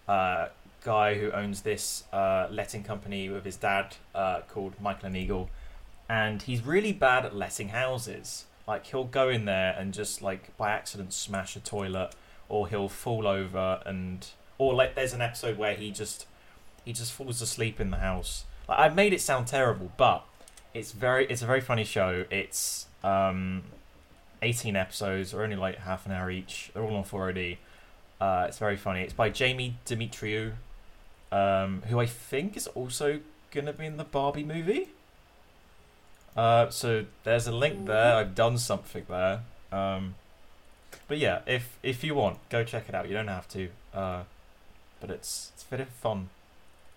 uh, 0.09 0.49
guy 0.85 1.15
who 1.15 1.31
owns 1.33 1.63
this 1.63 2.05
uh, 2.13 2.49
letting 2.51 2.85
company 2.85 3.29
with 3.29 3.45
his 3.45 3.57
dad 3.57 3.97
uh, 4.15 4.43
called 4.49 4.75
Michael 4.81 5.07
and 5.07 5.17
Eagle, 5.17 5.51
and 6.09 6.43
he's 6.43 6.65
really 6.65 6.93
bad 6.93 7.25
at 7.25 7.35
letting 7.35 7.71
houses. 7.71 8.45
Like 8.69 8.87
he'll 8.87 9.05
go 9.05 9.29
in 9.29 9.45
there 9.45 9.75
and 9.79 9.95
just 9.95 10.23
like 10.23 10.57
by 10.57 10.71
accident 10.71 11.13
smash 11.13 11.57
a 11.57 11.61
toilet, 11.61 12.15
or 12.49 12.69
he'll 12.69 12.89
fall 12.89 13.27
over 13.27 13.81
and 13.87 14.27
or 14.59 14.75
like 14.75 14.95
there's 14.95 15.13
an 15.13 15.21
episode 15.21 15.59
where 15.59 15.75
he 15.75 15.91
just 15.91 16.27
he 16.85 16.93
just 16.93 17.13
falls 17.13 17.41
asleep 17.43 17.81
in 17.81 17.91
the 17.91 17.99
house. 17.99 18.45
Like 18.69 18.79
I've 18.79 18.95
made 18.95 19.13
it 19.13 19.21
sound 19.21 19.47
terrible, 19.47 19.93
but 19.97 20.25
it's 20.75 20.93
very 20.93 21.27
it's 21.27 21.43
a 21.43 21.47
very 21.47 21.61
funny 21.61 21.85
show. 21.85 22.25
It's 22.31 22.87
um 23.03 23.65
18 24.47 24.77
episodes, 24.77 25.35
or 25.35 25.43
only 25.43 25.57
like 25.57 25.79
half 25.79 26.07
an 26.07 26.13
hour 26.13 26.31
each. 26.31 26.71
They're 26.73 26.83
all 26.83 26.97
on 26.97 27.05
4OD. 27.05 27.57
Uh, 28.21 28.47
it's 28.49 28.59
very 28.59 28.77
funny. 28.77 29.03
It's 29.03 29.13
by 29.13 29.29
Jamie 29.29 29.77
Demetriou, 29.85 30.53
um, 31.33 31.83
who 31.89 31.99
I 31.99 32.07
think 32.07 32.57
is 32.57 32.67
also 32.69 33.21
gonna 33.51 33.73
be 33.73 33.87
in 33.87 33.97
the 33.97 34.05
Barbie 34.05 34.45
movie. 34.45 34.89
Uh, 36.37 36.71
so 36.71 37.07
there's 37.25 37.47
a 37.47 37.53
link 37.53 37.87
there. 37.87 38.15
I've 38.17 38.35
done 38.35 38.59
something 38.59 39.05
there. 39.09 39.41
Um, 39.73 40.15
but 41.09 41.19
yeah, 41.19 41.41
if 41.47 41.79
if 41.83 42.05
you 42.05 42.15
want, 42.15 42.39
go 42.49 42.63
check 42.63 42.89
it 42.89 42.95
out. 42.95 43.09
You 43.09 43.15
don't 43.15 43.29
have 43.29 43.49
to. 43.49 43.69
Uh, 43.93 44.23
but 45.01 45.11
it's 45.11 45.51
it's 45.55 45.65
a 45.65 45.67
bit 45.69 45.81
of 45.81 45.89
fun. 45.89 46.29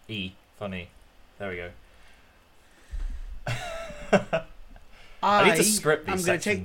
E 0.08 0.34
funny. 0.58 0.89
There 1.38 1.50
we 1.50 1.56
go. 1.56 1.70
I, 5.24 5.50
need 5.50 5.58
to 5.58 5.64
script 5.64 6.06
these 6.06 6.22
I'm 6.22 6.26
going 6.26 6.39
to 6.39 6.56
take. 6.56 6.64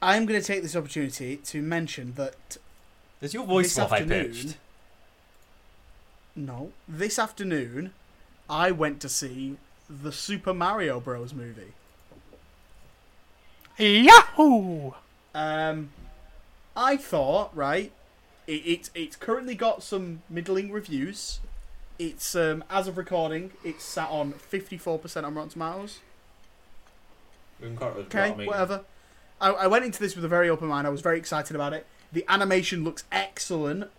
Sections. 0.00 0.16
I'm 0.16 0.26
going 0.26 0.40
to 0.40 0.46
take 0.46 0.62
this 0.62 0.76
opportunity 0.76 1.36
to 1.36 1.62
mention 1.62 2.14
that 2.14 2.56
Is 3.20 3.34
your 3.34 3.44
voice 3.46 3.66
this 3.74 3.78
more 3.78 3.88
high 3.88 3.96
afternoon- 4.00 4.32
pitched? 4.32 4.56
no, 6.36 6.72
this 6.86 7.18
afternoon, 7.18 7.92
I 8.48 8.70
went 8.70 9.00
to 9.00 9.08
see 9.08 9.56
the 9.90 10.12
Super 10.12 10.54
Mario 10.54 11.00
Bros. 11.00 11.32
movie. 11.34 11.72
Yahoo! 13.78 14.92
Um, 15.34 15.90
I 16.76 16.96
thought 16.96 17.54
right, 17.56 17.92
it, 18.46 18.62
it's 18.64 18.90
it's 18.94 19.14
currently 19.16 19.54
got 19.54 19.82
some 19.84 20.22
middling 20.28 20.72
reviews. 20.72 21.38
It's 21.98 22.34
um 22.34 22.64
as 22.70 22.88
of 22.88 22.96
recording, 22.98 23.52
it's 23.64 23.84
sat 23.84 24.08
on 24.10 24.32
fifty 24.32 24.76
four 24.78 24.98
percent 24.98 25.24
on 25.26 25.34
Rotten 25.36 25.50
Tomatoes. 25.50 25.98
Okay, 27.62 28.30
whatever. 28.46 28.82
I, 29.40 29.50
I 29.50 29.66
went 29.66 29.84
into 29.84 30.00
this 30.00 30.14
with 30.14 30.24
a 30.24 30.28
very 30.28 30.48
open 30.48 30.68
mind. 30.68 30.86
I 30.86 30.90
was 30.90 31.00
very 31.00 31.18
excited 31.18 31.54
about 31.54 31.72
it. 31.72 31.86
The 32.12 32.24
animation 32.28 32.84
looks 32.84 33.04
excellent. 33.12 33.90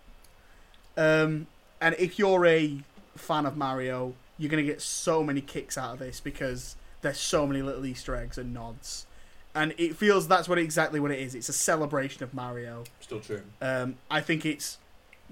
Um, 0.96 1.46
and 1.80 1.94
if 1.98 2.18
you're 2.18 2.44
a 2.46 2.82
fan 3.16 3.46
of 3.46 3.56
Mario, 3.56 4.14
you're 4.38 4.50
gonna 4.50 4.62
get 4.62 4.80
so 4.80 5.22
many 5.22 5.40
kicks 5.40 5.78
out 5.78 5.94
of 5.94 5.98
this 5.98 6.20
because 6.20 6.76
there's 7.02 7.18
so 7.18 7.46
many 7.46 7.62
little 7.62 7.84
Easter 7.86 8.14
eggs 8.16 8.38
and 8.38 8.52
nods, 8.52 9.06
and 9.54 9.74
it 9.78 9.96
feels 9.96 10.28
that's 10.28 10.48
what 10.48 10.58
exactly 10.58 11.00
what 11.00 11.10
it 11.10 11.18
is. 11.18 11.34
It's 11.34 11.48
a 11.48 11.54
celebration 11.54 12.22
of 12.22 12.34
Mario. 12.34 12.84
Still 13.00 13.20
true. 13.20 13.42
Um, 13.60 13.96
I 14.10 14.20
think 14.20 14.44
it's 14.44 14.78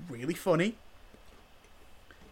really 0.09 0.35
funny. 0.35 0.77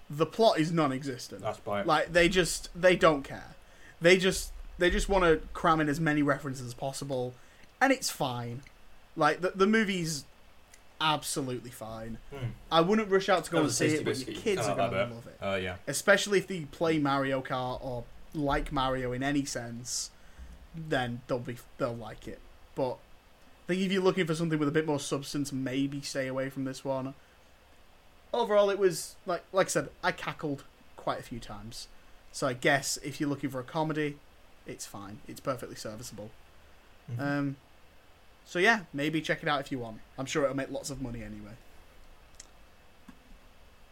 The 0.08 0.26
plot 0.26 0.58
is 0.58 0.70
non-existent. 0.70 1.42
That's 1.42 1.58
by 1.58 1.82
Like 1.82 2.12
they 2.12 2.28
just 2.28 2.68
they 2.80 2.94
don't 2.94 3.22
care. 3.22 3.56
They 4.00 4.16
just 4.16 4.52
they 4.78 4.90
just 4.90 5.08
want 5.08 5.24
to 5.24 5.40
cram 5.52 5.80
in 5.80 5.88
as 5.88 5.98
many 5.98 6.22
references 6.22 6.66
as 6.66 6.74
possible, 6.74 7.34
and 7.80 7.92
it's 7.92 8.10
fine. 8.10 8.62
Like 9.16 9.40
the 9.40 9.50
the 9.54 9.66
movie's 9.66 10.24
absolutely 11.00 11.70
fine. 11.70 12.18
Hmm. 12.30 12.46
I 12.70 12.80
wouldn't 12.80 13.10
rush 13.10 13.28
out 13.28 13.44
to 13.44 13.50
go 13.50 13.60
and 13.62 13.70
see 13.70 13.86
it, 13.86 14.04
but 14.04 14.18
your 14.26 14.36
kids 14.36 14.66
are 14.66 14.76
gonna 14.76 14.96
love 15.14 15.26
it. 15.26 15.44
Uh, 15.44 15.56
yeah. 15.56 15.76
Especially 15.86 16.38
if 16.38 16.46
they 16.46 16.60
play 16.60 16.98
Mario 16.98 17.42
Kart 17.42 17.84
or 17.84 18.04
like 18.34 18.72
Mario 18.72 19.12
in 19.12 19.22
any 19.22 19.44
sense, 19.44 20.10
then 20.74 21.20
they'll 21.26 21.38
be 21.38 21.56
they'll 21.78 21.94
like 21.94 22.26
it. 22.28 22.40
But 22.74 22.92
I 22.92 23.68
think 23.68 23.82
if 23.82 23.92
you're 23.92 24.02
looking 24.02 24.26
for 24.26 24.34
something 24.34 24.58
with 24.58 24.68
a 24.68 24.72
bit 24.72 24.86
more 24.86 25.00
substance, 25.00 25.52
maybe 25.52 26.00
stay 26.00 26.26
away 26.26 26.50
from 26.50 26.64
this 26.64 26.84
one. 26.84 27.14
Overall, 28.32 28.70
it 28.70 28.78
was 28.78 29.16
like 29.26 29.42
like 29.52 29.66
I 29.66 29.70
said, 29.70 29.88
I 30.02 30.12
cackled 30.12 30.64
quite 30.96 31.20
a 31.20 31.22
few 31.22 31.38
times. 31.40 31.88
So 32.32 32.46
I 32.46 32.52
guess 32.52 32.98
if 32.98 33.18
you're 33.20 33.30
looking 33.30 33.48
for 33.50 33.60
a 33.60 33.64
comedy, 33.64 34.18
it's 34.66 34.84
fine. 34.84 35.18
It's 35.26 35.40
perfectly 35.40 35.76
serviceable. 35.76 36.30
Mhm. 37.10 37.20
Um, 37.20 37.56
so 38.46 38.58
yeah, 38.58 38.80
maybe 38.94 39.20
check 39.20 39.42
it 39.42 39.48
out 39.48 39.60
if 39.60 39.70
you 39.70 39.78
want. 39.78 39.98
I'm 40.18 40.24
sure 40.26 40.44
it'll 40.44 40.56
make 40.56 40.70
lots 40.70 40.88
of 40.88 41.02
money 41.02 41.22
anyway. 41.22 41.52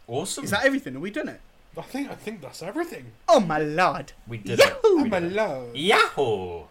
awesome. 0.06 0.44
Is 0.44 0.50
that 0.50 0.64
everything? 0.64 0.94
Have 0.94 1.02
we 1.02 1.10
done 1.10 1.28
it? 1.28 1.40
I 1.76 1.82
think 1.82 2.10
I 2.10 2.14
think 2.14 2.40
that's 2.40 2.62
everything. 2.62 3.06
Oh 3.28 3.40
my 3.40 3.58
lord! 3.58 4.12
we 4.28 4.38
did 4.38 4.60
Yahoo! 4.60 4.72
it. 4.72 4.80
Oh 4.84 5.04
my 5.06 5.18
lord! 5.18 5.76
Yahoo! 5.76 6.62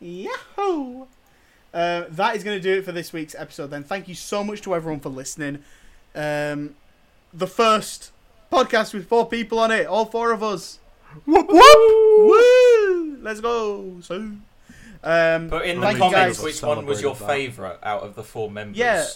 Yahoo! 0.00 1.06
Uh, 1.72 2.04
that 2.08 2.36
is 2.36 2.42
going 2.44 2.56
to 2.56 2.62
do 2.62 2.78
it 2.78 2.84
for 2.84 2.92
this 2.92 3.12
week's 3.12 3.34
episode. 3.36 3.68
Then 3.68 3.84
thank 3.84 4.08
you 4.08 4.14
so 4.14 4.42
much 4.44 4.60
to 4.62 4.74
everyone 4.74 5.00
for 5.00 5.08
listening. 5.08 5.62
Um, 6.14 6.74
the 7.32 7.46
first 7.46 8.10
podcast 8.52 8.92
with 8.94 9.08
four 9.08 9.26
people 9.28 9.58
on 9.58 9.70
it, 9.70 9.86
all 9.86 10.04
four 10.04 10.32
of 10.32 10.42
us. 10.42 10.78
Whoop 11.26 11.46
whoop! 11.48 11.62
Woo! 12.18 13.18
Let's 13.20 13.40
go! 13.40 13.96
So, 14.02 14.32
um, 15.04 15.50
Put 15.50 15.66
in 15.66 15.80
the 15.80 15.92
comments 15.94 16.38
guys. 16.38 16.42
which 16.42 16.62
one 16.62 16.86
was 16.86 17.00
your 17.02 17.14
favourite 17.14 17.78
out 17.82 18.02
of 18.02 18.14
the 18.14 18.22
four 18.24 18.50
members. 18.50 18.78
Yeah. 18.78 19.06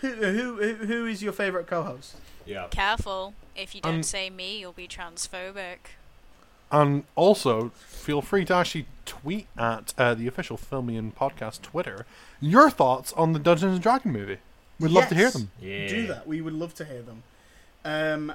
Who, 0.00 0.08
who 0.14 0.54
who 0.56 0.74
who 0.86 1.06
is 1.06 1.22
your 1.22 1.32
favorite 1.32 1.66
co-host? 1.66 2.16
Yeah. 2.46 2.66
Careful. 2.70 3.34
If 3.54 3.74
you 3.74 3.80
don't 3.80 3.96
Um, 3.96 4.02
say 4.02 4.30
me, 4.30 4.58
you'll 4.58 4.72
be 4.72 4.88
transphobic. 4.88 5.78
And 6.72 7.04
also, 7.14 7.70
feel 7.76 8.20
free 8.22 8.44
to 8.46 8.54
actually 8.54 8.86
tweet 9.04 9.46
at 9.56 9.94
uh, 9.98 10.14
the 10.14 10.26
official 10.26 10.56
Film 10.56 10.86
Me 10.86 10.96
In 10.96 11.12
podcast 11.12 11.60
Twitter 11.62 12.06
your 12.40 12.68
thoughts 12.70 13.12
on 13.12 13.32
the 13.32 13.38
Dungeons 13.38 13.74
and 13.74 13.82
Dragon 13.82 14.10
movie. 14.12 14.38
We'd 14.80 14.90
love 14.90 15.08
to 15.08 15.14
hear 15.14 15.30
them. 15.30 15.50
Yeah. 15.60 15.86
Do 15.86 16.06
that. 16.08 16.26
We 16.26 16.40
would 16.40 16.52
love 16.54 16.74
to 16.74 16.84
hear 16.84 17.02
them. 17.02 17.22
Um, 17.84 18.32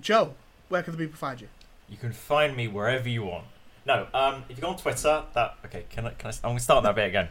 Joe, 0.00 0.34
where 0.68 0.82
can 0.82 0.92
the 0.92 0.98
people 0.98 1.16
find 1.16 1.40
you? 1.40 1.48
You 1.88 1.96
can 1.96 2.12
find 2.12 2.56
me 2.56 2.68
wherever 2.68 3.08
you 3.08 3.24
want. 3.24 3.46
No, 3.86 4.06
um, 4.14 4.44
if 4.48 4.56
you 4.56 4.62
go 4.62 4.68
on 4.68 4.76
Twitter, 4.78 5.24
that 5.34 5.56
okay. 5.66 5.84
Can 5.90 6.06
I? 6.06 6.10
Can 6.10 6.30
I? 6.30 6.34
I'm 6.42 6.50
gonna 6.50 6.60
start 6.60 6.84
that 6.84 6.94
bit 6.94 7.08
again. 7.08 7.28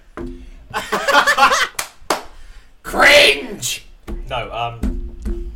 Cringe. 2.84 3.86
No. 4.30 4.52
Um. 4.52 5.52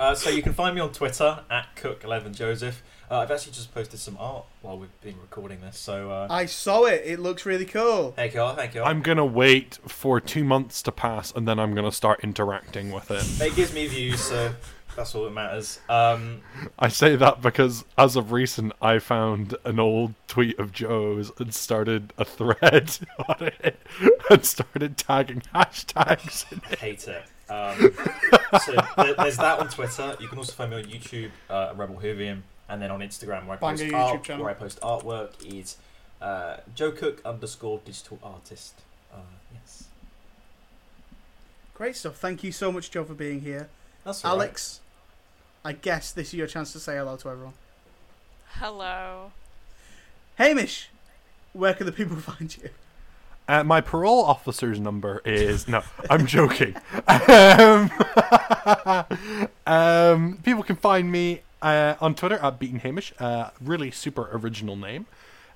Uh, 0.00 0.14
so 0.14 0.30
you 0.30 0.42
can 0.42 0.54
find 0.54 0.74
me 0.74 0.80
on 0.80 0.90
Twitter 0.92 1.40
at 1.50 1.76
Cook11Joseph. 1.76 2.76
Uh, 3.10 3.18
I've 3.18 3.30
actually 3.30 3.52
just 3.52 3.74
posted 3.74 4.00
some 4.00 4.16
art 4.18 4.46
while 4.62 4.78
we've 4.78 5.00
been 5.02 5.20
recording 5.20 5.60
this. 5.60 5.76
So 5.78 6.10
uh, 6.10 6.26
I 6.30 6.46
saw 6.46 6.84
it. 6.84 7.02
It 7.04 7.20
looks 7.20 7.44
really 7.44 7.66
cool. 7.66 8.12
thank 8.12 8.34
you, 8.34 8.40
all, 8.40 8.54
thank 8.56 8.74
you. 8.74 8.80
all. 8.80 8.88
I'm 8.88 9.02
gonna 9.02 9.26
wait 9.26 9.78
for 9.86 10.20
two 10.20 10.42
months 10.42 10.80
to 10.82 10.92
pass, 10.92 11.32
and 11.32 11.46
then 11.46 11.60
I'm 11.60 11.74
gonna 11.74 11.92
start 11.92 12.20
interacting 12.24 12.90
with 12.90 13.10
it. 13.10 13.24
It 13.46 13.54
gives 13.54 13.74
me 13.74 13.86
views, 13.88 14.20
so 14.20 14.54
that's 14.96 15.14
all 15.14 15.24
that 15.24 15.30
matters. 15.30 15.80
Um, 15.88 16.40
I 16.78 16.88
say 16.88 17.16
that 17.16 17.40
because, 17.42 17.84
as 17.96 18.16
of 18.16 18.32
recent, 18.32 18.72
I 18.82 18.98
found 18.98 19.56
an 19.64 19.78
old 19.80 20.14
tweet 20.28 20.58
of 20.58 20.72
Joe's 20.72 21.30
and 21.38 21.54
started 21.54 22.12
a 22.18 22.24
thread 22.24 22.98
on 23.28 23.50
it 23.62 23.78
and 24.28 24.44
started 24.44 24.96
tagging 24.96 25.42
hashtags. 25.54 26.50
In 26.52 26.60
I 26.70 26.74
hate 26.76 27.08
it. 27.08 27.22
Um, 27.50 27.92
so 28.60 28.76
there, 28.96 29.14
there's 29.14 29.36
that 29.38 29.58
on 29.58 29.68
Twitter. 29.68 30.16
You 30.20 30.28
can 30.28 30.38
also 30.38 30.52
find 30.52 30.70
me 30.70 30.76
on 30.78 30.84
YouTube, 30.84 31.30
uh, 31.48 31.72
Rebel 31.74 31.96
Whovian, 31.96 32.42
and 32.68 32.80
then 32.80 32.90
on 32.90 33.00
Instagram 33.00 33.46
where 33.46 33.56
I 33.56 33.60
Banger 33.60 33.76
post 33.76 33.82
YouTube 33.82 33.94
art, 33.94 34.22
channel. 34.22 34.44
where 34.44 34.54
I 34.54 34.56
post 34.56 34.80
artwork 34.82 35.30
is 35.60 35.76
uh, 36.22 36.58
Joe 36.74 36.92
Cook 36.92 37.20
underscore 37.24 37.80
digital 37.84 38.18
artist. 38.22 38.74
Uh, 39.12 39.16
yes, 39.52 39.88
Great 41.74 41.96
stuff. 41.96 42.16
Thank 42.16 42.44
you 42.44 42.52
so 42.52 42.70
much, 42.70 42.90
Joe, 42.90 43.04
for 43.04 43.14
being 43.14 43.40
here. 43.40 43.68
That's 44.04 44.24
all 44.24 44.36
right. 44.36 44.44
Alex, 44.44 44.80
I 45.64 45.72
guess 45.72 46.12
this 46.12 46.28
is 46.28 46.34
your 46.34 46.46
chance 46.46 46.72
to 46.72 46.80
say 46.80 46.96
hello 46.96 47.16
to 47.16 47.28
everyone. 47.28 47.54
Hello. 48.54 49.32
Hamish, 50.36 50.88
where 51.52 51.74
can 51.74 51.86
the 51.86 51.92
people 51.92 52.16
find 52.20 52.56
you? 52.56 52.70
Uh, 53.48 53.64
my 53.64 53.80
parole 53.80 54.22
officer's 54.24 54.78
number 54.78 55.20
is 55.24 55.66
no. 55.66 55.82
I'm 56.10 56.24
joking. 56.24 56.76
Um, 57.08 57.90
um, 59.66 60.38
people 60.44 60.62
can 60.62 60.76
find 60.76 61.10
me 61.10 61.42
uh, 61.60 61.96
on 62.00 62.14
Twitter 62.14 62.36
at 62.36 62.60
Beaton 62.60 62.78
Hamish. 62.78 63.12
Uh, 63.18 63.50
really 63.60 63.90
super 63.90 64.28
original 64.32 64.76
name. 64.76 65.06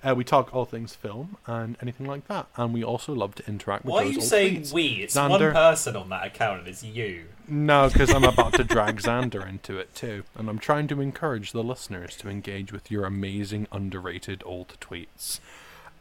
Uh, 0.04 0.14
we 0.14 0.24
talk 0.24 0.54
all 0.54 0.64
things 0.64 0.94
film 0.94 1.36
and 1.46 1.76
anything 1.80 2.06
like 2.06 2.26
that, 2.28 2.46
and 2.56 2.74
we 2.74 2.84
also 2.84 3.14
love 3.14 3.34
to 3.36 3.46
interact 3.48 3.84
with. 3.84 3.92
Why 3.92 4.02
are 4.02 4.06
you 4.06 4.20
saying 4.20 4.62
tweets. 4.62 4.72
we? 4.72 4.86
It's 5.02 5.16
one 5.16 5.40
person 5.40 5.96
on 5.96 6.10
that 6.10 6.26
account, 6.26 6.60
and 6.60 6.68
it's 6.68 6.82
you. 6.84 7.24
No, 7.48 7.88
because 7.88 8.12
I'm 8.12 8.24
about 8.24 8.54
to 8.54 8.64
drag 8.64 8.96
Xander 9.00 9.46
into 9.48 9.78
it 9.78 9.94
too, 9.94 10.24
and 10.36 10.48
I'm 10.48 10.58
trying 10.58 10.88
to 10.88 11.00
encourage 11.00 11.52
the 11.52 11.62
listeners 11.62 12.16
to 12.18 12.28
engage 12.28 12.72
with 12.72 12.90
your 12.90 13.04
amazing 13.04 13.66
underrated 13.72 14.42
old 14.44 14.76
tweets. 14.80 15.40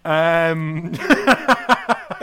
Um, 0.05 0.93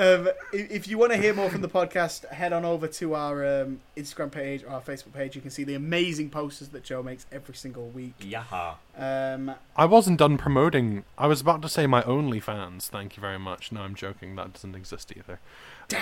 Um, 0.00 0.30
if 0.50 0.88
you 0.88 0.96
want 0.96 1.12
to 1.12 1.18
hear 1.18 1.34
more 1.34 1.50
from 1.50 1.60
the 1.60 1.68
podcast, 1.68 2.26
head 2.30 2.54
on 2.54 2.64
over 2.64 2.88
to 2.88 3.14
our 3.14 3.62
um, 3.62 3.80
Instagram 3.98 4.32
page 4.32 4.64
or 4.64 4.70
our 4.70 4.80
Facebook 4.80 5.12
page. 5.12 5.36
You 5.36 5.42
can 5.42 5.50
see 5.50 5.62
the 5.62 5.74
amazing 5.74 6.30
posters 6.30 6.68
that 6.68 6.84
Joe 6.84 7.02
makes 7.02 7.26
every 7.30 7.54
single 7.54 7.88
week. 7.88 8.14
Yaha. 8.18 8.76
Um, 8.96 9.54
I 9.76 9.84
wasn't 9.84 10.18
done 10.18 10.38
promoting. 10.38 11.04
I 11.18 11.26
was 11.26 11.42
about 11.42 11.60
to 11.62 11.68
say 11.68 11.86
my 11.86 12.00
OnlyFans. 12.00 12.84
Thank 12.84 13.18
you 13.18 13.20
very 13.20 13.38
much. 13.38 13.72
No, 13.72 13.82
I'm 13.82 13.94
joking. 13.94 14.36
That 14.36 14.54
doesn't 14.54 14.74
exist 14.74 15.12
either. 15.14 15.38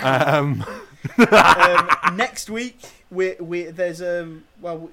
Um, 0.01 0.65
um, 1.33 2.17
next 2.17 2.49
week, 2.49 2.79
we 3.11 3.35
we 3.41 3.65
there's 3.65 4.01
um 4.01 4.45
well 4.61 4.91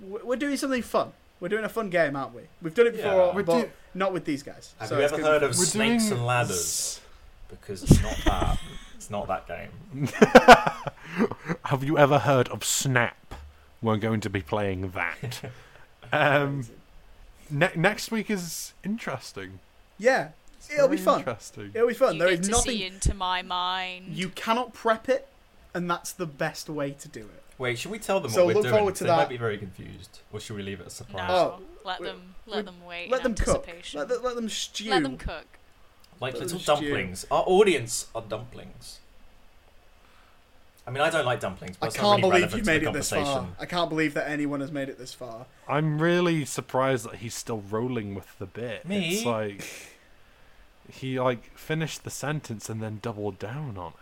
we're 0.00 0.36
doing 0.36 0.58
something 0.58 0.82
fun. 0.82 1.12
We're 1.42 1.48
doing 1.48 1.64
a 1.64 1.68
fun 1.68 1.90
game, 1.90 2.14
aren't 2.14 2.34
we? 2.36 2.42
We've 2.62 2.72
done 2.72 2.86
it 2.86 2.94
Yeah. 2.94 3.02
before, 3.10 3.32
We're 3.34 3.42
but 3.42 3.62
do- 3.62 3.70
not 3.94 4.12
with 4.12 4.24
these 4.24 4.44
guys. 4.44 4.74
Have 4.78 4.88
So 4.90 4.96
you 4.96 5.02
it's 5.02 5.12
ever 5.12 5.22
gonna 5.22 5.34
be 5.40 5.40
heard 5.40 5.50
of 5.50 5.58
We're 5.58 5.64
Snakes 5.64 6.04
doing 6.06 6.18
and 6.18 6.26
Ladders? 6.28 7.00
Because 7.48 7.82
it's 7.82 8.00
not 8.00 8.16
that. 8.24 8.58
it's 8.94 9.10
not 9.10 9.26
that 9.26 9.48
game. 9.48 10.06
have 11.64 11.82
you 11.82 11.98
ever 11.98 12.20
heard 12.20 12.48
of 12.50 12.62
Snap? 12.64 13.34
We're 13.82 13.96
going 13.96 14.20
to 14.20 14.30
be 14.30 14.40
playing 14.40 14.90
that. 14.92 15.50
Um, 16.14 16.66
ne- 17.50 17.70
next 17.74 18.10
week 18.10 18.28
is 18.30 18.74
interesting. 18.84 19.60
Yeah, 19.96 20.28
It's 20.58 20.70
It'll 20.70 20.86
be 20.88 20.96
very 20.96 21.04
fun. 21.06 21.18
Interesting. 21.20 21.70
it'll 21.74 21.88
be 21.88 21.94
fun. 21.94 22.12
you 22.14 22.18
There 22.18 22.28
get 22.28 22.40
is 22.40 22.46
to 22.48 22.52
nothing 22.52 22.72
see 22.76 22.84
into 22.84 23.14
my 23.14 23.40
mind. 23.40 24.08
you 24.14 24.28
cannot 24.28 24.74
prep 24.74 25.08
it, 25.08 25.26
and 25.72 25.90
that's 25.90 26.12
the 26.12 26.26
best 26.26 26.68
way 26.68 26.90
to 26.90 27.08
do 27.08 27.20
it. 27.20 27.41
Wait, 27.62 27.78
should 27.78 27.92
we 27.92 27.98
tell 28.00 28.18
them 28.18 28.30
So 28.32 28.44
what 28.44 28.48
we're 28.48 28.54
look 28.54 28.62
doing? 28.64 28.74
forward 28.74 28.94
to 28.96 29.04
they 29.04 29.10
that. 29.10 29.16
might 29.16 29.28
be 29.28 29.36
very 29.36 29.56
confused. 29.56 30.18
Or 30.32 30.40
should 30.40 30.56
we 30.56 30.62
leave 30.64 30.80
it 30.80 30.82
a 30.82 30.84
no, 30.86 30.88
surprise? 30.90 31.30
Oh, 31.30 31.60
let 31.84 32.00
we- 32.00 32.06
them 32.08 32.34
we- 32.46 32.60
them 32.62 32.84
wait. 32.84 33.08
Let 33.10 33.24
in 33.24 33.34
them 33.34 33.44
cook. 33.46 33.66
Let, 33.94 34.08
them- 34.08 34.22
let 34.24 34.34
them 34.34 34.48
stew. 34.48 34.90
Let 34.90 35.04
them 35.04 35.16
cook. 35.16 35.46
Like 36.20 36.34
Little 36.34 36.58
little 36.58 36.58
stew. 36.60 36.72
dumplings. 36.86 37.24
Our 37.30 37.44
audience 37.46 38.06
are 38.16 38.22
dumplings. 38.22 38.98
I 40.84 40.90
mean, 40.90 41.00
I 41.02 41.10
don't 41.10 41.24
like 41.24 41.38
dumplings, 41.38 41.76
but 41.76 41.86
I 41.86 41.88
it's 41.90 41.96
can't 41.96 42.08
really 42.20 42.20
believe 42.22 42.32
relevant 42.52 42.52
you 42.58 42.64
to 42.64 42.66
made 42.72 42.82
the 42.82 42.88
it 42.90 42.92
this 42.94 43.10
conversation. 43.10 43.46
far. 43.54 43.56
I 43.60 43.66
can't 43.66 43.88
believe 43.88 44.14
that 44.14 44.28
anyone 44.28 44.60
has 44.60 44.72
made 44.72 44.88
it 44.88 44.98
this 44.98 45.14
far. 45.14 45.46
I'm 45.68 46.02
really 46.02 46.44
surprised 46.44 47.04
that 47.08 47.16
he's 47.16 47.34
still 47.34 47.62
rolling 47.70 48.16
with 48.16 48.36
the 48.40 48.46
bit. 48.46 48.84
Me? 48.88 49.14
It's 49.18 49.24
like 49.24 49.64
he 50.90 51.20
like 51.20 51.56
finished 51.56 52.02
the 52.02 52.10
sentence 52.10 52.68
and 52.68 52.82
then 52.82 52.98
doubled 53.00 53.38
down 53.38 53.78
on 53.78 53.92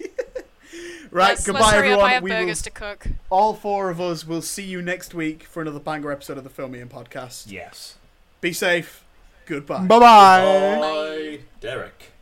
it. 0.00 0.12
right, 1.10 1.28
let's, 1.28 1.46
goodbye 1.46 1.60
let's 1.60 1.72
everyone. 1.74 2.12
Up, 2.12 2.22
we 2.22 2.30
burgers 2.30 2.60
will, 2.60 2.64
to 2.64 2.70
cook. 2.70 3.06
All 3.30 3.54
four 3.54 3.90
of 3.90 4.00
us 4.00 4.26
will 4.26 4.42
see 4.42 4.64
you 4.64 4.82
next 4.82 5.14
week 5.14 5.44
for 5.44 5.62
another 5.62 5.80
banger 5.80 6.12
episode 6.12 6.38
of 6.38 6.44
the 6.44 6.50
Film 6.50 6.72
Me 6.72 6.80
In 6.80 6.88
podcast. 6.88 7.50
Yes. 7.50 7.96
Be 8.40 8.52
safe. 8.52 9.04
Goodbye. 9.46 9.86
Bye-bye. 9.86 10.78
Bye, 10.80 11.38
Derek. 11.60 12.12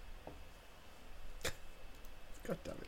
God 2.45 2.59
damn 2.65 2.75
it. 2.75 2.82